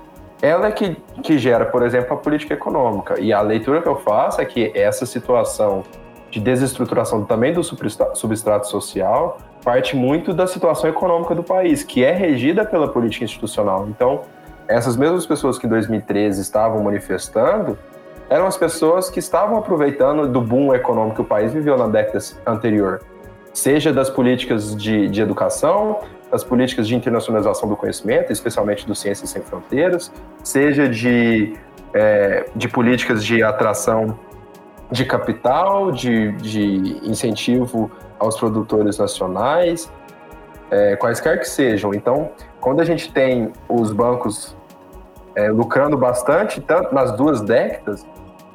ela 0.42 0.68
é 0.68 0.72
que, 0.72 0.96
que 1.22 1.38
gera, 1.38 1.66
por 1.66 1.84
exemplo, 1.84 2.14
a 2.14 2.18
política 2.18 2.54
econômica. 2.54 3.20
E 3.20 3.32
a 3.32 3.42
leitura 3.42 3.82
que 3.82 3.88
eu 3.88 3.96
faço 3.96 4.42
é 4.42 4.46
que 4.46 4.72
essa 4.76 5.06
situação 5.06 5.84
de 6.30 6.40
desestruturação 6.40 7.24
também 7.24 7.54
do 7.54 7.64
substrato 7.64 8.68
social 8.68 9.38
parte 9.64 9.96
muito 9.96 10.34
da 10.34 10.46
situação 10.46 10.90
econômica 10.90 11.34
do 11.34 11.44
país, 11.44 11.84
que 11.84 12.04
é 12.04 12.12
regida 12.12 12.66
pela 12.66 12.88
política 12.88 13.24
institucional. 13.24 13.88
Então, 13.88 14.22
essas 14.68 14.98
mesmas 14.98 15.26
pessoas 15.26 15.58
que 15.58 15.66
em 15.66 15.70
2013 15.70 16.42
estavam 16.42 16.84
manifestando, 16.84 17.78
eram 18.30 18.46
as 18.46 18.58
pessoas 18.58 19.10
que 19.10 19.20
estavam 19.20 19.58
aproveitando 19.58 20.28
do 20.28 20.42
boom 20.42 20.74
econômico 20.74 21.16
que 21.16 21.22
o 21.22 21.26
país 21.26 21.54
viveu 21.54 21.78
na 21.78 21.88
década 21.88 22.20
anterior, 22.46 23.02
seja 23.54 23.94
das 23.94 24.10
políticas 24.10 24.76
de, 24.76 25.08
de 25.08 25.22
educação, 25.22 26.00
das 26.34 26.44
políticas 26.44 26.88
de 26.88 26.96
internacionalização 26.96 27.70
do 27.70 27.78
conhecimento, 27.78 28.34
especialmente 28.34 28.88
do 28.88 28.96
Ciências 28.96 29.30
Sem 29.30 29.44
Fronteiras, 29.44 30.12
seja 30.44 30.90
de, 30.90 31.54
é, 31.94 32.48
de 32.56 32.68
políticas 32.68 33.24
de 33.24 33.44
atração 33.44 34.18
de 34.90 35.06
capital, 35.06 35.92
de, 35.92 36.32
de 36.32 37.08
incentivo 37.08 37.92
aos 38.18 38.36
produtores 38.36 38.98
nacionais, 38.98 39.92
é, 40.72 40.96
quaisquer 40.96 41.40
que 41.40 41.48
sejam. 41.48 41.94
Então, 41.94 42.32
quando 42.60 42.82
a 42.82 42.84
gente 42.84 43.14
tem 43.14 43.54
os 43.70 43.92
bancos 43.92 44.58
é, 45.36 45.52
lucrando 45.52 45.96
bastante, 45.96 46.60
tanto 46.62 46.96
nas 46.96 47.12
duas 47.12 47.42
décadas, 47.42 48.04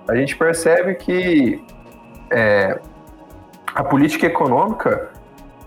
a 0.08 0.16
gente 0.16 0.36
percebe 0.36 0.96
que 0.96 1.64
é, 2.32 2.80
a 3.72 3.84
política 3.84 4.26
econômica 4.26 5.10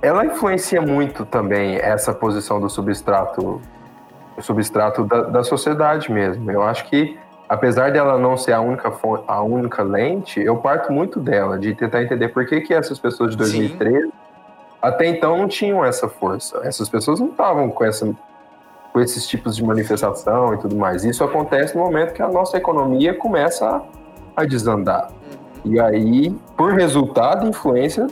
ela 0.02 0.26
influencia 0.26 0.82
muito 0.82 1.26
também 1.26 1.76
essa 1.76 2.14
posição 2.14 2.60
do 2.60 2.70
substrato, 2.70 3.62
substrato 4.40 5.04
da, 5.04 5.22
da 5.24 5.44
sociedade 5.44 6.12
mesmo. 6.12 6.50
Eu 6.50 6.64
acho 6.64 6.86
que 6.90 7.18
apesar 7.48 7.92
dela 7.92 8.18
não 8.18 8.36
ser 8.38 8.54
a 8.54 8.62
única 8.62 8.92
a 9.28 9.42
única 9.44 9.84
lente, 9.84 10.40
eu 10.40 10.58
parto 10.58 10.92
muito 10.92 11.20
dela 11.20 11.60
de 11.60 11.76
tentar 11.76 12.02
entender 12.02 12.30
por 12.30 12.46
que 12.46 12.62
que 12.62 12.74
essas 12.74 12.98
pessoas 12.98 13.32
de 13.32 13.38
2013 13.38 14.08
Sim. 14.08 14.12
até 14.82 15.06
então 15.06 15.38
não 15.38 15.48
tinham 15.48 15.86
essa 15.86 16.08
força. 16.10 16.62
Essas 16.64 16.90
pessoas 16.90 17.20
não 17.20 17.28
estavam 17.28 17.70
com 17.70 17.84
essa 17.84 18.12
com 18.92 19.00
esses 19.00 19.26
tipos 19.26 19.56
de 19.56 19.64
manifestação 19.64 20.54
e 20.54 20.58
tudo 20.58 20.76
mais. 20.76 21.06
Isso 21.06 21.24
acontece 21.24 21.78
no 21.78 21.84
momento 21.84 22.14
que 22.14 22.22
a 22.22 22.28
nossa 22.28 22.58
economia 22.58 23.14
começa 23.14 23.68
a 23.68 23.82
a 24.36 24.46
desandar. 24.46 25.12
E 25.64 25.80
aí, 25.80 26.32
por 26.58 26.74
resultado, 26.74 27.48
influência 27.48 28.08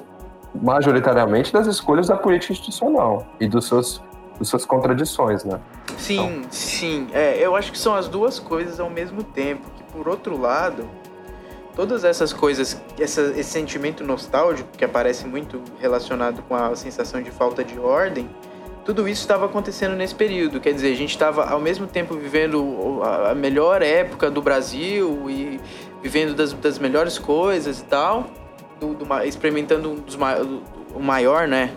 majoritariamente 0.53 1.51
das 1.53 1.67
escolhas 1.67 2.07
da 2.07 2.15
política 2.15 2.53
institucional 2.53 3.25
e 3.39 3.47
dos 3.47 3.67
seus, 3.67 4.01
dos 4.37 4.49
suas 4.49 4.65
contradições, 4.65 5.43
né? 5.43 5.59
Sim, 5.97 6.37
então. 6.37 6.51
sim. 6.51 7.07
É, 7.13 7.37
eu 7.39 7.55
acho 7.55 7.71
que 7.71 7.77
são 7.77 7.95
as 7.95 8.07
duas 8.07 8.39
coisas 8.39 8.79
ao 8.79 8.89
mesmo 8.89 9.23
tempo. 9.23 9.69
Que 9.75 9.83
por 9.91 10.07
outro 10.07 10.39
lado, 10.39 10.89
todas 11.75 12.03
essas 12.03 12.33
coisas, 12.33 12.81
essa, 12.99 13.21
esse 13.35 13.51
sentimento 13.51 14.03
nostálgico 14.03 14.69
que 14.77 14.83
aparece 14.83 15.25
muito 15.25 15.61
relacionado 15.79 16.41
com 16.43 16.55
a 16.55 16.75
sensação 16.75 17.21
de 17.21 17.31
falta 17.31 17.63
de 17.63 17.79
ordem, 17.79 18.29
tudo 18.85 19.07
isso 19.07 19.21
estava 19.21 19.45
acontecendo 19.45 19.95
nesse 19.95 20.15
período. 20.15 20.59
Quer 20.59 20.73
dizer, 20.73 20.91
a 20.91 20.95
gente 20.95 21.11
estava 21.11 21.45
ao 21.45 21.59
mesmo 21.59 21.85
tempo 21.85 22.15
vivendo 22.15 23.01
a 23.29 23.35
melhor 23.35 23.81
época 23.81 24.31
do 24.31 24.41
Brasil 24.41 25.29
e 25.29 25.59
vivendo 26.01 26.33
das, 26.33 26.53
das 26.53 26.79
melhores 26.79 27.19
coisas 27.19 27.81
e 27.81 27.83
tal, 27.83 28.27
do, 28.80 28.93
do, 28.93 29.23
experimentando 29.23 29.91
um 29.91 29.95
dos 29.95 30.17
o 30.93 30.99
maior, 30.99 31.47
né? 31.47 31.71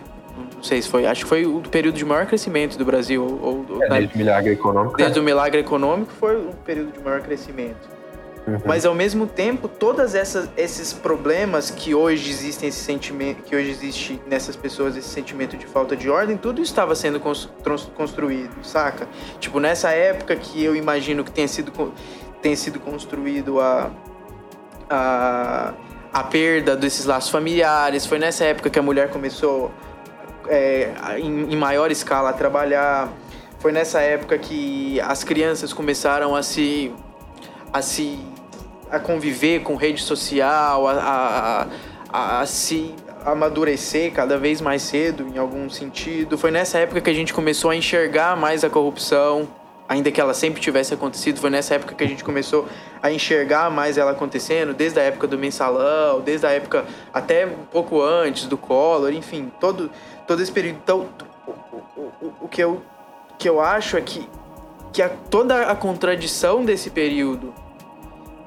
Não 0.55 0.63
sei 0.63 0.81
se 0.81 0.89
foi, 0.89 1.05
acho 1.05 1.23
que 1.23 1.29
foi 1.29 1.45
o 1.45 1.61
período 1.61 1.95
de 1.95 2.05
maior 2.05 2.25
crescimento 2.25 2.77
do 2.77 2.85
Brasil. 2.85 3.23
Ou, 3.23 3.83
é, 3.83 3.89
né? 3.89 3.99
desde 3.99 4.15
o 4.15 4.17
milagre 4.17 4.53
econômico. 4.53 4.97
Desde 4.97 5.17
é. 5.17 5.21
o 5.21 5.23
milagre 5.23 5.59
econômico 5.59 6.11
foi 6.13 6.37
o 6.37 6.53
período 6.65 6.91
de 6.91 6.99
maior 6.99 7.21
crescimento. 7.21 7.93
Uhum. 8.45 8.59
Mas 8.65 8.85
ao 8.85 8.93
mesmo 8.93 9.25
tempo, 9.25 9.67
todos 9.67 10.13
esses 10.57 10.91
problemas 10.91 11.71
que 11.71 11.95
hoje 11.95 12.29
existem, 12.29 12.67
esse 12.69 12.79
sentimento, 12.79 13.41
que 13.43 13.55
hoje 13.55 13.69
existe 13.69 14.21
nessas 14.27 14.55
pessoas, 14.55 14.97
esse 14.97 15.07
sentimento 15.07 15.55
de 15.55 15.65
falta 15.65 15.95
de 15.95 16.09
ordem, 16.09 16.35
tudo 16.35 16.61
estava 16.61 16.93
sendo 16.93 17.21
construído, 17.95 18.63
saca? 18.63 19.07
Tipo, 19.39 19.59
nessa 19.59 19.91
época 19.91 20.35
que 20.35 20.61
eu 20.61 20.75
imagino 20.75 21.23
que 21.23 21.31
tenha 21.31 21.47
sido, 21.47 21.93
tenha 22.41 22.55
sido 22.57 22.79
construído 22.81 23.61
a, 23.61 23.91
a, 24.89 25.73
a 26.13 26.23
perda 26.23 26.75
desses 26.75 27.05
laços 27.05 27.31
familiares. 27.31 28.05
Foi 28.05 28.19
nessa 28.19 28.45
época 28.45 28.69
que 28.69 28.77
a 28.77 28.81
mulher 28.83 29.09
começou 29.09 29.71
é, 30.47 30.91
em, 31.17 31.51
em 31.51 31.55
maior 31.57 31.91
escala 31.91 32.29
a 32.29 32.33
trabalhar. 32.33 33.09
Foi 33.59 33.71
nessa 33.71 33.99
época 34.01 34.37
que 34.37 35.01
as 35.01 35.23
crianças 35.23 35.73
começaram 35.73 36.35
a 36.35 36.43
se 36.43 36.93
a 37.71 37.81
se 37.81 38.19
a 38.91 38.99
conviver 38.99 39.61
com 39.61 39.75
rede 39.75 40.03
social, 40.03 40.87
a, 40.87 41.67
a, 42.11 42.41
a, 42.41 42.45
se 42.45 42.93
amadurecer 43.25 44.13
cada 44.13 44.37
vez 44.37 44.61
mais 44.61 44.83
cedo 44.83 45.27
em 45.33 45.39
algum 45.39 45.67
sentido. 45.67 46.37
Foi 46.37 46.51
nessa 46.51 46.77
época 46.77 47.01
que 47.01 47.09
a 47.09 47.13
gente 47.13 47.33
começou 47.33 47.71
a 47.71 47.75
enxergar 47.75 48.37
mais 48.37 48.63
a 48.63 48.69
corrupção, 48.69 49.47
ainda 49.87 50.11
que 50.11 50.19
ela 50.19 50.33
sempre 50.33 50.61
tivesse 50.61 50.93
acontecido, 50.93 51.39
foi 51.39 51.49
nessa 51.49 51.75
época 51.75 51.93
que 51.95 52.03
a 52.03 52.07
gente 52.07 52.23
começou 52.23 52.67
a 53.01 53.11
enxergar 53.11 53.69
mais 53.69 53.97
ela 53.97 54.11
acontecendo, 54.11 54.73
desde 54.73 54.99
a 54.99 55.03
época 55.03 55.27
do 55.27 55.37
mensalão, 55.37 56.21
desde 56.21 56.45
a 56.45 56.51
época 56.51 56.85
até 57.13 57.45
um 57.45 57.65
pouco 57.71 58.01
antes 58.01 58.45
do 58.45 58.57
Collor, 58.57 59.11
enfim, 59.11 59.51
todo, 59.59 59.91
todo 60.27 60.41
esse 60.41 60.51
período. 60.51 60.77
Então, 60.83 61.09
o, 61.45 61.51
o, 62.01 62.33
o 62.41 62.47
que, 62.47 62.61
eu, 62.61 62.81
que 63.37 63.47
eu 63.47 63.59
acho 63.59 63.97
é 63.97 64.01
que, 64.01 64.27
que 64.91 65.01
a, 65.01 65.09
toda 65.09 65.63
a 65.63 65.75
contradição 65.75 66.63
desse 66.63 66.89
período 66.89 67.53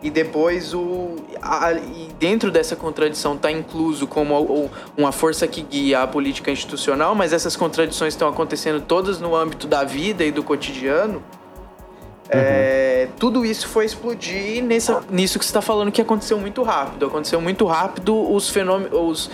e 0.07 0.11
depois 0.11 0.73
o 0.73 1.17
a, 1.43 1.73
e 1.73 2.09
dentro 2.17 2.49
dessa 2.49 2.77
contradição 2.77 3.35
está 3.35 3.51
incluso 3.51 4.07
como 4.07 4.71
uma 4.97 5.11
força 5.11 5.49
que 5.49 5.63
guia 5.63 6.03
a 6.03 6.07
política 6.07 6.49
institucional, 6.49 7.13
mas 7.13 7.33
essas 7.33 7.57
contradições 7.57 8.15
estão 8.15 8.29
acontecendo 8.29 8.81
todas 8.81 9.21
no 9.21 9.35
âmbito 9.35 9.67
da 9.67 9.83
vida 9.83 10.25
e 10.25 10.31
do 10.31 10.45
cotidiano. 10.45 11.15
Uhum. 11.15 11.23
É, 12.29 13.09
tudo 13.19 13.45
isso 13.45 13.67
foi 13.67 13.85
explodir 13.85 14.63
nessa, 14.63 15.03
nisso 15.11 15.41
que 15.41 15.45
você 15.45 15.51
está 15.51 15.61
falando 15.61 15.91
que 15.91 16.01
aconteceu 16.01 16.39
muito 16.39 16.63
rápido. 16.63 17.07
Aconteceu 17.07 17.41
muito 17.41 17.65
rápido 17.67 18.33
os 18.33 18.49
fenômenos, 18.49 19.29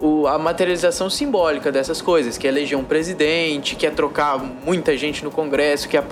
o, 0.00 0.26
a 0.26 0.38
materialização 0.38 1.10
simbólica 1.10 1.70
dessas 1.70 2.00
coisas, 2.00 2.38
que 2.38 2.46
é 2.46 2.50
eleger 2.50 2.78
um 2.78 2.84
presidente, 2.84 3.76
que 3.76 3.86
é 3.86 3.90
trocar 3.90 4.38
muita 4.38 4.96
gente 4.96 5.22
no 5.22 5.30
Congresso, 5.30 5.88
que 5.88 5.96
é 5.96 6.02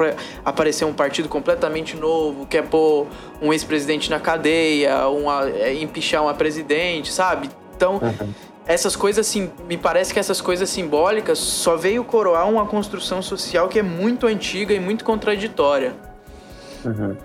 aparecer 0.44 0.84
um 0.84 0.92
partido 0.92 1.28
completamente 1.28 1.96
novo, 1.96 2.46
que 2.46 2.58
é 2.58 2.62
pôr 2.62 3.06
um 3.40 3.52
ex-presidente 3.52 4.10
na 4.10 4.20
cadeia, 4.20 5.08
uma, 5.08 5.48
é, 5.48 5.74
empichar 5.74 6.22
uma 6.22 6.34
presidente, 6.34 7.10
sabe? 7.10 7.48
Então, 7.74 7.94
uhum. 7.94 8.28
essas 8.66 8.94
coisas, 8.94 9.26
assim, 9.26 9.50
me 9.66 9.78
parece 9.78 10.12
que 10.12 10.20
essas 10.20 10.40
coisas 10.40 10.68
simbólicas 10.68 11.38
só 11.38 11.76
veio 11.76 12.04
coroar 12.04 12.48
uma 12.48 12.66
construção 12.66 13.22
social 13.22 13.68
que 13.68 13.78
é 13.78 13.82
muito 13.82 14.26
antiga 14.26 14.74
e 14.74 14.80
muito 14.80 15.02
contraditória. 15.02 15.94
Uhum. 16.84 17.16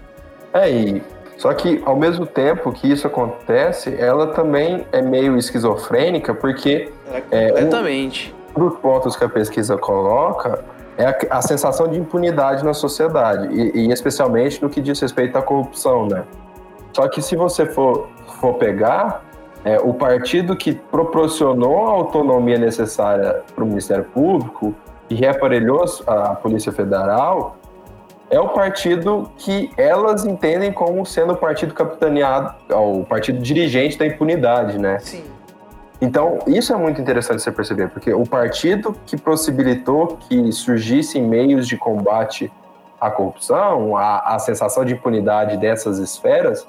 É, 0.54 0.72
e 0.72 1.04
só 1.44 1.54
que, 1.54 1.84
ao 1.86 1.98
mesmo 1.98 2.26
tempo 2.26 2.72
que 2.72 2.90
isso 2.90 3.06
acontece, 3.06 3.94
ela 4.00 4.28
também 4.28 4.88
é 4.94 5.02
meio 5.02 5.38
esquizofrênica, 5.38 6.34
porque. 6.34 6.90
É, 7.30 7.50
completamente. 7.50 8.34
É, 8.34 8.58
um 8.58 8.70
dos 8.70 8.80
pontos 8.80 9.18
que 9.18 9.26
a 9.26 9.28
pesquisa 9.28 9.78
coloca 9.78 10.64
é 10.98 11.06
a, 11.06 11.18
a 11.32 11.42
sensação 11.42 11.90
de 11.90 12.00
impunidade 12.00 12.64
na 12.64 12.74
sociedade, 12.74 13.54
e, 13.54 13.78
e, 13.78 13.92
especialmente 13.92 14.64
no 14.64 14.70
que 14.70 14.80
diz 14.80 14.98
respeito 15.02 15.38
à 15.38 15.42
corrupção, 15.42 16.08
né? 16.08 16.24
Só 16.94 17.10
que 17.10 17.22
se 17.22 17.36
você 17.36 17.66
for, 17.66 18.08
for 18.40 18.54
pegar, 18.54 19.26
é, 19.66 19.78
o 19.82 19.94
partido 19.94 20.56
que 20.56 20.72
proporcionou 20.74 21.88
a 21.88 21.92
autonomia 21.92 22.58
necessária 22.58 23.42
para 23.54 23.66
o 23.66 23.68
Ministério 23.68 24.06
Público 24.06 24.74
e 25.10 25.16
reaparelhou 25.16 25.84
a 26.08 26.36
Polícia 26.36 26.72
Federal 26.72 27.58
é 28.30 28.40
o 28.40 28.50
partido 28.50 29.32
que 29.38 29.72
elas 29.78 30.26
entendem 30.26 30.72
como 30.72 31.06
sendo 31.06 31.34
o 31.34 31.38
partido 31.38 31.74
capitaneado, 31.74 32.56
o 32.70 33.06
partido 33.06 33.40
dirigente 33.40 33.98
da 33.98 34.06
impunidade, 34.06 34.78
né? 34.78 35.00
Sim. 35.00 35.24
Então, 36.02 36.40
isso 36.48 36.74
é 36.74 36.76
muito 36.76 37.00
interessante 37.00 37.42
você 37.42 37.52
perceber, 37.52 37.90
porque 37.90 38.14
o 38.14 38.26
partido 38.26 38.94
que 39.06 39.16
possibilitou 39.16 40.18
que 40.18 40.52
surgissem 40.52 41.22
meios 41.22 41.68
de 41.68 41.78
combate 41.78 42.52
à 43.00 43.10
corrupção, 43.10 43.96
a, 43.96 44.36
a 44.36 44.40
sensação 44.40 44.84
de 44.84 44.94
impunidade 44.94 45.56
dessas 45.58 46.00
esferas, 46.00 46.68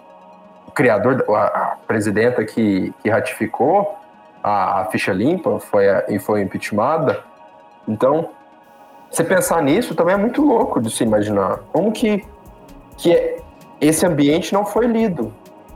o 0.68 0.70
criador, 0.70 1.24
a, 1.30 1.42
a 1.46 1.76
presidenta 1.86 2.44
que, 2.44 2.94
que 3.02 3.08
ratificou 3.08 3.96
a, 4.42 4.82
a, 4.82 4.84
ficha 4.84 5.12
limpa 5.12 5.58
foi, 5.58 5.86
e 6.08 6.18
foi 6.18 6.42
impeachmentada. 6.42 7.24
Então, 7.88 8.28
você 9.14 9.24
pensar 9.24 9.62
nisso 9.62 9.94
também 9.94 10.14
é 10.14 10.18
muito 10.18 10.42
louco 10.42 10.80
de 10.80 10.90
se 10.90 11.04
imaginar. 11.04 11.60
Como 11.72 11.92
que, 11.92 12.24
que 12.96 13.12
é, 13.12 13.36
esse 13.80 14.04
ambiente 14.04 14.52
não 14.52 14.66
foi 14.66 14.86
lido? 14.86 15.32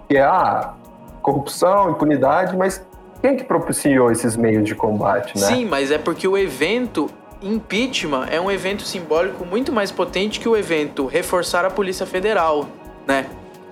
Que 0.09 0.16
é 0.16 0.23
a 0.23 0.31
ah, 0.31 0.74
corrupção, 1.23 1.90
impunidade, 1.90 2.56
mas 2.56 2.85
quem 3.20 3.36
que 3.36 3.44
propiciou 3.44 4.10
esses 4.10 4.36
meios 4.36 4.65
de 4.65 4.74
combate, 4.74 5.39
né? 5.39 5.47
Sim, 5.47 5.65
mas 5.66 5.90
é 5.90 5.98
porque 5.98 6.27
o 6.27 6.36
evento 6.36 7.09
impeachment 7.40 8.27
é 8.31 8.40
um 8.40 8.51
evento 8.51 8.82
simbólico 8.82 9.44
muito 9.44 9.73
mais 9.73 9.93
potente 9.93 10.40
que 10.40 10.48
o 10.48 10.56
evento 10.56 11.06
reforçar 11.06 11.65
a 11.65 11.70
Polícia 11.70 12.06
Federal, 12.06 12.66
né? 13.06 13.27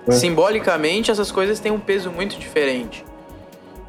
É. 0.07 0.11
Simbolicamente, 0.11 1.11
essas 1.11 1.31
coisas 1.31 1.59
têm 1.59 1.71
um 1.71 1.79
peso 1.79 2.09
muito 2.09 2.39
diferente. 2.39 3.03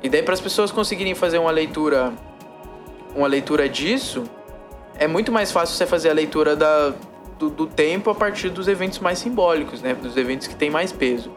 E 0.02 0.08
daí, 0.08 0.22
para 0.22 0.34
as 0.34 0.40
pessoas 0.40 0.72
conseguirem 0.72 1.14
fazer 1.14 1.38
uma 1.38 1.50
leitura, 1.50 2.12
uma 3.14 3.28
leitura 3.28 3.68
disso, 3.68 4.24
é 4.98 5.06
muito 5.06 5.32
mais 5.32 5.50
fácil 5.52 5.76
você 5.76 5.86
fazer 5.86 6.10
a 6.10 6.12
leitura 6.12 6.54
da, 6.56 6.92
do, 7.38 7.48
do, 7.48 7.66
tempo 7.66 8.10
a 8.10 8.14
partir 8.14 8.50
dos 8.50 8.68
eventos 8.68 8.98
mais 8.98 9.18
simbólicos, 9.18 9.80
né? 9.80 9.94
Dos 9.94 10.16
eventos 10.16 10.46
que 10.46 10.54
têm 10.54 10.70
mais 10.70 10.92
peso. 10.92 11.32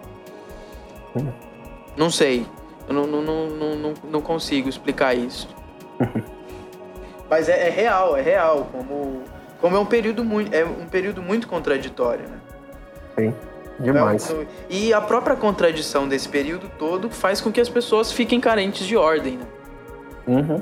Hum. 1.15 1.31
Não 1.95 2.09
sei. 2.09 2.45
Eu 2.87 2.93
não, 2.93 3.05
não, 3.05 3.21
não, 3.21 3.75
não, 3.75 3.93
não 4.09 4.21
consigo 4.21 4.67
explicar 4.67 5.15
isso. 5.15 5.47
Mas 7.29 7.47
é, 7.47 7.67
é, 7.67 7.69
real, 7.69 8.17
é 8.17 8.21
real. 8.21 8.67
Como, 8.71 9.23
como 9.59 9.77
é 9.77 9.79
um 9.79 9.85
período 9.85 10.23
muito, 10.25 10.53
é 10.53 10.65
um 10.65 10.87
período 10.87 11.21
muito 11.21 11.47
contraditório, 11.47 12.27
né? 12.27 12.39
Sim. 13.17 13.35
Demais. 13.79 14.29
É 14.29 14.45
e 14.69 14.93
a 14.93 15.01
própria 15.01 15.35
contradição 15.35 16.07
desse 16.07 16.29
período 16.29 16.69
todo 16.77 17.09
faz 17.09 17.41
com 17.41 17.51
que 17.51 17.59
as 17.59 17.69
pessoas 17.69 18.11
fiquem 18.11 18.39
carentes 18.39 18.85
de 18.85 18.95
ordem, 18.95 19.37
né? 19.37 19.45
Uhum. 20.27 20.61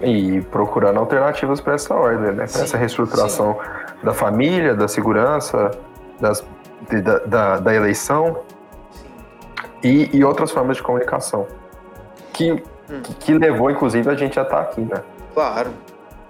E 0.00 0.40
procurando 0.42 0.98
alternativas 0.98 1.60
para 1.60 1.74
essa 1.74 1.94
ordem, 1.94 2.32
né? 2.32 2.46
Para 2.46 2.62
essa 2.62 2.76
reestruturação 2.76 3.54
sim. 3.54 4.04
da 4.04 4.14
família, 4.14 4.74
da 4.74 4.88
segurança, 4.88 5.70
das, 6.18 6.44
de, 6.88 7.02
da, 7.02 7.18
da, 7.18 7.60
da, 7.60 7.74
eleição 7.74 8.38
e, 9.82 10.16
e, 10.16 10.24
outras 10.24 10.50
formas 10.50 10.78
de 10.78 10.82
comunicação. 10.82 11.46
Que, 12.32 12.52
hum. 12.52 13.02
que 13.18 13.34
levou, 13.34 13.70
inclusive, 13.70 14.08
a 14.08 14.14
gente 14.14 14.38
a 14.38 14.42
estar 14.42 14.56
tá 14.56 14.62
aqui, 14.62 14.80
né? 14.80 15.02
Claro. 15.34 15.70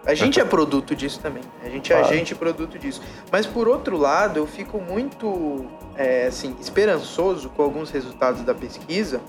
A 0.05 0.15
gente 0.15 0.41
é 0.41 0.45
produto 0.45 0.97
disso 0.97 1.21
também. 1.21 1.43
A 1.63 1.69
gente 1.69 1.93
é 1.93 1.97
claro. 1.97 2.13
agente 2.13 2.35
produto 2.35 2.79
disso. 2.79 3.03
Mas 3.31 3.47
por 3.47 3.69
outro 3.69 3.97
lado, 3.97 4.39
eu 4.39 4.47
fico 4.47 4.81
muito 4.81 5.67
é, 5.95 6.27
assim, 6.27 6.57
esperançoso 6.59 7.51
com 7.51 7.63
alguns 7.63 7.91
resultados 7.91 8.43
da 8.43 8.55
pesquisa 8.55 9.21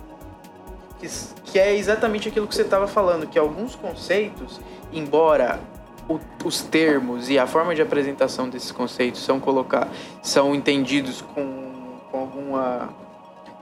que, 1.02 1.10
que 1.52 1.60
é 1.60 1.76
exatamente 1.76 2.30
aquilo 2.30 2.48
que 2.48 2.56
você 2.56 2.62
estava 2.62 2.88
falando, 2.88 3.26
que 3.28 3.40
alguns 3.40 3.76
conceitos, 3.76 4.62
embora 4.94 5.60
o, 6.08 6.20
os 6.46 6.62
termos 6.62 7.30
e 7.30 7.40
a 7.40 7.48
forma 7.48 7.74
de 7.74 7.82
apresentação 7.82 8.48
desses 8.48 8.72
conceitos 8.72 9.24
são 9.24 9.40
colocar, 9.40 9.88
são 10.22 10.54
entendidos 10.54 11.22
com, 11.22 12.00
com 12.12 12.20
alguma, 12.20 12.90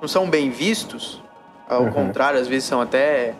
não 0.02 0.08
são 0.08 0.30
bem 0.30 0.50
vistos, 0.50 1.24
ao 1.68 1.84
uhum. 1.84 1.92
contrário, 1.92 2.40
às 2.40 2.48
vezes 2.48 2.68
são 2.68 2.82
até 2.82 3.34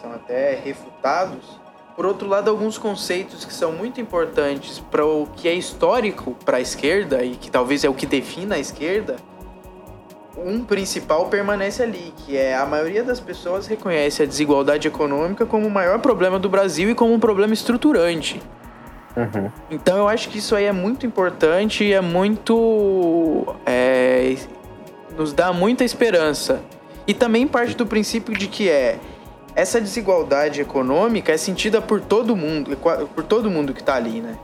são 0.00 0.12
até 0.12 0.54
refutados. 0.54 1.58
Por 1.96 2.06
outro 2.06 2.28
lado, 2.28 2.48
alguns 2.48 2.78
conceitos 2.78 3.44
que 3.44 3.52
são 3.52 3.72
muito 3.72 4.00
importantes 4.00 4.78
para 4.78 5.04
o 5.04 5.26
que 5.34 5.48
é 5.48 5.54
histórico 5.54 6.36
para 6.44 6.58
a 6.58 6.60
esquerda 6.60 7.24
e 7.24 7.34
que 7.34 7.50
talvez 7.50 7.82
é 7.82 7.88
o 7.88 7.94
que 7.94 8.06
defina 8.06 8.54
a 8.54 8.58
esquerda, 8.58 9.16
um 10.44 10.64
principal 10.64 11.26
permanece 11.26 11.82
ali, 11.82 12.12
que 12.18 12.36
é 12.36 12.56
a 12.56 12.64
maioria 12.64 13.02
das 13.02 13.20
pessoas 13.20 13.66
reconhece 13.66 14.22
a 14.22 14.26
desigualdade 14.26 14.86
econômica 14.86 15.44
como 15.44 15.66
o 15.66 15.70
maior 15.70 15.98
problema 15.98 16.38
do 16.38 16.48
Brasil 16.48 16.90
e 16.90 16.94
como 16.94 17.12
um 17.12 17.20
problema 17.20 17.52
estruturante. 17.52 18.40
Uhum. 19.16 19.50
Então 19.70 19.98
eu 19.98 20.08
acho 20.08 20.28
que 20.28 20.38
isso 20.38 20.54
aí 20.54 20.64
é 20.64 20.72
muito 20.72 21.04
importante 21.04 21.84
e 21.84 21.92
é 21.92 22.00
muito. 22.00 23.46
É, 23.66 24.36
nos 25.16 25.32
dá 25.32 25.52
muita 25.52 25.84
esperança. 25.84 26.60
E 27.06 27.14
também 27.14 27.46
parte 27.46 27.74
do 27.74 27.86
princípio 27.86 28.36
de 28.36 28.46
que 28.46 28.68
é 28.68 28.98
essa 29.56 29.80
desigualdade 29.80 30.60
econômica 30.60 31.32
é 31.32 31.36
sentida 31.36 31.80
por 31.80 32.00
todo 32.00 32.36
mundo, 32.36 32.76
por 32.76 33.24
todo 33.24 33.50
mundo 33.50 33.72
que 33.72 33.80
está 33.80 33.96
ali, 33.96 34.20
né? 34.20 34.36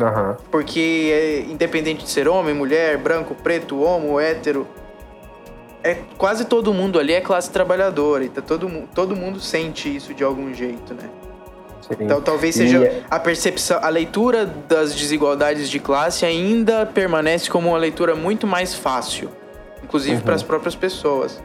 Uhum. 0.00 0.36
Porque 0.50 1.10
é, 1.12 1.40
independente 1.50 2.04
de 2.04 2.10
ser 2.10 2.28
homem, 2.28 2.54
mulher, 2.54 2.96
branco, 2.96 3.34
preto, 3.34 3.80
homo, 3.80 4.18
hétero, 4.18 4.66
é 5.82 5.96
quase 6.16 6.44
todo 6.44 6.72
mundo 6.72 6.98
ali 6.98 7.12
é 7.12 7.20
classe 7.20 7.50
trabalhadora, 7.50 8.24
então 8.24 8.42
todo, 8.42 8.70
todo 8.94 9.16
mundo 9.16 9.40
sente 9.40 9.94
isso 9.94 10.12
de 10.12 10.24
algum 10.24 10.52
jeito, 10.52 10.94
né? 10.94 11.08
Sim. 11.82 11.96
Então 12.00 12.20
talvez 12.20 12.54
seja 12.54 12.84
e... 12.84 13.02
a 13.10 13.18
percepção, 13.18 13.78
a 13.82 13.88
leitura 13.88 14.44
das 14.44 14.94
desigualdades 14.94 15.70
de 15.70 15.78
classe 15.78 16.24
ainda 16.26 16.84
permanece 16.84 17.48
como 17.48 17.68
uma 17.70 17.78
leitura 17.78 18.14
muito 18.14 18.46
mais 18.46 18.74
fácil, 18.74 19.30
inclusive 19.82 20.16
uhum. 20.16 20.22
para 20.22 20.34
as 20.34 20.42
próprias 20.42 20.74
pessoas. 20.74 21.42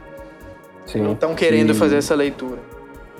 Sim. 0.86 1.00
Não 1.00 1.12
estão 1.12 1.34
querendo 1.34 1.70
e... 1.70 1.74
fazer 1.74 1.96
essa 1.96 2.14
leitura. 2.14 2.58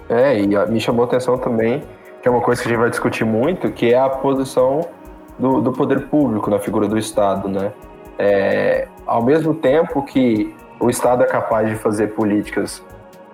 É, 0.08 0.38
e 0.38 0.46
me 0.46 0.80
chamou 0.80 1.04
a 1.04 1.06
atenção 1.06 1.38
também, 1.38 1.82
que 2.20 2.28
é 2.28 2.30
uma 2.30 2.42
coisa 2.42 2.60
que 2.60 2.68
a 2.68 2.70
gente 2.70 2.80
vai 2.80 2.90
discutir 2.90 3.24
muito, 3.24 3.70
que 3.70 3.92
é 3.92 3.98
a 3.98 4.08
posição 4.08 4.86
do, 5.38 5.62
do 5.62 5.72
poder 5.72 6.08
público 6.08 6.50
na 6.50 6.58
figura 6.58 6.86
do 6.86 6.98
Estado, 6.98 7.48
né? 7.48 7.72
É, 8.18 8.86
ao 9.06 9.22
mesmo 9.22 9.54
tempo 9.54 10.02
que 10.02 10.54
o 10.80 10.90
Estado 10.90 11.22
é 11.22 11.26
capaz 11.26 11.68
de 11.68 11.76
fazer 11.76 12.08
políticas 12.08 12.82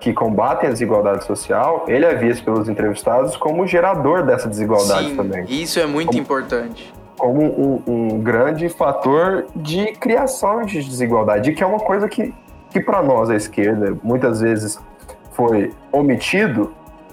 que 0.00 0.14
combatem 0.14 0.68
a 0.68 0.72
desigualdade 0.72 1.24
social, 1.24 1.84
ele 1.86 2.06
é 2.06 2.14
visto 2.14 2.42
pelos 2.42 2.68
entrevistados 2.68 3.36
como 3.36 3.66
gerador 3.66 4.24
dessa 4.24 4.48
desigualdade 4.48 5.10
Sim, 5.10 5.16
também. 5.16 5.44
Isso 5.46 5.78
é 5.78 5.86
muito 5.86 6.08
como, 6.08 6.18
importante. 6.18 6.92
Como 7.18 7.42
um, 7.42 7.82
um, 7.86 8.20
grande 8.20 8.68
fator 8.70 9.46
de 9.54 9.92
criação 9.92 10.62
de 10.62 10.82
desigualdade, 10.82 11.52
que 11.52 11.62
é 11.62 11.66
uma 11.66 11.80
coisa 11.80 12.08
que, 12.08 12.34
que 12.70 12.80
para 12.80 13.02
nós, 13.02 13.28
a 13.28 13.36
esquerda, 13.36 13.94
muitas 14.02 14.40
vezes 14.40 14.80
foi 15.32 15.70
omitido, 15.92 16.72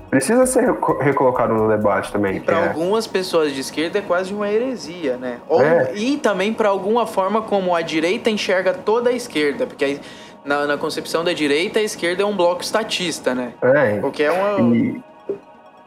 precisa 0.09 0.45
ser 0.45 0.65
recolocado 1.01 1.53
no 1.53 1.67
debate 1.67 2.11
também. 2.11 2.39
Para 2.39 2.57
é... 2.57 2.67
algumas 2.69 3.07
pessoas 3.07 3.53
de 3.53 3.61
esquerda 3.61 3.99
é 3.99 4.01
quase 4.01 4.33
uma 4.33 4.49
heresia, 4.49 5.17
né? 5.17 5.39
Ou, 5.47 5.61
é. 5.61 5.93
E 5.95 6.17
também 6.17 6.53
para 6.53 6.69
alguma 6.69 7.05
forma 7.05 7.41
como 7.41 7.75
a 7.75 7.81
direita 7.81 8.29
enxerga 8.29 8.73
toda 8.73 9.09
a 9.09 9.13
esquerda, 9.13 9.65
porque 9.65 9.99
na, 10.43 10.65
na, 10.65 10.77
concepção 10.77 11.23
da 11.23 11.33
direita 11.33 11.79
a 11.79 11.81
esquerda 11.81 12.23
é 12.23 12.25
um 12.25 12.35
bloco 12.35 12.61
estatista, 12.61 13.35
né? 13.35 13.53
É. 13.61 13.99
Porque 13.99 14.23
é 14.23 14.31
uma 14.31 14.75
e, 14.75 15.01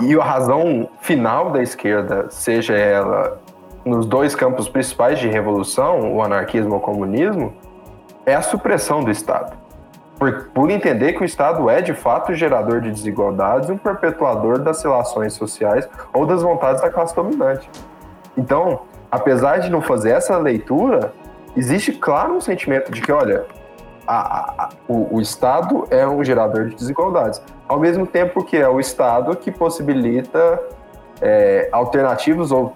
e 0.00 0.14
a 0.14 0.24
razão 0.24 0.88
final 1.00 1.50
da 1.50 1.62
esquerda, 1.62 2.26
seja 2.30 2.74
ela 2.74 3.40
nos 3.84 4.04
dois 4.04 4.34
campos 4.34 4.68
principais 4.68 5.18
de 5.18 5.28
revolução, 5.28 6.14
o 6.14 6.22
anarquismo 6.22 6.72
ou 6.72 6.78
o 6.78 6.80
comunismo, 6.80 7.54
é 8.26 8.34
a 8.34 8.42
supressão 8.42 9.02
do 9.02 9.10
Estado 9.10 9.56
por, 10.20 10.50
por 10.52 10.70
entender 10.70 11.14
que 11.14 11.22
o 11.22 11.24
Estado 11.24 11.70
é 11.70 11.80
de 11.80 11.94
fato 11.94 12.34
gerador 12.34 12.82
de 12.82 12.90
desigualdades 12.90 13.70
um 13.70 13.78
perpetuador 13.78 14.58
das 14.58 14.82
relações 14.82 15.32
sociais 15.32 15.88
ou 16.12 16.26
das 16.26 16.42
vontades 16.42 16.82
da 16.82 16.90
classe 16.90 17.16
dominante. 17.16 17.70
Então, 18.36 18.82
apesar 19.10 19.60
de 19.60 19.70
não 19.70 19.80
fazer 19.80 20.10
essa 20.10 20.36
leitura, 20.36 21.14
existe 21.56 21.92
claro 21.92 22.34
um 22.34 22.40
sentimento 22.40 22.92
de 22.92 23.00
que, 23.00 23.10
olha, 23.10 23.46
a, 24.06 24.64
a, 24.64 24.68
o, 24.86 25.16
o, 25.16 25.20
Estado 25.22 25.86
é 25.90 26.06
um 26.06 26.22
gerador 26.22 26.66
de 26.66 26.74
desigualdades, 26.74 27.40
ao 27.66 27.80
mesmo 27.80 28.06
tempo 28.06 28.44
que 28.44 28.58
é 28.58 28.68
o 28.68 28.78
Estado 28.78 29.34
que 29.36 29.50
possibilita 29.50 30.60
é, 31.22 31.70
alternativas 31.72 32.52
ou 32.52 32.74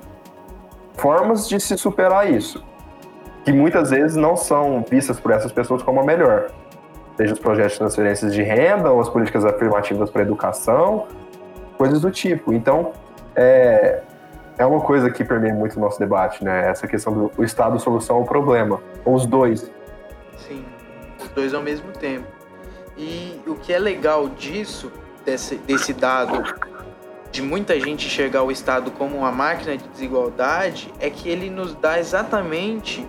formas 0.94 1.46
de 1.46 1.60
se 1.60 1.76
superar 1.76 2.30
isso, 2.30 2.64
que 3.44 3.52
muitas 3.52 3.90
vezes 3.90 4.16
não 4.16 4.34
são 4.34 4.82
vistas 4.88 5.20
por 5.20 5.30
essas 5.30 5.52
pessoas 5.52 5.82
como 5.82 6.00
a 6.00 6.04
melhor 6.04 6.50
seja 7.16 7.32
os 7.32 7.38
projetos 7.38 7.72
de 7.72 7.78
transferências 7.78 8.34
de 8.34 8.42
renda 8.42 8.90
ou 8.90 9.00
as 9.00 9.08
políticas 9.08 9.44
afirmativas 9.44 10.10
para 10.10 10.22
educação, 10.22 11.06
coisas 11.76 12.00
do 12.00 12.10
tipo. 12.10 12.52
Então, 12.52 12.92
é, 13.36 14.02
é 14.58 14.66
uma 14.66 14.80
coisa 14.80 15.10
que 15.10 15.24
permeia 15.24 15.54
muito 15.54 15.76
o 15.76 15.80
nosso 15.80 15.98
debate, 15.98 16.44
né? 16.44 16.68
Essa 16.68 16.86
questão 16.86 17.12
do 17.12 17.30
o 17.36 17.44
Estado 17.44 17.78
solução 17.78 18.16
ao 18.16 18.24
problema, 18.24 18.80
ou 19.04 19.14
os 19.14 19.26
dois. 19.26 19.70
Sim, 20.36 20.64
os 21.20 21.28
dois 21.28 21.54
ao 21.54 21.62
mesmo 21.62 21.90
tempo. 21.92 22.26
E 22.96 23.40
o 23.46 23.54
que 23.56 23.72
é 23.72 23.78
legal 23.78 24.28
disso, 24.28 24.90
desse, 25.24 25.56
desse 25.56 25.92
dado, 25.92 26.42
de 27.32 27.42
muita 27.42 27.78
gente 27.80 28.06
enxergar 28.06 28.44
o 28.44 28.52
Estado 28.52 28.92
como 28.92 29.16
uma 29.18 29.32
máquina 29.32 29.76
de 29.76 29.88
desigualdade, 29.88 30.92
é 31.00 31.10
que 31.10 31.28
ele 31.28 31.50
nos 31.50 31.74
dá 31.74 31.98
exatamente 31.98 33.08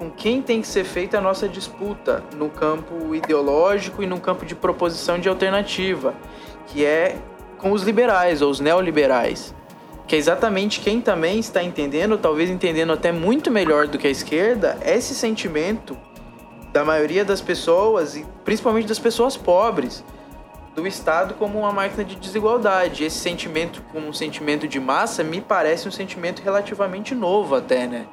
com 0.00 0.10
quem 0.10 0.40
tem 0.40 0.62
que 0.62 0.66
ser 0.66 0.82
feita 0.82 1.18
a 1.18 1.20
nossa 1.20 1.46
disputa 1.46 2.24
no 2.34 2.48
campo 2.48 3.14
ideológico 3.14 4.02
e 4.02 4.06
no 4.06 4.18
campo 4.18 4.46
de 4.46 4.54
proposição 4.54 5.18
de 5.18 5.28
alternativa, 5.28 6.14
que 6.68 6.86
é 6.86 7.18
com 7.58 7.70
os 7.72 7.82
liberais 7.82 8.40
ou 8.40 8.50
os 8.50 8.60
neoliberais, 8.60 9.54
que 10.06 10.16
é 10.16 10.18
exatamente 10.18 10.80
quem 10.80 11.02
também 11.02 11.38
está 11.38 11.62
entendendo, 11.62 12.16
talvez 12.16 12.48
entendendo 12.48 12.94
até 12.94 13.12
muito 13.12 13.50
melhor 13.50 13.88
do 13.88 13.98
que 13.98 14.06
a 14.06 14.10
esquerda, 14.10 14.78
esse 14.82 15.14
sentimento 15.14 15.94
da 16.72 16.82
maioria 16.82 17.22
das 17.22 17.42
pessoas 17.42 18.16
e 18.16 18.24
principalmente 18.42 18.88
das 18.88 18.98
pessoas 18.98 19.36
pobres 19.36 20.02
do 20.74 20.86
Estado 20.86 21.34
como 21.34 21.58
uma 21.58 21.72
máquina 21.72 22.02
de 22.02 22.16
desigualdade. 22.16 23.04
Esse 23.04 23.18
sentimento 23.18 23.82
como 23.92 24.08
um 24.08 24.14
sentimento 24.14 24.66
de 24.66 24.80
massa 24.80 25.22
me 25.22 25.42
parece 25.42 25.86
um 25.86 25.92
sentimento 25.92 26.40
relativamente 26.40 27.14
novo 27.14 27.54
até, 27.54 27.86
né? 27.86 28.06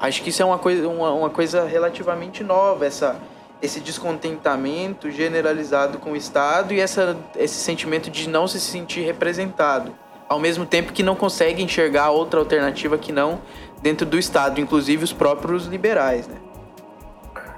Acho 0.00 0.22
que 0.22 0.30
isso 0.30 0.40
é 0.40 0.44
uma 0.44 0.58
coisa, 0.58 0.88
uma, 0.88 1.12
uma 1.12 1.30
coisa 1.30 1.64
relativamente 1.64 2.44
nova, 2.44 2.86
essa, 2.86 3.16
esse 3.60 3.80
descontentamento 3.80 5.10
generalizado 5.10 5.98
com 5.98 6.12
o 6.12 6.16
Estado 6.16 6.72
e 6.72 6.80
essa, 6.80 7.16
esse 7.36 7.56
sentimento 7.56 8.08
de 8.10 8.28
não 8.28 8.46
se 8.46 8.60
sentir 8.60 9.00
representado. 9.00 9.92
Ao 10.28 10.38
mesmo 10.38 10.64
tempo 10.64 10.92
que 10.92 11.02
não 11.02 11.16
consegue 11.16 11.62
enxergar 11.62 12.10
outra 12.10 12.38
alternativa 12.38 12.96
que 12.96 13.10
não 13.10 13.40
dentro 13.82 14.06
do 14.06 14.18
Estado, 14.18 14.60
inclusive 14.60 15.02
os 15.02 15.12
próprios 15.12 15.66
liberais, 15.66 16.28
né? 16.28 16.36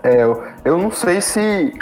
É, 0.03 0.23
eu, 0.65 0.79
não 0.79 0.91
sei 0.91 1.21
se, 1.21 1.75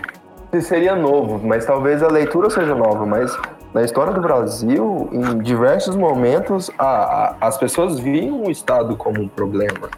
se 0.51 0.63
seria 0.63 0.97
novo, 0.97 1.39
mas 1.47 1.65
talvez 1.65 2.03
a 2.03 2.09
leitura 2.09 2.51
seja 2.51 2.75
nova, 2.75 3.07
mas 3.07 3.37
na 3.73 3.83
história 3.83 4.13
do 4.13 4.21
Brasil, 4.21 5.09
em 5.13 5.39
diversos 5.39 5.95
momentos, 5.95 6.69
a, 6.77 6.85
a, 6.85 7.37
as 7.41 7.57
pessoas 7.57 8.01
viam 8.01 8.43
o 8.43 8.51
Estado 8.51 8.97
como 8.97 9.23
um 9.23 9.29
problema. 9.29 9.89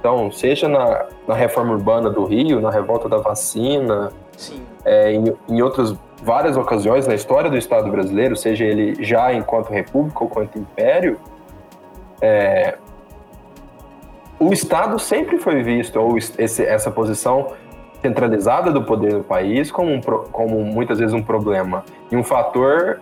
Então, 0.00 0.32
seja 0.32 0.66
na, 0.66 1.06
na 1.28 1.34
reforma 1.34 1.74
urbana 1.74 2.08
do 2.08 2.24
Rio, 2.24 2.58
na 2.58 2.70
revolta 2.70 3.06
da 3.06 3.18
vacina, 3.18 4.10
é, 4.82 5.12
em, 5.12 5.36
em 5.46 5.60
outras 5.60 5.94
várias 6.22 6.56
ocasiões 6.56 7.06
na 7.06 7.14
história 7.14 7.50
do 7.50 7.56
Estado 7.56 7.90
brasileiro, 7.90 8.34
seja 8.34 8.64
ele 8.64 9.02
já 9.04 9.32
enquanto 9.34 9.68
república 9.68 10.24
ou 10.24 10.26
enquanto 10.26 10.58
império, 10.58 11.18
é, 12.20 12.78
o 14.38 14.54
Estado 14.54 14.98
sempre 14.98 15.36
foi 15.36 15.62
visto, 15.62 16.00
ou 16.00 16.16
esse, 16.16 16.64
essa 16.64 16.90
posição 16.90 17.52
centralizada 18.00 18.72
do 18.72 18.82
poder 18.82 19.12
no 19.12 19.22
país, 19.22 19.70
como, 19.70 19.92
um, 19.92 20.00
como 20.00 20.64
muitas 20.64 20.98
vezes 20.98 21.12
um 21.12 21.22
problema 21.22 21.84
e 22.10 22.16
um 22.16 22.24
fator 22.24 23.00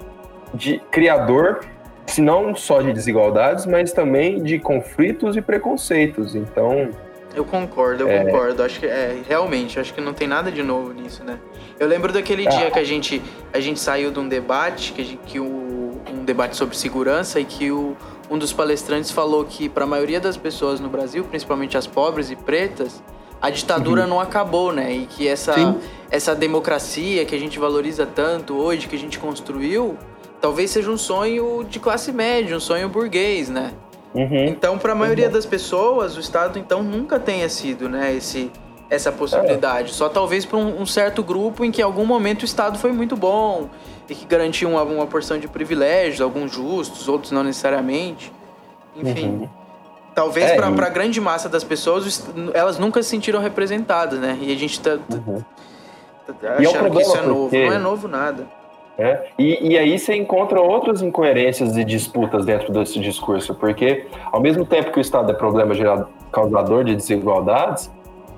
de 0.53 0.81
criador 0.91 1.61
se 2.09 2.21
não 2.21 2.55
só 2.55 2.81
de 2.81 2.93
desigualdades, 2.93 3.67
mas 3.67 3.93
também 3.93 4.43
de 4.43 4.59
conflitos 4.59 5.37
e 5.37 5.43
preconceitos. 5.43 6.35
Então. 6.35 6.91
Eu 7.35 7.45
concordo, 7.45 8.05
eu 8.05 8.09
é... 8.09 8.25
concordo. 8.25 8.63
Acho 8.63 8.81
que 8.81 8.87
é, 8.87 9.19
realmente, 9.29 9.79
acho 9.79 9.93
que 9.93 10.01
não 10.01 10.13
tem 10.13 10.27
nada 10.27 10.51
de 10.51 10.63
novo 10.63 10.93
nisso, 10.93 11.23
né? 11.23 11.39
Eu 11.79 11.87
lembro 11.87 12.13
daquele 12.13 12.47
ah. 12.49 12.51
dia 12.51 12.71
que 12.71 12.79
a 12.79 12.85
gente, 12.85 13.23
a 13.53 13.61
gente 13.61 13.79
saiu 13.79 14.11
de 14.11 14.19
um 14.19 14.29
debate, 14.29 14.93
que, 14.93 15.05
gente, 15.05 15.21
que 15.27 15.39
o, 15.39 16.01
um 16.13 16.25
debate 16.25 16.57
sobre 16.57 16.77
segurança, 16.77 17.39
e 17.39 17.45
que 17.45 17.71
o, 17.71 17.97
um 18.31 18.39
dos 18.39 18.53
palestrantes 18.53 19.11
falou 19.11 19.45
que 19.45 19.69
para 19.69 19.85
a 19.85 19.87
maioria 19.87 20.19
das 20.19 20.37
pessoas 20.37 20.81
no 20.81 20.89
Brasil, 20.89 21.25
principalmente 21.25 21.77
as 21.77 21.87
pobres 21.87 22.31
e 22.31 22.37
pretas, 22.37 23.03
a 23.41 23.51
ditadura 23.51 24.03
uhum. 24.03 24.09
não 24.09 24.21
acabou, 24.21 24.73
né? 24.73 24.93
E 24.93 25.07
que 25.07 25.29
essa, 25.29 25.77
essa 26.11 26.35
democracia 26.35 27.25
que 27.25 27.35
a 27.35 27.39
gente 27.39 27.59
valoriza 27.59 28.05
tanto 28.05 28.57
hoje, 28.57 28.89
que 28.89 28.97
a 28.97 28.99
gente 28.99 29.19
construiu, 29.19 29.97
talvez 30.41 30.71
seja 30.71 30.91
um 30.91 30.99
sonho 30.99 31.65
de 31.65 31.79
classe 31.79 32.13
média, 32.13 32.57
um 32.57 32.61
sonho 32.61 32.89
burguês, 32.89 33.49
né? 33.49 33.73
Uhum. 34.15 34.47
Então, 34.47 34.79
para 34.79 34.93
a 34.93 34.95
maioria 34.95 35.27
uhum. 35.27 35.33
das 35.33 35.47
pessoas, 35.47 36.17
o 36.17 36.21
Estado 36.21 36.59
então 36.59 36.83
nunca 36.83 37.21
tenha 37.21 37.49
sido, 37.49 37.89
né, 37.89 38.15
esse 38.15 38.51
essa 38.91 39.13
possibilidade. 39.13 39.91
É. 39.91 39.93
Só 39.93 40.09
talvez 40.09 40.47
para 40.47 40.57
um, 40.57 40.81
um, 40.81 40.87
certo 40.87 41.23
grupo 41.23 41.65
em 41.65 41.71
que 41.71 41.83
em 41.83 41.85
algum 41.85 42.07
momento 42.07 42.43
o 42.43 42.45
Estado 42.47 42.79
foi 42.79 42.91
muito 42.91 43.17
bom 43.17 43.69
e 44.09 44.15
que 44.15 44.25
garantia 44.25 44.67
uma, 44.67 44.83
uma 44.83 45.07
porção 45.07 45.39
de 45.39 45.47
privilégios, 45.47 46.23
alguns 46.23 46.53
justos, 46.53 47.07
outros 47.07 47.31
não 47.31 47.45
necessariamente. 47.45 48.33
Enfim. 48.97 49.29
Uhum. 49.29 49.49
Talvez 50.15 50.51
é, 50.51 50.57
para 50.57 50.71
e... 50.71 50.81
a 50.81 50.89
grande 50.89 51.21
massa 51.21 51.49
das 51.49 51.63
pessoas, 51.63 52.27
elas 52.55 52.79
nunca 52.79 53.03
se 53.03 53.11
sentiram 53.11 53.41
representadas, 53.41 54.19
né? 54.19 54.39
E 54.41 54.53
a 54.53 54.57
gente 54.57 54.81
tá, 54.81 54.99
uhum. 55.13 55.45
tá 56.27 56.55
achando 56.55 56.87
é 56.87 56.91
que 56.91 57.03
isso 57.03 57.17
é 57.17 57.23
novo. 57.23 57.55
Não 57.55 57.73
é 57.73 57.79
novo 57.79 58.09
nada. 58.09 58.58
É, 58.99 59.27
e, 59.39 59.75
e, 59.75 59.79
aí 59.79 59.97
você 59.97 60.17
encontra 60.17 60.61
outras 60.61 61.03
incoerências 61.03 61.77
e 61.77 61.85
disputas 61.85 62.45
dentro 62.45 62.73
desse 62.73 62.99
discurso, 62.99 63.55
porque 63.55 64.07
ao 64.33 64.41
mesmo 64.41 64.67
tempo 64.67 64.91
que 64.91 64.99
o 64.99 65.01
Estado 65.01 65.31
é 65.31 65.35
problema 65.35 65.73
gerado, 65.73 66.09
causador 66.33 66.83
de 66.83 66.97
desigualdades, 66.97 67.93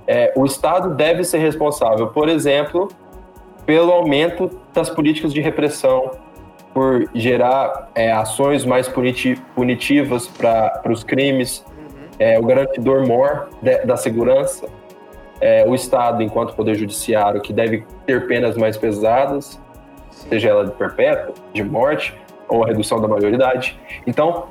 é, 0.06 0.34
o 0.36 0.44
Estado 0.44 0.94
deve 0.94 1.24
ser 1.24 1.38
responsável, 1.38 2.08
por 2.08 2.28
exemplo, 2.28 2.88
pelo 3.64 3.90
aumento 3.90 4.50
das 4.74 4.90
políticas 4.90 5.32
de 5.32 5.40
repressão, 5.40 6.10
por 6.74 7.08
gerar 7.14 7.88
é, 7.94 8.12
ações 8.12 8.66
mais 8.66 8.86
puniti 8.86 9.40
punitivas 9.54 10.26
para 10.26 10.82
os 10.90 11.02
crimes, 11.02 11.64
uhum. 11.68 12.08
é, 12.18 12.38
o 12.38 12.42
garantidor 12.42 13.06
mor 13.06 13.48
de, 13.62 13.78
da 13.86 13.96
segurança, 13.96 14.68
é, 15.40 15.64
o 15.66 15.74
Estado, 15.74 16.22
enquanto 16.22 16.54
poder 16.54 16.74
judiciário, 16.74 17.40
que 17.40 17.50
deve 17.50 17.82
ter 18.04 18.26
penas 18.26 18.58
mais 18.58 18.76
pesadas, 18.76 19.58
seja 20.28 20.48
ela 20.48 20.64
de 20.64 20.72
perpétua, 20.72 21.34
de 21.52 21.62
morte 21.62 22.14
ou 22.48 22.64
a 22.64 22.66
redução 22.66 23.00
da 23.00 23.08
maioridade. 23.08 23.78
Então, 24.06 24.46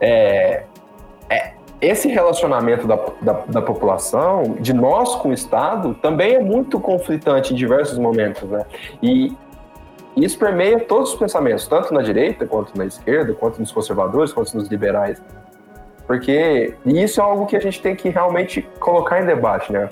é, 0.00 0.64
é, 1.28 1.52
esse 1.80 2.08
relacionamento 2.08 2.86
da, 2.86 2.96
da, 3.20 3.32
da, 3.46 3.62
população, 3.62 4.56
de 4.60 4.72
nós 4.72 5.14
com 5.16 5.28
o 5.28 5.32
Estado, 5.32 5.94
também 5.94 6.34
é 6.34 6.40
muito 6.40 6.80
conflitante 6.80 7.52
em 7.52 7.56
diversos 7.56 7.98
momentos, 7.98 8.48
né? 8.48 8.64
E 9.02 9.36
isso 10.16 10.38
permeia 10.38 10.80
todos 10.80 11.12
os 11.12 11.18
pensamentos, 11.18 11.68
tanto 11.68 11.94
na 11.94 12.02
direita, 12.02 12.46
quanto 12.46 12.76
na 12.76 12.86
esquerda, 12.86 13.32
quanto 13.34 13.60
nos 13.60 13.70
conservadores, 13.70 14.32
quanto 14.32 14.56
nos 14.56 14.68
liberais. 14.68 15.22
Porque 16.06 16.74
isso 16.84 17.20
é 17.20 17.24
algo 17.24 17.46
que 17.46 17.54
a 17.54 17.60
gente 17.60 17.80
tem 17.80 17.94
que 17.94 18.08
realmente 18.08 18.62
colocar 18.80 19.20
em 19.20 19.26
debate, 19.26 19.72
né? 19.72 19.88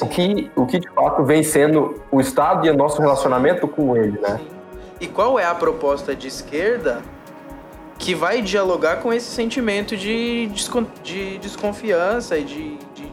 O 0.00 0.06
que, 0.06 0.50
o 0.54 0.66
que 0.66 0.78
de 0.78 0.88
fato 0.90 1.24
vem 1.24 1.42
sendo 1.42 2.00
o 2.10 2.20
Estado 2.20 2.66
e 2.66 2.70
o 2.70 2.76
nosso 2.76 3.00
relacionamento 3.00 3.66
com 3.66 3.96
ele, 3.96 4.18
né? 4.20 4.40
E 5.00 5.06
qual 5.06 5.38
é 5.38 5.44
a 5.44 5.54
proposta 5.54 6.14
de 6.14 6.28
esquerda 6.28 7.02
que 7.98 8.14
vai 8.14 8.40
dialogar 8.40 8.96
com 8.96 9.12
esse 9.12 9.30
sentimento 9.30 9.96
de, 9.96 10.50
de 11.02 11.38
desconfiança 11.38 12.38
e 12.38 12.44
de, 12.44 12.76
de, 12.94 13.12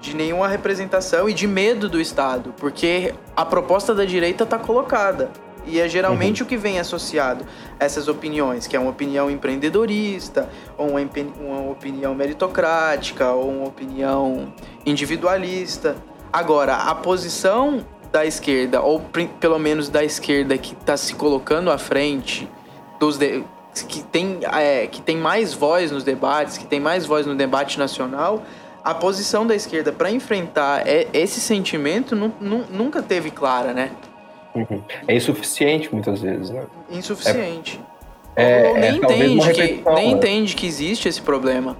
de, 0.00 0.16
nenhuma 0.16 0.48
representação 0.48 1.28
e 1.28 1.34
de 1.34 1.46
medo 1.46 1.88
do 1.88 2.00
Estado? 2.00 2.54
Porque 2.58 3.14
a 3.34 3.44
proposta 3.44 3.94
da 3.94 4.04
direita 4.04 4.44
está 4.44 4.58
colocada. 4.58 5.30
E 5.68 5.80
é 5.80 5.88
geralmente 5.88 6.42
uhum. 6.42 6.46
o 6.46 6.48
que 6.48 6.56
vem 6.56 6.80
associado 6.80 7.44
a 7.78 7.84
essas 7.84 8.08
opiniões, 8.08 8.66
que 8.66 8.74
é 8.74 8.80
uma 8.80 8.90
opinião 8.90 9.30
empreendedorista, 9.30 10.48
ou 10.76 10.90
uma, 10.90 11.00
uma 11.40 11.70
opinião 11.70 12.14
meritocrática, 12.14 13.30
ou 13.32 13.50
uma 13.50 13.68
opinião 13.68 14.52
individualista. 14.86 15.96
Agora, 16.32 16.74
a 16.74 16.94
posição 16.94 17.84
da 18.10 18.24
esquerda, 18.24 18.80
ou 18.80 19.00
pelo 19.40 19.58
menos 19.58 19.88
da 19.88 20.02
esquerda 20.02 20.56
que 20.56 20.72
está 20.72 20.96
se 20.96 21.14
colocando 21.14 21.70
à 21.70 21.78
frente 21.78 22.48
dos 22.98 23.18
que 23.86 24.02
tem, 24.02 24.40
é, 24.52 24.86
que 24.86 25.00
tem 25.00 25.16
mais 25.16 25.54
voz 25.54 25.92
nos 25.92 26.02
debates, 26.02 26.58
que 26.58 26.66
tem 26.66 26.80
mais 26.80 27.06
voz 27.06 27.26
no 27.26 27.34
debate 27.34 27.78
nacional, 27.78 28.42
a 28.82 28.94
posição 28.94 29.46
da 29.46 29.54
esquerda 29.54 29.92
para 29.92 30.10
enfrentar 30.10 30.84
esse 31.12 31.40
sentimento 31.40 32.16
nunca 32.16 33.02
teve 33.02 33.30
clara, 33.30 33.74
né? 33.74 33.90
Uhum. 34.54 34.82
É 35.06 35.14
insuficiente 35.14 35.92
muitas 35.92 36.20
vezes, 36.20 36.50
né? 36.50 36.64
Insuficiente. 36.90 37.80
É, 38.34 38.68
Ou 38.68 38.76
é, 38.76 38.80
nem, 38.80 38.90
é, 38.90 38.96
entende 38.96 39.52
que, 39.52 39.90
nem 39.90 39.94
né? 39.94 40.04
entende 40.04 40.56
que 40.56 40.66
existe 40.66 41.08
esse 41.08 41.20
problema. 41.20 41.76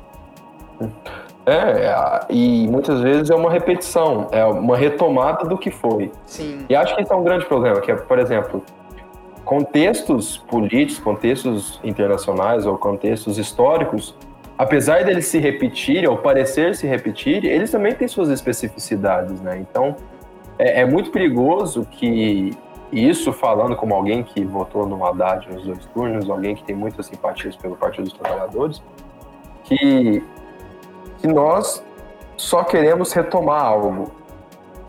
É, 1.46 2.26
e 2.28 2.66
muitas 2.68 3.00
vezes 3.00 3.30
é 3.30 3.34
uma 3.34 3.50
repetição, 3.50 4.28
é 4.30 4.44
uma 4.44 4.76
retomada 4.76 5.48
do 5.48 5.56
que 5.56 5.70
foi. 5.70 6.12
Sim. 6.26 6.66
E 6.68 6.76
acho 6.76 6.94
que 6.94 7.02
esse 7.02 7.12
é 7.12 7.16
um 7.16 7.24
grande 7.24 7.46
problema, 7.46 7.80
que 7.80 7.90
é, 7.90 7.94
por 7.94 8.18
exemplo, 8.18 8.62
contextos 9.44 10.36
políticos, 10.36 11.02
contextos 11.02 11.80
internacionais 11.82 12.66
ou 12.66 12.76
contextos 12.76 13.38
históricos, 13.38 14.14
apesar 14.58 15.04
deles 15.04 15.26
se 15.26 15.38
repetirem 15.38 16.06
ou 16.06 16.18
parecer 16.18 16.74
se 16.74 16.86
repetir, 16.86 17.44
eles 17.44 17.70
também 17.70 17.94
têm 17.94 18.06
suas 18.06 18.28
especificidades, 18.28 19.40
né? 19.40 19.58
Então, 19.58 19.96
é, 20.58 20.80
é 20.80 20.84
muito 20.84 21.10
perigoso 21.10 21.86
que 21.90 22.56
isso 22.90 23.32
falando 23.32 23.76
como 23.76 23.94
alguém 23.94 24.22
que 24.22 24.44
votou 24.44 24.86
no 24.86 25.04
Haddad 25.04 25.48
nos 25.52 25.64
dois 25.64 25.84
turnos, 25.86 26.28
alguém 26.28 26.54
que 26.54 26.64
tem 26.64 26.74
muitas 26.74 27.06
simpatias 27.06 27.54
pelo 27.56 27.76
Partido 27.76 28.04
dos 28.04 28.14
Trabalhadores, 28.14 28.82
que, 29.64 30.24
que 31.18 31.26
nós 31.26 31.84
só 32.36 32.64
queremos 32.64 33.12
retomar 33.12 33.62
algo. 33.62 34.10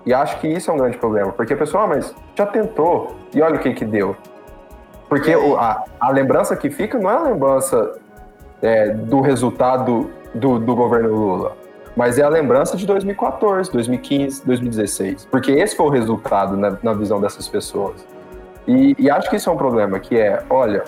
E 0.06 0.14
acho 0.14 0.40
que 0.40 0.48
isso 0.48 0.72
é 0.72 0.74
um 0.74 0.78
grande 0.78 0.98
problema, 0.98 1.32
porque 1.34 1.54
a 1.54 1.58
pessoa, 1.58 1.84
ah, 1.84 1.88
mas 1.88 2.16
já 2.36 2.46
tentou, 2.46 3.16
e 3.34 3.42
olha 3.42 3.56
o 3.56 3.60
que 3.60 3.74
que 3.74 3.84
deu. 3.84 4.16
Porque 5.10 5.36
o, 5.36 5.58
a, 5.58 5.84
a 6.00 6.10
lembrança 6.10 6.56
que 6.56 6.70
fica 6.70 6.98
não 6.98 7.10
é 7.10 7.16
a 7.16 7.22
lembrança 7.22 8.00
é, 8.62 8.92
do 8.92 9.20
resultado 9.20 10.10
do, 10.34 10.58
do 10.58 10.76
governo 10.76 11.10
Lula, 11.10 11.58
mas 12.00 12.18
é 12.18 12.24
a 12.24 12.30
lembrança 12.30 12.78
de 12.78 12.86
2014, 12.86 13.70
2015, 13.74 14.46
2016, 14.46 15.26
porque 15.26 15.52
esse 15.52 15.76
foi 15.76 15.86
o 15.86 15.90
resultado 15.90 16.56
na, 16.56 16.78
na 16.82 16.94
visão 16.94 17.20
dessas 17.20 17.46
pessoas. 17.50 18.08
E, 18.66 18.96
e, 18.98 19.10
acho 19.10 19.30
que 19.30 19.36
isso 19.36 19.50
é 19.50 19.52
um 19.52 19.58
problema, 19.58 20.00
que 20.00 20.18
é, 20.18 20.42
olha, 20.50 20.86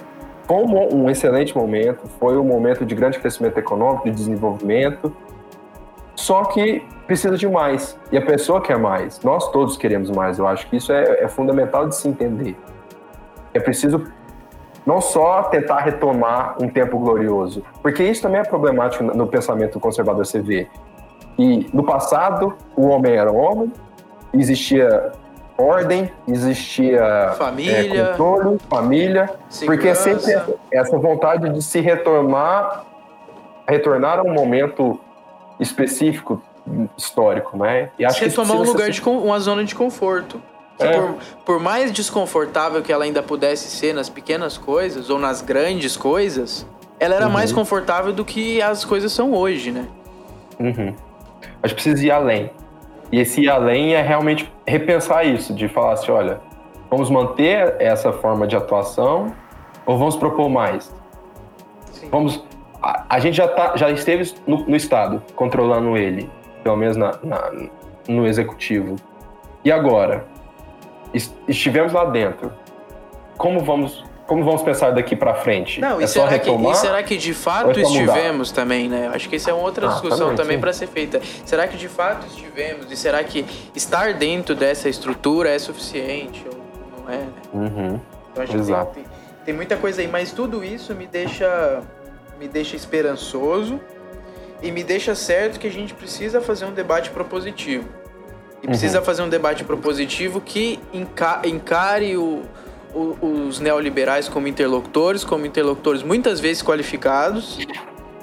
foi 0.47 0.55
um, 0.55 1.03
um 1.03 1.09
excelente 1.09 1.53
momento, 1.53 2.07
foi 2.17 2.37
um 2.37 2.45
momento 2.45 2.85
de 2.85 2.95
grande 2.95 3.19
crescimento 3.19 3.57
econômico, 3.57 4.05
de 4.05 4.11
desenvolvimento, 4.11 5.13
só 6.15 6.45
que 6.45 6.81
precisa 7.05 7.35
de 7.35 7.45
mais. 7.45 7.99
E 8.09 8.17
a 8.17 8.25
pessoa 8.25 8.61
quer 8.61 8.77
mais. 8.77 9.19
Nós 9.21 9.51
todos 9.51 9.75
queremos 9.75 10.09
mais. 10.09 10.39
Eu 10.39 10.47
acho 10.47 10.69
que 10.69 10.77
isso 10.77 10.93
é, 10.93 11.25
é 11.25 11.27
fundamental 11.27 11.89
de 11.89 11.95
se 11.97 12.07
entender. 12.07 12.55
É 13.53 13.59
preciso 13.59 14.05
não 14.85 15.01
só 15.01 15.43
tentar 15.43 15.79
retomar 15.79 16.55
um 16.63 16.69
tempo 16.69 16.97
glorioso, 16.97 17.63
porque 17.81 18.01
isso 18.01 18.21
também 18.21 18.39
é 18.39 18.45
problemático 18.45 19.03
no 19.03 19.27
pensamento 19.27 19.77
conservador. 19.77 20.25
Você 20.25 20.39
vê 20.39 20.69
e 21.41 21.67
no 21.73 21.83
passado 21.83 22.53
o 22.75 22.87
homem 22.87 23.15
era 23.15 23.31
homem, 23.31 23.71
existia 24.31 25.11
ordem, 25.57 26.11
existia 26.27 27.33
família, 27.35 28.01
é, 28.01 28.05
controle, 28.11 28.59
família, 28.69 29.29
segurança. 29.49 29.65
porque 29.65 29.95
sempre 29.95 30.55
essa 30.71 30.97
vontade 30.97 31.49
de 31.49 31.61
se 31.63 31.79
retornar, 31.79 32.85
retornar 33.67 34.19
a 34.19 34.21
um 34.21 34.33
momento 34.33 34.99
específico 35.59 36.41
histórico, 36.95 37.57
né? 37.57 37.89
E 37.97 38.05
acho 38.05 38.19
se 38.19 38.25
retomar 38.25 38.57
um 38.57 38.63
lugar 38.63 38.93
ser... 38.93 39.01
de 39.01 39.09
uma 39.09 39.39
zona 39.39 39.63
de 39.63 39.73
conforto. 39.73 40.39
É. 40.77 40.91
Por, 40.93 41.15
por, 41.45 41.59
mais 41.59 41.91
desconfortável 41.91 42.81
que 42.81 42.91
ela 42.91 43.03
ainda 43.03 43.21
pudesse 43.21 43.69
ser 43.69 43.93
nas 43.93 44.09
pequenas 44.09 44.57
coisas 44.57 45.09
ou 45.09 45.19
nas 45.19 45.41
grandes 45.41 45.97
coisas, 45.97 46.65
ela 46.99 47.15
era 47.15 47.25
uhum. 47.25 47.31
mais 47.31 47.51
confortável 47.51 48.13
do 48.13 48.23
que 48.23 48.61
as 48.61 48.85
coisas 48.85 49.11
são 49.11 49.33
hoje, 49.33 49.71
né? 49.71 49.87
Uhum. 50.59 50.95
A 51.61 51.67
gente 51.67 51.75
precisa 51.75 52.05
ir 52.05 52.11
além. 52.11 52.51
E 53.11 53.19
esse 53.19 53.41
ir 53.41 53.49
além 53.49 53.93
é 53.93 54.01
realmente 54.01 54.51
repensar 54.65 55.25
isso, 55.25 55.53
de 55.53 55.67
falar 55.67 55.93
assim, 55.93 56.11
olha, 56.11 56.39
vamos 56.89 57.09
manter 57.09 57.75
essa 57.79 58.11
forma 58.13 58.47
de 58.47 58.55
atuação 58.55 59.33
ou 59.85 59.97
vamos 59.97 60.15
propor 60.15 60.49
mais? 60.49 60.93
Sim. 61.91 62.09
Vamos. 62.09 62.45
A, 62.81 63.05
a, 63.09 63.19
gente 63.19 63.35
já, 63.35 63.47
tá, 63.47 63.75
já 63.75 63.89
esteve 63.91 64.33
no, 64.47 64.65
no 64.65 64.75
Estado, 64.75 65.21
controlando 65.35 65.97
ele, 65.97 66.29
pelo 66.63 66.77
menos 66.77 66.97
na, 66.97 67.19
na, 67.23 67.51
no 68.07 68.25
executivo. 68.25 68.95
E 69.63 69.71
agora? 69.71 70.25
estivemos 71.47 71.93
lá 71.93 72.05
dentro. 72.05 72.51
Como 73.37 73.59
vamos 73.59 74.03
como 74.31 74.45
vamos 74.45 74.61
pensar 74.61 74.91
daqui 74.91 75.13
para 75.13 75.33
frente? 75.33 75.81
Não, 75.81 75.99
é 75.99 76.05
e, 76.05 76.07
só 76.07 76.21
será 76.21 76.29
retomar, 76.29 76.71
que, 76.71 76.77
e 76.77 76.79
será 76.79 77.03
que 77.03 77.17
de 77.17 77.33
fato 77.33 77.77
é 77.77 77.83
estivemos 77.83 78.49
também, 78.49 78.87
né? 78.87 79.11
Acho 79.13 79.27
que 79.27 79.35
isso 79.35 79.49
é 79.49 79.53
uma 79.53 79.63
outra 79.63 79.85
ah, 79.85 79.89
discussão 79.89 80.19
também, 80.19 80.35
também 80.37 80.59
para 80.61 80.71
ser 80.71 80.87
feita. 80.87 81.19
Será 81.43 81.67
que 81.67 81.75
de 81.75 81.89
fato 81.89 82.25
estivemos? 82.27 82.89
E 82.89 82.95
será 82.95 83.21
que 83.25 83.45
estar 83.75 84.13
dentro 84.13 84.55
dessa 84.55 84.87
estrutura 84.87 85.49
é 85.49 85.59
suficiente 85.59 86.45
ou 86.47 87.01
não 87.01 87.13
é? 87.13 87.17
Né? 87.17 87.27
Uhum. 87.53 87.99
Então, 88.31 88.43
acho 88.45 88.55
Exato. 88.55 88.91
Que 88.91 88.93
tem, 88.93 89.03
tem, 89.03 89.13
tem 89.47 89.53
muita 89.53 89.75
coisa 89.75 89.99
aí, 89.99 90.07
mas 90.07 90.31
tudo 90.31 90.63
isso 90.63 90.95
me 90.95 91.07
deixa 91.07 91.81
me 92.39 92.47
deixa 92.47 92.77
esperançoso 92.77 93.81
e 94.61 94.71
me 94.71 94.81
deixa 94.81 95.13
certo 95.13 95.59
que 95.59 95.67
a 95.67 95.71
gente 95.71 95.93
precisa 95.93 96.39
fazer 96.39 96.63
um 96.63 96.73
debate 96.73 97.09
propositivo. 97.09 97.89
E 98.63 98.67
precisa 98.67 98.99
uhum. 98.99 99.05
fazer 99.05 99.23
um 99.23 99.29
debate 99.29 99.65
propositivo 99.65 100.39
que 100.39 100.79
encare 100.93 102.15
o, 102.15 102.43
os 102.93 103.59
neoliberais 103.59 104.27
como 104.27 104.47
interlocutores, 104.47 105.23
como 105.23 105.45
interlocutores 105.45 106.03
muitas 106.03 106.39
vezes 106.39 106.61
qualificados, 106.61 107.59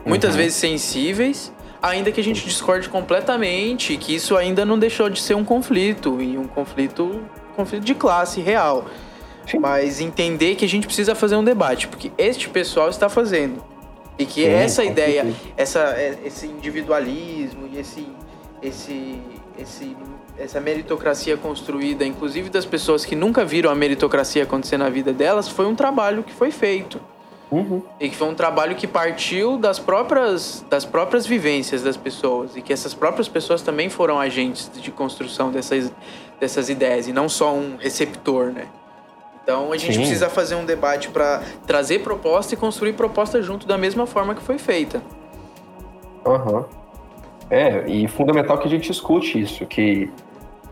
muitas 0.04 0.32
uhum. 0.32 0.36
vezes 0.38 0.54
sensíveis, 0.56 1.52
ainda 1.80 2.10
que 2.10 2.20
a 2.20 2.24
gente 2.24 2.44
discorde 2.44 2.88
completamente, 2.88 3.96
que 3.96 4.14
isso 4.14 4.36
ainda 4.36 4.64
não 4.64 4.78
deixou 4.78 5.08
de 5.08 5.20
ser 5.20 5.34
um 5.34 5.44
conflito, 5.44 6.20
e 6.20 6.36
um 6.36 6.46
conflito, 6.46 7.22
conflito 7.56 7.84
de 7.84 7.94
classe 7.94 8.40
real. 8.40 8.86
Sim. 9.46 9.58
Mas 9.58 10.00
entender 10.00 10.56
que 10.56 10.64
a 10.64 10.68
gente 10.68 10.86
precisa 10.86 11.14
fazer 11.14 11.36
um 11.36 11.44
debate, 11.44 11.88
porque 11.88 12.12
este 12.18 12.48
pessoal 12.48 12.90
está 12.90 13.08
fazendo. 13.08 13.64
E 14.18 14.26
que 14.26 14.44
Sim, 14.44 14.50
essa 14.50 14.84
ideia, 14.84 15.26
essa, 15.56 15.80
é, 15.96 16.18
esse 16.24 16.46
individualismo 16.46 17.68
e 17.72 17.78
esse, 17.78 18.06
esse, 18.60 19.20
esse 19.56 19.96
essa 20.38 20.60
meritocracia 20.60 21.36
construída, 21.36 22.04
inclusive 22.04 22.48
das 22.48 22.64
pessoas 22.64 23.04
que 23.04 23.16
nunca 23.16 23.44
viram 23.44 23.70
a 23.70 23.74
meritocracia 23.74 24.44
acontecer 24.44 24.76
na 24.76 24.88
vida 24.88 25.12
delas, 25.12 25.48
foi 25.48 25.66
um 25.66 25.74
trabalho 25.74 26.22
que 26.22 26.32
foi 26.32 26.50
feito. 26.50 27.00
Uhum. 27.50 27.82
E 27.98 28.10
que 28.10 28.16
foi 28.16 28.28
um 28.28 28.34
trabalho 28.34 28.76
que 28.76 28.86
partiu 28.86 29.56
das 29.56 29.78
próprias, 29.78 30.64
das 30.68 30.84
próprias 30.84 31.26
vivências 31.26 31.82
das 31.82 31.96
pessoas. 31.96 32.56
E 32.56 32.62
que 32.62 32.72
essas 32.72 32.94
próprias 32.94 33.26
pessoas 33.26 33.62
também 33.62 33.88
foram 33.88 34.20
agentes 34.20 34.70
de 34.74 34.90
construção 34.90 35.50
dessas, 35.50 35.90
dessas 36.38 36.68
ideias, 36.68 37.08
e 37.08 37.12
não 37.12 37.28
só 37.28 37.52
um 37.52 37.76
receptor, 37.78 38.52
né? 38.52 38.66
Então 39.42 39.72
a 39.72 39.76
gente 39.78 39.94
Sim. 39.94 40.00
precisa 40.00 40.28
fazer 40.28 40.56
um 40.56 40.66
debate 40.66 41.08
para 41.08 41.42
trazer 41.66 42.00
proposta 42.00 42.52
e 42.52 42.56
construir 42.56 42.92
proposta 42.92 43.40
junto 43.40 43.66
da 43.66 43.78
mesma 43.78 44.06
forma 44.06 44.34
que 44.34 44.42
foi 44.42 44.58
feita. 44.58 45.02
Aham. 46.24 46.58
Uhum. 46.58 46.64
É, 47.50 47.88
e 47.88 48.06
fundamental 48.08 48.58
que 48.58 48.68
a 48.68 48.70
gente 48.70 48.92
escute 48.92 49.40
isso, 49.40 49.64
que 49.64 50.10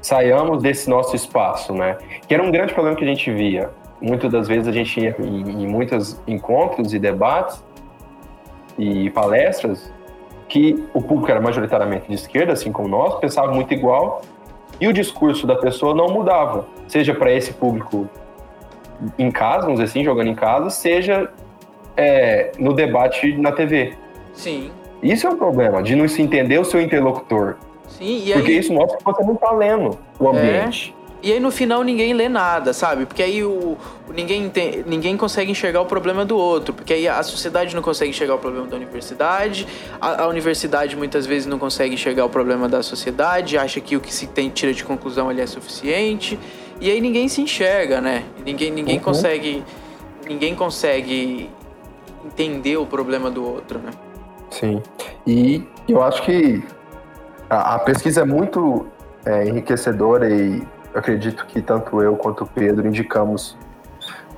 saiamos 0.06 0.62
desse 0.62 0.88
nosso 0.88 1.16
espaço, 1.16 1.74
né? 1.74 1.98
Que 2.28 2.34
era 2.34 2.42
um 2.42 2.50
grande 2.50 2.72
problema 2.72 2.96
que 2.96 3.04
a 3.04 3.08
gente 3.08 3.28
via. 3.32 3.70
Muitas 4.00 4.30
das 4.30 4.46
vezes 4.46 4.68
a 4.68 4.72
gente 4.72 5.00
ia 5.00 5.16
em, 5.18 5.64
em 5.64 5.66
muitos 5.66 6.20
encontros 6.28 6.94
e 6.94 6.98
debates 6.98 7.64
e 8.78 9.10
palestras 9.10 9.92
que 10.48 10.86
o 10.94 11.02
público 11.02 11.28
era 11.28 11.40
majoritariamente 11.40 12.06
de 12.06 12.14
esquerda, 12.14 12.52
assim 12.52 12.70
como 12.70 12.86
nós, 12.86 13.18
pensava 13.18 13.52
muito 13.52 13.74
igual 13.74 14.22
e 14.80 14.86
o 14.86 14.92
discurso 14.92 15.44
da 15.44 15.56
pessoa 15.56 15.92
não 15.92 16.06
mudava, 16.08 16.66
seja 16.86 17.12
para 17.12 17.32
esse 17.32 17.52
público 17.52 18.08
em 19.18 19.30
casa, 19.30 19.62
vamos 19.62 19.80
dizer 19.80 19.90
assim, 19.90 20.04
jogando 20.04 20.28
em 20.28 20.36
casa, 20.36 20.70
seja 20.70 21.28
é, 21.96 22.52
no 22.60 22.74
debate 22.74 23.36
na 23.36 23.50
TV. 23.50 23.94
Sim. 24.32 24.70
Isso 25.02 25.26
é 25.26 25.30
um 25.30 25.36
problema, 25.36 25.82
de 25.82 25.96
não 25.96 26.06
se 26.06 26.22
entender 26.22 26.60
o 26.60 26.64
seu 26.64 26.80
interlocutor. 26.80 27.56
Sim, 27.88 28.22
e 28.24 28.32
aí... 28.32 28.38
Porque 28.38 28.52
isso 28.52 28.72
mostra 28.72 28.98
que 28.98 29.04
você 29.04 29.24
não 29.24 29.36
tá 29.36 29.52
lendo 29.52 29.98
o 30.18 30.26
é. 30.26 30.30
ambiente. 30.30 30.94
É. 31.02 31.06
E 31.22 31.32
aí 31.32 31.40
no 31.40 31.50
final 31.50 31.82
ninguém 31.82 32.12
lê 32.12 32.28
nada, 32.28 32.72
sabe? 32.72 33.06
Porque 33.06 33.22
aí 33.22 33.42
o, 33.42 33.76
ninguém, 34.14 34.48
tem, 34.48 34.84
ninguém 34.86 35.16
consegue 35.16 35.50
enxergar 35.50 35.80
o 35.80 35.86
problema 35.86 36.24
do 36.24 36.36
outro. 36.36 36.74
Porque 36.74 36.92
aí 36.92 37.08
a 37.08 37.22
sociedade 37.22 37.74
não 37.74 37.82
consegue 37.82 38.10
enxergar 38.10 38.34
o 38.34 38.38
problema 38.38 38.66
da 38.66 38.76
universidade, 38.76 39.66
a, 40.00 40.22
a 40.22 40.28
universidade 40.28 40.94
muitas 40.94 41.26
vezes 41.26 41.46
não 41.46 41.58
consegue 41.58 41.94
enxergar 41.94 42.24
o 42.24 42.28
problema 42.28 42.68
da 42.68 42.82
sociedade, 42.82 43.58
acha 43.58 43.80
que 43.80 43.96
o 43.96 44.00
que 44.00 44.14
se 44.14 44.26
tem 44.26 44.50
tira 44.50 44.72
de 44.72 44.84
conclusão 44.84 45.28
ali 45.28 45.40
é 45.40 45.46
suficiente. 45.46 46.38
E 46.80 46.90
aí 46.90 47.00
ninguém 47.00 47.26
se 47.26 47.40
enxerga, 47.40 48.00
né? 48.00 48.22
Ninguém, 48.44 48.70
ninguém 48.70 48.98
uhum. 48.98 49.02
consegue. 49.02 49.64
Ninguém 50.28 50.54
consegue 50.54 51.50
entender 52.24 52.76
o 52.76 52.84
problema 52.84 53.30
do 53.30 53.44
outro, 53.44 53.78
né? 53.78 53.90
Sim. 54.50 54.82
E 55.26 55.62
eu 55.88 56.02
acho 56.02 56.22
que 56.22 56.62
a, 57.48 57.74
a 57.74 57.78
pesquisa 57.78 58.22
é 58.22 58.24
muito 58.24 58.86
é, 59.24 59.46
enriquecedora 59.46 60.28
e 60.30 60.62
acredito 60.94 61.46
que 61.46 61.60
tanto 61.60 62.00
eu 62.02 62.16
quanto 62.16 62.44
o 62.44 62.46
Pedro 62.46 62.86
indicamos 62.86 63.56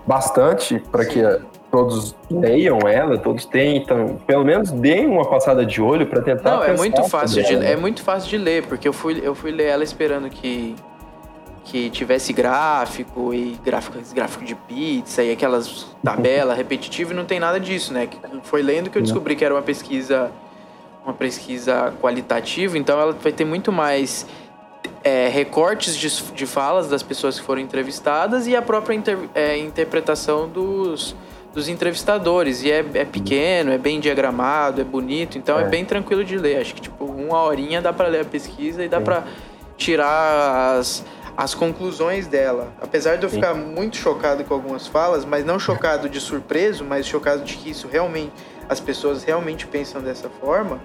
bastante 0.06 0.82
para 0.90 1.05
que 1.05 1.22
todos 1.70 2.16
leiam 2.30 2.78
ela, 2.89 3.18
todos 3.18 3.44
tentam, 3.44 4.16
pelo 4.26 4.44
menos 4.44 4.70
deem 4.70 5.06
uma 5.06 5.28
passada 5.28 5.64
de 5.64 5.82
olho 5.82 6.06
para 6.06 6.22
tentar. 6.22 6.56
Não, 6.56 6.64
é 6.64 6.74
muito 6.74 7.05
fácil 7.05 7.43
de, 7.43 7.55
é 7.55 7.76
muito 7.76 8.02
fácil 8.02 8.30
de 8.30 8.39
ler, 8.39 8.66
porque 8.66 8.89
eu 8.89 8.93
fui, 8.93 9.20
eu 9.22 9.35
fui 9.35 9.51
ler 9.51 9.66
ela 9.66 9.85
esperando 9.85 10.28
que 10.30 10.74
que 11.64 11.90
tivesse 11.90 12.32
gráfico 12.32 13.35
e 13.35 13.60
gráfico, 13.62 13.98
gráfico 14.14 14.43
de 14.43 14.55
pizza 14.55 15.22
e 15.22 15.30
aquelas 15.30 15.86
tabelas 16.02 16.56
repetitivas 16.56 17.12
e 17.12 17.14
não 17.14 17.26
tem 17.26 17.39
nada 17.39 17.60
disso, 17.60 17.93
né? 17.93 18.09
Foi 18.44 18.62
lendo 18.62 18.89
que 18.89 18.97
eu 18.97 19.02
descobri 19.02 19.36
que 19.36 19.44
era 19.44 19.52
uma 19.52 19.60
pesquisa 19.60 20.30
uma 21.09 21.14
pesquisa 21.14 21.94
qualitativa, 22.02 22.76
então 22.76 23.01
ela 23.01 23.12
vai 23.12 23.32
ter 23.32 23.47
muito 23.47 23.72
mais 23.72 24.26
é, 25.02 25.28
recortes 25.28 25.97
de, 25.97 26.09
de 26.35 26.47
falas 26.47 26.86
das 26.89 27.02
pessoas 27.02 27.40
que 27.40 27.47
foram 27.47 27.62
entrevistadas 27.62 28.47
e 28.47 28.55
a 28.55 28.60
própria 28.60 28.94
inter, 28.94 29.18
é, 29.35 29.56
interpretação 29.56 30.47
dos, 30.47 31.16
dos 31.55 31.66
entrevistadores. 31.66 32.62
E 32.62 32.70
é, 32.70 32.85
é, 32.93 33.05
pequeno, 33.06 33.72
é 33.72 33.78
bem 33.78 33.98
diagramado, 34.01 34.82
é 34.82 34.85
bonito, 34.85 35.39
então 35.39 35.59
é. 35.59 35.62
é 35.62 35.64
bem 35.66 35.82
tranquilo 35.82 36.22
de 36.22 36.36
ler. 36.36 36.60
Acho 36.60 36.74
que 36.74 36.82
tipo 36.82 37.06
uma 37.06 37.43
horinha 37.43 37.80
dá 37.80 37.93
para 37.93 38.09
ler 38.09 38.20
a 38.20 38.26
pesquisa 38.26 38.85
e 38.85 38.89
dá 38.89 39.01
para 39.01 39.24
tirar 39.78 40.76
as, 40.78 41.02
as 41.35 41.55
conclusões 41.55 42.26
dela. 42.26 42.70
Apesar 42.82 43.16
de 43.16 43.24
eu 43.24 43.30
ficar 43.30 43.55
muito 43.55 43.97
chocado 43.97 44.44
com 44.44 44.52
algumas 44.52 44.86
falas, 44.86 45.24
mas 45.24 45.43
não 45.43 45.59
chocado 45.59 46.06
de 46.06 46.20
surpreso, 46.20 46.85
mas 46.85 47.06
chocado 47.06 47.44
de 47.44 47.56
que 47.56 47.70
isso 47.70 47.89
realmente 47.89 48.32
as 48.68 48.80
pessoas 48.80 49.24
realmente 49.24 49.66
pensam 49.66 50.02
dessa 50.02 50.28
forma, 50.28 50.78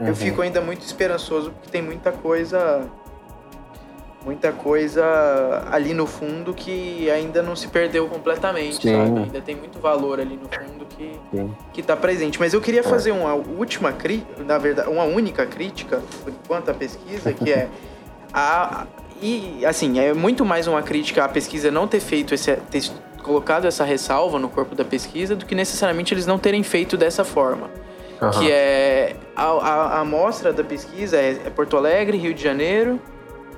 uhum. 0.00 0.08
eu 0.08 0.16
fico 0.16 0.42
ainda 0.42 0.60
muito 0.60 0.82
esperançoso 0.82 1.50
porque 1.50 1.70
tem 1.70 1.82
muita 1.82 2.12
coisa 2.12 2.88
muita 4.26 4.50
coisa 4.50 5.04
ali 5.70 5.94
no 5.94 6.04
fundo 6.04 6.52
que 6.52 7.08
ainda 7.08 7.44
não 7.44 7.54
se 7.54 7.68
perdeu 7.68 8.08
completamente, 8.08 8.82
Sim. 8.82 8.92
sabe? 8.92 9.20
Ainda 9.20 9.40
tem 9.40 9.54
muito 9.54 9.78
valor 9.78 10.18
ali 10.18 10.36
no 10.36 10.48
fundo 10.48 10.84
que 10.84 11.12
Sim. 11.30 11.54
que 11.72 11.80
tá 11.80 11.96
presente. 11.96 12.40
Mas 12.40 12.52
eu 12.52 12.60
queria 12.60 12.80
é. 12.80 12.82
fazer 12.82 13.12
uma 13.12 13.34
última 13.34 13.92
crítica, 13.92 14.42
na 14.42 14.58
verdade, 14.58 14.90
uma 14.90 15.04
única 15.04 15.46
crítica 15.46 16.02
por 16.24 16.32
enquanto 16.32 16.70
à 16.70 16.74
pesquisa, 16.74 17.32
que 17.32 17.52
é 17.52 17.68
a 18.34 18.86
e 19.22 19.64
assim, 19.64 19.98
é 19.98 20.12
muito 20.12 20.44
mais 20.44 20.66
uma 20.66 20.82
crítica 20.82 21.24
à 21.24 21.28
pesquisa 21.28 21.70
não 21.70 21.86
ter 21.86 22.00
feito 22.00 22.34
esse 22.34 22.54
ter 22.56 22.82
colocado 23.22 23.66
essa 23.66 23.82
ressalva 23.82 24.38
no 24.38 24.48
corpo 24.48 24.74
da 24.74 24.84
pesquisa 24.84 25.34
do 25.34 25.46
que 25.46 25.54
necessariamente 25.54 26.12
eles 26.12 26.26
não 26.26 26.38
terem 26.38 26.62
feito 26.62 26.96
dessa 26.96 27.24
forma. 27.24 27.70
Uhum. 28.20 28.30
Que 28.30 28.50
é 28.50 29.16
a, 29.34 29.44
a, 29.44 29.72
a 29.96 30.00
amostra 30.00 30.52
da 30.52 30.64
pesquisa 30.64 31.16
é, 31.16 31.32
é 31.44 31.50
Porto 31.50 31.76
Alegre, 31.76 32.16
Rio 32.16 32.32
de 32.32 32.42
Janeiro, 32.42 33.00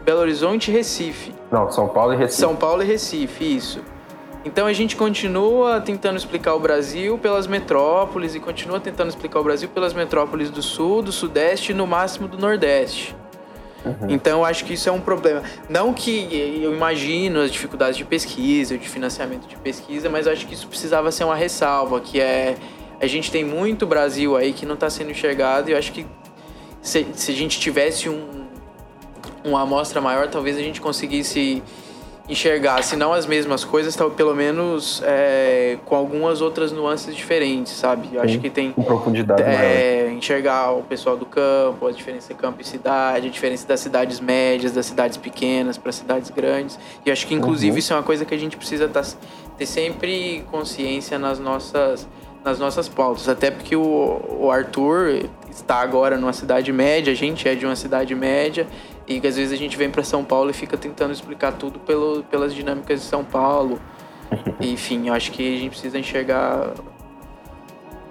Belo 0.05 0.21
Horizonte 0.21 0.71
e 0.71 0.75
Recife. 0.75 1.35
Não, 1.51 1.71
São 1.71 1.89
Paulo 1.89 2.15
e 2.15 2.17
Recife. 2.17 2.41
São 2.41 2.57
Paulo 2.57 2.83
e 2.83 2.87
Recife, 2.87 3.57
isso. 3.57 3.83
Então 4.45 4.67
a 4.67 4.73
gente 4.73 4.97
continua 4.97 5.81
tentando 5.81 6.17
explicar 6.17 6.55
o 6.55 6.61
Brasil 6.61 7.19
pelas 7.19 7.47
metrópoles 7.47 8.35
e 8.35 8.41
continua 8.41 8.81
tentando 8.81 9.09
explicar 9.09 9.41
o 9.41 9.45
Brasil 9.45 9.69
pelas 9.69 9.93
metrópoles 9.93 10.51
do 10.51 10.63
Sul, 10.63 11.03
do 11.03 11.13
Sudeste 11.13 11.73
e 11.73 11.75
no 11.75 11.87
máximo 11.87 12.27
do 12.27 12.39
Nordeste. 12.39 13.15
Uhum. 13.85 14.09
Então 14.09 14.41
eu 14.41 14.45
acho 14.45 14.65
que 14.65 14.75
isso 14.75 14.89
é 14.89 14.93
um 14.93 15.01
problema. 15.01 15.43
Não 15.69 15.93
que 15.93 16.61
eu 16.63 16.75
imagino 16.75 17.41
as 17.41 17.51
dificuldades 17.51 17.97
de 17.97 18.05
pesquisa, 18.05 18.79
de 18.79 18.89
financiamento 18.89 19.47
de 19.47 19.57
pesquisa, 19.57 20.09
mas 20.09 20.27
eu 20.27 20.33
acho 20.33 20.47
que 20.47 20.55
isso 20.55 20.67
precisava 20.67 21.13
ser 21.13 21.25
uma 21.25 21.37
ressalva, 21.37 22.01
que 22.01 22.21
é 22.21 22.57
a 23.01 23.07
gente 23.07 23.31
tem 23.31 23.45
muito 23.45 23.87
Brasil 23.87 24.37
aí 24.37 24.53
que 24.53 24.67
não 24.67 24.75
está 24.75 24.91
sendo 24.91 25.11
enxergado 25.11 25.71
e 25.71 25.73
eu 25.73 25.79
acho 25.79 25.93
que 25.93 26.07
se, 26.81 27.07
se 27.15 27.33
a 27.33 27.35
gente 27.35 27.59
tivesse 27.59 28.09
um, 28.09 28.47
uma 29.45 29.63
amostra 29.63 30.01
maior, 30.01 30.29
talvez 30.29 30.57
a 30.57 30.61
gente 30.61 30.81
conseguisse 30.81 31.63
enxergar, 32.29 32.83
se 32.83 32.95
não 32.95 33.13
as 33.13 33.25
mesmas 33.27 33.65
coisas, 33.65 33.97
tal, 33.97 34.11
pelo 34.11 34.35
menos 34.35 35.03
é, 35.05 35.79
com 35.87 35.97
algumas 35.97 36.43
outras 36.43 36.71
nuances 36.71 37.17
diferentes, 37.17 37.73
sabe? 37.73 38.11
Eu 38.13 38.21
acho 38.21 38.39
que 38.39 38.51
tem. 38.51 38.73
Com 38.73 38.83
profundidade 38.83 39.43
é, 39.43 40.11
Enxergar 40.13 40.73
o 40.73 40.83
pessoal 40.83 41.17
do 41.17 41.25
campo, 41.25 41.87
a 41.87 41.91
diferença 41.91 42.35
campo 42.35 42.61
e 42.61 42.65
cidade, 42.65 43.29
a 43.29 43.31
diferença 43.31 43.67
das 43.67 43.81
cidades 43.81 44.21
médias, 44.21 44.73
das 44.73 44.85
cidades 44.85 45.17
pequenas 45.17 45.79
para 45.79 45.91
cidades 45.91 46.31
grandes. 46.31 46.79
E 47.07 47.11
acho 47.11 47.27
que, 47.27 47.35
inclusive, 47.35 47.73
uhum. 47.73 47.79
isso 47.79 47.93
é 47.95 47.97
uma 47.97 48.03
coisa 48.03 48.25
que 48.27 48.35
a 48.35 48.39
gente 48.39 48.57
precisa 48.59 48.87
tá, 48.89 49.03
ter 49.57 49.67
sempre 49.67 50.45
consciência 50.51 51.19
nas 51.19 51.39
nossas 51.39 52.07
nas 52.49 52.59
nossas 52.59 52.89
pautas. 52.89 53.29
Até 53.29 53.51
porque 53.51 53.77
o, 53.77 54.21
o 54.41 54.51
Arthur 54.51 55.29
está 55.51 55.77
agora 55.77 56.17
numa 56.17 56.33
cidade 56.33 56.73
média, 56.73 57.13
a 57.13 57.17
gente 57.17 57.49
é 57.49 57.55
de 57.55 57.67
uma 57.67 57.77
cidade 57.77 58.15
média, 58.15 58.67
e 59.07 59.21
que 59.21 59.27
às 59.27 59.37
vezes 59.37 59.53
a 59.53 59.57
gente 59.57 59.77
vem 59.77 59.91
para 59.91 60.03
São 60.03 60.25
Paulo 60.25 60.51
e 60.51 60.53
fica 60.53 60.77
tentando 60.77 61.13
explicar 61.13 61.53
tudo 61.53 61.79
pelo, 61.79 62.23
pelas 62.25 62.55
dinâmicas 62.55 63.01
de 63.01 63.07
São 63.07 63.25
Paulo. 63.25 63.81
Enfim, 64.61 65.09
eu 65.09 65.15
acho 65.15 65.31
que 65.33 65.57
a 65.57 65.59
gente 65.59 65.71
precisa 65.71 65.99
enxergar 65.99 66.73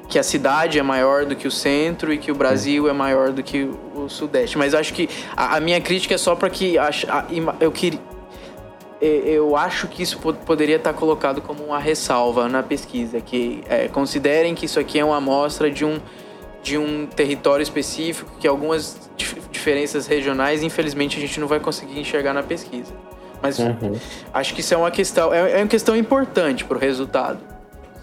que 0.07 0.17
a 0.17 0.23
cidade 0.23 0.79
é 0.79 0.83
maior 0.83 1.25
do 1.25 1.35
que 1.35 1.47
o 1.47 1.51
centro 1.51 2.13
e 2.13 2.17
que 2.17 2.31
o 2.31 2.35
Brasil 2.35 2.87
é 2.87 2.93
maior 2.93 3.31
do 3.31 3.43
que 3.43 3.69
o 3.93 4.07
Sudeste. 4.07 4.57
Mas 4.57 4.73
eu 4.73 4.79
acho 4.79 4.93
que 4.93 5.09
a, 5.35 5.57
a 5.57 5.59
minha 5.59 5.81
crítica 5.81 6.15
é 6.15 6.17
só 6.17 6.35
para 6.35 6.49
que 6.49 6.77
a, 6.77 6.89
a, 6.89 7.25
eu 7.59 7.71
queria 7.71 7.99
eu 9.05 9.55
acho 9.55 9.87
que 9.87 10.01
isso 10.01 10.19
poderia 10.19 10.77
estar 10.77 10.93
colocado 10.93 11.41
como 11.41 11.63
uma 11.63 11.79
ressalva 11.79 12.49
na 12.49 12.63
pesquisa, 12.63 13.21
que 13.21 13.63
é, 13.69 13.87
considerem 13.87 14.55
que 14.55 14.65
isso 14.65 14.79
aqui 14.79 14.99
é 14.99 15.05
uma 15.05 15.17
amostra 15.17 15.69
de 15.69 15.85
um, 15.85 15.99
de 16.63 16.77
um 16.77 17.05
território 17.05 17.61
específico, 17.61 18.31
que 18.39 18.47
algumas 18.47 19.09
diferenças 19.51 20.07
regionais, 20.07 20.63
infelizmente, 20.63 21.17
a 21.17 21.19
gente 21.19 21.39
não 21.39 21.47
vai 21.47 21.59
conseguir 21.59 21.99
enxergar 21.99 22.33
na 22.33 22.41
pesquisa. 22.41 22.93
Mas 23.41 23.59
uhum. 23.59 23.93
acho 24.33 24.53
que 24.55 24.61
isso 24.61 24.73
é 24.73 24.77
uma 24.77 24.89
questão, 24.89 25.31
é, 25.31 25.51
é 25.51 25.57
uma 25.57 25.67
questão 25.67 25.95
importante 25.95 26.65
para 26.65 26.77
o 26.77 26.79
resultado. 26.79 27.39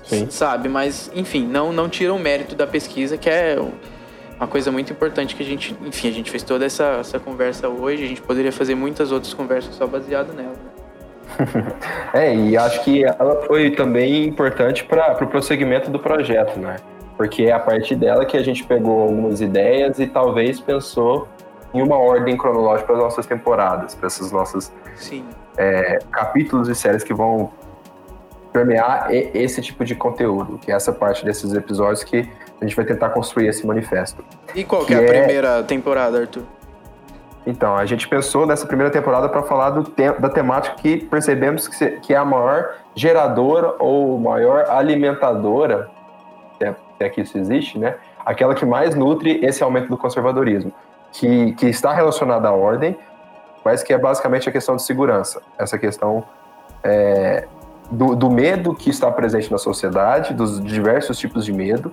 Sim. 0.05 0.29
Sabe? 0.31 0.69
Mas, 0.69 1.11
enfim, 1.15 1.45
não, 1.47 1.73
não 1.73 1.89
tira 1.89 2.12
o 2.12 2.19
mérito 2.19 2.55
da 2.55 2.66
pesquisa, 2.66 3.16
que 3.16 3.29
é 3.29 3.59
uma 4.37 4.47
coisa 4.47 4.71
muito 4.71 4.93
importante 4.93 5.35
que 5.35 5.43
a 5.43 5.47
gente, 5.47 5.75
enfim, 5.85 6.09
a 6.09 6.12
gente 6.12 6.31
fez 6.31 6.43
toda 6.43 6.65
essa, 6.65 6.99
essa 7.01 7.19
conversa 7.19 7.69
hoje, 7.69 8.05
a 8.05 8.09
gente 8.09 8.23
poderia 8.23 8.53
fazer 8.53 8.75
muitas 8.75 9.11
outras 9.11 9.33
conversas 9.33 9.75
só 9.75 9.87
baseado 9.87 10.33
nela. 10.35 10.51
Né? 10.51 10.73
é, 12.12 12.34
e 12.34 12.56
acho 12.56 12.82
que 12.84 13.05
ela 13.05 13.42
foi 13.46 13.70
também 13.70 14.24
importante 14.24 14.84
para 14.84 15.12
o 15.12 15.16
pro 15.16 15.26
prosseguimento 15.26 15.90
do 15.90 15.98
projeto, 15.98 16.59
né? 16.59 16.76
Porque 17.16 17.44
é 17.44 17.52
a 17.52 17.60
partir 17.60 17.96
dela 17.96 18.24
que 18.24 18.36
a 18.36 18.42
gente 18.42 18.64
pegou 18.64 19.02
algumas 19.02 19.40
ideias 19.40 19.98
e 19.98 20.06
talvez 20.06 20.60
pensou 20.60 21.28
em 21.72 21.82
uma 21.82 21.98
ordem 21.98 22.36
cronológica 22.36 22.86
para 22.86 22.96
as 22.96 23.02
nossas 23.02 23.26
temporadas, 23.26 23.94
para 23.94 24.06
esses 24.06 24.30
nossos 24.30 24.72
é, 25.56 25.98
capítulos 26.10 26.68
e 26.68 26.74
séries 26.74 27.02
que 27.02 27.12
vão 27.12 27.52
permear 28.52 29.09
esse 29.12 29.60
tipo 29.60 29.84
de 29.84 29.96
conteúdo, 29.96 30.59
que 30.59 30.70
é 30.70 30.74
essa 30.76 30.92
parte 30.92 31.24
desses 31.24 31.52
episódios 31.52 32.05
que 32.05 32.28
a 32.60 32.64
gente 32.64 32.76
vai 32.76 32.84
tentar 32.84 33.10
construir 33.10 33.48
esse 33.48 33.66
manifesto. 33.66 34.24
E 34.55 34.62
qual 34.62 34.86
que, 34.86 34.94
é 34.94 34.98
a 34.98 35.02
é 35.02 35.06
primeira 35.06 35.62
temporada, 35.64 36.20
Arthur? 36.20 36.44
Então, 37.47 37.77
a 37.77 37.85
gente 37.85 38.09
pensou 38.09 38.47
nessa 38.47 38.66
primeira 38.66 38.91
temporada 38.91 39.29
para 39.29 39.43
falar 39.43 39.71
do 39.71 39.85
te 39.85 40.11
da 40.12 40.29
temática 40.29 40.77
que 40.77 40.97
percebemos 40.97 41.69
que, 41.69 41.91
que 42.01 42.15
é 42.15 42.16
a 42.16 42.25
maior 42.25 42.71
geradora 42.95 43.75
ou 43.79 44.19
maior 44.19 44.65
alimentadora, 44.71 45.91
é, 46.61 46.73
se 46.73 47.05
é 47.05 47.09
que 47.09 47.21
isso 47.21 47.37
existe, 47.37 47.79
né? 47.79 47.97
Aquela 48.25 48.55
que 48.55 48.65
mais 48.65 48.95
nutre 48.95 49.45
esse 49.45 49.62
aumento 49.62 49.89
do 49.89 49.99
conservadorismo, 49.99 50.73
que, 51.12 51.53
que 51.53 51.66
está 51.66 51.93
relacionada 51.93 52.49
à 52.49 52.53
ordem, 52.53 52.97
mas 53.65 53.83
que 53.83 53.93
é 53.93 53.99
basicamente 53.99 54.49
a 54.49 54.53
questão 54.53 54.77
de 54.77 54.83
segurança. 54.83 55.43
Essa 55.59 55.79
questão 55.79 56.25
é, 56.83 57.47
do, 57.91 58.16
do 58.16 58.31
medo 58.31 58.75
que 58.75 58.89
está 58.89 59.11
presente 59.11 59.51
na 59.51 59.59
sociedade, 59.59 60.33
dos 60.33 60.62
diversos 60.62 61.19
tipos 61.19 61.45
de 61.45 61.53
medo, 61.53 61.93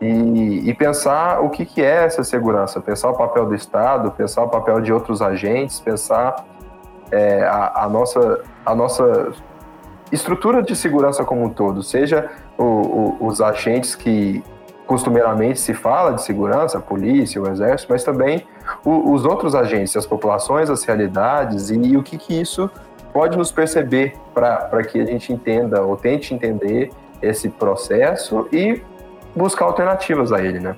e, 0.00 0.68
e, 0.68 0.74
pensar 0.74 1.40
o 1.40 1.48
que, 1.48 1.64
que 1.64 1.82
é 1.82 2.04
essa 2.04 2.22
segurança, 2.22 2.80
pensar 2.80 3.10
o 3.10 3.14
papel 3.14 3.46
do 3.46 3.54
Estado, 3.54 4.10
pensar 4.10 4.42
o 4.42 4.48
papel 4.48 4.80
de 4.80 4.92
outros 4.92 5.22
agentes, 5.22 5.80
pensar 5.80 6.44
é, 7.10 7.44
a, 7.44 7.84
a, 7.84 7.88
nossa, 7.88 8.40
a 8.64 8.74
nossa 8.74 9.32
estrutura 10.12 10.62
de 10.62 10.76
segurança 10.76 11.24
como 11.24 11.44
um 11.44 11.48
todo, 11.48 11.82
seja 11.82 12.30
o, 12.58 12.62
o, 12.62 13.26
os 13.26 13.40
agentes 13.40 13.94
que 13.94 14.44
costumeiramente 14.86 15.58
se 15.58 15.72
fala 15.72 16.12
de 16.12 16.22
segurança, 16.22 16.78
a 16.78 16.80
polícia, 16.80 17.42
o 17.42 17.48
exército, 17.48 17.90
mas 17.90 18.04
também 18.04 18.46
o, 18.84 19.12
os 19.12 19.24
outros 19.24 19.54
agentes, 19.54 19.96
as 19.96 20.06
populações, 20.06 20.68
as 20.68 20.84
realidades 20.84 21.70
e, 21.70 21.78
e 21.78 21.96
o 21.96 22.02
que, 22.02 22.18
que 22.18 22.38
isso 22.38 22.70
pode 23.12 23.36
nos 23.36 23.50
perceber 23.50 24.14
para 24.34 24.84
que 24.84 25.00
a 25.00 25.06
gente 25.06 25.32
entenda 25.32 25.82
ou 25.82 25.96
tente 25.96 26.34
entender 26.34 26.90
esse 27.22 27.48
processo 27.48 28.46
e 28.52 28.82
buscar 29.36 29.66
alternativas 29.66 30.32
a 30.32 30.42
ele, 30.42 30.58
né? 30.58 30.74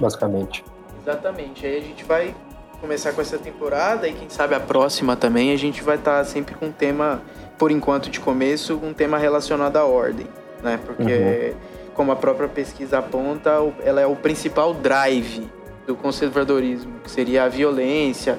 Basicamente. 0.00 0.64
Exatamente. 1.02 1.66
Aí 1.66 1.76
a 1.76 1.80
gente 1.80 2.04
vai 2.04 2.34
começar 2.80 3.12
com 3.12 3.20
essa 3.20 3.38
temporada 3.38 4.06
e 4.06 4.12
quem 4.12 4.28
sabe 4.30 4.54
a 4.54 4.60
próxima 4.60 5.16
também 5.16 5.52
a 5.52 5.56
gente 5.56 5.82
vai 5.82 5.96
estar 5.96 6.18
tá 6.18 6.24
sempre 6.24 6.54
com 6.54 6.66
um 6.66 6.72
tema, 6.72 7.20
por 7.58 7.70
enquanto 7.70 8.08
de 8.08 8.20
começo, 8.20 8.78
um 8.82 8.92
tema 8.92 9.18
relacionado 9.18 9.76
à 9.76 9.84
ordem, 9.84 10.26
né? 10.62 10.78
Porque, 10.84 11.52
uhum. 11.52 11.90
como 11.94 12.12
a 12.12 12.16
própria 12.16 12.48
pesquisa 12.48 12.98
aponta, 12.98 13.50
ela 13.82 14.00
é 14.00 14.06
o 14.06 14.14
principal 14.14 14.72
drive 14.72 15.50
do 15.86 15.96
conservadorismo, 15.96 17.00
que 17.02 17.10
seria 17.10 17.44
a 17.44 17.48
violência 17.48 18.38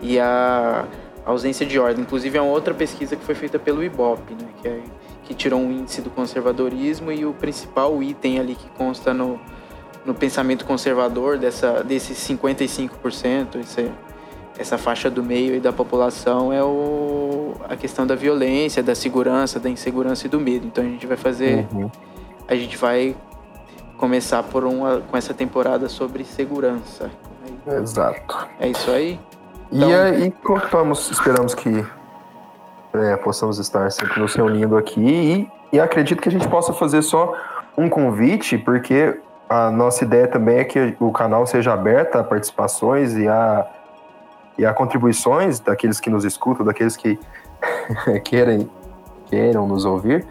e 0.00 0.18
a 0.18 0.86
ausência 1.24 1.66
de 1.66 1.78
ordem. 1.78 2.02
Inclusive, 2.02 2.38
é 2.38 2.40
uma 2.40 2.52
outra 2.52 2.72
pesquisa 2.72 3.16
que 3.16 3.24
foi 3.24 3.34
feita 3.34 3.58
pelo 3.58 3.82
IBOP, 3.82 4.32
né? 4.32 4.48
Que 4.62 4.68
é 4.68 4.80
que 5.26 5.34
tirou 5.34 5.60
um 5.60 5.72
índice 5.72 6.00
do 6.00 6.08
conservadorismo 6.08 7.10
e 7.10 7.26
o 7.26 7.32
principal 7.32 8.00
item 8.02 8.38
ali 8.38 8.54
que 8.54 8.68
consta 8.70 9.12
no, 9.12 9.40
no 10.04 10.14
pensamento 10.14 10.64
conservador 10.64 11.36
dessa, 11.36 11.82
desses 11.82 12.16
55%, 12.16 13.56
esse, 13.56 13.90
essa 14.56 14.78
faixa 14.78 15.10
do 15.10 15.24
meio 15.24 15.56
e 15.56 15.60
da 15.60 15.72
população 15.72 16.52
é 16.52 16.62
o, 16.62 17.54
a 17.68 17.76
questão 17.76 18.06
da 18.06 18.14
violência, 18.14 18.82
da 18.84 18.94
segurança, 18.94 19.58
da 19.58 19.68
insegurança 19.68 20.26
e 20.26 20.30
do 20.30 20.38
medo. 20.38 20.66
Então 20.66 20.84
a 20.84 20.86
gente 20.86 21.06
vai 21.06 21.16
fazer, 21.16 21.66
uhum. 21.72 21.90
a 22.46 22.54
gente 22.54 22.76
vai 22.76 23.16
começar 23.98 24.44
por 24.44 24.64
uma 24.64 25.00
com 25.00 25.16
essa 25.16 25.34
temporada 25.34 25.88
sobre 25.88 26.22
segurança. 26.22 27.10
Exato. 27.66 28.48
É 28.60 28.68
isso 28.68 28.90
aí. 28.92 29.18
Então, 29.72 29.90
e 29.90 29.94
aí 29.94 30.30
contamos, 30.30 31.10
esperamos 31.10 31.52
que 31.52 31.84
é, 32.96 33.16
possamos 33.16 33.58
estar 33.58 33.90
sempre 33.90 34.20
nos 34.20 34.34
reunindo 34.34 34.76
aqui 34.76 35.00
e, 35.72 35.76
e 35.76 35.80
acredito 35.80 36.22
que 36.22 36.28
a 36.28 36.32
gente 36.32 36.48
possa 36.48 36.72
fazer 36.72 37.02
só 37.02 37.34
um 37.76 37.88
convite, 37.88 38.56
porque 38.58 39.18
a 39.48 39.70
nossa 39.70 40.04
ideia 40.04 40.26
também 40.26 40.58
é 40.58 40.64
que 40.64 40.96
o 40.98 41.12
canal 41.12 41.46
seja 41.46 41.72
aberto 41.72 42.16
a 42.16 42.24
participações 42.24 43.14
e 43.14 43.28
a 43.28 43.66
e 44.58 44.64
a 44.64 44.72
contribuições 44.72 45.60
daqueles 45.60 46.00
que 46.00 46.08
nos 46.08 46.24
escutam, 46.24 46.64
daqueles 46.64 46.96
que 46.96 47.18
querem, 48.24 48.70
queiram 49.26 49.66
nos 49.66 49.84
ouvir, 49.84 50.26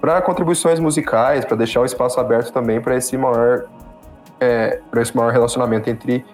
para 0.00 0.20
contribuições 0.22 0.80
musicais, 0.80 1.44
para 1.44 1.56
deixar 1.56 1.80
o 1.80 1.84
espaço 1.84 2.18
aberto 2.18 2.52
também 2.52 2.80
para 2.80 2.96
esse 2.96 3.16
maior 3.16 3.64
é, 4.38 4.80
para 4.90 5.00
esse 5.00 5.16
maior 5.16 5.32
relacionamento 5.32 5.88
entre 5.88 6.24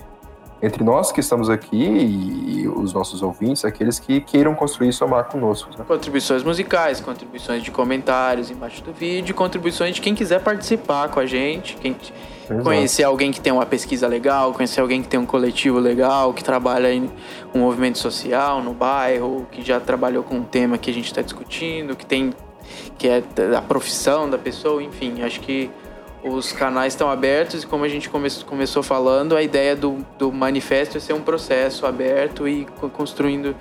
entre 0.63 0.85
nós 0.85 1.11
que 1.11 1.19
estamos 1.19 1.51
aqui 1.51 1.77
e 1.77 2.69
os 2.69 2.93
nossos 2.93 3.21
ouvintes, 3.21 3.65
aqueles 3.65 3.99
que 3.99 4.21
queiram 4.21 4.55
construir 4.55 4.91
e 4.91 4.93
somar 4.93 5.25
conosco. 5.25 5.71
Né? 5.77 5.85
Contribuições 5.87 6.45
musicais, 6.45 7.01
contribuições 7.01 7.65
de 7.65 7.73
comentários 7.73 8.49
embaixo 8.49 8.83
do 8.85 8.93
vídeo, 8.93 9.35
contribuições 9.35 9.97
de 9.97 10.01
quem 10.01 10.15
quiser 10.15 10.41
participar 10.41 11.09
com 11.09 11.19
a 11.19 11.27
gente, 11.27 11.77
quem 11.77 11.97
Exato. 12.45 12.63
conhecer 12.63 13.03
alguém 13.03 13.33
que 13.33 13.41
tem 13.41 13.53
uma 13.53 13.67
pesquisa 13.67 14.07
legal, 14.07 14.53
conhecer 14.53 14.81
alguém 14.81 15.03
que 15.03 15.09
tem 15.09 15.19
um 15.19 15.27
coletivo 15.27 15.81
legal, 15.81 16.33
que 16.33 16.45
trabalha 16.45 16.93
em 16.93 17.11
um 17.53 17.59
movimento 17.59 17.99
social 17.99 18.63
no 18.63 18.73
bairro, 18.73 19.47
que 19.51 19.63
já 19.63 19.81
trabalhou 19.81 20.23
com 20.23 20.37
um 20.37 20.45
tema 20.45 20.79
que 20.79 20.91
a 20.91 20.95
gente 20.95 21.07
está 21.07 21.23
discutindo, 21.23 21.97
que 21.97 22.07
tem 22.07 22.33
que 22.97 23.09
é 23.09 23.23
a 23.57 23.61
profissão 23.61 24.31
da 24.31 24.39
pessoa, 24.39 24.83
enfim, 24.83 25.23
acho 25.23 25.41
que 25.41 25.71
os 26.25 26.53
canais 26.53 26.93
estão 26.93 27.11
abertos 27.11 27.65
e 27.65 27.67
como 27.67 27.85
a 27.85 27.89
gente 27.89 28.09
come 28.09 28.29
começou 28.47 28.83
falando, 28.83 29.37
a 29.37 29.43
ideia 29.43 29.75
do, 29.75 30.07
do 30.19 30.31
manifesto 30.31 30.97
é 30.97 31.01
ser 31.01 31.13
um 31.13 31.21
processo 31.21 31.85
aberto 31.85 32.47
e 32.47 32.67
construindo, 32.93 33.57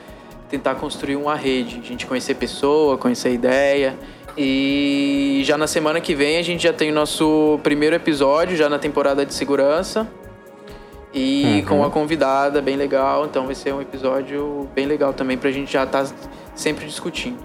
tentar 0.49 0.75
construir 0.75 1.15
uma 1.15 1.35
rede, 1.35 1.81
a 1.83 1.87
gente 1.87 2.05
conhecer 2.05 2.35
pessoa, 2.35 2.97
conhecer 2.97 3.33
ideia. 3.33 3.97
E 4.37 5.41
já 5.43 5.57
na 5.57 5.67
semana 5.67 5.99
que 5.99 6.13
vem 6.13 6.37
a 6.37 6.41
gente 6.41 6.63
já 6.63 6.71
tem 6.71 6.91
o 6.91 6.93
nosso 6.93 7.59
primeiro 7.63 7.95
episódio, 7.95 8.55
já 8.55 8.69
na 8.69 8.77
temporada 8.77 9.25
de 9.25 9.33
segurança. 9.33 10.07
E 11.13 11.43
uhum. 11.43 11.65
com 11.65 11.77
uma 11.79 11.89
convidada 11.89 12.61
bem 12.61 12.77
legal, 12.77 13.25
então 13.25 13.45
vai 13.45 13.55
ser 13.55 13.73
um 13.73 13.81
episódio 13.81 14.69
bem 14.73 14.85
legal 14.85 15.13
também 15.13 15.37
pra 15.37 15.51
gente 15.51 15.73
já 15.73 15.83
estar 15.83 16.05
tá 16.05 16.11
sempre 16.55 16.85
discutindo. 16.85 17.37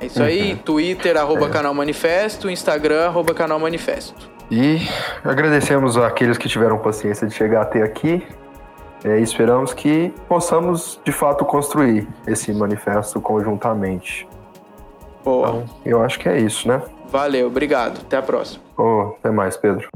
É 0.00 0.06
isso 0.06 0.22
aí, 0.22 0.52
uhum. 0.52 0.58
Twitter, 0.58 1.16
arroba 1.16 1.46
é. 1.46 1.50
canal 1.50 1.74
manifesto, 1.74 2.48
Instagram, 2.48 3.06
arroba 3.06 3.34
canal 3.34 3.58
manifesto. 3.58 4.33
E 4.50 4.78
agradecemos 5.24 5.96
àqueles 5.96 6.38
que 6.38 6.48
tiveram 6.48 6.78
paciência 6.78 7.26
de 7.26 7.34
chegar 7.34 7.62
até 7.62 7.82
aqui. 7.82 8.26
É, 9.02 9.18
esperamos 9.18 9.74
que 9.74 10.12
possamos, 10.28 10.98
de 11.04 11.12
fato, 11.12 11.44
construir 11.44 12.08
esse 12.26 12.52
manifesto 12.52 13.20
conjuntamente. 13.20 14.26
Boa. 15.22 15.48
Então, 15.48 15.64
eu 15.84 16.02
acho 16.02 16.18
que 16.18 16.28
é 16.28 16.38
isso, 16.38 16.66
né? 16.68 16.80
Valeu, 17.10 17.46
obrigado. 17.46 18.00
Até 18.00 18.16
a 18.16 18.22
próxima. 18.22 18.64
Oh, 18.76 19.14
até 19.18 19.30
mais, 19.30 19.56
Pedro. 19.56 19.88